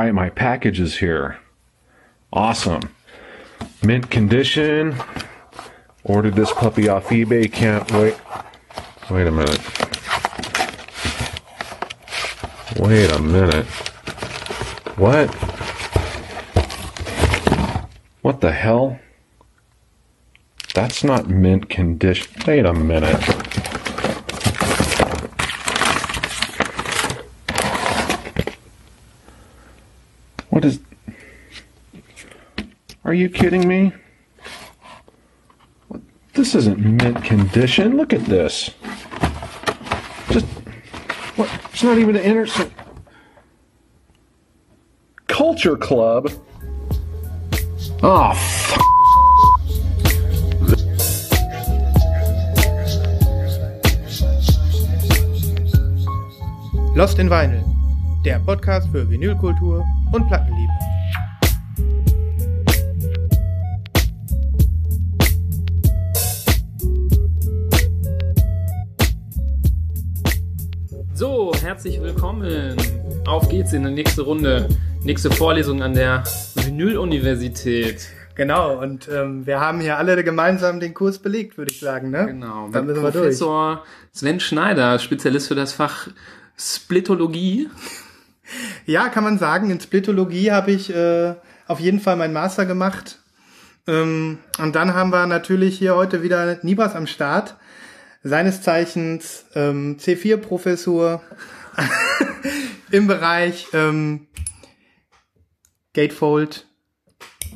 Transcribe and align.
right, 0.00 0.14
my 0.14 0.30
package 0.30 0.80
is 0.80 0.96
here. 0.98 1.38
Awesome. 2.32 2.94
Mint 3.82 4.10
condition. 4.10 4.96
Ordered 6.04 6.36
this 6.36 6.52
puppy 6.52 6.88
off 6.88 7.08
eBay. 7.08 7.52
Can't 7.52 7.90
wait. 7.92 8.16
Wait 9.10 9.26
a 9.26 9.30
minute. 9.30 9.60
Wait 12.78 13.10
a 13.10 13.18
minute. 13.18 13.66
What? 14.96 15.28
What 18.22 18.40
the 18.40 18.52
hell? 18.52 18.98
That's 20.74 21.04
not 21.04 21.28
mint 21.28 21.68
condition. 21.68 22.32
Wait 22.46 22.64
a 22.64 22.72
minute. 22.72 23.50
What 30.50 30.64
is. 30.64 30.80
Are 33.10 33.14
you 33.14 33.28
kidding 33.28 33.66
me? 33.66 33.92
This 36.34 36.54
isn't 36.54 36.78
mint 36.78 37.24
condition. 37.24 37.96
Look 37.96 38.12
at 38.12 38.24
this. 38.26 38.70
Just. 40.30 40.46
What? 41.34 41.50
It's 41.72 41.82
not 41.82 41.98
even 41.98 42.14
an 42.14 42.22
innocent. 42.22 42.72
Culture 45.26 45.76
Club? 45.76 46.30
Oh, 48.00 48.30
f- 48.30 48.78
Lost 56.94 57.18
in 57.18 57.28
Vinyl, 57.28 57.64
der 58.24 58.38
Podcast 58.38 58.88
für 58.90 59.08
Vinylkultur 59.10 59.84
und 60.12 60.28
Plattenliebe. 60.28 60.89
Herzlich 71.70 72.02
willkommen. 72.02 72.76
Auf 73.28 73.48
geht's 73.48 73.72
in 73.72 73.84
die 73.84 73.92
nächste 73.92 74.22
Runde. 74.22 74.68
Nächste 75.04 75.30
Vorlesung 75.30 75.84
an 75.84 75.94
der 75.94 76.24
Vinyl-Universität. 76.56 78.08
Genau, 78.34 78.82
und 78.82 79.08
ähm, 79.08 79.46
wir 79.46 79.60
haben 79.60 79.80
hier 79.80 79.96
alle 79.96 80.24
gemeinsam 80.24 80.80
den 80.80 80.94
Kurs 80.94 81.20
belegt, 81.20 81.58
würde 81.58 81.70
ich 81.70 81.78
sagen. 81.78 82.10
Ne? 82.10 82.26
Genau. 82.26 82.70
Dann 82.72 82.86
müssen 82.86 83.04
wir 83.04 83.12
durch. 83.12 83.22
Professor 83.22 83.84
Sven 84.12 84.40
Schneider, 84.40 84.98
Spezialist 84.98 85.46
für 85.46 85.54
das 85.54 85.72
Fach 85.72 86.08
Splitologie. 86.58 87.68
Ja, 88.84 89.08
kann 89.08 89.22
man 89.22 89.38
sagen, 89.38 89.70
in 89.70 89.78
Splitologie 89.78 90.50
habe 90.50 90.72
ich 90.72 90.92
äh, 90.92 91.34
auf 91.68 91.78
jeden 91.78 92.00
Fall 92.00 92.16
meinen 92.16 92.34
Master 92.34 92.66
gemacht. 92.66 93.20
Ähm, 93.86 94.38
und 94.58 94.74
dann 94.74 94.94
haben 94.94 95.10
wir 95.10 95.24
natürlich 95.28 95.78
hier 95.78 95.94
heute 95.94 96.24
wieder 96.24 96.58
Nibas 96.62 96.96
am 96.96 97.06
Start. 97.06 97.54
Seines 98.24 98.60
Zeichens 98.60 99.44
ähm, 99.54 99.98
C4-Professor 100.00 101.22
im 102.90 103.06
Bereich 103.06 103.66
ähm, 103.72 104.26
Gatefold, 105.94 106.66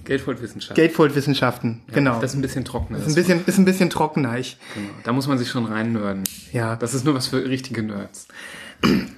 Geldvollwissenschaft. 0.05 0.77
Gatefold-Wissenschaften. 0.77 1.83
genau. 1.92 2.20
Das 2.20 2.33
ist 2.33 2.36
ein 2.39 2.42
bisschen 2.42 2.64
trockener. 2.64 2.98
ist 2.98 3.06
ein 3.08 3.14
bisschen, 3.14 3.45
ist 3.47 3.58
ein 3.58 3.64
bisschen 3.64 3.91
trockener. 3.91 4.39
Ich, 4.39 4.58
genau. 4.75 4.91
Da 5.02 5.12
muss 5.12 5.27
man 5.27 5.39
sich 5.39 5.48
schon 5.48 5.64
reinnörden. 5.64 6.25
ja, 6.52 6.77
Das 6.77 6.92
ist 6.95 7.05
nur 7.05 7.14
was 7.14 7.28
für 7.28 7.48
richtige 7.48 7.83
Nerds. 7.83 8.28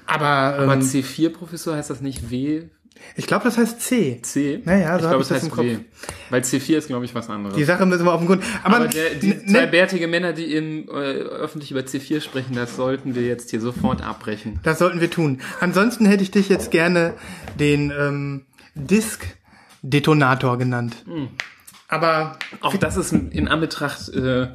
aber, 0.07 0.27
Aber 0.27 0.75
ähm, 0.75 0.81
C4-Professor 0.81 1.75
heißt 1.77 1.91
das 1.91 2.01
nicht 2.01 2.31
W? 2.31 2.69
Ich 3.17 3.27
glaube, 3.27 3.45
das 3.45 3.57
heißt 3.59 3.81
C. 3.81 4.21
C? 4.23 4.61
Naja, 4.65 4.91
so 4.99 5.05
ich 5.05 5.09
glaube, 5.09 5.23
es 5.23 5.29
das 5.29 5.43
heißt. 5.43 5.57
W. 5.57 5.79
Weil 6.31 6.43
C4 6.43 6.77
ist, 6.77 6.87
glaube 6.89 7.05
ich, 7.05 7.15
was 7.15 7.31
anderes. 7.31 7.57
Die 7.57 7.65
Sache 7.65 7.87
müssen 7.87 8.05
wir 8.05 8.13
auf 8.13 8.21
den 8.21 8.27
Grund. 8.27 8.43
Aber, 8.63 8.77
Aber 8.77 8.89
der, 8.89 9.15
die 9.15 9.33
n- 9.33 9.49
zwei 9.49 9.61
ne, 9.63 9.67
bärtige 9.69 10.07
Männer, 10.09 10.33
die 10.33 10.55
im, 10.55 10.89
äh, 10.89 10.93
öffentlich 10.93 11.71
über 11.71 11.81
C4 11.81 12.21
sprechen, 12.21 12.55
das 12.55 12.77
sollten 12.77 13.15
wir 13.15 13.23
jetzt 13.23 13.51
hier 13.51 13.61
sofort 13.61 14.03
abbrechen. 14.03 14.61
das 14.63 14.79
sollten 14.79 15.01
wir 15.01 15.11
tun. 15.11 15.41
Ansonsten 15.61 16.07
hätte 16.07 16.23
ich 16.23 16.31
dich 16.31 16.49
jetzt 16.49 16.71
gerne 16.71 17.15
den 17.59 17.91
ähm, 17.97 18.47
Disk-Detonator 18.75 20.59
genannt. 20.59 20.97
Hm. 21.07 21.29
Aber 21.89 22.39
Auch 22.61 22.77
das 22.77 22.97
ist 22.97 23.13
in 23.13 23.47
Anbetracht 23.49 24.09
äh, 24.09 24.49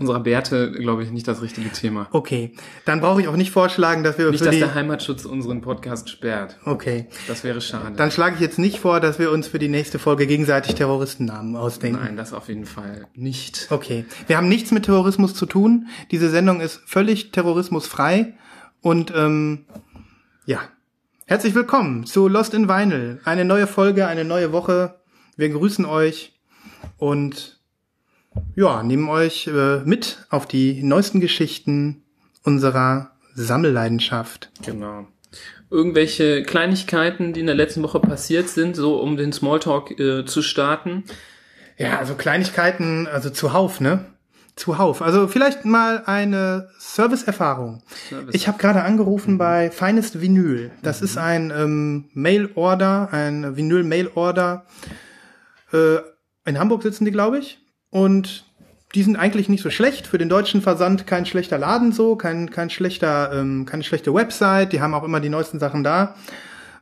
unserer 0.00 0.20
Bärte, 0.20 0.72
glaube 0.72 1.04
ich, 1.04 1.10
nicht 1.10 1.28
das 1.28 1.42
richtige 1.42 1.70
Thema. 1.70 2.08
okay, 2.12 2.54
dann 2.86 3.00
brauche 3.00 3.20
ich 3.20 3.28
auch 3.28 3.36
nicht 3.36 3.50
vorschlagen, 3.50 4.02
dass 4.02 4.16
wir 4.18 4.30
Nicht, 4.30 4.44
dass 4.44 4.56
der 4.56 4.74
Heimatschutz 4.74 5.26
unseren 5.26 5.60
Podcast 5.60 6.08
sperrt. 6.08 6.58
Okay, 6.64 7.06
Das 7.28 7.44
wäre 7.44 7.60
schade. 7.60 7.94
dann 7.96 8.10
schlage 8.10 8.36
ich 8.36 8.40
jetzt 8.40 8.58
nicht 8.58 8.80
vor, 8.80 8.98
dass 9.00 9.18
wir 9.18 9.30
uns 9.30 9.46
für 9.46 9.58
die 9.58 9.68
nächste 9.68 9.98
Folge 9.98 10.26
gegenseitig 10.26 10.74
Terroristennamen 10.74 11.54
ausdenken. 11.54 12.00
Nein, 12.02 12.16
das 12.16 12.32
auf 12.32 12.48
jeden 12.48 12.64
Fall 12.64 13.06
nicht. 13.14 13.66
Okay, 13.70 14.06
wir 14.26 14.36
haben 14.38 14.48
nichts 14.48 14.70
mit 14.70 14.86
Terrorismus 14.86 15.34
zu 15.34 15.44
tun. 15.46 15.86
Diese 16.10 16.30
Sendung 16.30 16.60
ist 16.60 16.80
völlig 16.86 17.30
terrorismusfrei 17.30 18.34
und 18.80 19.12
ähm, 19.14 19.66
ja, 20.46 20.60
herzlich 21.26 21.54
willkommen 21.54 22.06
zu 22.06 22.26
Lost 22.26 22.54
in 22.54 22.68
Vinyl. 22.68 23.20
Eine 23.24 23.44
neue 23.44 23.66
Folge, 23.66 24.06
eine 24.06 24.24
neue 24.24 24.50
Woche. 24.52 25.00
Wir 25.36 25.50
grüßen 25.50 25.84
euch 25.84 26.40
und 26.96 27.59
ja, 28.54 28.82
nehmen 28.82 29.08
euch 29.08 29.46
äh, 29.46 29.78
mit 29.84 30.26
auf 30.30 30.46
die 30.46 30.82
neuesten 30.82 31.20
Geschichten 31.20 32.02
unserer 32.44 33.12
Sammelleidenschaft. 33.34 34.50
Genau. 34.64 35.06
Irgendwelche 35.70 36.42
Kleinigkeiten, 36.42 37.32
die 37.32 37.40
in 37.40 37.46
der 37.46 37.54
letzten 37.54 37.82
Woche 37.82 38.00
passiert 38.00 38.48
sind, 38.48 38.74
so 38.74 39.00
um 39.00 39.16
den 39.16 39.32
Smalltalk 39.32 39.98
äh, 39.98 40.24
zu 40.24 40.42
starten. 40.42 41.04
Ja, 41.76 41.98
also 41.98 42.14
Kleinigkeiten, 42.14 43.06
also 43.06 43.30
zuhauf, 43.30 43.80
ne? 43.80 44.04
Zuhauf. 44.56 45.00
Also 45.00 45.28
vielleicht 45.28 45.64
mal 45.64 46.02
eine 46.04 46.68
Serviceerfahrung. 46.78 47.82
Service. 48.08 48.34
Ich 48.34 48.48
habe 48.48 48.58
gerade 48.58 48.82
angerufen 48.82 49.38
bei 49.38 49.70
Finest 49.70 50.20
Vinyl. 50.20 50.70
Das 50.82 51.00
ist 51.02 51.16
ein 51.16 51.50
ähm, 51.56 52.10
Mail-Order, 52.12 53.08
ein 53.12 53.56
Vinyl-Mail-Order. 53.56 54.66
Äh, 55.72 55.96
in 56.44 56.58
Hamburg 56.58 56.82
sitzen 56.82 57.04
die, 57.04 57.12
glaube 57.12 57.38
ich. 57.38 57.59
Und 57.90 58.46
die 58.94 59.02
sind 59.02 59.16
eigentlich 59.16 59.48
nicht 59.48 59.62
so 59.62 59.70
schlecht. 59.70 60.06
Für 60.06 60.18
den 60.18 60.28
deutschen 60.28 60.62
Versand 60.62 61.06
kein 61.06 61.26
schlechter 61.26 61.58
Laden 61.58 61.92
so, 61.92 62.16
kein, 62.16 62.50
kein 62.50 62.70
schlechter, 62.70 63.32
ähm, 63.32 63.66
keine 63.66 63.84
schlechte 63.84 64.12
Website. 64.14 64.72
Die 64.72 64.80
haben 64.80 64.94
auch 64.94 65.04
immer 65.04 65.20
die 65.20 65.28
neuesten 65.28 65.58
Sachen 65.58 65.84
da. 65.84 66.16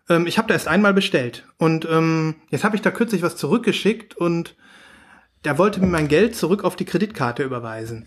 Ähm, 0.08 0.26
ich 0.26 0.38
habe 0.38 0.48
da 0.48 0.54
erst 0.54 0.68
einmal 0.68 0.94
bestellt. 0.94 1.44
Und 1.58 1.86
ähm, 1.90 2.36
jetzt 2.50 2.64
habe 2.64 2.76
ich 2.76 2.82
da 2.82 2.90
kürzlich 2.90 3.22
was 3.22 3.36
zurückgeschickt 3.36 4.16
und 4.16 4.56
der 5.44 5.58
wollte 5.58 5.80
mir 5.80 5.86
mein 5.86 6.08
Geld 6.08 6.34
zurück 6.34 6.64
auf 6.64 6.76
die 6.76 6.84
Kreditkarte 6.84 7.42
überweisen. 7.42 8.06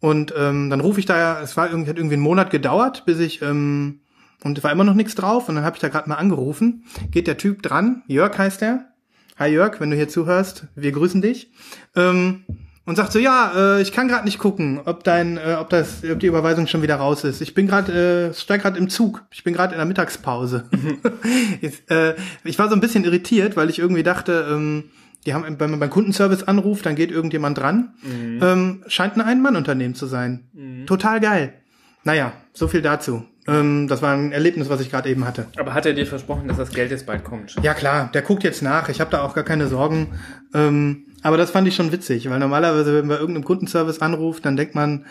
Und 0.00 0.34
ähm, 0.36 0.70
dann 0.70 0.80
rufe 0.80 1.00
ich 1.00 1.06
da, 1.06 1.40
es 1.42 1.56
war 1.56 1.70
irgendwie, 1.70 1.90
hat 1.90 1.96
irgendwie 1.96 2.14
einen 2.14 2.22
Monat 2.22 2.50
gedauert, 2.50 3.04
bis 3.06 3.20
ich, 3.20 3.42
ähm, 3.42 4.00
und 4.42 4.58
es 4.58 4.64
war 4.64 4.72
immer 4.72 4.84
noch 4.84 4.94
nichts 4.94 5.14
drauf. 5.14 5.48
Und 5.48 5.56
dann 5.56 5.64
habe 5.64 5.76
ich 5.76 5.80
da 5.80 5.88
gerade 5.88 6.08
mal 6.08 6.16
angerufen. 6.16 6.84
Geht 7.10 7.26
der 7.26 7.38
Typ 7.38 7.62
dran, 7.62 8.02
Jörg 8.08 8.36
heißt 8.36 8.62
er. 8.62 8.91
Hi 9.38 9.48
Jörg, 9.48 9.80
wenn 9.80 9.90
du 9.90 9.96
hier 9.96 10.08
zuhörst, 10.08 10.66
wir 10.74 10.92
grüßen 10.92 11.22
dich. 11.22 11.50
Ähm, 11.96 12.44
und 12.84 12.96
sagt 12.96 13.12
so, 13.12 13.18
ja, 13.18 13.76
äh, 13.78 13.82
ich 13.82 13.92
kann 13.92 14.08
gerade 14.08 14.24
nicht 14.24 14.38
gucken, 14.38 14.80
ob 14.84 15.04
dein, 15.04 15.38
äh, 15.38 15.56
ob 15.58 15.70
das, 15.70 16.02
ob 16.04 16.20
die 16.20 16.26
Überweisung 16.26 16.66
schon 16.66 16.82
wieder 16.82 16.96
raus 16.96 17.24
ist. 17.24 17.40
Ich 17.40 17.54
bin 17.54 17.66
gerade, 17.66 18.30
äh, 18.30 18.34
steig 18.34 18.62
gerade 18.62 18.78
im 18.78 18.88
Zug. 18.90 19.24
Ich 19.30 19.44
bin 19.44 19.54
gerade 19.54 19.72
in 19.72 19.78
der 19.78 19.86
Mittagspause. 19.86 20.68
Jetzt, 21.60 21.90
äh, 21.90 22.14
ich 22.44 22.58
war 22.58 22.68
so 22.68 22.74
ein 22.74 22.80
bisschen 22.80 23.04
irritiert, 23.04 23.56
weil 23.56 23.70
ich 23.70 23.78
irgendwie 23.78 24.02
dachte, 24.02 24.46
ähm, 24.50 24.90
die 25.24 25.32
haben, 25.32 25.44
wenn 25.58 25.70
man 25.70 25.80
beim 25.80 25.90
Kundenservice 25.90 26.42
anruft, 26.42 26.84
dann 26.84 26.96
geht 26.96 27.12
irgendjemand 27.12 27.56
dran. 27.56 27.94
Ähm, 28.04 28.82
scheint 28.88 29.14
ein 29.14 29.20
Ein-Mann-Unternehmen 29.20 29.94
zu 29.94 30.06
sein. 30.06 30.84
Total 30.86 31.20
geil. 31.20 31.54
Naja, 32.02 32.32
so 32.52 32.66
viel 32.66 32.82
dazu. 32.82 33.24
Ähm, 33.46 33.88
das 33.88 34.02
war 34.02 34.14
ein 34.14 34.32
Erlebnis, 34.32 34.68
was 34.68 34.80
ich 34.80 34.90
gerade 34.90 35.08
eben 35.08 35.24
hatte. 35.24 35.46
Aber 35.58 35.74
hat 35.74 35.86
er 35.86 35.94
dir 35.94 36.06
versprochen, 36.06 36.48
dass 36.48 36.58
das 36.58 36.70
Geld 36.70 36.90
jetzt 36.90 37.06
bald 37.06 37.24
kommt? 37.24 37.56
Ja 37.62 37.74
klar, 37.74 38.10
der 38.12 38.22
guckt 38.22 38.44
jetzt 38.44 38.62
nach. 38.62 38.88
Ich 38.88 39.00
habe 39.00 39.10
da 39.10 39.22
auch 39.22 39.34
gar 39.34 39.44
keine 39.44 39.66
Sorgen. 39.66 40.18
Ähm, 40.54 41.06
aber 41.22 41.36
das 41.36 41.50
fand 41.50 41.66
ich 41.68 41.74
schon 41.74 41.92
witzig, 41.92 42.28
weil 42.30 42.38
normalerweise, 42.38 42.94
wenn 42.94 43.06
man 43.06 43.18
irgendeinem 43.18 43.44
Kundenservice 43.44 44.00
anruft, 44.00 44.44
dann 44.44 44.56
denkt 44.56 44.74
man, 44.74 45.06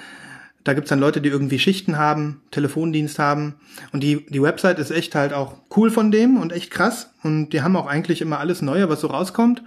da 0.63 0.74
gibt's 0.74 0.89
dann 0.89 1.00
Leute, 1.00 1.22
die 1.22 1.30
irgendwie 1.30 1.60
Schichten 1.60 1.98
haben, 1.98 2.42
Telefondienst 2.51 3.18
haben. 3.18 3.56
Und 3.92 4.04
die, 4.04 4.25
die 4.28 4.42
Website 4.42 4.80
ist 4.80 4.92
echt 4.92 5.16
halt 5.16 5.33
auch 5.33 5.56
cool 5.75 5.89
von 5.89 6.12
dem 6.12 6.38
und 6.38 6.54
echt 6.54 6.72
krass. 6.72 7.13
Und 7.24 7.50
die 7.50 7.62
haben 7.62 7.75
auch 7.75 7.88
eigentlich 7.88 8.22
immer 8.22 8.39
alles 8.39 8.62
Neue, 8.62 8.88
was 8.88 9.01
so 9.01 9.07
rauskommt. 9.07 9.63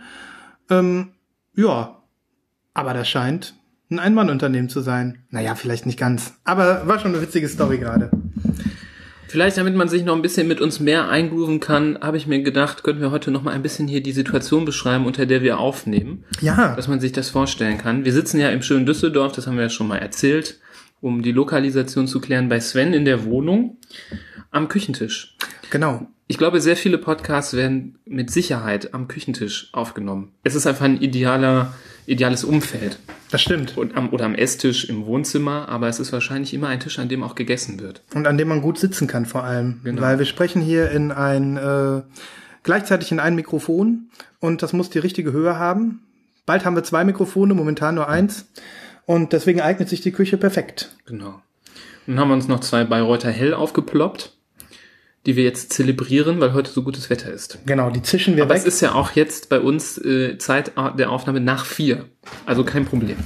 Ähm, 0.71 1.13
ja, 1.57 2.03
aber 2.75 2.95
das 2.95 3.09
scheint 3.09 3.55
ein 3.91 3.99
Ein-Mann-Unternehmen 3.99 4.69
zu 4.69 4.81
sein. 4.81 5.25
Naja, 5.31 5.55
vielleicht 5.55 5.87
nicht 5.87 5.99
ganz. 5.99 6.35
Aber 6.45 6.87
war 6.87 6.99
schon 6.99 7.13
eine 7.13 7.23
witzige 7.23 7.49
Story 7.49 7.79
gerade. 7.79 8.11
Vielleicht, 9.27 9.57
damit 9.57 9.75
man 9.75 9.89
sich 9.89 10.05
noch 10.05 10.15
ein 10.15 10.23
bisschen 10.23 10.47
mit 10.47 10.61
uns 10.61 10.79
mehr 10.79 11.09
eingrooven 11.09 11.59
kann, 11.59 11.99
habe 12.01 12.17
ich 12.17 12.29
mir 12.29 12.41
gedacht, 12.43 12.85
könnten 12.85 13.01
wir 13.03 13.11
heute 13.11 13.33
noch 13.33 13.43
mal 13.43 13.51
ein 13.51 13.63
bisschen 13.63 13.89
hier 13.89 14.01
die 14.01 14.13
Situation 14.13 14.65
beschreiben, 14.65 15.07
unter 15.07 15.27
der 15.27 15.43
wir 15.43 15.59
aufnehmen, 15.59 16.23
Ja, 16.41 16.77
dass 16.77 16.87
man 16.87 17.01
sich 17.01 17.11
das 17.11 17.31
vorstellen 17.31 17.79
kann. 17.79 18.05
Wir 18.05 18.13
sitzen 18.13 18.39
ja 18.39 18.51
im 18.51 18.63
schönen 18.63 18.87
Düsseldorf, 18.87 19.33
das 19.33 19.49
haben 19.49 19.57
wir 19.57 19.65
ja 19.65 19.71
schon 19.71 19.89
mal 19.89 19.99
erzählt, 19.99 20.61
um 21.01 21.23
die 21.23 21.33
Lokalisation 21.33 22.07
zu 22.07 22.21
klären, 22.21 22.49
bei 22.49 22.61
Sven 22.61 22.95
in 22.95 23.05
der 23.05 23.25
Wohnung 23.25 23.79
am 24.53 24.69
Küchentisch. 24.69 25.37
genau. 25.71 26.07
Ich 26.27 26.39
glaube, 26.39 26.61
sehr 26.63 26.77
viele 26.77 26.97
Podcasts 26.97 27.53
werden 27.53 27.99
mit 28.07 28.31
Sicherheit 28.31 28.95
am 28.95 29.09
Küchentisch 29.09 29.69
aufgenommen. 29.73 30.33
Es 30.43 30.55
ist 30.55 30.67
einfach 30.67 30.87
ein 30.87 31.03
idealer, 31.03 31.75
ideales 32.07 32.45
Umfeld. 32.45 32.99
Das 33.35 33.43
stimmt. 33.43 33.77
Und 33.77 33.97
am, 33.97 34.11
oder 34.11 34.27
am 34.27 34.37
Esstisch 34.37 34.85
im 34.85 35.07
Wohnzimmer, 35.07 35.69
aber 35.69 35.89
es 35.89 35.99
ist 35.99 36.13
wahrscheinlich 36.13 36.55
immer 36.55 36.69
ein 36.69 36.79
Tisch, 36.79 37.01
an 37.01 37.09
dem 37.09 37.25
auch 37.25 37.35
gegessen 37.35 37.81
wird. 37.81 38.01
Und 38.15 38.29
an 38.29 38.39
dem 38.39 38.47
man 38.47 38.63
gut 38.63 38.79
sitzen 38.79 39.09
kann 39.09 39.27
vor 39.27 39.43
allem. 39.43 39.81
Genau. 39.83 40.03
Weil 40.03 40.21
wir 40.21 40.25
sprechen 40.25 40.63
hier 40.63 40.93
in 40.93 41.11
ein, 41.11 41.57
äh, 41.57 42.03
gleichzeitig 42.63 43.11
in 43.11 43.19
ein 43.19 43.35
Mikrofon 43.35 44.09
und 44.39 44.63
das 44.63 44.73
muss 44.73 44.89
die 44.89 45.01
richtige 45.01 45.33
Höhe 45.33 45.59
haben. 45.59 46.05
Bald 46.47 46.65
haben 46.65 46.77
wir 46.77 46.85
zwei 46.85 47.03
Mikrofone, 47.03 47.55
momentan 47.55 47.97
nur 47.97 48.09
eins. 48.09 48.47
Und 49.05 49.33
deswegen 49.33 49.61
eignet 49.61 49.89
sich 49.89 50.01
die 50.01 50.13
Küche 50.13 50.37
perfekt. 50.37 50.95
Genau. 51.05 51.43
Dann 52.07 52.21
haben 52.21 52.29
wir 52.29 52.35
uns 52.35 52.47
noch 52.47 52.61
zwei 52.61 52.85
Bayreuther 52.85 53.33
Hell 53.33 53.53
aufgeploppt, 53.53 54.37
die 55.27 55.37
wir 55.37 55.45
jetzt 55.45 55.73
zelebrieren, 55.73 56.41
weil 56.41 56.53
heute 56.53 56.71
so 56.71 56.83
gutes 56.83 57.09
Wetter 57.09 57.33
ist. 57.33 57.59
Genau, 57.67 57.91
die 57.91 58.03
zischen 58.03 58.37
wir 58.37 58.43
Aber 58.45 58.55
weg. 58.55 58.61
es 58.61 58.67
ist 58.67 58.81
ja 58.81 58.93
auch 58.93 59.13
jetzt 59.13 59.49
bei 59.49 59.59
uns 59.59 59.97
äh, 59.99 60.37
Zeit 60.39 60.73
der 60.99 61.11
Aufnahme 61.11 61.41
nach 61.41 61.65
vier. 61.65 62.05
Also 62.45 62.65
kein 62.65 62.85
Problem. 62.85 63.17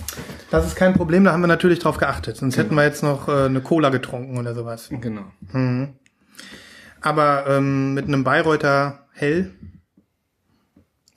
Das 0.51 0.67
ist 0.67 0.77
kein 0.77 0.95
Problem, 0.95 1.25
da 1.25 1.33
haben 1.33 1.41
wir 1.41 1.49
natürlich 1.49 1.81
drauf 1.81 1.99
geachtet. 1.99 2.37
Sonst 2.37 2.57
hätten 2.57 2.75
wir 2.75 2.85
jetzt 2.85 3.03
noch 3.03 3.29
äh, 3.29 3.47
eine 3.47 3.61
Cola 3.61 3.91
getrunken 3.91 4.39
oder 4.39 4.55
sowas. 4.55 4.89
Genau. 4.91 5.25
Aber 7.01 7.45
ähm, 7.49 7.95
mit 7.95 8.07
einem 8.07 8.25
Bayreuther 8.25 9.07
Hell 9.13 9.51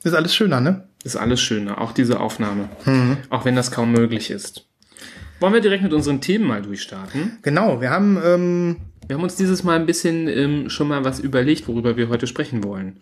ist 0.02 0.14
alles 0.14 0.34
schöner, 0.34 0.60
ne? 0.60 0.88
Ist 1.04 1.16
alles 1.16 1.40
schöner, 1.40 1.80
auch 1.80 1.92
diese 1.92 2.20
Aufnahme. 2.20 2.68
Auch 3.30 3.44
wenn 3.44 3.56
das 3.56 3.70
kaum 3.70 3.92
möglich 3.92 4.30
ist. 4.30 4.66
Wollen 5.42 5.52
wir 5.54 5.60
direkt 5.60 5.82
mit 5.82 5.92
unseren 5.92 6.20
Themen 6.20 6.46
mal 6.46 6.62
durchstarten? 6.62 7.38
Genau, 7.42 7.80
wir 7.80 7.90
haben 7.90 8.16
ähm, 8.24 8.76
Wir 9.08 9.16
haben 9.16 9.22
uns 9.24 9.36
dieses 9.36 9.64
Mal 9.64 9.76
ein 9.78 9.86
bisschen 9.86 10.28
ähm, 10.28 10.70
schon 10.70 10.88
mal 10.88 11.04
was 11.04 11.18
überlegt, 11.20 11.66
worüber 11.68 11.96
wir 11.96 12.08
heute 12.08 12.26
sprechen 12.26 12.62
wollen. 12.64 13.00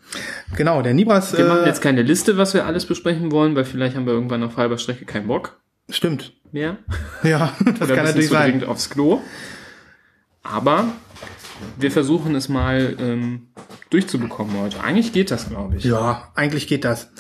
genau 0.57 0.81
der 0.83 0.95
Nibras. 0.95 1.37
Wir 1.37 1.45
machen 1.45 1.65
Äh, 1.65 1.67
jetzt 1.69 1.83
keine 1.83 2.03
Liste, 2.03 2.37
was 2.39 2.55
wir 2.55 2.65
alles 2.67 2.87
besprechen 2.87 3.31
wollen, 3.31 3.55
weil 3.55 3.65
vielleicht 3.67 3.95
haben 3.95 4.07
wir 4.07 4.15
irgendwann 4.15 4.43
auf 4.43 4.57
halber 4.57 4.79
Strecke 4.79 5.05
keinen 5.05 5.27
Bock 5.29 5.61
stimmt. 5.91 6.33
mehr. 6.51 6.79
Ja, 7.23 7.53
das 7.79 7.83
Oder 7.83 7.95
kann 7.97 8.05
natürlich 8.07 8.29
zu 8.29 8.33
sein. 8.35 8.65
aufs 8.65 8.89
Klo. 8.91 9.21
Aber 10.43 10.89
wir 11.79 11.91
versuchen 11.91 12.35
es 12.35 12.49
mal 12.49 12.97
ähm, 12.99 13.49
durchzubekommen 13.91 14.57
heute. 14.59 14.83
Eigentlich 14.83 15.13
geht 15.13 15.31
das, 15.31 15.49
glaube 15.51 15.77
ich. 15.77 15.85
Ja, 15.85 16.33
eigentlich 16.35 16.67
geht 16.67 16.85
das. 16.87 17.11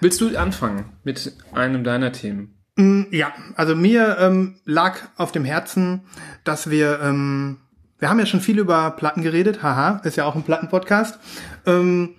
Willst 0.00 0.20
du 0.20 0.36
anfangen 0.36 0.84
mit 1.02 1.32
einem 1.52 1.82
deiner 1.82 2.12
Themen? 2.12 2.54
Mm, 2.78 3.06
Ja, 3.10 3.32
also 3.56 3.74
mir 3.76 4.16
ähm, 4.20 4.54
lag 4.64 4.98
auf 5.16 5.32
dem 5.32 5.44
Herzen, 5.44 6.02
dass 6.44 6.70
wir, 6.70 7.00
ähm, 7.02 7.58
wir 7.98 8.08
haben 8.08 8.20
ja 8.20 8.26
schon 8.26 8.40
viel 8.40 8.58
über 8.58 8.92
Platten 8.92 9.22
geredet, 9.22 9.62
haha, 9.62 10.00
ist 10.04 10.16
ja 10.16 10.24
auch 10.24 10.36
ein 10.36 10.44
Plattenpodcast. 10.44 11.18
Ähm, 11.66 12.14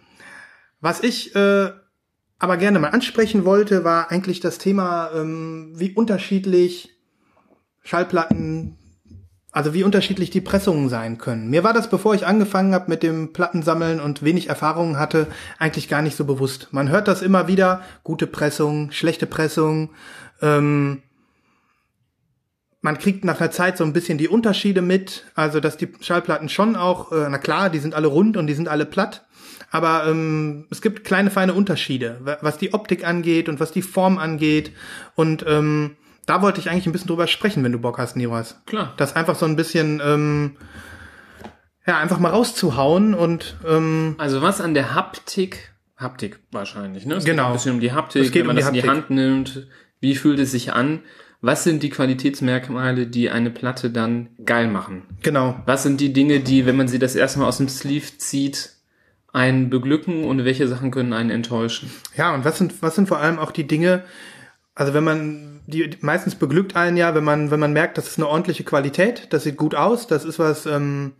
was 0.82 1.02
ich 1.02 1.34
äh, 1.36 1.72
aber 2.40 2.58
gerne 2.58 2.80
mal 2.80 2.90
ansprechen 2.90 3.46
wollte, 3.46 3.84
war 3.84 4.12
eigentlich 4.12 4.42
das 4.42 4.58
Thema, 4.58 5.12
ähm, 5.16 5.74
wie 5.76 5.94
unterschiedlich 5.94 6.90
Schallplatten, 7.82 8.78
also 9.52 9.74
wie 9.74 9.84
unterschiedlich 9.84 10.30
die 10.30 10.42
Pressungen 10.42 10.90
sein 10.90 11.18
können. 11.18 11.50
Mir 11.50 11.64
war 11.64 11.74
das, 11.74 11.90
bevor 11.90 12.14
ich 12.16 12.26
angefangen 12.28 12.74
habe 12.74 12.90
mit 12.90 13.02
dem 13.02 13.32
Plattensammeln 13.34 14.00
und 14.02 14.24
wenig 14.24 14.48
Erfahrungen 14.48 15.00
hatte, 15.00 15.28
eigentlich 15.58 15.88
gar 15.88 16.02
nicht 16.02 16.18
so 16.18 16.26
bewusst. 16.26 16.68
Man 16.72 16.90
hört 16.90 17.08
das 17.08 17.22
immer 17.22 17.48
wieder, 17.48 17.82
gute 18.04 18.28
Pressung, 18.28 18.92
schlechte 18.92 19.26
Pressung. 19.26 19.90
Ähm, 20.42 21.04
man 22.82 22.98
kriegt 22.98 23.26
nach 23.26 23.40
einer 23.42 23.52
Zeit 23.52 23.78
so 23.78 23.84
ein 23.84 23.92
bisschen 23.94 24.18
die 24.18 24.30
Unterschiede 24.30 24.82
mit, 24.82 25.26
also 25.36 25.60
dass 25.60 25.76
die 25.78 25.90
Schallplatten 26.00 26.48
schon 26.48 26.76
auch, 26.78 27.12
äh, 27.12 27.28
na 27.30 27.38
klar, 27.38 27.70
die 27.70 27.80
sind 27.80 27.94
alle 27.94 28.08
rund 28.08 28.38
und 28.38 28.48
die 28.48 28.54
sind 28.54 28.70
alle 28.70 28.86
platt, 28.86 29.26
aber 29.70 30.06
ähm, 30.08 30.66
es 30.72 30.82
gibt 30.82 31.04
kleine 31.04 31.30
feine 31.30 31.54
Unterschiede, 31.54 32.20
wa- 32.22 32.38
was 32.42 32.58
die 32.58 32.74
Optik 32.74 33.06
angeht 33.06 33.50
und 33.50 33.60
was 33.60 33.72
die 33.74 33.82
Form 33.82 34.18
angeht 34.18 34.72
und 35.16 35.44
ähm, 35.46 35.98
da 36.26 36.42
wollte 36.42 36.62
ich 36.62 36.70
eigentlich 36.70 36.86
ein 36.86 36.94
bisschen 36.94 37.08
drüber 37.08 37.28
sprechen, 37.28 37.64
wenn 37.66 37.72
du 37.74 37.80
Bock 37.80 37.98
hast, 37.98 38.16
Niras. 38.16 38.62
Klar. 38.68 38.94
Das 38.98 39.16
einfach 39.16 39.36
so 39.36 39.46
ein 39.46 39.56
bisschen, 39.58 40.00
ähm, 40.06 40.56
ja, 41.86 41.98
einfach 41.98 42.20
mal 42.20 42.30
rauszuhauen 42.30 43.14
und 43.14 43.58
ähm, 43.68 44.16
Also 44.20 44.42
was 44.42 44.62
an 44.62 44.74
der 44.74 44.94
Haptik, 44.94 45.74
Haptik 45.98 46.40
wahrscheinlich, 46.52 47.06
ne? 47.06 47.16
Es 47.16 47.26
Genau. 47.26 47.44
geht 47.44 47.50
ein 47.50 47.54
bisschen 47.54 47.74
um 47.74 47.80
die 47.82 47.92
Haptik, 47.92 48.22
Es 48.22 48.32
geht 48.32 48.48
wenn 48.48 48.56
man 48.56 48.56
um 48.56 48.58
die 48.58 48.62
das 48.62 48.70
in 48.70 48.74
die 48.76 48.82
Haptik. 48.84 48.96
Hand 49.04 49.10
nimmt, 49.10 49.68
wie 50.00 50.16
fühlt 50.16 50.40
es 50.40 50.52
sich 50.52 50.74
an? 50.74 51.02
Was 51.42 51.64
sind 51.64 51.84
die 51.84 51.90
Qualitätsmerkmale, 51.90 53.08
die 53.08 53.30
eine 53.30 53.50
Platte 53.50 53.90
dann 53.90 54.30
geil 54.44 54.68
machen? 54.68 55.04
genau. 55.22 55.62
Was 55.66 55.84
sind 55.84 56.02
die 56.02 56.12
Dinge, 56.12 56.42
die, 56.42 56.66
wenn 56.66 56.76
man 56.76 56.88
sie 56.88 57.00
das 57.00 57.16
erste 57.16 57.40
Mal 57.40 57.48
aus 57.48 57.58
dem 57.58 57.70
Sleeve 57.70 58.18
zieht, 58.18 58.74
einen 59.32 59.70
beglücken 59.70 60.26
und 60.26 60.44
welche 60.44 60.68
Sachen 60.68 60.92
können 60.92 61.14
einen 61.14 61.30
enttäuschen? 61.30 61.90
Ja, 62.18 62.34
und 62.34 62.44
was 62.44 62.58
sind, 62.58 62.82
was 62.82 62.96
sind 62.96 63.08
vor 63.08 63.20
allem 63.20 63.40
auch 63.40 63.52
die 63.52 63.68
Dinge, 63.68 64.04
also 64.76 64.94
wenn 64.94 65.04
man, 65.04 65.62
die, 65.68 65.90
meistens 66.02 66.36
beglückt 66.36 66.76
einen 66.76 66.98
ja, 66.98 67.16
wenn 67.16 67.24
man, 67.24 67.52
wenn 67.52 67.60
man 67.60 67.74
merkt, 67.74 67.98
das 67.98 68.08
ist 68.08 68.18
eine 68.18 68.28
ordentliche 68.28 68.64
Qualität, 68.64 69.28
das 69.32 69.44
sieht 69.44 69.58
gut 69.58 69.76
aus, 69.76 70.08
das 70.08 70.26
ist 70.26 70.40
was, 70.40 70.66
ähm, 70.66 71.14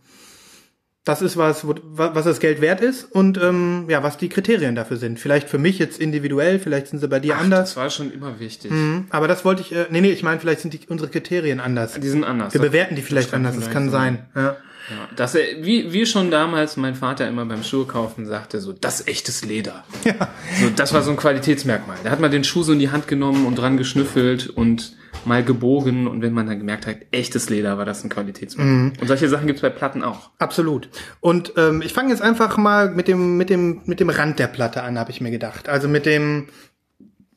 das 1.04 1.22
ist 1.22 1.36
was, 1.38 1.66
was 1.66 2.24
das 2.24 2.40
Geld 2.40 2.60
wert 2.60 2.82
ist 2.82 3.04
und 3.04 3.38
ähm, 3.42 3.86
ja, 3.88 4.02
was 4.02 4.18
die 4.18 4.28
Kriterien 4.28 4.74
dafür 4.74 4.98
sind. 4.98 5.18
Vielleicht 5.18 5.48
für 5.48 5.56
mich 5.58 5.78
jetzt 5.78 5.98
individuell, 5.98 6.58
vielleicht 6.58 6.88
sind 6.88 6.98
sie 6.98 7.08
bei 7.08 7.20
dir 7.20 7.38
anders. 7.38 7.70
Das 7.70 7.76
war 7.76 7.90
schon 7.90 8.12
immer 8.12 8.38
wichtig. 8.38 8.70
Mhm, 8.70 9.06
Aber 9.08 9.26
das 9.26 9.44
wollte 9.44 9.62
ich, 9.62 9.72
äh, 9.72 9.86
nee, 9.90 10.02
nee, 10.02 10.10
ich 10.10 10.22
meine, 10.22 10.40
vielleicht 10.40 10.60
sind 10.60 10.74
die, 10.74 10.80
unsere 10.88 11.10
Kriterien 11.10 11.58
anders. 11.58 11.94
Die 11.94 12.08
sind 12.08 12.24
anders. 12.24 12.52
Wir 12.52 12.60
bewerten 12.60 12.96
die 12.96 13.02
vielleicht 13.02 13.32
anders, 13.32 13.56
das 13.56 13.70
kann 13.70 13.88
sein. 13.90 14.26
sein. 14.34 14.44
Ja. 14.44 14.56
Ja, 14.90 15.08
das, 15.14 15.36
äh, 15.36 15.58
wie, 15.60 15.92
wie 15.92 16.04
schon 16.04 16.30
damals 16.32 16.76
mein 16.76 16.96
Vater 16.96 17.28
immer 17.28 17.44
beim 17.46 17.62
Schuhkaufen 17.62 18.26
sagte, 18.26 18.60
so, 18.60 18.72
das 18.72 19.06
echtes 19.06 19.44
Leder. 19.44 19.84
Ja. 20.04 20.28
So, 20.60 20.70
das 20.74 20.92
war 20.92 21.02
so 21.02 21.12
ein 21.12 21.16
Qualitätsmerkmal. 21.16 21.98
Da 22.02 22.10
hat 22.10 22.18
man 22.18 22.30
den 22.30 22.42
Schuh 22.42 22.62
so 22.62 22.72
in 22.72 22.80
die 22.80 22.90
Hand 22.90 23.06
genommen 23.06 23.46
und 23.46 23.56
dran 23.56 23.76
geschnüffelt 23.76 24.48
und 24.48 24.96
mal 25.26 25.44
gebogen 25.44 26.06
und 26.06 26.22
wenn 26.22 26.32
man 26.32 26.46
dann 26.46 26.58
gemerkt 26.58 26.86
hat, 26.86 26.96
echtes 27.10 27.50
Leder 27.50 27.78
war 27.78 27.84
das 27.84 28.04
ein 28.04 28.10
Qualitätsmerkmal. 28.10 28.76
Mhm. 28.76 28.92
Und 29.00 29.06
solche 29.06 29.28
Sachen 29.28 29.46
gibt's 29.46 29.62
bei 29.62 29.70
Platten 29.70 30.02
auch. 30.02 30.30
Absolut. 30.38 30.88
Und 31.20 31.54
ähm, 31.56 31.82
ich 31.82 31.92
fange 31.92 32.10
jetzt 32.10 32.22
einfach 32.22 32.56
mal 32.56 32.90
mit 32.90 33.08
dem 33.08 33.36
mit 33.36 33.50
dem 33.50 33.82
mit 33.84 34.00
dem 34.00 34.10
Rand 34.10 34.38
der 34.38 34.48
Platte 34.48 34.82
an, 34.82 34.98
habe 34.98 35.10
ich 35.10 35.20
mir 35.20 35.30
gedacht. 35.30 35.68
Also 35.68 35.88
mit 35.88 36.06
dem 36.06 36.48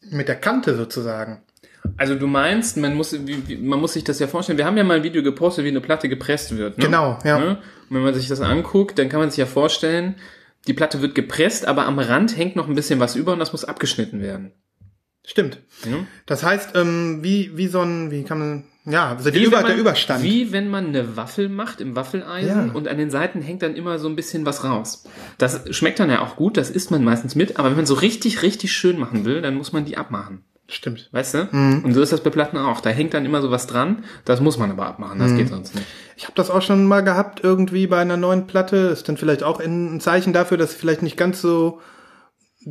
mit 0.09 0.27
der 0.27 0.35
Kante 0.35 0.75
sozusagen. 0.75 1.41
Also 1.97 2.15
du 2.15 2.27
meinst, 2.27 2.77
man 2.77 2.95
muss, 2.95 3.13
wie, 3.13 3.47
wie, 3.47 3.57
man 3.57 3.79
muss 3.79 3.93
sich 3.93 4.03
das 4.03 4.19
ja 4.19 4.27
vorstellen. 4.27 4.57
Wir 4.57 4.65
haben 4.65 4.77
ja 4.77 4.83
mal 4.83 4.97
ein 4.97 5.03
Video 5.03 5.21
gepostet, 5.21 5.65
wie 5.65 5.69
eine 5.69 5.81
Platte 5.81 6.07
gepresst 6.07 6.57
wird. 6.57 6.77
Ne? 6.77 6.85
Genau, 6.85 7.19
ja. 7.25 7.37
Ne? 7.37 7.49
Und 7.89 7.95
wenn 7.97 8.03
man 8.03 8.13
sich 8.13 8.27
das 8.27 8.39
anguckt, 8.41 8.97
dann 8.97 9.09
kann 9.09 9.19
man 9.19 9.29
sich 9.29 9.37
ja 9.37 9.45
vorstellen, 9.45 10.15
die 10.67 10.73
Platte 10.73 11.01
wird 11.01 11.13
gepresst, 11.13 11.67
aber 11.67 11.85
am 11.85 11.99
Rand 11.99 12.37
hängt 12.37 12.55
noch 12.55 12.69
ein 12.69 12.75
bisschen 12.75 12.99
was 12.99 13.15
über 13.15 13.33
und 13.33 13.39
das 13.39 13.51
muss 13.51 13.65
abgeschnitten 13.65 14.21
werden. 14.21 14.53
Stimmt. 15.25 15.59
Ja? 15.85 15.97
Das 16.25 16.43
heißt, 16.43 16.71
ähm, 16.75 17.19
wie 17.21 17.51
wie 17.55 17.67
so 17.67 17.81
ein 17.81 18.11
wie 18.11 18.23
kann 18.23 18.39
man 18.39 18.63
ja 18.85 19.09
also 19.15 19.33
Wie 19.33 19.43
Über, 19.43 19.57
man, 19.61 19.67
der 19.67 19.77
Überstand. 19.77 20.21
Wie 20.23 20.51
wenn 20.51 20.69
man 20.69 20.87
eine 20.87 21.15
Waffel 21.15 21.47
macht 21.47 21.79
im 21.79 21.95
Waffeleisen 21.95 22.67
Ja. 22.67 22.73
und 22.73 22.87
an 22.89 22.97
den 22.97 23.09
Seiten 23.09 23.41
hängt 23.41 23.61
dann 23.61 23.75
immer 23.75 23.99
so 23.99 24.09
ein 24.09 24.17
bisschen 24.17 24.45
was 24.45 24.65
raus. 24.65 25.05
Das 25.37 25.61
schmeckt 25.75 25.99
dann 25.99 26.09
ja 26.09 26.21
auch 26.21 26.35
gut, 26.35 26.57
das 26.57 26.69
isst 26.69 26.91
man 26.91 27.03
meistens 27.03 27.35
mit, 27.35 27.57
aber 27.57 27.69
wenn 27.69 27.77
man 27.77 27.85
so 27.85 27.93
richtig, 27.93 28.41
richtig 28.41 28.73
schön 28.73 28.99
machen 28.99 29.23
will, 29.23 29.41
dann 29.41 29.55
muss 29.55 29.71
man 29.71 29.85
die 29.85 29.95
abmachen. 29.95 30.43
Stimmt. 30.67 31.09
Weißt 31.11 31.33
du? 31.35 31.47
Mhm. 31.51 31.83
Und 31.85 31.93
so 31.93 32.01
ist 32.01 32.11
das 32.13 32.21
bei 32.23 32.29
Platten 32.29 32.57
auch. 32.57 32.79
Da 32.81 32.89
hängt 32.89 33.13
dann 33.13 33.25
immer 33.25 33.41
so 33.41 33.51
was 33.51 33.67
dran, 33.67 34.03
das 34.25 34.39
muss 34.41 34.57
man 34.57 34.71
aber 34.71 34.85
abmachen, 34.87 35.17
Mhm. 35.17 35.21
das 35.21 35.35
geht 35.35 35.49
sonst 35.49 35.75
nicht. 35.75 35.87
Ich 36.17 36.23
habe 36.23 36.33
das 36.35 36.49
auch 36.49 36.61
schon 36.61 36.85
mal 36.85 37.01
gehabt 37.01 37.41
irgendwie 37.43 37.87
bei 37.87 37.99
einer 37.99 38.17
neuen 38.17 38.47
Platte. 38.47 38.77
Ist 38.77 39.07
dann 39.07 39.17
vielleicht 39.17 39.43
auch 39.43 39.59
ein 39.61 39.99
Zeichen 40.01 40.33
dafür, 40.33 40.57
dass 40.57 40.73
vielleicht 40.73 41.01
nicht 41.01 41.15
ganz 41.17 41.41
so 41.41 41.79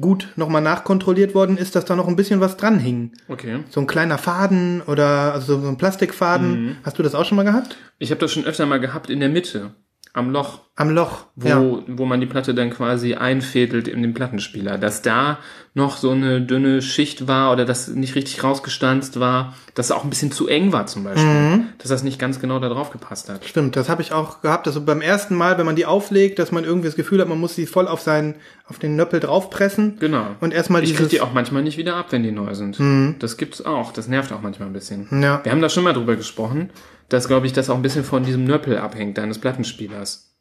gut 0.01 0.29
nochmal 0.37 0.63
nachkontrolliert 0.63 1.35
worden 1.35 1.57
ist, 1.57 1.75
dass 1.77 1.85
da 1.85 1.97
noch 1.97 2.09
ein 2.09 2.17
bisschen 2.17 2.41
was 2.41 2.57
dran 2.57 2.79
hing. 2.79 3.13
Okay. 3.29 3.61
So 3.69 3.81
ein 3.81 3.87
kleiner 3.87 4.19
Faden 4.19 4.83
oder 4.83 5.33
also 5.33 5.61
so 5.61 5.69
ein 5.69 5.77
Plastikfaden. 5.77 6.65
Mhm. 6.65 6.77
Hast 6.83 6.99
du 6.99 7.03
das 7.03 7.15
auch 7.15 7.25
schon 7.25 7.37
mal 7.37 7.45
gehabt? 7.45 7.77
Ich 7.99 8.11
habe 8.11 8.21
das 8.21 8.33
schon 8.33 8.45
öfter 8.45 8.67
mal 8.67 8.81
gehabt 8.81 9.11
in 9.11 9.21
der 9.21 9.29
Mitte, 9.29 9.75
am 10.15 10.31
Loch, 10.31 10.61
Am 10.77 10.91
Loch. 10.91 11.25
wo, 11.37 11.49
ja. 11.49 11.83
wo 11.87 12.05
man 12.05 12.21
die 12.21 12.27
Platte 12.27 12.55
dann 12.55 12.69
quasi 12.69 13.15
einfädelt 13.15 13.89
in 13.89 14.03
den 14.03 14.13
Plattenspieler. 14.13 14.77
Dass 14.77 15.01
da 15.01 15.39
noch 15.73 15.97
so 15.97 16.11
eine 16.11 16.43
dünne 16.43 16.83
Schicht 16.83 17.29
war 17.29 17.51
oder 17.51 17.65
das 17.65 17.89
nicht 17.89 18.15
richtig 18.15 18.45
rausgestanzt 18.45 19.21
war, 19.21 19.55
dass 19.75 19.87
es 19.87 19.93
auch 19.93 20.05
ein 20.05 20.11
bisschen 20.11 20.31
zu 20.31 20.49
eng 20.49 20.71
war 20.71 20.87
zum 20.87 21.05
Beispiel. 21.05 21.25
Mhm. 21.25 21.65
Dass 21.79 21.89
das 21.89 22.03
nicht 22.03 22.19
ganz 22.19 22.41
genau 22.41 22.59
da 22.59 22.69
drauf 22.69 22.91
gepasst 22.91 23.31
hat. 23.31 23.47
Stimmt, 23.47 23.75
das 23.75 23.89
habe 23.89 24.03
ich 24.03 24.13
auch 24.13 24.43
gehabt. 24.43 24.67
Also 24.67 24.83
beim 24.85 25.01
ersten 25.01 25.35
Mal, 25.35 25.57
wenn 25.57 25.65
man 25.65 25.77
die 25.77 25.87
auflegt, 25.87 26.39
dass 26.39 26.53
man 26.53 26.65
irgendwie 26.65 26.89
das 26.89 26.97
Gefühl 26.97 27.21
hat, 27.23 27.29
man 27.29 27.41
muss 27.41 27.55
sie 27.55 27.65
voll 27.67 27.89
auf 27.89 28.03
seinen, 28.03 28.35
auf 28.69 28.79
den 28.79 28.97
Nöppel 28.97 29.19
draufpressen. 29.21 29.97
Genau. 29.99 30.27
Und 30.41 30.53
erstmal 30.53 30.83
ich 30.83 30.91
krieg 30.91 30.99
dieses. 30.99 31.11
die 31.11 31.21
auch 31.23 31.33
manchmal 31.33 31.63
nicht 31.63 31.79
wieder 31.79 31.97
ab, 31.97 32.09
wenn 32.11 32.23
die 32.23 32.33
neu 32.33 32.53
sind. 32.55 32.79
Das 33.23 33.39
gibt's 33.39 33.65
auch. 33.65 33.93
Das 33.93 34.09
nervt 34.09 34.31
auch 34.33 34.43
manchmal 34.43 34.69
ein 34.69 34.75
bisschen. 34.75 35.09
Ja. 35.23 35.41
Wir 35.43 35.53
haben 35.53 35.63
da 35.63 35.71
schon 35.71 35.85
mal 35.85 35.95
drüber 35.95 36.17
gesprochen, 36.17 36.69
dass, 37.13 37.29
glaube 37.29 37.47
ich, 37.47 37.53
das 37.53 37.69
auch 37.69 37.77
ein 37.77 37.83
bisschen 37.83 38.05
von 38.05 38.25
diesem 38.25 38.45
Nöppel 38.45 38.79
abhängt, 38.79 39.19
deines 39.19 39.39
Plattenspielers. 39.39 40.35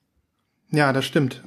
Ja, 0.70 0.94
das 0.94 1.06
stimmt. 1.06 1.44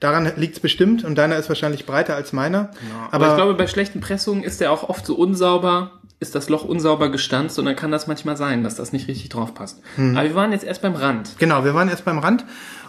Daran 0.00 0.30
liegt's 0.36 0.60
bestimmt 0.60 1.04
und 1.04 1.16
deiner 1.16 1.36
ist 1.36 1.48
wahrscheinlich 1.48 1.86
breiter 1.86 2.14
als 2.14 2.32
meiner. 2.32 2.70
Aber, 3.10 3.14
Aber, 3.14 3.28
ich 3.28 3.34
glaube, 3.34 3.54
bei 3.54 3.66
schlechten 3.66 4.00
Pressungen 4.00 4.44
ist 4.44 4.60
der 4.60 4.70
auch 4.72 4.88
oft 4.88 5.06
so 5.06 5.16
unsauber, 5.16 5.92
ist 6.20 6.34
das 6.34 6.48
Loch 6.48 6.64
unsauber 6.64 7.10
gestanzt 7.10 7.58
und 7.58 7.64
dann 7.64 7.76
kann 7.76 7.90
das 7.90 8.06
manchmal 8.06 8.36
sein, 8.36 8.64
dass 8.64 8.74
das 8.74 8.92
nicht 8.92 9.08
richtig 9.08 9.28
drauf 9.28 9.54
passt. 9.54 9.80
Hm. 9.96 10.16
Aber 10.16 10.28
wir 10.28 10.34
waren 10.34 10.52
jetzt 10.52 10.64
erst 10.64 10.82
beim 10.82 10.94
Rand. 10.94 11.36
genau, 11.38 11.64
wir 11.64 11.74
waren 11.74 11.88
erst 11.88 12.04
beim 12.04 12.18
Rand 12.18 12.44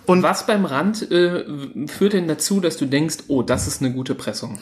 Und 0.06 0.24
Was 0.24 0.48
beim 0.48 0.66
Rand 0.66 1.12
äh, 1.12 1.46
führt 1.88 2.14
denn 2.14 2.28
dazu, 2.28 2.60
dass 2.60 2.78
du 2.78 2.86
denkst, 2.86 3.18
oh, 3.28 3.44
das 3.44 3.68
ist 3.68 3.82
eine 3.82 3.92
gute 3.92 4.16
Pressung? 4.16 4.58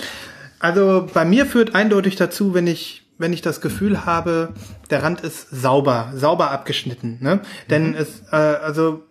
Also 0.59 1.07
bei 1.13 1.23
mir 1.23 1.45
führt 1.45 1.75
eindeutig 1.75 2.15
dazu, 2.15 2.53
wenn 2.53 2.67
ich 2.67 3.06
wenn 3.17 3.33
ich 3.33 3.41
das 3.41 3.61
Gefühl 3.61 4.05
habe, 4.05 4.53
der 4.89 5.03
Rand 5.03 5.21
ist 5.21 5.49
sauber, 5.49 6.11
sauber 6.13 6.51
abgeschnitten. 6.51 7.17
Ne? 7.21 7.41
Denn 7.69 7.95
es 7.95 8.21
äh, 8.31 8.35
also 8.35 9.03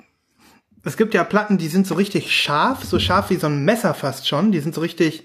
es 0.85 0.97
gibt 0.97 1.15
ja 1.15 1.25
Platten, 1.25 1.59
die 1.59 1.69
sind 1.69 1.87
so 1.87 1.97
richtig 1.97 2.35
scharf, 2.35 2.85
so 2.85 2.99
scharf 3.01 3.31
wie 3.31 3.37
so 3.37 3.49
ein 3.49 3.65
Messer 3.65 3.93
fast 3.93 4.29
schon. 4.29 4.53
Die 4.53 4.61
sind 4.61 4.75
so 4.75 4.81
richtig 4.81 5.25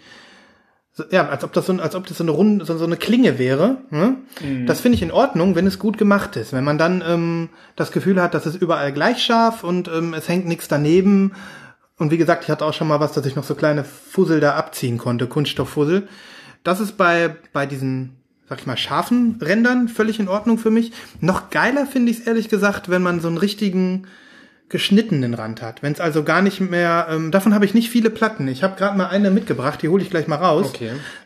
so, 0.93 1.03
ja, 1.09 1.29
als 1.29 1.43
ob 1.43 1.53
das 1.53 1.67
so, 1.67 1.73
als 1.73 1.95
ob 1.95 2.05
das 2.07 2.17
so 2.17 2.23
eine 2.23 2.31
Runde, 2.31 2.65
so, 2.65 2.77
so 2.77 2.85
eine 2.85 2.97
Klinge 2.97 3.39
wäre. 3.39 3.77
Ne? 3.91 4.17
Das 4.65 4.81
finde 4.81 4.97
ich 4.97 5.01
in 5.01 5.11
Ordnung, 5.11 5.55
wenn 5.55 5.67
es 5.67 5.79
gut 5.79 5.97
gemacht 5.97 6.35
ist. 6.35 6.51
Wenn 6.51 6.63
man 6.63 6.77
dann 6.77 7.03
ähm, 7.07 7.50
das 7.75 7.91
Gefühl 7.91 8.21
hat, 8.21 8.33
das 8.33 8.45
ist 8.45 8.55
überall 8.55 8.91
gleich 8.91 9.23
scharf 9.23 9.63
und 9.63 9.88
ähm, 9.88 10.13
es 10.13 10.27
hängt 10.27 10.47
nichts 10.47 10.67
daneben. 10.67 11.33
Und 11.97 12.11
wie 12.11 12.17
gesagt, 12.17 12.43
ich 12.43 12.50
hatte 12.50 12.65
auch 12.65 12.73
schon 12.73 12.88
mal 12.88 13.00
was, 13.00 13.13
dass 13.13 13.25
ich 13.25 13.35
noch 13.35 13.43
so 13.43 13.55
kleine 13.55 13.83
Fussel 13.83 14.39
da 14.39 14.55
abziehen 14.55 14.97
konnte, 14.97 15.27
Kunststofffussel. 15.27 16.07
Das 16.63 16.79
ist 16.79 16.97
bei, 16.97 17.35
bei 17.53 17.65
diesen, 17.65 18.17
sag 18.51 18.60
ich 18.60 18.67
mal, 18.67 18.75
scharfen 18.75 19.39
Rändern 19.41 19.88
völlig 19.88 20.20
in 20.20 20.27
Ordnung 20.27 20.58
für 20.58 20.72
mich. 20.72 20.91
Noch 21.22 21.51
geiler 21.51 21.86
finde 21.86 22.12
ich 22.12 22.20
es 22.20 22.27
ehrlich 22.27 22.50
gesagt, 22.50 22.89
wenn 22.89 23.01
man 23.01 23.22
so 23.22 23.29
einen 23.29 23.38
richtigen 23.38 24.08
geschnittenen 24.67 25.34
Rand 25.34 25.62
hat. 25.62 25.81
Wenn 25.81 25.93
es 25.93 26.01
also 26.01 26.25
gar 26.25 26.41
nicht 26.41 26.60
mehr, 26.60 27.08
ähm, 27.10 27.31
davon 27.31 27.53
habe 27.53 27.63
ich 27.63 27.74
nicht 27.74 27.89
viele 27.89 28.10
Platten. 28.10 28.50
Ich 28.50 28.62
habe 28.62 28.75
gerade 28.75 28.98
mal 28.98 29.08
eine 29.08 29.31
mitgebracht, 29.31 29.81
die 29.81 29.88
hole 29.88 30.03
ich 30.03 30.10
gleich 30.10 30.27
mal 30.27 30.36
raus. 30.36 30.74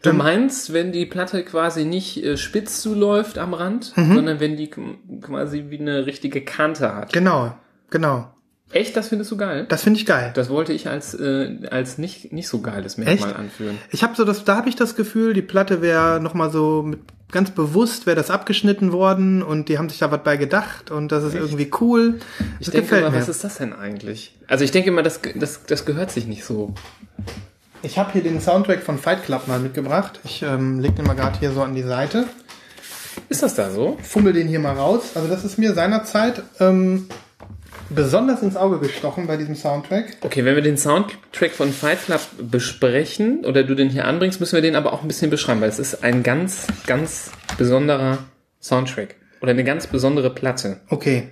Du 0.04 0.10
Ähm, 0.12 0.18
meinst, 0.18 0.72
wenn 0.72 0.92
die 0.92 1.08
Platte 1.08 1.44
quasi 1.44 1.84
nicht 1.84 2.24
äh, 2.24 2.38
spitz 2.38 2.80
zuläuft 2.84 3.40
am 3.40 3.56
Rand, 3.56 3.94
sondern 3.96 4.40
wenn 4.40 4.56
die 4.56 4.70
quasi 4.70 5.66
wie 5.70 5.80
eine 5.80 6.06
richtige 6.06 6.42
Kante 6.42 6.94
hat. 6.94 7.12
Genau, 7.12 7.56
genau. 7.90 8.35
Echt, 8.72 8.98
das 8.98 9.10
findest 9.10 9.32
du 9.32 9.38
geil? 9.38 9.66
Das 9.70 9.84
finde 9.84 10.00
ich 10.00 10.06
geil. 10.06 10.32
Das 10.34 10.50
wollte 10.50 10.74
ich 10.74 10.88
als, 10.90 11.14
äh, 11.14 11.68
als 11.70 11.98
nicht, 11.98 12.34
nicht 12.34 12.48
so 12.48 12.62
geiles 12.62 12.98
Merkmal 12.98 13.30
Echt? 13.30 13.40
anführen. 13.40 13.78
Ich 13.92 14.04
habe 14.04 14.16
so 14.16 14.26
das, 14.26 14.44
da 14.44 14.58
habe 14.58 14.70
ich 14.70 14.76
das 14.76 14.96
Gefühl, 14.96 15.34
die 15.34 15.44
Platte 15.44 15.82
wäre 15.82 16.20
noch 16.20 16.34
mal 16.34 16.52
so 16.52 16.82
mit, 16.82 17.00
ganz 17.32 17.52
bewusst 17.52 18.06
wäre 18.06 18.16
das 18.16 18.32
abgeschnitten 18.32 18.92
worden 18.92 19.44
und 19.44 19.70
die 19.70 19.78
haben 19.78 19.90
sich 19.90 20.00
da 20.00 20.12
was 20.12 20.24
bei 20.24 20.38
gedacht 20.38 20.90
und 20.90 21.12
das 21.12 21.24
ist 21.24 21.36
irgendwie 21.36 21.70
cool. 21.80 22.20
Ich 22.60 22.66
das 22.68 22.76
denke 22.76 22.96
mir. 22.96 23.14
was 23.14 23.30
ist 23.30 23.44
das 23.44 23.58
denn 23.58 23.72
eigentlich? 23.72 24.36
Also 24.48 24.64
ich 24.64 24.72
denke 24.72 24.92
mal, 24.92 25.04
das, 25.04 25.20
das, 25.36 25.64
das 25.66 25.86
gehört 25.86 26.12
sich 26.12 26.26
nicht 26.26 26.44
so. 26.44 26.74
Ich 27.84 28.00
habe 28.00 28.14
hier 28.14 28.24
den 28.24 28.42
Soundtrack 28.42 28.82
von 28.82 28.98
Fight 28.98 29.24
Club 29.24 29.48
mal 29.48 29.60
mitgebracht. 29.60 30.20
Ich 30.24 30.42
ähm, 30.42 30.80
leg 30.80 30.96
den 30.96 31.06
mal 31.06 31.16
gerade 31.16 31.38
hier 31.40 31.52
so 31.52 31.62
an 31.62 31.76
die 31.76 31.84
Seite. 31.84 32.26
Ist 33.30 33.44
das 33.44 33.56
da 33.56 33.70
so? 33.70 33.98
Fummel 34.02 34.34
den 34.34 34.48
hier 34.48 34.60
mal 34.60 34.74
raus. 34.76 35.12
Also 35.14 35.28
das 35.28 35.46
ist 35.46 35.58
mir 35.58 35.74
seinerzeit 35.74 36.42
ähm, 36.60 37.08
besonders 37.90 38.42
ins 38.42 38.56
Auge 38.56 38.80
gestochen 38.80 39.28
bei 39.28 39.38
diesem 39.38 39.56
Soundtrack. 39.56 40.18
Okay, 40.22 40.46
wenn 40.46 40.56
wir 40.56 40.62
den 40.62 40.78
Soundtrack 40.78 41.52
von 41.52 41.72
Fight 41.72 42.04
Club 42.06 42.22
besprechen 42.42 43.46
oder 43.46 43.64
du 43.64 43.76
den 43.76 43.90
hier 43.90 44.06
anbringst, 44.06 44.40
müssen 44.40 44.56
wir 44.56 44.62
den 44.62 44.76
aber 44.76 44.94
auch 44.94 45.02
ein 45.02 45.08
bisschen 45.08 45.30
beschreiben, 45.30 45.62
weil 45.62 45.70
es 45.70 45.80
ist 45.80 46.04
ein 46.04 46.24
ganz, 46.24 46.68
ganz 46.88 47.32
besonderer 47.58 48.20
Soundtrack 48.62 49.16
oder 49.42 49.52
eine 49.52 49.64
ganz 49.64 49.88
besondere 49.88 50.34
Platte. 50.34 50.82
Okay. 50.90 51.30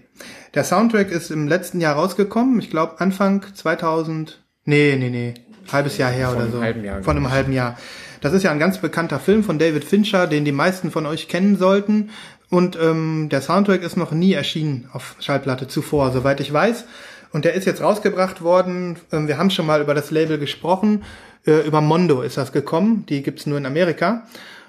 Der 0.53 0.63
Soundtrack 0.63 1.09
ist 1.11 1.31
im 1.31 1.47
letzten 1.47 1.81
Jahr 1.81 1.95
rausgekommen. 1.95 2.59
Ich 2.59 2.69
glaube 2.69 2.99
Anfang 2.99 3.43
2000. 3.53 4.43
Nee, 4.65 4.95
nee, 4.97 5.09
nee. 5.09 5.33
Halbes 5.71 5.97
Jahr 5.97 6.11
her 6.11 6.27
Von 6.27 6.35
oder 6.35 6.43
einem 6.45 6.53
so. 6.53 6.61
halben 6.61 6.83
Jahr, 6.83 7.03
Von 7.03 7.17
einem 7.17 7.31
halben 7.31 7.53
Jahr. 7.53 7.77
Das 8.21 8.33
ist 8.33 8.43
ja 8.43 8.51
ein 8.51 8.59
ganz 8.59 8.77
bekannter 8.77 9.19
Film 9.19 9.43
von 9.43 9.59
David 9.59 9.83
Fincher, 9.83 10.27
den 10.27 10.45
die 10.45 10.51
meisten 10.51 10.91
von 10.91 11.05
euch 11.05 11.27
kennen 11.27 11.57
sollten. 11.57 12.11
Und 12.53 12.77
ähm, 12.79 13.29
der 13.31 13.41
Soundtrack 13.41 13.81
ist 13.81 13.97
noch 13.97 14.11
nie 14.11 14.33
erschienen 14.33 14.87
auf 14.93 15.15
Schallplatte 15.19 15.67
zuvor, 15.67 16.11
soweit 16.11 16.39
ich 16.39 16.53
weiß. 16.53 16.85
Und 17.31 17.45
der 17.45 17.55
ist 17.55 17.65
jetzt 17.65 17.81
rausgebracht 17.81 18.43
worden. 18.43 18.97
Ähm, 19.11 19.27
wir 19.27 19.39
haben 19.39 19.49
schon 19.49 19.65
mal 19.65 19.81
über 19.81 19.95
das 19.95 20.11
Label 20.11 20.37
gesprochen. 20.37 21.03
Äh, 21.47 21.65
über 21.65 21.81
Mondo 21.81 22.21
ist 22.21 22.37
das 22.37 22.51
gekommen. 22.51 23.07
Die 23.09 23.23
gibt's 23.23 23.47
nur 23.47 23.57
in 23.57 23.65
Amerika. 23.65 24.27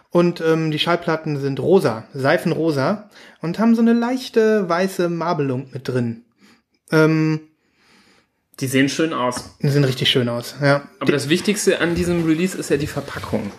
Und 0.09 0.41
ähm, 0.41 0.71
die 0.71 0.79
Schallplatten 0.79 1.39
sind 1.39 1.61
rosa, 1.61 2.05
seifenrosa 2.15 3.11
und 3.43 3.59
haben 3.59 3.75
so 3.75 3.83
eine 3.83 3.93
leichte 3.93 4.67
weiße 4.67 5.11
Marbelung 5.11 5.69
mit 5.75 5.87
drin. 5.87 6.23
Ähm, 6.91 7.41
Die 8.61 8.67
sehen 8.67 8.89
schön 8.89 9.13
aus. 9.13 9.57
die 9.61 9.69
sehen 9.69 9.85
richtig 9.85 10.09
schön 10.09 10.31
aus, 10.31 10.55
ja. 10.63 10.89
Aber 11.01 11.13
das 11.13 11.29
Wichtigste 11.29 11.81
an 11.83 11.95
diesem 11.95 12.25
Release 12.25 12.57
ist 12.57 12.71
ja 12.71 12.79
die 12.79 12.87
Verpackung. 12.87 13.53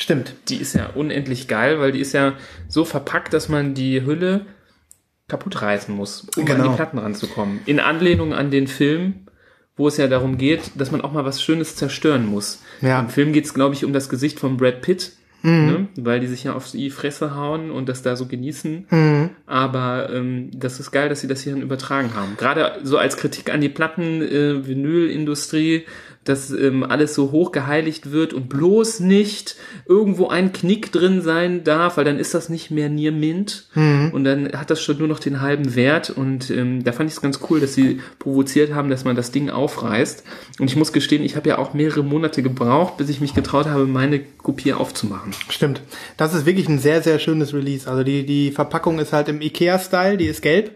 Stimmt. 0.00 0.32
Die 0.48 0.56
ist 0.56 0.74
ja 0.74 0.90
unendlich 0.94 1.48
geil, 1.48 1.80
weil 1.80 1.90
die 1.92 1.98
ist 2.00 2.12
ja 2.14 2.34
so 2.68 2.84
verpackt, 2.84 3.34
dass 3.34 3.48
man 3.48 3.74
die 3.74 4.06
Hülle 4.06 4.46
kaputt 5.26 5.60
reißen 5.60 5.94
muss, 5.94 6.26
um 6.36 6.42
an 6.42 6.46
Genau. 6.46 6.68
die 6.70 6.76
Platten 6.76 6.98
ranzukommen. 6.98 7.58
In 7.66 7.80
Anlehnung 7.80 8.32
an 8.32 8.50
den 8.52 8.68
Film, 8.68 9.26
wo 9.76 9.88
es 9.88 9.96
ja 9.96 10.06
darum 10.06 10.38
geht, 10.38 10.70
dass 10.76 10.92
man 10.92 11.00
auch 11.02 11.12
mal 11.12 11.24
was 11.24 11.42
Schönes 11.42 11.74
zerstören 11.76 12.26
muss. 12.26 12.62
Ja. 12.80 13.00
Im 13.00 13.08
Film 13.08 13.32
geht 13.32 13.44
es, 13.44 13.54
glaube 13.54 13.74
ich, 13.74 13.84
um 13.84 13.92
das 13.92 14.08
Gesicht 14.08 14.38
von 14.38 14.56
Brad 14.56 14.80
Pitt, 14.82 15.12
ne? 15.42 15.88
weil 15.96 16.20
die 16.20 16.26
sich 16.28 16.44
ja 16.44 16.52
auf 16.54 16.70
die 16.70 16.90
Fresse 16.90 17.34
hauen 17.34 17.70
und 17.72 17.88
das 17.88 18.02
da 18.02 18.14
so 18.16 18.26
genießen. 18.26 19.36
Aber 19.46 20.10
ähm, 20.12 20.50
das 20.54 20.78
ist 20.80 20.92
geil, 20.92 21.08
dass 21.08 21.20
sie 21.20 21.28
das 21.28 21.42
hierhin 21.42 21.62
übertragen 21.62 22.14
haben. 22.14 22.36
Gerade 22.38 22.78
so 22.84 22.98
als 22.98 23.16
Kritik 23.16 23.52
an 23.52 23.60
die 23.60 23.68
Platten, 23.68 24.22
äh, 24.22 24.66
Vinylindustrie, 24.66 25.84
dass 26.28 26.50
ähm, 26.50 26.82
alles 26.82 27.14
so 27.14 27.30
hoch 27.32 27.52
geheiligt 27.52 28.10
wird 28.10 28.32
und 28.32 28.48
bloß 28.48 29.00
nicht 29.00 29.56
irgendwo 29.86 30.28
ein 30.28 30.52
Knick 30.52 30.92
drin 30.92 31.22
sein 31.22 31.64
darf, 31.64 31.96
weil 31.96 32.04
dann 32.04 32.18
ist 32.18 32.34
das 32.34 32.48
nicht 32.48 32.70
mehr 32.70 32.88
Near 32.88 33.12
Mint 33.12 33.68
und 34.12 34.24
dann 34.24 34.52
hat 34.52 34.70
das 34.70 34.82
schon 34.82 34.98
nur 34.98 35.08
noch 35.08 35.18
den 35.18 35.40
halben 35.40 35.74
Wert 35.74 36.10
und 36.10 36.50
ähm, 36.50 36.84
da 36.84 36.92
fand 36.92 37.10
ich 37.10 37.16
es 37.16 37.22
ganz 37.22 37.40
cool, 37.48 37.60
dass 37.60 37.74
sie 37.74 38.00
provoziert 38.18 38.74
haben, 38.74 38.90
dass 38.90 39.04
man 39.04 39.16
das 39.16 39.30
Ding 39.30 39.50
aufreißt 39.50 40.24
und 40.58 40.70
ich 40.70 40.76
muss 40.76 40.92
gestehen, 40.92 41.22
ich 41.22 41.36
habe 41.36 41.48
ja 41.48 41.58
auch 41.58 41.74
mehrere 41.74 42.02
Monate 42.02 42.42
gebraucht, 42.42 42.96
bis 42.96 43.08
ich 43.08 43.20
mich 43.20 43.34
getraut 43.34 43.66
habe, 43.66 43.86
meine 43.86 44.20
Kopie 44.20 44.72
aufzumachen. 44.72 45.32
Stimmt. 45.48 45.82
Das 46.16 46.34
ist 46.34 46.46
wirklich 46.46 46.68
ein 46.68 46.78
sehr, 46.78 47.02
sehr 47.02 47.18
schönes 47.18 47.52
Release. 47.54 47.88
Also 47.88 48.02
die, 48.02 48.24
die 48.24 48.50
Verpackung 48.50 48.98
ist 48.98 49.12
halt 49.12 49.28
im 49.28 49.40
Ikea-Style, 49.40 50.16
die 50.16 50.26
ist 50.26 50.42
gelb. 50.42 50.72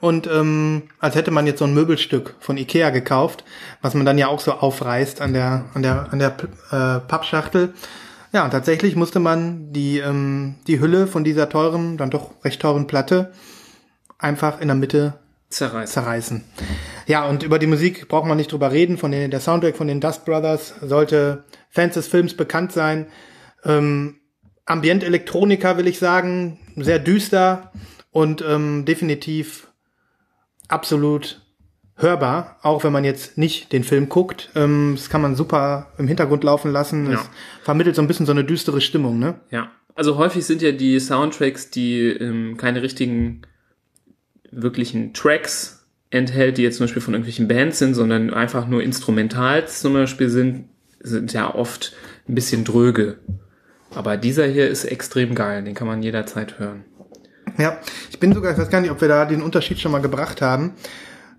Und 0.00 0.26
ähm, 0.26 0.82
als 0.98 1.14
hätte 1.14 1.30
man 1.30 1.46
jetzt 1.46 1.60
so 1.60 1.64
ein 1.64 1.74
Möbelstück 1.74 2.34
von 2.40 2.56
Ikea 2.56 2.90
gekauft, 2.90 3.44
was 3.80 3.94
man 3.94 4.04
dann 4.04 4.18
ja 4.18 4.28
auch 4.28 4.40
so 4.40 4.52
aufreißt 4.52 5.20
an 5.20 5.32
der, 5.32 5.64
an 5.74 5.82
der, 5.82 6.08
an 6.12 6.18
der 6.18 6.36
äh, 6.70 7.00
Pappschachtel. 7.00 7.72
Ja, 8.32 8.44
und 8.44 8.50
tatsächlich 8.50 8.96
musste 8.96 9.20
man 9.20 9.72
die, 9.72 9.98
ähm, 9.98 10.56
die 10.66 10.80
Hülle 10.80 11.06
von 11.06 11.24
dieser 11.24 11.48
teuren, 11.48 11.96
dann 11.96 12.10
doch 12.10 12.32
recht 12.44 12.60
teuren 12.60 12.86
Platte 12.86 13.32
einfach 14.18 14.60
in 14.60 14.68
der 14.68 14.74
Mitte 14.74 15.14
Zerreißen. 15.50 15.92
zerreißen. 15.92 16.44
Ja, 17.06 17.26
und 17.26 17.42
über 17.42 17.58
die 17.58 17.68
Musik 17.68 18.08
braucht 18.08 18.26
man 18.26 18.36
nicht 18.36 18.50
drüber 18.50 18.72
reden. 18.72 18.98
Von 18.98 19.12
den, 19.12 19.30
der 19.30 19.40
Soundtrack 19.40 19.76
von 19.76 19.86
den 19.86 20.00
Dust 20.00 20.24
Brothers 20.24 20.74
sollte 20.82 21.44
Fans 21.70 21.94
des 21.94 22.08
Films 22.08 22.34
bekannt 22.34 22.72
sein. 22.72 23.06
Ähm, 23.64 24.16
Ambient 24.66 25.04
Elektronika 25.04 25.76
will 25.76 25.86
ich 25.86 25.98
sagen, 25.98 26.58
sehr 26.76 26.98
düster 26.98 27.70
und 28.10 28.42
ähm, 28.46 28.84
definitiv 28.84 29.68
absolut 30.68 31.40
hörbar, 31.96 32.58
auch 32.62 32.84
wenn 32.84 32.92
man 32.92 33.04
jetzt 33.04 33.38
nicht 33.38 33.72
den 33.72 33.84
Film 33.84 34.08
guckt. 34.08 34.50
Ähm, 34.56 34.94
das 34.96 35.08
kann 35.08 35.22
man 35.22 35.36
super 35.36 35.92
im 35.98 36.08
Hintergrund 36.08 36.44
laufen 36.44 36.72
lassen. 36.72 37.10
Ja. 37.10 37.20
Es 37.20 37.30
vermittelt 37.62 37.96
so 37.96 38.02
ein 38.02 38.08
bisschen 38.08 38.26
so 38.26 38.32
eine 38.32 38.44
düstere 38.44 38.80
Stimmung, 38.80 39.18
ne? 39.18 39.36
Ja, 39.50 39.70
also 39.94 40.16
häufig 40.16 40.44
sind 40.44 40.60
ja 40.60 40.72
die 40.72 40.98
Soundtracks, 40.98 41.70
die 41.70 42.08
ähm, 42.08 42.56
keine 42.56 42.82
richtigen 42.82 43.42
wirklichen 44.50 45.14
Tracks 45.14 45.86
enthält, 46.10 46.58
die 46.58 46.62
jetzt 46.62 46.78
zum 46.78 46.84
Beispiel 46.84 47.02
von 47.02 47.14
irgendwelchen 47.14 47.48
Bands 47.48 47.78
sind, 47.78 47.94
sondern 47.94 48.32
einfach 48.32 48.66
nur 48.66 48.82
Instrumentals 48.82 49.80
zum 49.80 49.94
Beispiel 49.94 50.28
sind, 50.28 50.68
sind 51.00 51.32
ja 51.32 51.54
oft 51.54 51.94
ein 52.28 52.34
bisschen 52.34 52.64
dröge. 52.64 53.18
Aber 53.94 54.16
dieser 54.16 54.46
hier 54.46 54.68
ist 54.68 54.84
extrem 54.84 55.34
geil, 55.34 55.62
den 55.62 55.74
kann 55.74 55.86
man 55.86 56.02
jederzeit 56.02 56.58
hören. 56.58 56.84
Ja, 57.58 57.78
ich 58.10 58.18
bin 58.18 58.32
sogar, 58.32 58.52
ich 58.52 58.58
weiß 58.58 58.68
gar 58.70 58.80
nicht, 58.80 58.90
ob 58.90 59.00
wir 59.00 59.08
da 59.08 59.24
den 59.24 59.42
Unterschied 59.42 59.78
schon 59.78 59.92
mal 59.92 60.00
gebracht 60.00 60.42
haben, 60.42 60.72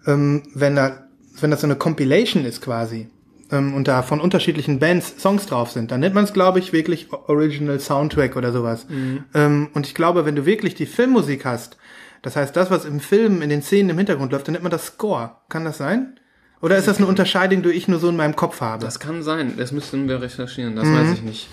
ähm, 0.08 0.44
wenn 0.54 0.76
da, 0.76 1.08
wenn 1.40 1.52
das 1.52 1.62
so 1.62 1.68
eine 1.68 1.76
Compilation 1.76 2.46
ist 2.46 2.62
quasi 2.62 3.10
ähm, 3.52 3.74
und 3.74 3.88
da 3.88 4.02
von 4.02 4.22
unterschiedlichen 4.22 4.80
Bands 4.80 5.16
Songs 5.20 5.46
drauf 5.46 5.72
sind, 5.72 5.92
dann 5.92 6.00
nennt 6.00 6.16
man 6.16 6.24
es, 6.24 6.34
glaube 6.34 6.60
ich, 6.60 6.74
wirklich 6.74 7.12
Original 7.12 7.80
Soundtrack 7.80 8.36
oder 8.36 8.52
sowas. 8.52 8.86
Ähm, 9.34 9.70
und 9.74 9.88
ich 9.88 9.94
glaube, 9.96 10.26
wenn 10.26 10.36
du 10.36 10.46
wirklich 10.46 10.76
die 10.76 10.86
Filmmusik 10.86 11.46
hast, 11.46 11.78
das 12.22 12.36
heißt, 12.36 12.56
das, 12.56 12.72
was 12.72 12.86
im 12.86 13.00
Film 13.00 13.42
in 13.42 13.50
den 13.50 13.62
Szenen 13.62 13.92
im 13.92 13.98
Hintergrund 13.98 14.32
läuft, 14.32 14.48
dann 14.48 14.54
nennt 14.54 14.64
man 14.64 14.72
das 14.72 14.88
Score. 14.88 15.36
Kann 15.50 15.64
das 15.66 15.78
sein? 15.78 16.20
Oder 16.62 16.78
ist 16.78 16.88
das 16.88 16.98
eine 16.98 17.06
Unterscheidung, 17.06 17.62
die 17.62 17.70
ich 17.70 17.88
nur 17.88 18.00
so 18.00 18.10
in 18.10 18.16
meinem 18.16 18.36
Kopf 18.36 18.62
habe? 18.62 18.84
Das 18.84 19.00
kann 19.00 19.22
sein, 19.22 19.54
das 19.58 19.72
müssten 19.72 20.08
wir 20.08 20.22
recherchieren, 20.22 20.76
das 20.76 20.88
weiß 20.88 21.12
ich 21.14 21.22
nicht. 21.22 21.50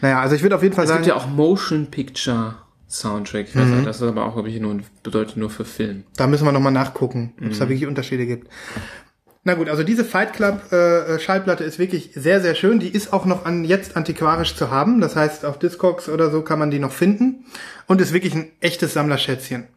naja, 0.00 0.20
also 0.20 0.34
ich 0.34 0.42
würde 0.42 0.56
auf 0.56 0.62
jeden 0.62 0.74
Fall 0.74 0.84
Es 0.84 0.88
sagen, 0.88 1.04
gibt 1.04 1.14
ja 1.14 1.22
auch 1.22 1.28
Motion 1.28 1.86
Picture 1.90 2.56
Soundtrack, 3.00 3.54
weiß 3.54 3.68
nicht, 3.68 3.86
das 3.86 3.96
ist 3.96 4.02
aber 4.02 4.24
auch, 4.24 4.34
glaube 4.34 4.48
ich, 4.48 4.60
nur, 4.60 4.78
bedeutet 5.02 5.36
nur 5.36 5.50
für 5.50 5.64
Film. 5.64 6.04
Da 6.16 6.26
müssen 6.26 6.44
wir 6.44 6.52
nochmal 6.52 6.72
nachgucken, 6.72 7.32
ob 7.40 7.50
es 7.50 7.58
da 7.58 7.68
wirklich 7.68 7.86
Unterschiede 7.86 8.26
gibt. 8.26 8.48
Na 9.48 9.54
gut, 9.54 9.68
also 9.68 9.84
diese 9.84 10.04
Fight 10.04 10.32
Club 10.32 10.72
äh, 10.72 11.14
äh, 11.14 11.20
Schallplatte 11.20 11.62
ist 11.62 11.78
wirklich 11.78 12.10
sehr, 12.14 12.40
sehr 12.40 12.56
schön. 12.56 12.80
Die 12.80 12.88
ist 12.88 13.12
auch 13.12 13.26
noch 13.26 13.44
an 13.44 13.64
jetzt 13.64 13.96
antiquarisch 13.96 14.56
zu 14.56 14.72
haben. 14.72 15.00
Das 15.00 15.14
heißt, 15.14 15.44
auf 15.44 15.60
Discogs 15.60 16.08
oder 16.08 16.32
so 16.32 16.42
kann 16.42 16.58
man 16.58 16.72
die 16.72 16.80
noch 16.80 16.90
finden. 16.90 17.44
Und 17.86 18.00
ist 18.00 18.12
wirklich 18.12 18.34
ein 18.34 18.50
echtes 18.58 18.94
Sammlerschätzchen. 18.94 19.68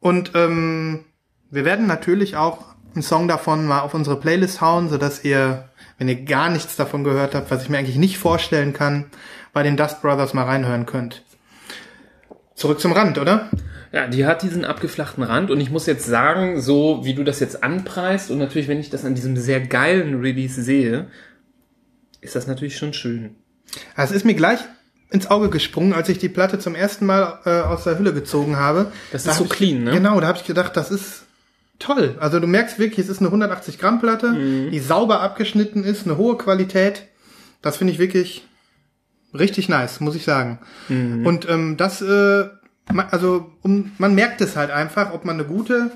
Und 0.00 0.30
ähm, 0.34 1.04
wir 1.50 1.66
werden 1.66 1.86
natürlich 1.86 2.36
auch 2.36 2.64
einen 2.94 3.02
Song 3.02 3.28
davon 3.28 3.66
mal 3.66 3.80
auf 3.80 3.92
unsere 3.92 4.18
Playlist 4.18 4.62
hauen, 4.62 4.88
sodass 4.88 5.22
ihr, 5.22 5.68
wenn 5.98 6.08
ihr 6.08 6.24
gar 6.24 6.48
nichts 6.48 6.76
davon 6.76 7.04
gehört 7.04 7.34
habt, 7.34 7.50
was 7.50 7.62
ich 7.62 7.68
mir 7.68 7.76
eigentlich 7.76 7.96
nicht 7.96 8.16
vorstellen 8.16 8.72
kann, 8.72 9.04
bei 9.52 9.62
den 9.62 9.76
Dust 9.76 10.00
Brothers 10.00 10.32
mal 10.32 10.44
reinhören 10.44 10.86
könnt. 10.86 11.24
Zurück 12.54 12.80
zum 12.80 12.92
Rand, 12.92 13.18
oder? 13.18 13.50
Ja, 13.92 14.06
die 14.08 14.26
hat 14.26 14.42
diesen 14.42 14.64
abgeflachten 14.64 15.22
Rand 15.22 15.50
und 15.50 15.60
ich 15.60 15.70
muss 15.70 15.86
jetzt 15.86 16.06
sagen, 16.06 16.60
so 16.60 17.00
wie 17.04 17.14
du 17.14 17.22
das 17.24 17.40
jetzt 17.40 17.62
anpreist 17.62 18.30
und 18.30 18.38
natürlich, 18.38 18.66
wenn 18.68 18.80
ich 18.80 18.90
das 18.90 19.04
an 19.04 19.14
diesem 19.14 19.36
sehr 19.36 19.60
geilen 19.60 20.20
Release 20.20 20.60
sehe, 20.62 21.06
ist 22.20 22.34
das 22.34 22.46
natürlich 22.46 22.76
schon 22.76 22.92
schön. 22.92 23.36
Also 23.94 24.12
es 24.12 24.18
ist 24.18 24.24
mir 24.24 24.34
gleich 24.34 24.58
ins 25.10 25.28
Auge 25.30 25.48
gesprungen, 25.48 25.92
als 25.92 26.08
ich 26.08 26.18
die 26.18 26.28
Platte 26.28 26.58
zum 26.58 26.74
ersten 26.74 27.06
Mal 27.06 27.38
äh, 27.44 27.50
aus 27.60 27.84
der 27.84 27.98
Hülle 27.98 28.12
gezogen 28.12 28.56
habe. 28.56 28.90
Das 29.12 29.24
Da 29.24 29.32
ist 29.32 29.38
so 29.38 29.44
ich, 29.44 29.50
clean, 29.50 29.84
ne? 29.84 29.92
Genau, 29.92 30.20
da 30.20 30.26
habe 30.26 30.38
ich 30.38 30.44
gedacht, 30.44 30.76
das 30.76 30.90
ist 30.90 31.22
toll. 31.78 32.16
Also 32.18 32.40
du 32.40 32.46
merkst 32.48 32.78
wirklich, 32.80 32.98
es 33.00 33.08
ist 33.08 33.18
eine 33.20 33.28
180 33.28 33.78
Gramm 33.78 34.00
Platte, 34.00 34.30
Mhm. 34.32 34.70
die 34.72 34.80
sauber 34.80 35.20
abgeschnitten 35.20 35.84
ist, 35.84 36.04
eine 36.06 36.16
hohe 36.16 36.36
Qualität. 36.36 37.02
Das 37.62 37.76
finde 37.76 37.92
ich 37.92 37.98
wirklich 38.00 38.44
richtig 39.34 39.68
nice, 39.68 40.00
muss 40.00 40.14
ich 40.14 40.24
sagen. 40.24 40.58
Mhm. 40.88 41.26
Und 41.26 41.48
ähm, 41.48 41.76
das, 41.76 42.00
äh, 42.02 42.44
also 43.10 43.50
um, 43.62 43.92
man 43.98 44.14
merkt 44.14 44.40
es 44.40 44.56
halt 44.56 44.70
einfach, 44.70 45.12
ob 45.12 45.24
man 45.24 45.34
eine 45.36 45.44
gute, 45.44 45.90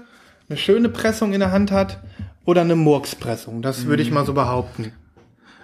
eine 0.49 0.59
schöne 0.59 0.89
Pressung 0.89 1.33
in 1.33 1.41
der 1.41 1.53
Hand 1.53 1.71
hat 1.71 2.01
oder 2.45 2.63
eine 2.63 2.77
Murkspressung. 2.77 3.63
Das 3.63 3.87
würde 3.87 4.03
Mhm. 4.03 4.09
ich 4.09 4.15
mal 4.15 4.25
so 4.27 4.33
behaupten. 4.35 4.93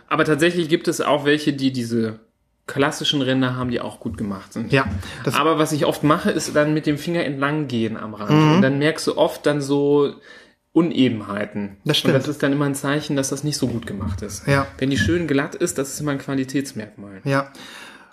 Aber 0.09 0.25
tatsächlich 0.25 0.69
gibt 0.69 0.87
es 0.89 1.01
auch 1.01 1.25
welche, 1.25 1.53
die 1.55 1.73
diese 1.73 2.21
klassischen 2.67 3.21
Ränder 3.21 3.57
haben, 3.57 3.71
die 3.71 3.81
auch 3.81 4.01
gut 4.01 4.17
gemacht 4.17 4.53
sind. 4.53 4.73
Ja, 4.73 4.87
das 5.25 5.35
Aber 5.35 5.59
was 5.59 5.73
ich 5.73 5.85
oft 5.85 6.03
mache, 6.03 6.31
ist 6.31 6.55
dann 6.57 6.73
mit 6.73 6.87
dem 6.87 6.97
Finger 6.97 7.25
entlang 7.25 7.69
gehen 7.69 7.97
am 7.97 8.15
Rand. 8.15 8.31
Mhm. 8.31 8.53
Und 8.57 8.63
dann 8.63 8.79
merkst 8.79 9.07
du 9.07 9.19
oft 9.19 9.45
dann 9.45 9.61
so 9.61 10.15
Unebenheiten. 10.75 11.77
Das 11.85 11.99
stimmt. 11.99 12.15
Und 12.15 12.21
das 12.21 12.29
ist 12.29 12.43
dann 12.43 12.53
immer 12.53 12.65
ein 12.65 12.75
Zeichen, 12.75 13.15
dass 13.15 13.29
das 13.29 13.45
nicht 13.45 13.57
so 13.57 13.69
gut 13.69 13.87
gemacht 13.87 14.23
ist. 14.23 14.47
Ja. 14.49 14.67
Wenn 14.77 14.91
die 14.91 14.99
schön 14.99 15.29
glatt 15.29 15.55
ist, 15.55 15.79
das 15.79 15.95
ist 15.95 16.01
immer 16.01 16.11
ein 16.11 16.19
Qualitätsmerkmal. 16.19 17.23
Ja. 17.23 17.53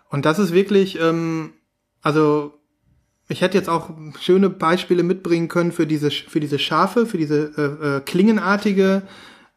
Und 0.10 0.26
das 0.26 0.38
ist 0.38 0.54
wirklich, 0.54 1.00
ähm, 1.02 1.54
also 2.04 2.54
ich 3.30 3.42
hätte 3.42 3.58
jetzt 3.58 3.68
auch 3.68 3.90
schöne 4.20 4.52
Beispiele 4.52 5.02
mitbringen 5.02 5.48
können 5.48 5.72
für 5.72 5.88
diese 5.88 6.12
für 6.12 6.40
diese 6.40 6.60
Schafe, 6.60 7.08
für 7.08 7.18
diese 7.18 7.52
äh, 7.58 7.98
äh, 7.98 8.00
klingenartige 8.02 9.02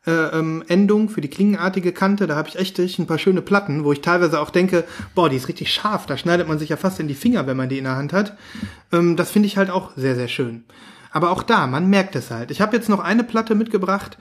äh, 0.06 0.10
ähm, 0.10 0.64
Endung, 0.68 1.10
für 1.10 1.20
die 1.20 1.28
klingenartige 1.28 1.92
Kante. 1.92 2.26
Da 2.26 2.36
habe 2.36 2.48
ich 2.48 2.56
echt, 2.56 2.78
echt 2.78 2.98
ein 2.98 3.06
paar 3.06 3.18
schöne 3.18 3.42
Platten, 3.42 3.84
wo 3.84 3.92
ich 3.92 4.00
teilweise 4.00 4.40
auch 4.40 4.48
denke, 4.48 4.84
boah, 5.14 5.28
die 5.28 5.36
ist 5.36 5.48
richtig 5.48 5.70
scharf. 5.74 6.06
Da 6.06 6.16
schneidet 6.16 6.48
man 6.48 6.58
sich 6.58 6.70
ja 6.70 6.78
fast 6.78 7.00
in 7.00 7.08
die 7.08 7.14
Finger, 7.14 7.46
wenn 7.46 7.58
man 7.58 7.68
die 7.68 7.76
in 7.76 7.84
der 7.84 7.96
Hand 7.96 8.14
hat. 8.14 8.38
Ähm, 8.92 9.16
das 9.16 9.30
finde 9.30 9.48
ich 9.48 9.58
halt 9.58 9.68
auch 9.68 9.90
sehr 9.94 10.14
sehr 10.14 10.28
schön. 10.28 10.64
Aber 11.14 11.30
auch 11.30 11.44
da, 11.44 11.68
man 11.68 11.88
merkt 11.88 12.16
es 12.16 12.32
halt. 12.32 12.50
Ich 12.50 12.60
habe 12.60 12.76
jetzt 12.76 12.88
noch 12.88 12.98
eine 12.98 13.22
Platte 13.22 13.54
mitgebracht, 13.54 14.18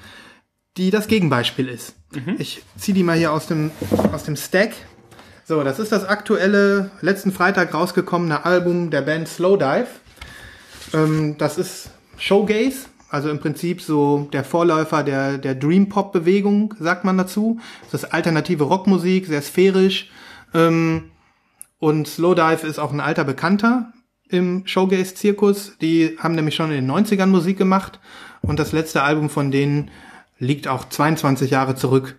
die 0.78 0.92
das 0.92 1.08
Gegenbeispiel 1.08 1.68
ist. 1.68 1.96
Ich 2.38 2.62
ziehe 2.78 2.94
die 2.94 3.02
mal 3.02 3.18
hier 3.18 3.34
aus 3.34 3.48
dem 3.48 3.72
aus 4.12 4.26
dem 4.26 4.36
Stack. 4.36 4.74
So, 5.44 5.64
das 5.64 5.80
ist 5.80 5.92
das 5.92 6.06
aktuelle, 6.06 6.92
letzten 7.02 7.32
Freitag 7.32 7.74
rausgekommene 7.74 8.46
Album 8.46 8.92
der 8.92 9.02
Band 9.02 9.28
Slowdive. 9.28 9.88
Ähm, 10.94 11.36
das 11.40 11.58
ist 11.58 11.90
Showgaze, 12.18 12.86
also 13.10 13.32
im 13.32 13.40
Prinzip 13.40 13.82
so 13.82 14.30
der 14.32 14.44
Vorläufer 14.44 15.02
der, 15.02 15.40
der 15.40 15.56
Dream 15.56 15.90
Pop 15.90 16.14
Bewegung, 16.14 16.76
sagt 16.80 17.06
man 17.06 17.18
dazu. 17.18 17.60
Das 17.92 18.04
ist 18.04 18.14
alternative 18.14 18.66
Rockmusik, 18.66 19.26
sehr 19.26 19.42
sphärisch. 19.42 20.12
Ähm, 20.54 21.10
und 21.80 22.08
Slowdive 22.08 22.68
ist 22.68 22.78
auch 22.78 22.94
ein 22.94 23.02
alter 23.02 23.24
Bekannter 23.24 23.92
im 24.34 24.66
Showgaze-Zirkus. 24.66 25.78
Die 25.80 26.18
haben 26.20 26.36
nämlich 26.36 26.56
schon 26.56 26.72
in 26.72 26.88
den 26.88 26.92
90ern 26.92 27.28
Musik 27.28 27.58
gemacht 27.58 28.00
und 28.42 28.60
das 28.60 28.72
letzte 28.72 29.04
Album 29.04 29.30
von 29.30 29.52
denen 29.52 29.92
liegt 30.40 30.68
auch 30.68 30.90
22 30.90 31.52
Jahre 31.52 31.76
zurück. 31.76 32.18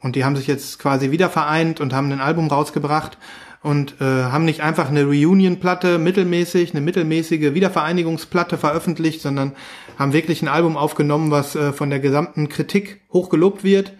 Und 0.00 0.14
die 0.14 0.24
haben 0.24 0.36
sich 0.36 0.46
jetzt 0.46 0.78
quasi 0.78 1.10
wieder 1.10 1.30
vereint 1.30 1.80
und 1.80 1.92
haben 1.92 2.12
ein 2.12 2.20
Album 2.20 2.48
rausgebracht 2.48 3.18
und 3.62 4.00
äh, 4.00 4.04
haben 4.04 4.44
nicht 4.44 4.60
einfach 4.60 4.88
eine 4.88 5.04
Reunion-Platte 5.04 5.98
mittelmäßig, 5.98 6.72
eine 6.72 6.80
mittelmäßige 6.80 7.54
Wiedervereinigungsplatte 7.54 8.58
veröffentlicht, 8.58 9.20
sondern 9.20 9.52
haben 9.98 10.12
wirklich 10.12 10.42
ein 10.42 10.48
Album 10.48 10.76
aufgenommen, 10.76 11.32
was 11.32 11.56
äh, 11.56 11.72
von 11.72 11.90
der 11.90 11.98
gesamten 11.98 12.48
Kritik 12.48 13.00
hochgelobt 13.12 13.64
wird, 13.64 13.94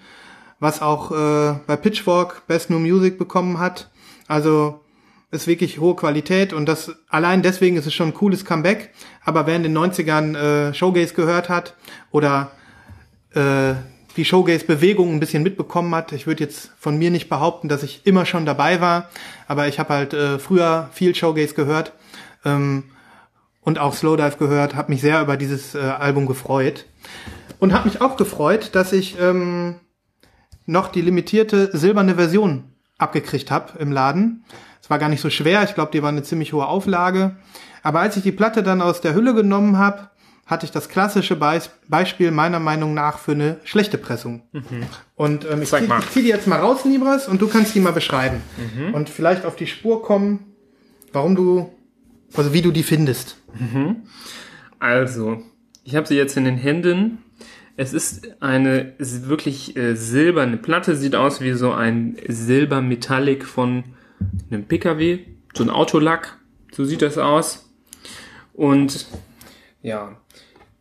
was 0.60 0.82
auch 0.82 1.10
äh, 1.10 1.58
bei 1.66 1.76
Pitchfork 1.76 2.46
Best 2.46 2.70
New 2.70 2.78
Music 2.78 3.18
bekommen 3.18 3.58
hat. 3.58 3.90
Also 4.28 4.80
ist 5.36 5.46
wirklich 5.46 5.78
hohe 5.78 5.94
Qualität 5.94 6.52
und 6.52 6.66
das 6.66 6.96
allein 7.08 7.42
deswegen 7.42 7.76
ist 7.76 7.86
es 7.86 7.94
schon 7.94 8.08
ein 8.08 8.14
cooles 8.14 8.44
Comeback. 8.44 8.90
Aber 9.24 9.46
wer 9.46 9.56
in 9.56 9.62
den 9.62 9.76
90ern 9.76 10.36
äh, 10.36 10.74
Showgaze 10.74 11.14
gehört 11.14 11.48
hat 11.48 11.74
oder 12.10 12.50
äh, 13.34 13.74
die 14.16 14.24
Showgaze-Bewegung 14.24 15.12
ein 15.12 15.20
bisschen 15.20 15.42
mitbekommen 15.42 15.94
hat. 15.94 16.12
Ich 16.12 16.26
würde 16.26 16.42
jetzt 16.42 16.70
von 16.78 16.96
mir 16.96 17.10
nicht 17.10 17.28
behaupten, 17.28 17.68
dass 17.68 17.82
ich 17.82 18.06
immer 18.06 18.24
schon 18.24 18.46
dabei 18.46 18.80
war, 18.80 19.10
aber 19.46 19.68
ich 19.68 19.78
habe 19.78 19.94
halt 19.94 20.14
äh, 20.14 20.38
früher 20.38 20.88
viel 20.92 21.14
Showgaze 21.14 21.54
gehört 21.54 21.92
ähm, 22.44 22.84
und 23.60 23.78
auch 23.78 23.94
Slowdive 23.94 24.38
gehört, 24.38 24.74
habe 24.74 24.92
mich 24.92 25.02
sehr 25.02 25.20
über 25.20 25.36
dieses 25.36 25.74
äh, 25.74 25.80
Album 25.80 26.26
gefreut 26.26 26.86
und 27.58 27.74
habe 27.74 27.88
mich 27.88 28.00
auch 28.00 28.16
gefreut, 28.16 28.70
dass 28.72 28.92
ich 28.92 29.20
ähm, 29.20 29.76
noch 30.64 30.88
die 30.88 31.02
limitierte 31.02 31.76
silberne 31.76 32.14
Version 32.14 32.64
abgekriegt 32.98 33.50
habe 33.50 33.78
im 33.78 33.92
Laden. 33.92 34.44
Es 34.86 34.90
war 34.90 35.00
gar 35.00 35.08
nicht 35.08 35.20
so 35.20 35.30
schwer, 35.30 35.64
ich 35.64 35.74
glaube, 35.74 35.90
die 35.90 36.00
war 36.00 36.10
eine 36.10 36.22
ziemlich 36.22 36.52
hohe 36.52 36.64
Auflage. 36.64 37.34
Aber 37.82 37.98
als 37.98 38.16
ich 38.16 38.22
die 38.22 38.30
Platte 38.30 38.62
dann 38.62 38.80
aus 38.80 39.00
der 39.00 39.14
Hülle 39.14 39.34
genommen 39.34 39.78
habe, 39.78 40.10
hatte 40.46 40.64
ich 40.64 40.70
das 40.70 40.88
klassische 40.88 41.34
Beis 41.34 41.70
Beispiel 41.88 42.30
meiner 42.30 42.60
Meinung 42.60 42.94
nach 42.94 43.18
für 43.18 43.32
eine 43.32 43.56
schlechte 43.64 43.98
Pressung. 43.98 44.42
Und 45.16 45.44
ähm, 45.50 45.62
ich 45.62 45.72
mal. 45.88 46.00
zieh 46.12 46.22
die 46.22 46.28
jetzt 46.28 46.46
mal 46.46 46.60
raus, 46.60 46.84
Libras, 46.84 47.26
und 47.26 47.42
du 47.42 47.48
kannst 47.48 47.74
die 47.74 47.80
mal 47.80 47.92
beschreiben. 47.92 48.42
Und 48.94 49.08
vielleicht 49.08 49.44
auf 49.44 49.56
die 49.56 49.66
Spur 49.66 50.04
kommen, 50.04 50.54
warum 51.12 51.34
du, 51.34 51.68
also 52.36 52.52
wie 52.52 52.62
du 52.62 52.70
die 52.70 52.84
findest. 52.84 53.38
Also, 54.78 55.42
ich 55.82 55.96
habe 55.96 56.06
sie 56.06 56.14
jetzt 56.14 56.36
in 56.36 56.44
den 56.44 56.58
Händen. 56.58 57.18
Es 57.76 57.92
ist 57.92 58.40
eine 58.40 58.92
wirklich 58.98 59.76
äh, 59.76 59.96
silberne 59.96 60.58
Platte, 60.58 60.94
sieht 60.94 61.16
aus 61.16 61.40
wie 61.40 61.54
so 61.54 61.72
ein 61.72 62.16
Silbermetallic 62.28 63.44
von 63.44 63.82
einem 64.50 64.64
PKW, 64.64 65.20
so 65.54 65.62
ein 65.62 65.70
Autolack, 65.70 66.38
so 66.72 66.84
sieht 66.84 67.02
das 67.02 67.18
aus. 67.18 67.70
Und 68.52 69.06
ja, 69.82 70.16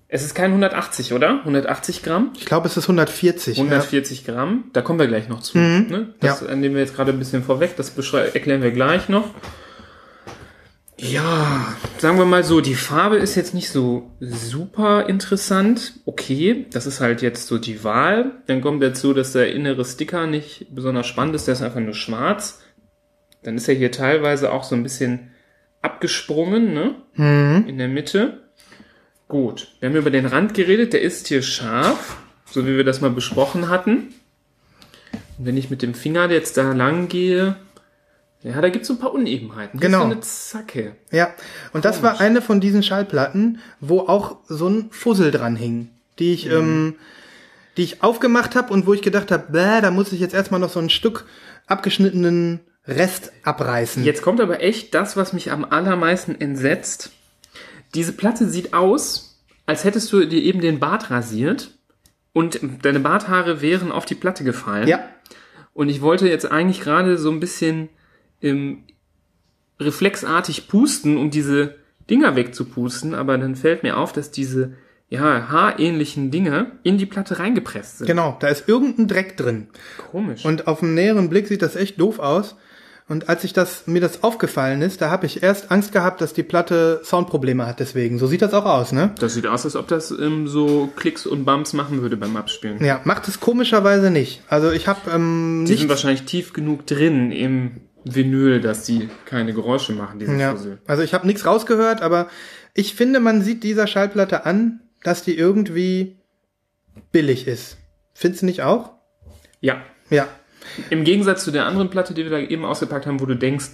es 0.07 0.23
ist 0.23 0.35
kein 0.35 0.51
180, 0.51 1.13
oder? 1.13 1.39
180 1.39 2.03
Gramm? 2.03 2.31
Ich 2.37 2.45
glaube, 2.45 2.67
es 2.67 2.77
ist 2.77 2.85
140. 2.85 3.57
140 3.57 4.25
Gramm, 4.25 4.65
da 4.73 4.81
kommen 4.81 4.99
wir 4.99 5.07
gleich 5.07 5.27
noch 5.27 5.41
zu. 5.41 5.57
Ne? 5.57 6.13
Das 6.19 6.41
Ja. 6.41 6.55
nehmen 6.55 6.75
wir 6.75 6.81
jetzt 6.81 6.95
gerade 6.95 7.11
ein 7.11 7.19
bisschen 7.19 7.43
vorweg, 7.43 7.75
das 7.75 7.89
erklären 8.13 8.61
wir 8.61 8.71
gleich 8.71 9.09
noch. 9.09 9.29
Ja, 10.97 11.75
sagen 11.97 12.17
wir 12.17 12.25
mal 12.25 12.45
so, 12.45 12.61
die 12.61 12.75
Farbe 12.75 13.17
ist 13.17 13.35
jetzt 13.35 13.53
nicht 13.53 13.69
so 13.69 14.11
super 14.21 15.09
interessant. 15.09 15.93
Okay, 16.05 16.67
das 16.71 16.85
ist 16.85 17.01
halt 17.01 17.21
jetzt 17.21 17.47
so 17.47 17.57
die 17.57 17.83
Wahl. 17.83 18.31
Dann 18.47 18.61
kommt 18.61 18.81
dazu, 18.81 19.13
dass 19.13 19.33
der 19.33 19.53
innere 19.53 19.83
Sticker 19.83 20.25
nicht 20.25 20.67
besonders 20.73 21.05
spannend 21.07 21.35
ist, 21.35 21.47
der 21.47 21.53
ist 21.55 21.61
einfach 21.61 21.81
nur 21.81 21.95
schwarz. 21.95 22.61
Dann 23.45 23.57
ist 23.57 23.67
er 23.69 23.75
hier 23.75 23.91
teilweise 23.91 24.51
auch 24.51 24.63
so 24.63 24.73
ein 24.75 24.81
bisschen 24.81 25.31
abgesprungen, 25.83 26.73
ne? 26.73 26.95
In 27.67 27.77
der 27.77 27.87
Mitte. 27.87 28.41
Gut, 29.27 29.67
wir 29.79 29.89
haben 29.89 29.95
über 29.95 30.09
den 30.09 30.25
Rand 30.25 30.55
geredet, 30.55 30.93
der 30.93 31.01
ist 31.01 31.27
hier 31.27 31.43
scharf, 31.43 32.17
so 32.49 32.65
wie 32.65 32.75
wir 32.75 32.83
das 32.83 33.01
mal 33.01 33.11
besprochen 33.11 33.69
hatten. 33.69 34.13
Und 35.37 35.45
wenn 35.45 35.57
ich 35.57 35.69
mit 35.69 35.83
dem 35.83 35.93
Finger 35.93 36.29
jetzt 36.31 36.57
da 36.57 36.73
lang 36.73 37.07
gehe, 37.07 37.55
ja, 38.41 38.61
da 38.61 38.69
gibt's 38.69 38.87
so 38.87 38.95
ein 38.95 38.99
paar 38.99 39.13
Unebenheiten. 39.13 39.79
Das 39.79 39.85
Genau. 39.91 39.99
ist 39.99 40.51
so 40.51 40.57
eine 40.57 40.65
Zacke. 40.65 40.95
Ja, 41.11 41.33
und 41.73 41.85
das 41.85 42.01
war 42.01 42.19
eine 42.19 42.41
von 42.41 42.59
diesen 42.61 42.81
Schallplatten, 42.81 43.59
wo 43.79 44.01
auch 44.01 44.37
so 44.47 44.67
ein 44.67 44.87
Fussel 44.91 45.29
dran 45.31 45.55
hing, 45.55 45.89
die 46.17 46.33
ich, 46.33 46.49
ähm, 46.49 46.95
die 47.77 47.83
ich 47.83 48.01
aufgemacht 48.01 48.55
habe 48.55 48.73
und 48.73 48.87
wo 48.87 48.93
ich 48.93 49.01
gedacht 49.03 49.31
habe, 49.31 49.51
bäh, 49.51 49.81
da 49.81 49.91
muss 49.91 50.11
ich 50.13 50.19
jetzt 50.19 50.33
erstmal 50.33 50.59
noch 50.59 50.69
so 50.69 50.79
ein 50.79 50.89
Stück 50.89 51.25
abgeschnittenen 51.67 52.59
Rest 52.87 53.31
abreißen. 53.43 54.03
Jetzt 54.03 54.21
kommt 54.21 54.39
aber 54.41 54.61
echt 54.61 54.93
das, 54.93 55.17
was 55.17 55.33
mich 55.33 55.51
am 55.51 55.65
allermeisten 55.65 56.39
entsetzt. 56.39 57.11
Diese 57.93 58.13
Platte 58.13 58.47
sieht 58.47 58.73
aus, 58.73 59.39
als 59.65 59.83
hättest 59.83 60.11
du 60.13 60.25
dir 60.25 60.41
eben 60.41 60.61
den 60.61 60.79
Bart 60.79 61.09
rasiert 61.09 61.71
und 62.33 62.59
deine 62.83 62.99
Barthaare 62.99 63.61
wären 63.61 63.91
auf 63.91 64.05
die 64.05 64.15
Platte 64.15 64.43
gefallen. 64.43 64.87
Ja, 64.87 65.09
Und 65.73 65.89
ich 65.89 66.01
wollte 66.01 66.27
jetzt 66.27 66.51
eigentlich 66.51 66.81
gerade 66.81 67.17
so 67.17 67.31
ein 67.31 67.39
bisschen 67.39 67.89
ähm, 68.41 68.83
reflexartig 69.79 70.67
pusten, 70.67 71.17
um 71.17 71.31
diese 71.31 71.75
Dinger 72.09 72.35
wegzupusten, 72.35 73.15
aber 73.15 73.37
dann 73.37 73.55
fällt 73.55 73.83
mir 73.83 73.97
auf, 73.97 74.13
dass 74.13 74.31
diese 74.31 74.73
ja, 75.09 75.49
haarähnlichen 75.49 76.31
Dinge 76.31 76.73
in 76.83 76.97
die 76.97 77.05
Platte 77.05 77.39
reingepresst 77.39 77.99
sind. 77.99 78.07
genau, 78.07 78.37
da 78.39 78.47
ist 78.47 78.67
irgendein 78.67 79.07
Dreck 79.07 79.37
drin. 79.37 79.67
Komisch. 80.11 80.45
Und 80.45 80.67
auf 80.67 80.79
dem 80.79 80.93
näheren 80.93 81.29
Blick 81.29 81.47
sieht 81.47 81.61
das 81.61 81.75
echt 81.75 81.99
doof 81.99 82.19
aus. 82.19 82.55
Und 83.07 83.29
als 83.29 83.43
ich 83.43 83.53
das, 83.53 83.85
mir 83.85 84.01
das 84.01 84.23
aufgefallen 84.23 84.81
ist, 84.81 84.99
da 84.99 85.11
habe 85.11 85.27
ich 85.27 85.43
erst 85.43 85.69
Angst 85.71 85.91
gehabt, 85.91 86.21
dass 86.21 86.33
die 86.33 86.41
Platte 86.41 87.01
Soundprobleme 87.03 87.67
hat 87.67 87.79
deswegen. 87.79 88.17
So 88.17 88.25
sieht 88.25 88.41
das 88.41 88.53
auch 88.55 88.65
aus, 88.65 88.91
ne? 88.91 89.13
Das 89.19 89.35
sieht 89.35 89.45
aus, 89.45 89.63
als 89.63 89.75
ob 89.75 89.87
das 89.87 90.09
ähm, 90.09 90.47
so 90.47 90.87
Klicks 90.95 91.27
und 91.27 91.45
Bumps 91.45 91.73
machen 91.73 92.01
würde 92.01 92.17
beim 92.17 92.35
Abspielen. 92.35 92.83
Ja, 92.83 93.01
macht 93.03 93.27
es 93.27 93.39
komischerweise 93.39 94.09
nicht. 94.09 94.41
Also 94.47 94.71
ich 94.71 94.87
habe 94.87 95.11
ähm, 95.11 95.65
Die 95.67 95.73
nicht 95.73 95.81
sind 95.81 95.89
wahrscheinlich 95.89 96.23
tief 96.23 96.51
genug 96.53 96.87
drin 96.87 97.31
im 97.31 97.81
Vinyl, 98.05 98.59
dass 98.59 98.85
die 98.85 99.07
keine 99.25 99.53
Geräusche 99.53 99.93
machen, 99.93 100.17
diese 100.17 100.35
Ja, 100.35 100.51
Fussel. 100.53 100.79
also 100.87 101.03
ich 101.03 101.13
habe 101.13 101.27
nichts 101.27 101.45
rausgehört, 101.45 102.01
aber 102.01 102.27
ich 102.73 102.95
finde, 102.95 103.19
man 103.19 103.43
sieht 103.43 103.63
dieser 103.63 103.85
Schallplatte 103.85 104.45
an, 104.47 104.79
dass 105.03 105.21
die 105.23 105.37
irgendwie 105.37 106.17
billig 107.11 107.47
ist. 107.47 107.77
Findest 108.15 108.41
du 108.41 108.45
nicht 108.47 108.63
auch? 108.63 108.91
Ja. 109.61 109.81
Ja. 110.09 110.27
Im 110.89 111.03
Gegensatz 111.03 111.43
zu 111.43 111.51
der 111.51 111.65
anderen 111.65 111.89
Platte, 111.89 112.13
die 112.13 112.23
wir 112.23 112.31
da 112.31 112.39
eben 112.39 112.65
ausgepackt 112.65 113.05
haben, 113.05 113.19
wo 113.19 113.25
du 113.25 113.35
denkst, 113.35 113.69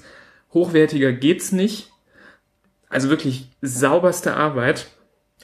hochwertiger 0.54 1.12
geht's 1.14 1.52
nicht. 1.52 1.92
Also 2.90 3.10
wirklich 3.10 3.50
sauberste 3.62 4.36
Arbeit. 4.36 4.88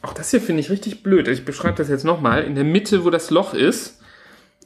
Auch 0.01 0.13
das 0.13 0.31
hier 0.31 0.41
finde 0.41 0.59
ich 0.59 0.69
richtig 0.69 1.01
blöd. 1.03 1.27
Ich 1.27 1.45
beschreibe 1.45 1.77
das 1.77 1.89
jetzt 1.89 2.03
nochmal. 2.03 2.43
In 2.43 2.55
der 2.55 2.63
Mitte, 2.63 3.05
wo 3.05 3.09
das 3.09 3.29
Loch 3.29 3.53
ist, 3.53 3.99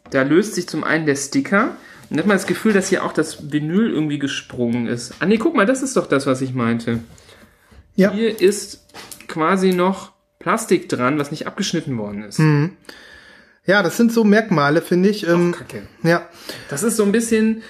da 0.09 0.23
löst 0.23 0.55
sich 0.55 0.67
zum 0.67 0.83
einen 0.83 1.05
der 1.05 1.15
Sticker. 1.15 1.75
Und 2.09 2.17
dann 2.17 2.19
hat 2.19 2.27
man 2.27 2.37
das 2.37 2.47
Gefühl, 2.47 2.73
dass 2.73 2.89
hier 2.89 3.05
auch 3.05 3.13
das 3.13 3.51
Vinyl 3.51 3.91
irgendwie 3.91 4.19
gesprungen 4.19 4.87
ist. 4.87 5.13
Ah 5.19 5.25
nee, 5.25 5.37
guck 5.37 5.55
mal, 5.55 5.65
das 5.65 5.83
ist 5.83 5.95
doch 5.95 6.07
das, 6.07 6.25
was 6.25 6.41
ich 6.41 6.53
meinte. 6.53 6.99
Ja. 7.95 8.11
Hier 8.11 8.41
ist 8.41 8.85
quasi 9.27 9.73
noch 9.73 10.11
Plastik 10.39 10.89
dran, 10.89 11.19
was 11.19 11.31
nicht 11.31 11.47
abgeschnitten 11.47 11.97
worden 11.97 12.23
ist. 12.23 12.41
Ja, 13.65 13.83
das 13.83 13.97
sind 13.97 14.11
so 14.11 14.23
Merkmale, 14.23 14.81
finde 14.81 15.09
ich. 15.09 15.27
Ähm, 15.27 15.51
Kacke. 15.51 15.83
ja. 16.03 16.27
Das 16.69 16.83
ist 16.83 16.97
so 16.97 17.03
ein 17.03 17.11
bisschen, 17.11 17.61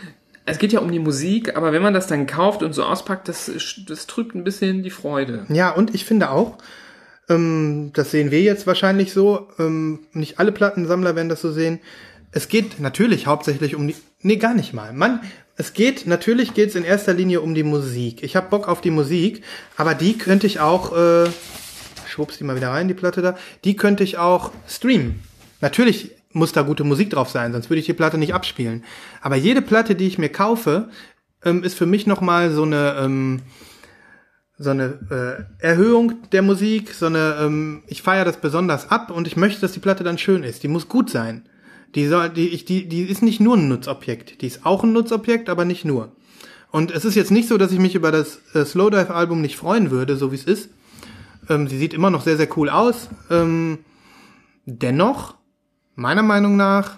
es 0.45 0.57
geht 0.57 0.71
ja 0.71 0.79
um 0.79 0.91
die 0.91 0.99
Musik, 0.99 1.55
aber 1.55 1.73
wenn 1.73 1.81
man 1.81 1.93
das 1.93 2.07
dann 2.07 2.27
kauft 2.27 2.63
und 2.63 2.73
so 2.73 2.83
auspackt, 2.83 3.27
das, 3.27 3.51
das 3.87 4.07
trübt 4.07 4.35
ein 4.35 4.43
bisschen 4.43 4.83
die 4.83 4.89
Freude. 4.89 5.45
Ja, 5.49 5.69
und 5.69 5.93
ich 5.93 6.05
finde 6.05 6.31
auch, 6.31 6.57
ähm, 7.29 7.91
das 7.93 8.11
sehen 8.11 8.31
wir 8.31 8.41
jetzt 8.41 8.67
wahrscheinlich 8.67 9.13
so, 9.13 9.47
ähm, 9.59 9.99
nicht 10.13 10.39
alle 10.39 10.51
Plattensammler 10.51 11.15
werden 11.15 11.29
das 11.29 11.41
so 11.41 11.51
sehen. 11.51 11.79
Es 12.31 12.47
geht 12.47 12.79
natürlich 12.79 13.27
hauptsächlich 13.27 13.75
um 13.75 13.87
die, 13.87 13.95
nee, 14.21 14.37
gar 14.37 14.53
nicht 14.53 14.73
mal. 14.73 14.93
Man, 14.93 15.19
es 15.57 15.73
geht, 15.73 16.07
natürlich 16.07 16.53
geht 16.53 16.69
es 16.69 16.75
in 16.75 16.85
erster 16.85 17.13
Linie 17.13 17.41
um 17.41 17.53
die 17.53 17.63
Musik. 17.63 18.23
Ich 18.23 18.37
habe 18.37 18.49
Bock 18.49 18.69
auf 18.69 18.79
die 18.79 18.91
Musik, 18.91 19.43
aber 19.75 19.93
die 19.93 20.17
könnte 20.17 20.47
ich 20.47 20.61
auch, 20.61 20.95
äh, 20.95 21.29
schwupps 22.07 22.37
die 22.37 22.45
mal 22.45 22.55
wieder 22.55 22.69
rein, 22.69 22.87
die 22.87 22.93
Platte 22.93 23.21
da, 23.21 23.37
die 23.65 23.75
könnte 23.75 24.03
ich 24.03 24.17
auch 24.17 24.51
streamen. 24.67 25.19
Natürlich 25.61 26.11
muss 26.33 26.51
da 26.51 26.63
gute 26.63 26.83
Musik 26.83 27.11
drauf 27.11 27.29
sein, 27.29 27.53
sonst 27.53 27.69
würde 27.69 27.79
ich 27.79 27.85
die 27.85 27.93
Platte 27.93 28.17
nicht 28.17 28.33
abspielen. 28.33 28.83
Aber 29.21 29.35
jede 29.35 29.61
Platte, 29.61 29.95
die 29.95 30.07
ich 30.07 30.17
mir 30.17 30.29
kaufe, 30.29 30.89
ähm, 31.43 31.63
ist 31.63 31.77
für 31.77 31.85
mich 31.85 32.07
nochmal 32.07 32.51
so 32.51 32.63
eine, 32.63 32.95
ähm, 32.99 33.41
so 34.57 34.69
eine 34.69 35.47
äh, 35.59 35.65
Erhöhung 35.65 36.13
der 36.31 36.41
Musik, 36.41 36.93
so 36.93 37.07
eine, 37.07 37.37
ähm, 37.41 37.83
ich 37.87 38.01
feiere 38.01 38.25
das 38.25 38.37
besonders 38.37 38.91
ab 38.91 39.11
und 39.11 39.27
ich 39.27 39.37
möchte, 39.37 39.61
dass 39.61 39.71
die 39.71 39.79
Platte 39.79 40.03
dann 40.03 40.17
schön 40.17 40.43
ist. 40.43 40.63
Die 40.63 40.67
muss 40.67 40.87
gut 40.87 41.09
sein. 41.09 41.47
Die 41.95 42.07
soll, 42.07 42.29
die, 42.29 42.49
ich, 42.49 42.65
die, 42.65 42.87
die 42.87 43.03
ist 43.03 43.21
nicht 43.21 43.39
nur 43.39 43.57
ein 43.57 43.67
Nutzobjekt. 43.67 44.41
Die 44.41 44.47
ist 44.47 44.65
auch 44.65 44.83
ein 44.83 44.93
Nutzobjekt, 44.93 45.49
aber 45.49 45.65
nicht 45.65 45.83
nur. 45.83 46.15
Und 46.71 46.91
es 46.91 47.03
ist 47.03 47.15
jetzt 47.15 47.31
nicht 47.31 47.49
so, 47.49 47.57
dass 47.57 47.73
ich 47.73 47.79
mich 47.79 47.95
über 47.95 48.11
das 48.11 48.39
äh, 48.53 48.63
Slowdive-Album 48.63 49.41
nicht 49.41 49.57
freuen 49.57 49.91
würde, 49.91 50.15
so 50.15 50.31
wie 50.31 50.35
es 50.35 50.45
ist. 50.45 50.69
Ähm, 51.49 51.67
sie 51.67 51.77
sieht 51.77 51.93
immer 51.93 52.09
noch 52.09 52.21
sehr, 52.21 52.37
sehr 52.37 52.47
cool 52.57 52.69
aus. 52.69 53.09
Ähm, 53.29 53.79
dennoch, 54.65 55.35
meiner 56.01 56.23
Meinung 56.23 56.55
nach, 56.57 56.97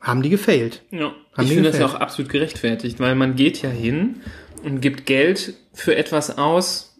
haben 0.00 0.22
die 0.22 0.30
gefailt. 0.30 0.82
Ja. 0.90 1.12
Haben 1.34 1.44
ich 1.44 1.48
finde 1.48 1.64
das 1.64 1.72
gefällt. 1.78 1.90
auch 1.90 2.00
absolut 2.00 2.30
gerechtfertigt, 2.30 3.00
weil 3.00 3.14
man 3.14 3.34
geht 3.36 3.62
ja 3.62 3.70
hin 3.70 4.16
und 4.62 4.80
gibt 4.80 5.06
Geld 5.06 5.54
für 5.72 5.96
etwas 5.96 6.36
aus 6.38 6.96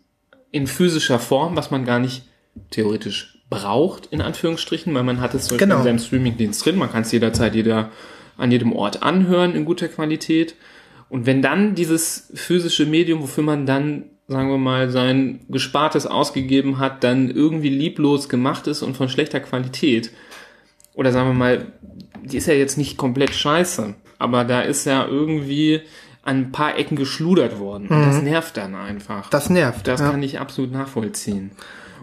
in 0.51 0.67
physischer 0.67 1.19
Form, 1.19 1.57
was 1.57 1.71
man 1.71 1.85
gar 1.85 1.99
nicht 1.99 2.23
theoretisch 2.71 3.39
braucht, 3.51 4.07
in 4.07 4.21
Anführungsstrichen, 4.21 4.95
weil 4.95 5.03
man 5.05 5.21
hat 5.21 5.35
es 5.35 5.45
zum 5.47 5.57
Beispiel 5.57 5.69
Genau. 5.69 5.79
in 5.81 5.85
seinem 5.85 5.99
Streamingdienst 5.99 6.65
drin, 6.65 6.77
man 6.79 6.91
kann 6.91 7.03
es 7.03 7.13
jederzeit 7.13 7.55
jeder, 7.55 7.91
an 8.37 8.51
jedem 8.51 8.73
Ort 8.73 9.03
anhören 9.03 9.55
in 9.55 9.65
guter 9.65 9.89
Qualität. 9.89 10.55
Und 11.09 11.27
wenn 11.27 11.43
dann 11.43 11.75
dieses 11.75 12.33
physische 12.35 12.87
Medium, 12.87 13.23
wofür 13.23 13.45
man 13.45 13.67
dann, 13.67 14.05
sagen 14.27 14.51
wir 14.51 14.59
mal, 14.59 14.91
sein 14.91 15.41
Gespartes 15.49 16.07
ausgegeben 16.07 16.79
hat, 16.79 17.05
dann 17.05 17.31
irgendwie 17.31 17.69
lieblos 17.69 18.29
gemacht 18.29 18.67
ist 18.67 18.83
und 18.83 18.97
von 18.97 19.09
schlechter 19.09 19.39
Qualität, 19.41 20.11
oder 20.97 21.13
sagen 21.13 21.29
wir 21.29 21.35
mal, 21.35 21.67
die 22.25 22.39
ist 22.39 22.49
ja 22.49 22.55
jetzt 22.55 22.77
nicht 22.77 22.97
komplett 22.97 23.35
scheiße, 23.35 23.95
aber 24.19 24.45
da 24.45 24.63
ist 24.63 24.87
ja 24.87 25.07
irgendwie 25.07 25.83
an 26.23 26.39
ein 26.39 26.53
paar 26.53 26.77
Ecken 26.77 26.97
geschludert 26.97 27.61
worden. 27.61 27.87
Und 27.87 28.05
das 28.05 28.21
nervt 28.21 28.57
dann 28.57 28.75
einfach. 28.75 29.31
Das 29.31 29.49
nervt. 29.49 29.87
Das 29.87 30.01
ja. 30.01 30.11
kann 30.11 30.23
ich 30.25 30.41
absolut 30.41 30.73
nachvollziehen. 30.73 31.53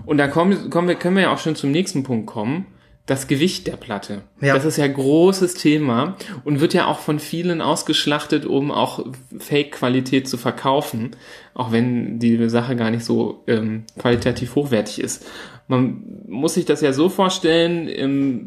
Und 0.05 0.17
da 0.17 0.27
kommen, 0.27 0.69
kommen 0.69 0.87
wir, 0.87 0.95
können 0.95 1.17
wir 1.17 1.23
ja 1.23 1.33
auch 1.33 1.39
schon 1.39 1.55
zum 1.55 1.71
nächsten 1.71 2.03
Punkt 2.03 2.27
kommen. 2.27 2.67
Das 3.05 3.27
Gewicht 3.27 3.67
der 3.67 3.75
Platte. 3.75 4.21
Ja. 4.39 4.53
Das 4.53 4.63
ist 4.63 4.77
ja 4.77 4.87
großes 4.87 5.55
Thema 5.55 6.15
und 6.45 6.61
wird 6.61 6.73
ja 6.73 6.85
auch 6.85 6.99
von 6.99 7.19
vielen 7.19 7.61
ausgeschlachtet, 7.61 8.45
um 8.45 8.71
auch 8.71 9.05
Fake-Qualität 9.37 10.29
zu 10.29 10.37
verkaufen, 10.37 11.11
auch 11.53 11.73
wenn 11.73 12.19
die 12.19 12.47
Sache 12.47 12.77
gar 12.77 12.91
nicht 12.91 13.03
so 13.03 13.43
ähm, 13.47 13.83
qualitativ 13.99 14.55
hochwertig 14.55 15.01
ist. 15.01 15.25
Man 15.67 16.23
muss 16.27 16.55
sich 16.55 16.65
das 16.65 16.81
ja 16.81 16.93
so 16.93 17.09
vorstellen, 17.09 17.87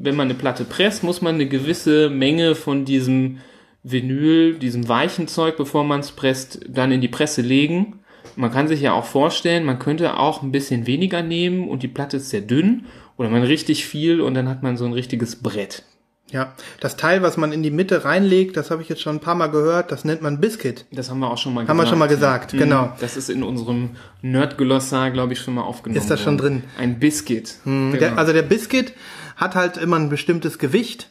wenn 0.03 0.17
man 0.17 0.29
eine 0.29 0.39
Platte 0.39 0.65
presst, 0.65 1.03
muss 1.03 1.23
man 1.23 1.37
eine 1.37 1.47
gewisse 1.47 2.11
Menge 2.11 2.55
von 2.55 2.85
diesem 2.85 3.39
Vinyl, 3.83 4.59
diesem 4.59 4.89
weichen 4.89 5.29
Zeug, 5.29 5.57
bevor 5.57 5.85
man 5.85 6.01
es 6.01 6.13
presst, 6.13 6.61
dann 6.69 6.93
in 6.93 7.01
die 7.01 7.09
Presse 7.09 7.41
legen. 7.41 8.01
Man 8.35 8.51
kann 8.51 8.69
sich 8.69 8.81
ja 8.81 8.93
auch 8.93 9.05
vorstellen, 9.05 9.65
man 9.65 9.79
könnte 9.79 10.19
auch 10.19 10.43
ein 10.43 10.53
bisschen 10.53 10.87
weniger 10.87 11.23
nehmen 11.23 11.69
und 11.69 11.83
die 11.83 11.89
Platte 11.89 12.19
ist 12.19 12.31
sehr 12.31 12.43
dünn 12.43 12.87
oder 13.17 13.31
man 13.31 13.45
richtig 13.45 13.87
viel 13.87 14.21
und 14.21 14.35
dann 14.35 14.49
hat 14.49 14.63
man 14.63 14.77
so 14.77 14.85
ein 14.85 14.93
richtiges 14.93 15.37
Brett. 15.37 15.85
Ja, 16.31 16.55
das 16.81 16.97
Teil, 16.97 17.23
was 17.23 17.37
man 17.37 17.53
in 17.53 17.63
die 17.63 17.71
Mitte 17.71 18.05
reinlegt, 18.05 18.57
das 18.57 18.71
habe 18.73 18.83
ich 18.83 18.89
jetzt 18.89 19.01
schon 19.01 19.17
ein 19.17 19.21
paar 19.21 19.37
Mal 19.37 19.47
gehört, 19.47 19.93
das 19.93 20.05
nennt 20.05 20.23
man 20.23 20.41
Biscuit. 20.41 20.85
Das 20.91 21.09
haben 21.09 21.21
wir 21.21 21.31
auch 21.31 21.39
schon 21.39 21.55
mal 21.55 21.69
Haben 21.69 21.77
wir 21.77 21.87
schon 21.87 21.99
mal 21.99 22.09
gesagt, 22.09 22.53
ja. 22.53 22.59
genau. 22.59 22.87
Mhm. 22.87 22.91
Das 23.01 23.17
ist 23.17 23.31
in 23.31 23.45
unserem 23.45 23.91
Nerd-Glossar, 24.23 25.13
glaube 25.13 25.35
ich, 25.35 25.41
schon 25.41 25.55
mal 25.55 25.63
aufgenommen. 25.63 26.01
Ist 26.01 26.11
das 26.11 26.21
schon 26.21 26.41
worden. 26.41 26.63
drin? 26.63 26.71
Ein 26.79 26.99
Biscuit. 26.99 27.55
Genau. 27.65 27.97
Der, 27.97 28.19
also 28.19 28.33
der 28.33 28.43
Biscuit 28.43 28.93
hat 29.37 29.55
halt 29.55 29.77
immer 29.77 29.97
ein 29.97 30.09
bestimmtes 30.09 30.59
Gewicht. 30.59 31.11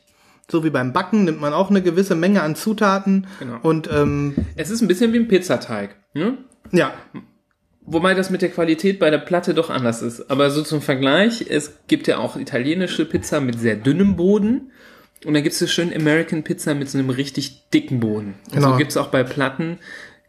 So 0.52 0.64
wie 0.64 0.70
beim 0.70 0.92
Backen 0.92 1.24
nimmt 1.24 1.40
man 1.40 1.54
auch 1.54 1.70
eine 1.70 1.82
gewisse 1.82 2.16
Menge 2.16 2.44
an 2.44 2.56
Zutaten. 2.56 3.28
Genau. 3.40 3.58
Und 3.62 3.90
ähm, 3.92 4.36
es 4.58 4.70
ist 4.70 4.82
ein 4.82 4.88
bisschen 4.88 5.14
wie 5.14 5.20
ein 5.20 5.28
Pizzateig. 5.28 5.96
Ne? 6.14 6.38
ja, 6.72 6.94
Wobei 7.88 8.16
das 8.16 8.32
mit 8.32 8.42
der 8.42 8.50
Qualität 8.50 8.98
bei 8.98 9.12
der 9.12 9.20
Platte 9.20 9.54
doch 9.54 9.70
anders 9.70 10.02
ist. 10.02 10.32
Aber 10.32 10.50
so 10.50 10.64
zum 10.64 10.82
Vergleich, 10.82 11.46
es 11.48 11.78
gibt 11.88 12.08
ja 12.08 12.18
auch 12.18 12.36
italienische 12.36 13.06
Pizza 13.06 13.40
mit 13.42 13.60
sehr 13.60 13.76
dünnem 13.76 14.16
Boden. 14.16 14.72
Und 15.26 15.34
dann 15.34 15.44
gibt 15.44 15.54
es 15.54 15.60
so 15.60 15.68
schön 15.68 15.94
American 15.94 16.44
Pizza 16.44 16.74
mit 16.76 16.90
so 16.90 16.98
einem 16.98 17.10
richtig 17.10 17.70
dicken 17.72 18.00
Boden. 18.00 18.36
Und 18.48 18.54
Genau. 18.56 18.72
so 18.72 18.78
gibt 18.78 18.92
es 18.92 18.98
auch 18.98 19.08
bei 19.08 19.24
Platten 19.24 19.80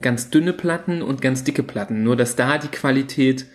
ganz 0.02 0.30
dünne 0.30 0.52
Platten 0.52 1.02
und 1.02 1.22
ganz 1.22 1.44
dicke 1.44 1.62
Platten. 1.62 2.02
Nur 2.02 2.16
dass 2.16 2.36
da 2.36 2.58
die 2.58 2.68
Qualität 2.68 3.46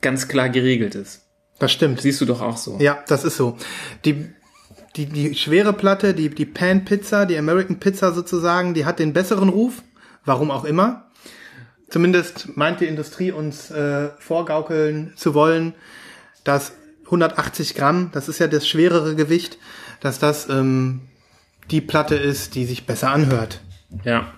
ganz 0.00 0.28
klar 0.28 0.48
geregelt 0.48 0.94
ist. 0.94 1.22
das 1.58 1.72
stimmt. 1.72 2.00
Siehst 2.00 2.20
du 2.20 2.26
doch 2.26 2.42
auch 2.42 2.56
so. 2.56 2.78
Ja, 2.80 3.02
das 3.08 3.24
ist 3.24 3.36
so. 3.36 3.56
Die, 4.04 4.26
die, 4.96 5.06
die 5.06 5.34
schwere 5.34 5.72
Platte, 5.72 6.12
die, 6.14 6.28
die 6.28 6.44
Pan 6.46 6.84
Pizza, 6.84 7.26
die 7.26 7.38
American 7.38 7.78
Pizza 7.78 8.12
sozusagen, 8.12 8.74
die 8.74 8.84
hat 8.84 8.98
den 8.98 9.12
besseren 9.12 9.48
Ruf. 9.48 9.82
Warum 10.24 10.50
auch 10.50 10.64
immer. 10.64 11.10
Zumindest 11.88 12.56
meint 12.56 12.80
die 12.80 12.86
Industrie 12.86 13.30
uns 13.30 13.70
äh, 13.70 14.08
vorgaukeln 14.18 15.12
zu 15.16 15.34
wollen, 15.34 15.74
dass 16.42 16.72
180 17.04 17.74
Gramm, 17.74 18.10
das 18.12 18.28
ist 18.28 18.38
ja 18.40 18.46
das 18.48 18.66
schwerere 18.66 19.14
Gewicht, 19.14 19.58
dass 20.04 20.18
das 20.18 20.48
ähm, 20.50 21.00
die 21.70 21.80
Platte 21.80 22.14
ist, 22.14 22.54
die 22.54 22.66
sich 22.66 22.84
besser 22.84 23.10
anhört. 23.10 23.60
Ja. 24.04 24.32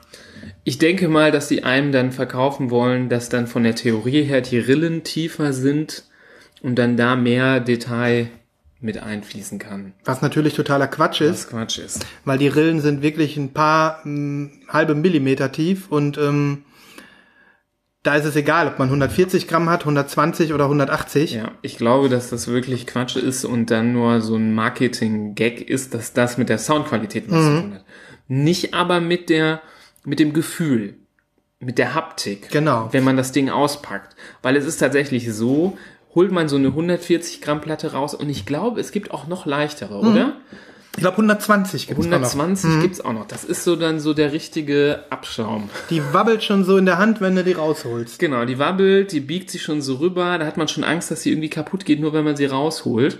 Ich 0.62 0.78
denke 0.78 1.08
mal, 1.08 1.32
dass 1.32 1.48
die 1.48 1.64
einem 1.64 1.90
dann 1.90 2.12
verkaufen 2.12 2.70
wollen, 2.70 3.08
dass 3.08 3.28
dann 3.28 3.48
von 3.48 3.64
der 3.64 3.74
Theorie 3.74 4.22
her 4.22 4.40
die 4.42 4.58
Rillen 4.58 5.02
tiefer 5.02 5.52
sind 5.52 6.04
und 6.62 6.76
dann 6.76 6.96
da 6.96 7.16
mehr 7.16 7.58
Detail 7.60 8.28
mit 8.80 8.98
einfließen 9.02 9.58
kann. 9.58 9.92
Was 10.04 10.22
natürlich 10.22 10.54
totaler 10.54 10.86
Quatsch 10.86 11.20
ist. 11.20 11.46
Was 11.46 11.48
Quatsch 11.48 11.78
ist. 11.78 12.06
weil 12.24 12.38
die 12.38 12.48
Rillen 12.48 12.80
sind 12.80 13.02
wirklich 13.02 13.36
ein 13.36 13.52
paar 13.52 14.00
mh, 14.04 14.50
halbe 14.68 14.94
Millimeter 14.94 15.50
tief 15.50 15.88
und 15.88 16.16
ähm, 16.18 16.62
da 18.06 18.14
ist 18.14 18.24
es 18.24 18.36
egal, 18.36 18.68
ob 18.68 18.78
man 18.78 18.88
140 18.88 19.48
Gramm 19.48 19.68
hat, 19.68 19.80
120 19.80 20.52
oder 20.52 20.64
180. 20.64 21.32
Ja, 21.32 21.52
ich 21.62 21.76
glaube, 21.76 22.08
dass 22.08 22.30
das 22.30 22.46
wirklich 22.46 22.86
Quatsch 22.86 23.16
ist 23.16 23.44
und 23.44 23.70
dann 23.70 23.92
nur 23.92 24.20
so 24.20 24.36
ein 24.36 24.54
Marketing-Gag 24.54 25.68
ist, 25.68 25.92
dass 25.92 26.12
das 26.12 26.38
mit 26.38 26.48
der 26.48 26.58
Soundqualität 26.58 27.24
was 27.28 27.44
zu 27.44 27.60
tun 27.62 27.74
hat. 27.74 27.84
Nicht 28.28 28.74
aber 28.74 29.00
mit 29.00 29.28
der, 29.28 29.60
mit 30.04 30.20
dem 30.20 30.32
Gefühl, 30.32 30.94
mit 31.58 31.78
der 31.78 31.94
Haptik. 31.94 32.50
Genau. 32.50 32.88
Wenn 32.92 33.02
man 33.02 33.16
das 33.16 33.32
Ding 33.32 33.50
auspackt. 33.50 34.14
Weil 34.42 34.56
es 34.56 34.66
ist 34.66 34.78
tatsächlich 34.78 35.32
so, 35.32 35.76
holt 36.14 36.30
man 36.30 36.48
so 36.48 36.56
eine 36.56 36.68
140 36.68 37.40
Gramm 37.40 37.60
Platte 37.60 37.92
raus 37.92 38.14
und 38.14 38.30
ich 38.30 38.46
glaube, 38.46 38.80
es 38.80 38.92
gibt 38.92 39.10
auch 39.10 39.26
noch 39.26 39.46
leichtere, 39.46 39.98
oder? 39.98 40.36
Ich 40.96 41.02
glaube 41.02 41.16
120 41.16 41.88
gibt's 41.88 42.06
auch 42.06 42.10
noch. 42.10 42.16
120 42.16 42.80
gibt's 42.80 43.00
auch 43.02 43.12
noch. 43.12 43.26
Das 43.26 43.44
ist 43.44 43.64
so 43.64 43.76
dann 43.76 44.00
so 44.00 44.14
der 44.14 44.32
richtige 44.32 45.04
Abschaum. 45.10 45.68
Die 45.90 46.02
wabbelt 46.12 46.42
schon 46.42 46.64
so 46.64 46.78
in 46.78 46.86
der 46.86 46.96
Hand, 46.96 47.20
wenn 47.20 47.36
du 47.36 47.44
die 47.44 47.52
rausholst. 47.52 48.18
Genau, 48.18 48.46
die 48.46 48.58
wabbelt, 48.58 49.12
die 49.12 49.20
biegt 49.20 49.50
sich 49.50 49.62
schon 49.62 49.82
so 49.82 49.96
rüber. 49.96 50.38
Da 50.38 50.46
hat 50.46 50.56
man 50.56 50.68
schon 50.68 50.84
Angst, 50.84 51.10
dass 51.10 51.22
sie 51.22 51.30
irgendwie 51.30 51.50
kaputt 51.50 51.84
geht, 51.84 52.00
nur 52.00 52.14
wenn 52.14 52.24
man 52.24 52.36
sie 52.36 52.46
rausholt. 52.46 53.18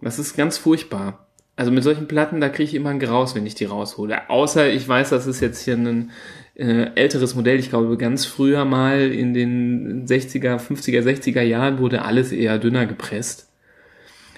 Das 0.00 0.20
ist 0.20 0.36
ganz 0.36 0.56
furchtbar. 0.56 1.26
Also 1.56 1.72
mit 1.72 1.82
solchen 1.82 2.06
Platten, 2.06 2.40
da 2.40 2.48
kriege 2.48 2.68
ich 2.68 2.74
immer 2.74 2.90
ein 2.90 3.00
Graus, 3.00 3.34
wenn 3.34 3.46
ich 3.46 3.54
die 3.54 3.64
raushole. 3.64 4.28
Außer 4.28 4.68
ich 4.68 4.86
weiß, 4.88 5.10
das 5.10 5.26
ist 5.26 5.40
jetzt 5.40 5.62
hier 5.64 5.74
ein 5.74 6.10
äh, 6.56 6.90
älteres 6.94 7.34
Modell. 7.34 7.58
Ich 7.58 7.70
glaube, 7.70 7.96
ganz 7.96 8.24
früher 8.24 8.64
mal 8.64 9.00
in 9.12 9.34
den 9.34 10.06
60er, 10.06 10.58
50er, 10.58 11.02
60er 11.02 11.42
Jahren 11.42 11.78
wurde 11.78 12.02
alles 12.02 12.32
eher 12.32 12.58
dünner 12.58 12.86
gepresst. 12.86 13.48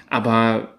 Aber 0.09 0.76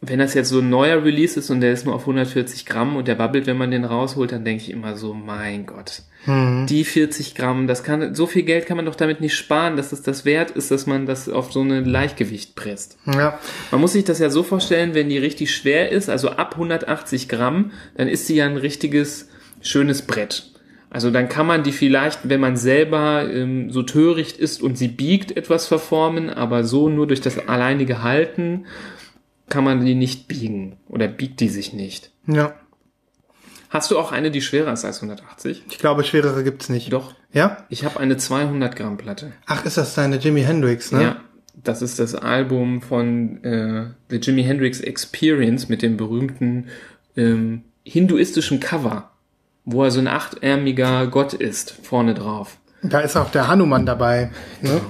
wenn 0.00 0.20
das 0.20 0.34
jetzt 0.34 0.50
so 0.50 0.60
ein 0.60 0.70
neuer 0.70 1.04
Release 1.04 1.38
ist 1.38 1.50
und 1.50 1.60
der 1.60 1.72
ist 1.72 1.84
nur 1.84 1.94
auf 1.94 2.02
140 2.02 2.66
Gramm 2.66 2.94
und 2.94 3.08
der 3.08 3.18
wabbelt, 3.18 3.46
wenn 3.46 3.56
man 3.56 3.72
den 3.72 3.84
rausholt, 3.84 4.30
dann 4.30 4.44
denke 4.44 4.62
ich 4.62 4.70
immer 4.70 4.96
so, 4.96 5.12
mein 5.12 5.66
Gott, 5.66 6.02
die 6.26 6.84
40 6.84 7.34
Gramm, 7.34 7.66
das 7.66 7.82
kann, 7.82 8.14
so 8.14 8.26
viel 8.26 8.42
Geld 8.42 8.66
kann 8.66 8.76
man 8.76 8.86
doch 8.86 8.94
damit 8.94 9.20
nicht 9.20 9.34
sparen, 9.34 9.76
dass 9.76 9.92
es 9.92 10.02
das 10.02 10.24
wert 10.24 10.52
ist, 10.52 10.70
dass 10.70 10.86
man 10.86 11.06
das 11.06 11.28
auf 11.28 11.52
so 11.52 11.62
ein 11.62 11.84
Leichtgewicht 11.84 12.54
presst. 12.54 12.98
Ja. 13.06 13.38
Man 13.70 13.80
muss 13.80 13.92
sich 13.92 14.04
das 14.04 14.18
ja 14.18 14.30
so 14.30 14.42
vorstellen, 14.42 14.94
wenn 14.94 15.08
die 15.08 15.18
richtig 15.18 15.54
schwer 15.54 15.90
ist, 15.90 16.08
also 16.08 16.30
ab 16.30 16.52
180 16.54 17.28
Gramm, 17.28 17.72
dann 17.96 18.08
ist 18.08 18.26
sie 18.26 18.36
ja 18.36 18.46
ein 18.46 18.56
richtiges, 18.56 19.28
schönes 19.62 20.02
Brett. 20.02 20.52
Also 20.90 21.10
dann 21.10 21.28
kann 21.28 21.46
man 21.46 21.62
die 21.62 21.72
vielleicht, 21.72 22.28
wenn 22.28 22.40
man 22.40 22.56
selber 22.56 23.28
ähm, 23.30 23.70
so 23.70 23.82
töricht 23.82 24.38
ist 24.38 24.62
und 24.62 24.78
sie 24.78 24.88
biegt, 24.88 25.36
etwas 25.36 25.66
verformen, 25.66 26.30
aber 26.30 26.64
so 26.64 26.88
nur 26.88 27.06
durch 27.06 27.20
das 27.20 27.48
alleinige 27.48 28.02
Halten 28.02 28.66
kann 29.48 29.64
man 29.64 29.84
die 29.84 29.94
nicht 29.94 30.28
biegen 30.28 30.76
oder 30.88 31.08
biegt 31.08 31.40
die 31.40 31.48
sich 31.48 31.72
nicht. 31.72 32.10
Ja. 32.26 32.54
Hast 33.70 33.90
du 33.90 33.98
auch 33.98 34.12
eine, 34.12 34.30
die 34.30 34.40
schwerer 34.40 34.72
ist 34.72 34.84
als 34.84 34.96
180? 34.96 35.64
Ich 35.68 35.78
glaube, 35.78 36.04
schwerere 36.04 36.42
gibt's 36.42 36.68
nicht. 36.68 36.92
Doch. 36.92 37.14
Ja? 37.32 37.58
Ich 37.68 37.84
habe 37.84 38.00
eine 38.00 38.16
200 38.16 38.74
Gramm 38.74 38.96
Platte. 38.96 39.32
Ach, 39.46 39.64
ist 39.64 39.76
das 39.76 39.94
deine 39.94 40.16
Jimi 40.16 40.42
Hendrix, 40.42 40.90
ne? 40.90 41.02
Ja. 41.02 41.20
Das 41.54 41.82
ist 41.82 41.98
das 41.98 42.14
Album 42.14 42.80
von 42.82 43.42
äh, 43.42 43.88
The 44.08 44.16
Jimi 44.16 44.44
Hendrix 44.44 44.80
Experience 44.80 45.68
mit 45.68 45.82
dem 45.82 45.96
berühmten 45.96 46.68
ähm, 47.16 47.64
hinduistischen 47.82 48.60
Cover, 48.60 49.10
wo 49.64 49.82
er 49.82 49.90
so 49.90 49.98
ein 49.98 50.06
achtärmiger 50.06 51.08
Gott 51.08 51.34
ist, 51.34 51.74
vorne 51.82 52.14
drauf. 52.14 52.58
Da 52.82 53.00
ist 53.00 53.16
auch 53.16 53.30
der 53.30 53.48
Hanuman 53.48 53.86
dabei. 53.86 54.30
Ne? 54.62 54.80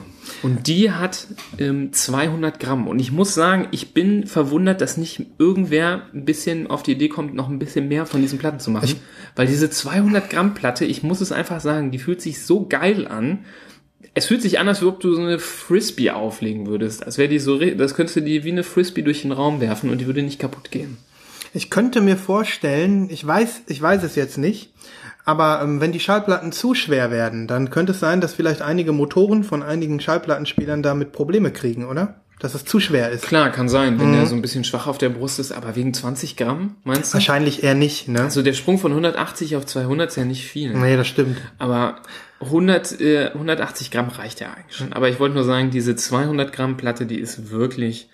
Und 0.43 0.67
die 0.67 0.91
hat 0.91 1.27
ähm, 1.59 1.93
200 1.93 2.61
Gramm. 2.61 2.88
Und 2.88 2.99
ich 2.99 3.12
muss 3.12 3.35
sagen, 3.35 3.69
ich 3.71 3.95
bin 3.95 4.27
verwundert, 4.27 4.81
dass 4.81 4.97
nicht 4.97 5.27
irgendwer 5.38 6.03
ein 6.12 6.25
bisschen 6.25 6.67
auf 6.67 6.83
die 6.83 6.93
Idee 6.93 7.09
kommt, 7.09 7.35
noch 7.35 7.49
ein 7.49 7.59
bisschen 7.59 7.88
mehr 7.88 8.07
von 8.07 8.21
diesen 8.21 8.38
Platten 8.38 8.61
zu 8.61 8.71
machen. 8.71 8.97
Weil 9.37 9.47
diese 9.47 9.71
200 9.71 10.31
Gramm 10.31 10.55
Platte, 10.55 10.85
ich 10.85 11.03
muss 11.03 11.21
es 11.21 11.33
einfach 11.33 11.61
sagen, 11.61 11.91
die 11.91 11.99
fühlt 11.99 12.21
sich 12.21 12.45
so 12.45 12.67
geil 12.67 13.07
an. 13.07 13.45
Es 14.14 14.27
fühlt 14.27 14.43
sich 14.43 14.59
an, 14.59 14.69
als 14.69 14.83
ob 14.83 15.01
du 15.01 15.14
so 15.14 15.23
eine 15.23 15.38
Frisbee 15.38 16.11
auflegen 16.11 16.67
würdest. 16.67 17.05
Als 17.05 17.19
wäre 17.19 17.29
die 17.29 17.38
so, 17.38 17.59
das 17.59 17.95
könntest 17.95 18.17
du 18.17 18.23
die 18.23 18.45
wie 18.45 18.53
eine 18.53 18.64
Frisbee 18.64 19.03
durch 19.03 19.23
den 19.23 19.33
Raum 19.33 19.61
werfen 19.61 19.91
und 19.91 20.01
die 20.01 20.07
würde 20.07 20.23
nicht 20.23 20.38
kaputt 20.38 20.71
gehen. 20.71 20.97
Ich 21.55 21.71
könnte 21.71 22.01
mir 22.01 22.17
vorstellen, 22.17 23.09
ich 23.11 23.27
weiß, 23.27 23.62
ich 23.69 23.81
weiß 23.81 24.03
es 24.03 24.17
jetzt 24.17 24.38
nicht, 24.38 24.71
aber 25.29 25.61
ähm, 25.62 25.83
wenn 25.83 25.93
die 25.93 26.01
Schallplatten 26.01 26.53
zu 26.53 26.75
schwer 26.75 27.11
werden, 27.11 27.47
dann 27.47 27.69
könnte 27.69 27.93
es 27.93 28.01
sein, 28.01 28.23
dass 28.23 28.33
vielleicht 28.33 28.62
einige 28.62 28.93
Motoren 28.93 29.45
von 29.45 29.62
einigen 29.62 30.01
Schallplattenspielern 30.01 30.83
damit 30.83 31.12
Probleme 31.12 31.53
kriegen, 31.53 31.85
oder? 31.85 32.23
Dass 32.41 32.55
es 32.55 32.64
zu 32.64 32.81
schwer 32.81 33.11
ist. 33.11 33.27
Klar, 33.27 33.51
kann 33.51 33.69
sein, 33.69 34.01
wenn 34.01 34.14
der 34.14 34.25
so 34.25 34.35
ein 34.35 34.41
bisschen 34.41 34.64
schwach 34.64 34.87
auf 34.87 34.97
der 34.97 35.11
Brust 35.11 35.38
ist, 35.38 35.53
aber 35.53 35.77
wegen 35.77 35.93
20 35.93 36.38
Gramm, 36.38 36.77
meinst 36.83 37.12
du? 37.12 37.14
Wahrscheinlich 37.17 37.62
eher 37.62 37.75
nicht, 37.75 38.09
ne? 38.09 38.23
Also 38.23 38.41
der 38.41 38.55
Sprung 38.55 38.79
von 38.79 38.91
180 38.93 39.57
auf 39.57 39.67
200 39.67 40.09
ist 40.09 40.17
ja 40.17 40.25
nicht 40.25 40.47
viel. 40.47 40.73
nee, 40.73 40.97
das 40.97 41.09
stimmt. 41.09 41.37
Aber 41.59 41.97
100, 42.41 42.99
äh, 42.99 43.27
180 43.35 43.91
Gramm 43.91 44.09
reicht 44.09 44.41
ja 44.41 44.55
eigentlich 44.55 44.79
schon. 44.79 44.95
Aber 44.95 45.11
ich 45.11 45.21
wollte 45.21 45.35
nur 45.35 45.45
sagen, 45.45 45.69
diese 45.69 45.95
200 45.95 46.55
Gramm 46.55 46.79
Platte, 46.79 47.05
die 47.05 47.19
ist 47.19 47.51
wirklich 47.51 48.09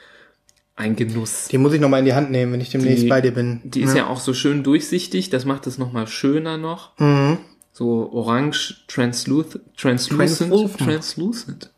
ein 0.76 0.96
Genuss. 0.96 1.48
Die 1.48 1.58
muss 1.58 1.72
ich 1.72 1.80
noch 1.80 1.88
mal 1.88 1.98
in 2.00 2.04
die 2.04 2.14
Hand 2.14 2.30
nehmen, 2.30 2.52
wenn 2.52 2.60
ich 2.60 2.70
demnächst 2.70 3.04
Die- 3.04 3.08
bei 3.08 3.20
dir 3.20 3.32
bin. 3.32 3.60
Die 3.64 3.82
ist 3.82 3.94
ja 3.96 4.06
auch 4.08 4.18
so 4.20 4.34
schön 4.34 4.62
durchsichtig, 4.62 5.30
das 5.30 5.44
macht 5.44 5.66
es 5.66 5.78
nochmal 5.78 6.06
schöner 6.06 6.56
noch. 6.56 6.98
Mhm. 6.98 7.38
So 7.72 8.10
orange, 8.12 8.84
transluth, 8.88 9.60
translucent, 9.76 10.48
Translucent. 10.50 10.78
translucent. 10.78 11.70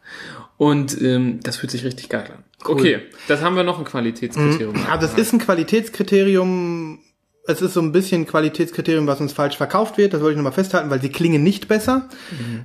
Und 0.58 1.00
ähm, 1.02 1.40
das 1.42 1.56
fühlt 1.56 1.70
sich 1.70 1.84
richtig 1.84 2.08
geil 2.08 2.30
an. 2.34 2.42
Okay, 2.64 3.00
das 3.28 3.42
haben 3.42 3.54
wir 3.56 3.62
noch 3.62 3.78
ein 3.78 3.84
Qualitätskriterium. 3.84 4.74
Also 4.90 5.06
es 5.06 5.14
ist 5.14 5.32
ein 5.32 5.38
Qualitätskriterium, 5.38 6.98
es 7.46 7.62
ist 7.62 7.74
so 7.74 7.80
ein 7.80 7.92
bisschen 7.92 8.22
ein 8.22 8.26
Qualitätskriterium, 8.26 9.06
was 9.06 9.20
uns 9.20 9.32
falsch 9.32 9.56
verkauft 9.56 9.98
wird, 9.98 10.12
das 10.12 10.20
wollte 10.20 10.32
ich 10.32 10.36
nochmal 10.36 10.52
festhalten, 10.52 10.90
weil 10.90 11.00
sie 11.00 11.10
klingen 11.10 11.42
nicht 11.42 11.68
besser, 11.68 12.08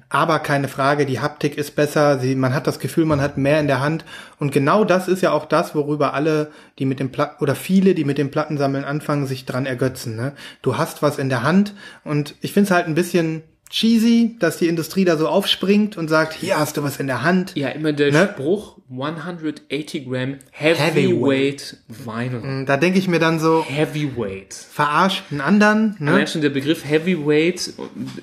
aber 0.10 0.40
keine 0.40 0.68
Frage, 0.68 1.06
die 1.06 1.20
Haptik 1.20 1.58
ist 1.58 1.76
besser, 1.76 2.20
sie, 2.20 2.36
man 2.36 2.54
hat 2.54 2.68
das 2.68 2.80
Gefühl, 2.80 3.06
man 3.06 3.22
hat 3.22 3.38
mehr 3.38 3.60
in 3.60 3.68
der 3.68 3.80
Hand. 3.80 4.06
Und 4.40 4.52
genau 4.52 4.84
das 4.84 5.08
ist 5.08 5.22
ja 5.22 5.32
auch 5.32 5.46
das, 5.46 5.76
worüber 5.76 6.14
alle, 6.14 6.52
die 6.80 6.86
mit 6.86 7.00
dem 7.00 7.12
Platten, 7.12 7.42
oder 7.44 7.56
viele, 7.56 7.94
die 7.94 8.06
mit 8.06 8.18
dem 8.18 8.32
Plattensammeln 8.32 8.84
anfangen, 8.84 9.28
sich 9.28 9.46
dran 9.46 9.66
ergötzen. 9.66 10.16
Ne? 10.16 10.34
Du 10.62 10.78
hast 10.78 11.02
was 11.02 11.20
in 11.20 11.30
der 11.30 11.44
Hand. 11.44 11.74
Und 12.04 12.36
ich 12.42 12.54
finde 12.54 12.66
es 12.66 12.72
halt 12.72 12.88
ein 12.88 12.96
bisschen 12.96 13.44
cheesy, 13.72 14.36
dass 14.40 14.58
die 14.58 14.68
Industrie 14.68 15.06
da 15.06 15.18
so 15.18 15.28
aufspringt 15.28 15.98
und 15.98 16.08
sagt, 16.10 16.34
hier 16.34 16.60
hast 16.60 16.78
du 16.78 16.84
was 16.84 17.00
in 17.00 17.08
der 17.08 17.24
Hand. 17.24 17.54
ja 17.56 17.70
immer 17.70 17.94
der 17.94 18.12
Ne? 18.12 18.30
Spruch 18.34 18.78
180 18.92 20.06
Gramm 20.10 20.36
Heavyweight 20.52 21.78
Vinyl. 21.88 22.66
Da 22.66 22.78
denke 22.78 23.00
ich 23.00 23.08
mir 23.08 23.20
dann 23.20 23.40
so, 23.40 23.64
Heavyweight. 23.68 24.54
verarscht 24.54 25.24
einen 25.32 25.42
anderen. 25.42 25.96
Ne? 26.00 26.12
Allein 26.12 26.28
schon 26.28 26.42
der 26.42 26.50
Begriff 26.50 26.84
Heavyweight, 26.86 27.74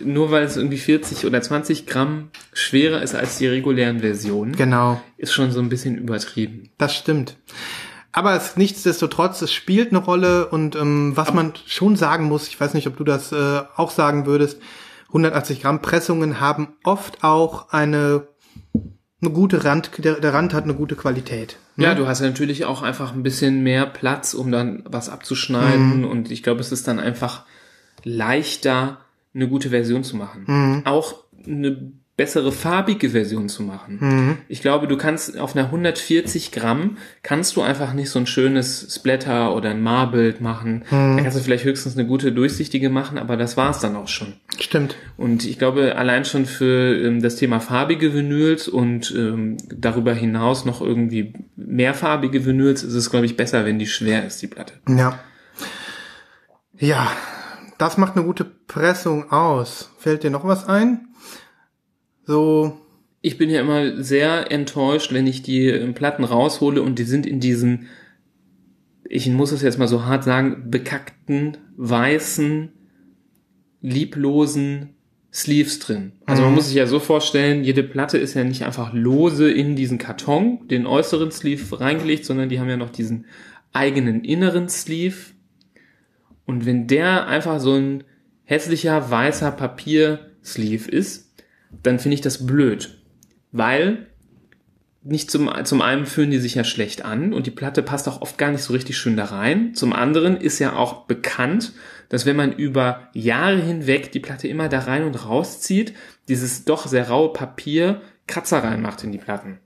nur 0.05 0.31
weil 0.31 0.45
es 0.45 0.57
irgendwie 0.57 0.77
40 0.79 1.25
oder 1.25 1.41
20 1.41 1.87
Gramm 1.87 2.29
schwerer 2.53 3.03
ist 3.03 3.15
als 3.15 3.39
die 3.39 3.47
regulären 3.47 4.01
Versionen, 4.01 4.55
Genau. 4.57 5.01
ist 5.17 5.33
schon 5.33 5.51
so 5.51 5.61
ein 5.61 5.69
bisschen 5.69 5.97
übertrieben. 5.97 6.69
Das 6.79 6.95
stimmt. 6.95 7.37
Aber 8.13 8.35
es 8.37 8.57
nichtsdestotrotz, 8.57 9.43
es 9.43 9.53
spielt 9.53 9.91
eine 9.91 9.99
Rolle 9.99 10.49
und 10.49 10.77
ähm, 10.77 11.13
was 11.15 11.33
man 11.33 11.53
schon 11.67 11.95
sagen 11.97 12.25
muss, 12.25 12.49
ich 12.49 12.59
weiß 12.61 12.75
nicht, 12.75 12.87
ob 12.87 12.97
du 12.97 13.05
das 13.05 13.33
äh, 13.33 13.61
auch 13.77 13.91
sagen 13.91 14.27
würdest, 14.27 14.61
180 15.09 15.63
Gramm 15.63 15.83
Pressungen 15.83 16.41
haben 16.41 16.69
oft 16.85 17.25
auch 17.25 17.71
eine, 17.71 18.29
eine 19.21 19.31
gute 19.31 19.65
Rand, 19.65 19.91
der, 19.99 20.21
der 20.21 20.35
Rand 20.35 20.55
hat 20.55 20.65
eine 20.65 20.75
gute 20.75 20.97
Qualität. 20.97 21.57
Ja, 21.77 21.95
du 21.95 22.07
hast 22.07 22.21
ja 22.21 22.27
natürlich 22.27 22.65
auch 22.65 22.83
einfach 22.83 23.13
ein 23.15 23.23
bisschen 23.23 23.63
mehr 23.63 23.87
Platz, 23.87 24.35
um 24.35 24.51
dann 24.51 24.83
was 24.85 25.09
abzuschneiden 25.09 26.05
und 26.05 26.31
ich 26.31 26.43
glaube, 26.43 26.61
es 26.61 26.73
ist 26.73 26.89
dann 26.89 26.99
einfach 27.01 27.45
leichter, 28.05 28.99
eine 29.35 29.49
gute 29.49 29.71
Version 29.71 30.03
zu 30.05 30.17
machen. 30.17 30.45
Auch 30.85 31.15
eine 31.47 31.93
bessere 32.17 32.51
farbige 32.51 33.11
Version 33.11 33.49
zu 33.49 33.63
machen. 33.63 34.39
Ich 34.49 34.61
glaube, 34.61 34.89
du 34.89 34.97
kannst 34.97 35.39
auf 35.39 35.55
einer 35.55 35.67
140 35.67 36.51
Gramm 36.51 36.97
kannst 37.23 37.55
du 37.55 37.63
einfach 37.63 37.93
nicht 37.93 38.11
so 38.11 38.19
ein 38.19 38.27
schönes 38.27 38.93
Splatter 38.93 39.55
oder 39.55 39.71
ein 39.71 39.81
Marbled 39.81 40.41
machen. 40.41 40.83
Da 40.91 41.23
kannst 41.23 41.39
du 41.39 41.43
vielleicht 41.43 41.63
höchstens 41.63 41.97
eine 41.97 42.09
gute 42.09 42.33
durchsichtige 42.33 42.91
machen, 42.91 43.19
aber 43.19 43.37
das 43.37 43.57
war's 43.57 43.79
dann 43.79 43.95
auch 43.95 44.09
schon. 44.09 44.33
Stimmt. 44.61 44.97
Und 45.17 45.45
ich 45.45 45.59
glaube, 45.59 45.97
allein 45.97 46.25
schon 46.25 46.45
für 46.45 46.97
ähm, 46.97 47.23
das 47.23 47.37
Thema 47.37 47.61
farbige 47.61 48.13
Vinyls 48.13 48.67
und 48.67 49.15
ähm, 49.17 49.57
darüber 49.69 50.13
hinaus 50.15 50.65
noch 50.65 50.81
irgendwie 50.81 51.33
mehrfarbige 51.55 52.45
Vinyls 52.45 52.83
ist 52.83 52.95
es, 52.95 53.11
glaube 53.11 53.27
ich, 53.27 53.37
besser, 53.37 53.65
wenn 53.65 53.79
die 53.79 53.87
schwer 53.87 54.27
ist, 54.27 54.43
die 54.43 54.49
Platte. 54.49 54.75
Ja. 54.89 55.19
Ja, 56.77 57.11
das 57.79 57.99
macht 57.99 58.17
eine 58.17 58.25
gute 58.25 58.45
Pressung 58.45 59.31
aus. 59.31 59.93
Fällt 59.99 60.25
dir 60.25 60.31
noch 60.31 60.45
was 60.45 60.67
ein? 60.67 61.09
So, 62.25 62.81
Ich 63.21 63.37
bin 63.37 63.51
ja 63.51 63.61
immer 63.61 64.03
sehr 64.03 64.53
enttäuscht, 64.53 65.13
wenn 65.13 65.27
ich 65.27 65.43
die 65.43 65.67
ähm, 65.67 65.95
Platten 65.95 66.25
raushole 66.25 66.83
und 66.83 66.99
die 66.99 67.05
sind 67.05 67.27
in 67.27 67.41
diesen, 67.41 67.89
ich 69.05 69.29
muss 69.29 69.53
es 69.53 69.63
jetzt 69.63 69.79
mal 69.79 69.89
so 69.89 70.05
hart 70.05 70.25
sagen, 70.25 70.71
bekackten, 70.71 71.57
weißen, 71.77 72.73
lieblosen 73.81 74.91
Sleeves 75.33 75.79
drin. 75.79 76.13
Also 76.27 76.43
man 76.43 76.55
muss 76.55 76.67
sich 76.67 76.77
ja 76.77 76.87
so 76.87 77.01
vorstellen, 77.01 77.63
jede 77.63 77.83
Platte 77.83 78.19
ist 78.19 78.35
ja 78.35 78.45
nicht 78.45 78.65
einfach 78.65 78.93
lose 78.93 79.51
in 79.51 79.77
diesen 79.77 79.99
Karton, 79.99 80.67
den 80.69 80.87
äußeren 80.87 81.31
Sleeve 81.31 81.81
reingelegt, 81.81 82.25
sondern 82.25 82.49
die 82.49 82.59
haben 82.59 82.69
ja 82.69 82.77
noch 82.77 82.91
diesen 82.91 83.27
eigenen 83.73 84.25
inneren 84.25 84.69
Sleeve. 84.69 85.17
Und 86.47 86.65
wenn 86.65 86.87
der 86.87 87.27
einfach 87.27 87.61
so 87.61 87.75
ein 87.75 88.05
hässlicher 88.45 89.11
weißer 89.11 89.53
Papier-Sleeve 89.53 90.91
ist, 90.91 91.35
dann 91.83 91.99
finde 91.99 92.15
ich 92.15 92.23
das 92.23 92.47
blöd. 92.47 93.03
Weil 93.53 94.07
nicht 95.03 95.31
zum, 95.31 95.51
zum 95.65 95.83
einen 95.83 96.07
fühlen 96.07 96.31
die 96.31 96.39
sich 96.39 96.55
ja 96.55 96.65
schlecht 96.65 97.05
an 97.05 97.33
und 97.33 97.47
die 97.47 97.51
Platte 97.51 97.83
passt 97.83 98.09
auch 98.09 98.23
oft 98.23 98.39
gar 98.39 98.51
nicht 98.51 98.63
so 98.63 98.73
richtig 98.73 98.97
schön 98.97 99.17
da 99.17 99.27
rein. 99.27 99.75
Zum 99.75 99.93
anderen 99.93 100.37
ist 100.37 100.59
ja 100.59 100.75
auch 100.75 101.05
bekannt, 101.05 101.73
dass 102.09 102.27
wenn 102.27 102.37
man 102.37 102.53
über 102.53 103.09
Jahre 103.13 103.61
hinweg 103.61 104.13
die 104.13 104.21
Platte 104.21 104.49
immer 104.49 104.69
da 104.69 104.81
rein 104.81 105.05
und 105.05 105.27
rauszieht, 105.27 105.95
dieses 106.29 106.65
doch 106.65 106.87
sehr 106.87 107.09
raue 107.09 107.33
Papier 107.33 108.01
Kratzer 108.27 108.63
reinmacht 108.63 109.05
in 109.05 109.13
die 109.13 109.19
Platten. 109.19 109.59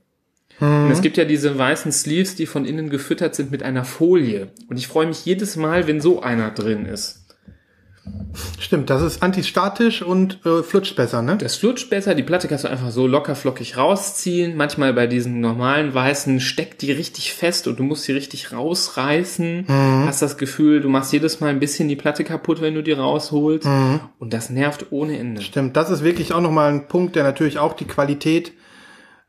Und 0.59 0.91
es 0.91 1.01
gibt 1.01 1.17
ja 1.17 1.25
diese 1.25 1.57
weißen 1.57 1.91
Sleeves, 1.91 2.35
die 2.35 2.45
von 2.45 2.65
innen 2.65 2.89
gefüttert 2.89 3.35
sind 3.35 3.51
mit 3.51 3.63
einer 3.63 3.83
Folie. 3.83 4.49
Und 4.69 4.77
ich 4.77 4.87
freue 4.87 5.07
mich 5.07 5.25
jedes 5.25 5.55
Mal, 5.55 5.87
wenn 5.87 5.99
so 5.99 6.21
einer 6.21 6.51
drin 6.51 6.85
ist. 6.85 7.22
Stimmt, 8.59 8.89
das 8.89 9.01
ist 9.01 9.23
antistatisch 9.23 10.01
und 10.01 10.45
äh, 10.45 10.63
flutscht 10.63 10.95
besser, 10.95 11.21
ne? 11.21 11.37
Das 11.37 11.55
flutscht 11.55 11.89
besser, 11.89 12.15
die 12.15 12.23
Platte 12.23 12.47
kannst 12.47 12.63
du 12.63 12.67
einfach 12.67 12.91
so 12.91 13.07
locker 13.07 13.35
flockig 13.35 13.77
rausziehen. 13.77 14.57
Manchmal 14.57 14.93
bei 14.93 15.07
diesen 15.07 15.39
normalen 15.39 15.93
weißen 15.93 16.39
steckt 16.39 16.81
die 16.81 16.91
richtig 16.91 17.33
fest 17.33 17.67
und 17.67 17.79
du 17.79 17.83
musst 17.83 18.03
sie 18.03 18.11
richtig 18.11 18.51
rausreißen. 18.51 19.65
Hast 19.67 20.21
das 20.21 20.37
Gefühl, 20.37 20.81
du 20.81 20.89
machst 20.89 21.13
jedes 21.13 21.39
Mal 21.39 21.49
ein 21.49 21.59
bisschen 21.59 21.87
die 21.87 21.95
Platte 21.95 22.23
kaputt, 22.23 22.61
wenn 22.61 22.73
du 22.75 22.83
die 22.83 22.91
rausholst. 22.91 23.67
Und 24.19 24.33
das 24.33 24.49
nervt 24.49 24.87
ohne 24.89 25.17
Ende. 25.17 25.41
Stimmt, 25.41 25.77
das 25.77 25.89
ist 25.89 26.03
wirklich 26.03 26.33
auch 26.33 26.41
nochmal 26.41 26.71
ein 26.71 26.87
Punkt, 26.87 27.15
der 27.15 27.23
natürlich 27.23 27.59
auch 27.59 27.73
die 27.73 27.85
Qualität 27.85 28.53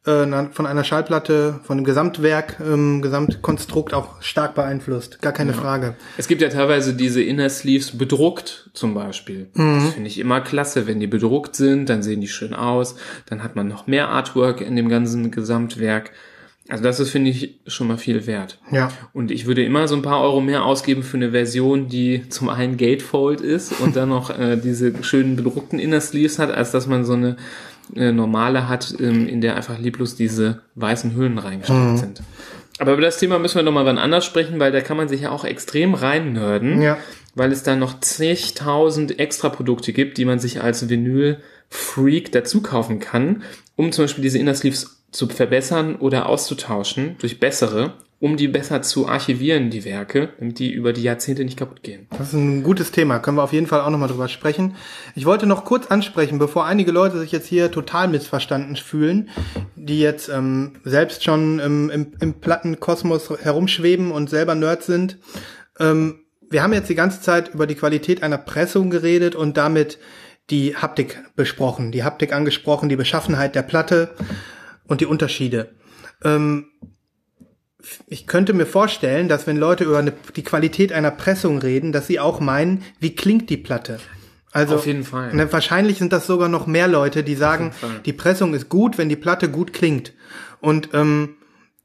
äh, 0.07 0.27
von 0.53 0.67
einer 0.67 0.85
Schallplatte, 0.85 1.61
von 1.63 1.79
dem 1.79 1.85
Gesamtwerk, 1.85 2.59
ähm, 2.61 3.03
Gesamtkonstrukt 3.03 3.95
auch 3.95 4.21
stark 4.21 4.55
beeinflusst. 4.55 5.21
Gar 5.23 5.33
keine 5.33 5.55
Frage. 5.55 5.97
Es 6.17 6.29
gibt 6.29 6.43
ja 6.43 6.49
teilweise 6.49 6.95
diese 6.95 7.23
Inner 7.23 7.49
Sleeves 7.49 7.97
bedruckt 7.97 8.71
zum 8.75 8.95
Beispiel. 8.95 9.49
Das 9.55 9.95
finde 9.95 10.09
ich 10.09 10.19
immer 10.19 10.41
klasse, 10.41 10.87
wenn 10.87 11.01
die 11.01 11.07
bedruckt 11.07 11.57
sind, 11.57 11.89
dann 11.89 12.03
sehen 12.03 12.21
die 12.21 12.29
schön 12.29 12.55
aus, 12.55 12.97
dann 13.27 13.43
hat 13.43 13.57
man 13.57 13.69
noch 13.69 13.87
mehr 13.87 14.09
Artwork 14.09 14.61
in 14.61 14.77
dem 14.77 14.89
ganzen 14.89 15.31
Gesamtwerk. 15.31 16.11
Also 16.69 16.83
das 16.83 16.99
ist, 16.99 17.11
finde 17.11 17.31
ich, 17.31 17.61
schon 17.67 17.89
mal 17.89 17.99
viel 17.99 18.27
wert. 18.27 18.59
Ja. 18.71 18.91
Und 19.13 19.31
ich 19.31 19.45
würde 19.45 19.63
immer 19.63 19.87
so 19.87 19.95
ein 19.97 20.03
paar 20.03 20.23
Euro 20.23 20.41
mehr 20.41 20.65
ausgeben 20.65 21.03
für 21.03 21.19
eine 21.19 21.33
Version, 21.33 21.89
die 21.89 22.27
zum 22.31 22.49
einen 22.49 22.79
Gatefold 22.79 23.43
ist 23.43 23.81
und 23.81 23.97
dann 23.97 24.09
noch 24.09 24.31
äh, 24.31 24.57
diese 24.57 25.05
schönen 25.05 25.37
bedruckten 25.37 25.79
Inner 25.79 26.01
Sleeves 26.01 26.39
hat, 26.39 26.51
als 26.51 26.71
dass 26.71 26.87
man 26.87 27.05
so 27.05 27.13
eine 27.13 27.37
äh, 27.95 28.13
normale 28.13 28.69
hat, 28.69 28.95
ähm, 29.01 29.27
in 29.29 29.41
der 29.41 29.57
einfach 29.57 29.79
lieblos 29.79 30.15
diese 30.17 30.61
weißen 30.75 31.15
Hüllen 31.15 31.39
reingesteckt 31.39 31.99
sind. 31.99 32.23
Aber 32.79 32.93
über 32.95 33.03
das 33.03 33.19
Thema 33.19 33.39
müssen 33.39 33.57
wir 33.57 33.63
nochmal 33.63 33.87
wann 33.87 33.99
anders 33.99 34.25
sprechen, 34.25 34.59
weil 34.59 34.73
da 34.73 34.81
kann 34.81 34.97
man 34.97 35.09
sich 35.09 35.21
ja 35.23 35.31
auch 35.31 35.45
extrem 35.45 35.95
reinnörden, 35.95 36.83
Ja. 36.83 36.97
weil 37.35 37.53
es 37.53 37.63
da 37.63 37.77
noch 37.77 38.01
zigtausend 38.01 39.19
extra 39.21 39.49
Produkte 39.49 39.93
gibt, 39.93 40.19
die 40.19 40.25
man 40.25 40.39
sich 40.41 40.61
als 40.63 40.89
Vinyl-Freak 40.89 42.33
dazu 42.33 42.63
kaufen 42.63 42.99
kann, 42.99 43.43
um 43.77 43.93
zum 43.93 44.05
Beispiel 44.05 44.23
diese 44.23 44.39
Inner 44.39 44.55
Sleeves 44.55 45.03
zu 45.13 45.29
verbessern 45.29 45.97
oder 45.97 46.29
auszutauschen 46.29 47.17
durch 47.19 47.39
bessere, 47.39 47.93
um 48.25 48.39
die 48.39 48.49
besser 48.49 48.81
zu 48.81 49.07
archivieren, 49.07 49.69
die 49.69 49.85
Werke, 49.85 50.31
damit 50.39 50.59
die 50.59 50.73
über 50.73 50.95
die 50.95 51.03
Jahrzehnte 51.03 51.45
nicht 51.45 51.59
kaputt 51.59 51.83
gehen. 51.83 52.07
Das 52.09 52.29
ist 52.29 52.33
ein 52.33 52.63
gutes 52.63 52.91
Thema, 52.91 53.19
können 53.19 53.37
wir 53.37 53.43
auf 53.43 53.53
jeden 53.53 53.67
Fall 53.67 53.83
auch 53.83 53.91
nochmal 53.91 54.09
drüber 54.09 54.29
sprechen. 54.29 54.77
Ich 55.15 55.27
wollte 55.27 55.45
noch 55.45 55.67
kurz 55.67 55.89
ansprechen, 55.89 56.39
bevor 56.39 56.65
einige 56.65 56.91
Leute 56.91 57.19
sich 57.19 57.33
jetzt 57.33 57.47
hier 57.47 57.71
total 57.71 58.09
missverstanden 58.09 58.77
fühlen, 58.77 59.29
die 59.77 60.01
jetzt 60.01 60.31
ähm, 60.31 60.77
selbst 60.85 61.23
schon 61.23 61.59
im, 61.59 61.91
im, 61.91 62.13
im 62.19 62.41
Plattenkosmos 62.41 63.29
herumschweben 63.29 64.11
und 64.11 64.31
selber 64.31 64.55
Nerds 64.55 64.87
sind. 64.87 65.19
Ähm, 65.79 66.21
wir 66.49 66.63
haben 66.63 66.73
jetzt 66.73 66.89
die 66.89 66.95
ganze 66.95 67.21
Zeit 67.21 67.53
über 67.53 67.67
die 67.67 67.75
Qualität 67.75 68.23
einer 68.23 68.39
Pressung 68.39 68.89
geredet 68.89 69.35
und 69.35 69.59
damit 69.59 69.99
die 70.49 70.75
Haptik 70.75 71.23
besprochen, 71.37 71.93
die 71.93 72.05
Haptik 72.05 72.33
angesprochen, 72.33 72.89
die 72.89 72.97
Beschaffenheit 72.97 73.55
der 73.55 73.65
Platte 73.65 74.15
und 74.89 75.03
die 75.03 75.07
Unterschiede. 75.07 75.75
Ähm, 76.25 76.69
ich 78.07 78.27
könnte 78.27 78.53
mir 78.53 78.67
vorstellen, 78.67 79.29
dass 79.29 79.47
wenn 79.47 79.57
Leute 79.57 79.85
über 79.85 79.99
eine, 79.99 80.13
die 80.37 80.43
Qualität 80.43 80.93
einer 80.93 81.11
Pressung 81.11 81.59
reden, 81.59 81.93
dass 81.93 82.07
sie 82.07 82.21
auch 82.21 82.41
meinen, 82.41 82.83
wie 83.01 83.15
klingt 83.15 83.51
die 83.51 83.57
Platte? 83.57 83.99
Also 84.53 84.77
Auf 84.77 84.87
jeden 84.87 85.05
Fall. 85.05 85.35
Ne, 85.35 85.53
wahrscheinlich 85.53 85.99
sind 85.99 86.13
das 86.13 86.27
sogar 86.27 86.49
noch 86.49 86.67
mehr 86.67 86.87
Leute, 86.87 87.25
die 87.25 87.35
sagen, 87.35 87.73
die 88.05 88.13
Pressung 88.13 88.55
ist 88.55 88.69
gut, 88.69 88.99
wenn 88.99 89.09
die 89.09 89.17
Platte 89.17 89.51
gut 89.51 89.73
klingt. 89.73 90.13
Und 90.61 90.91
ähm, 90.93 91.37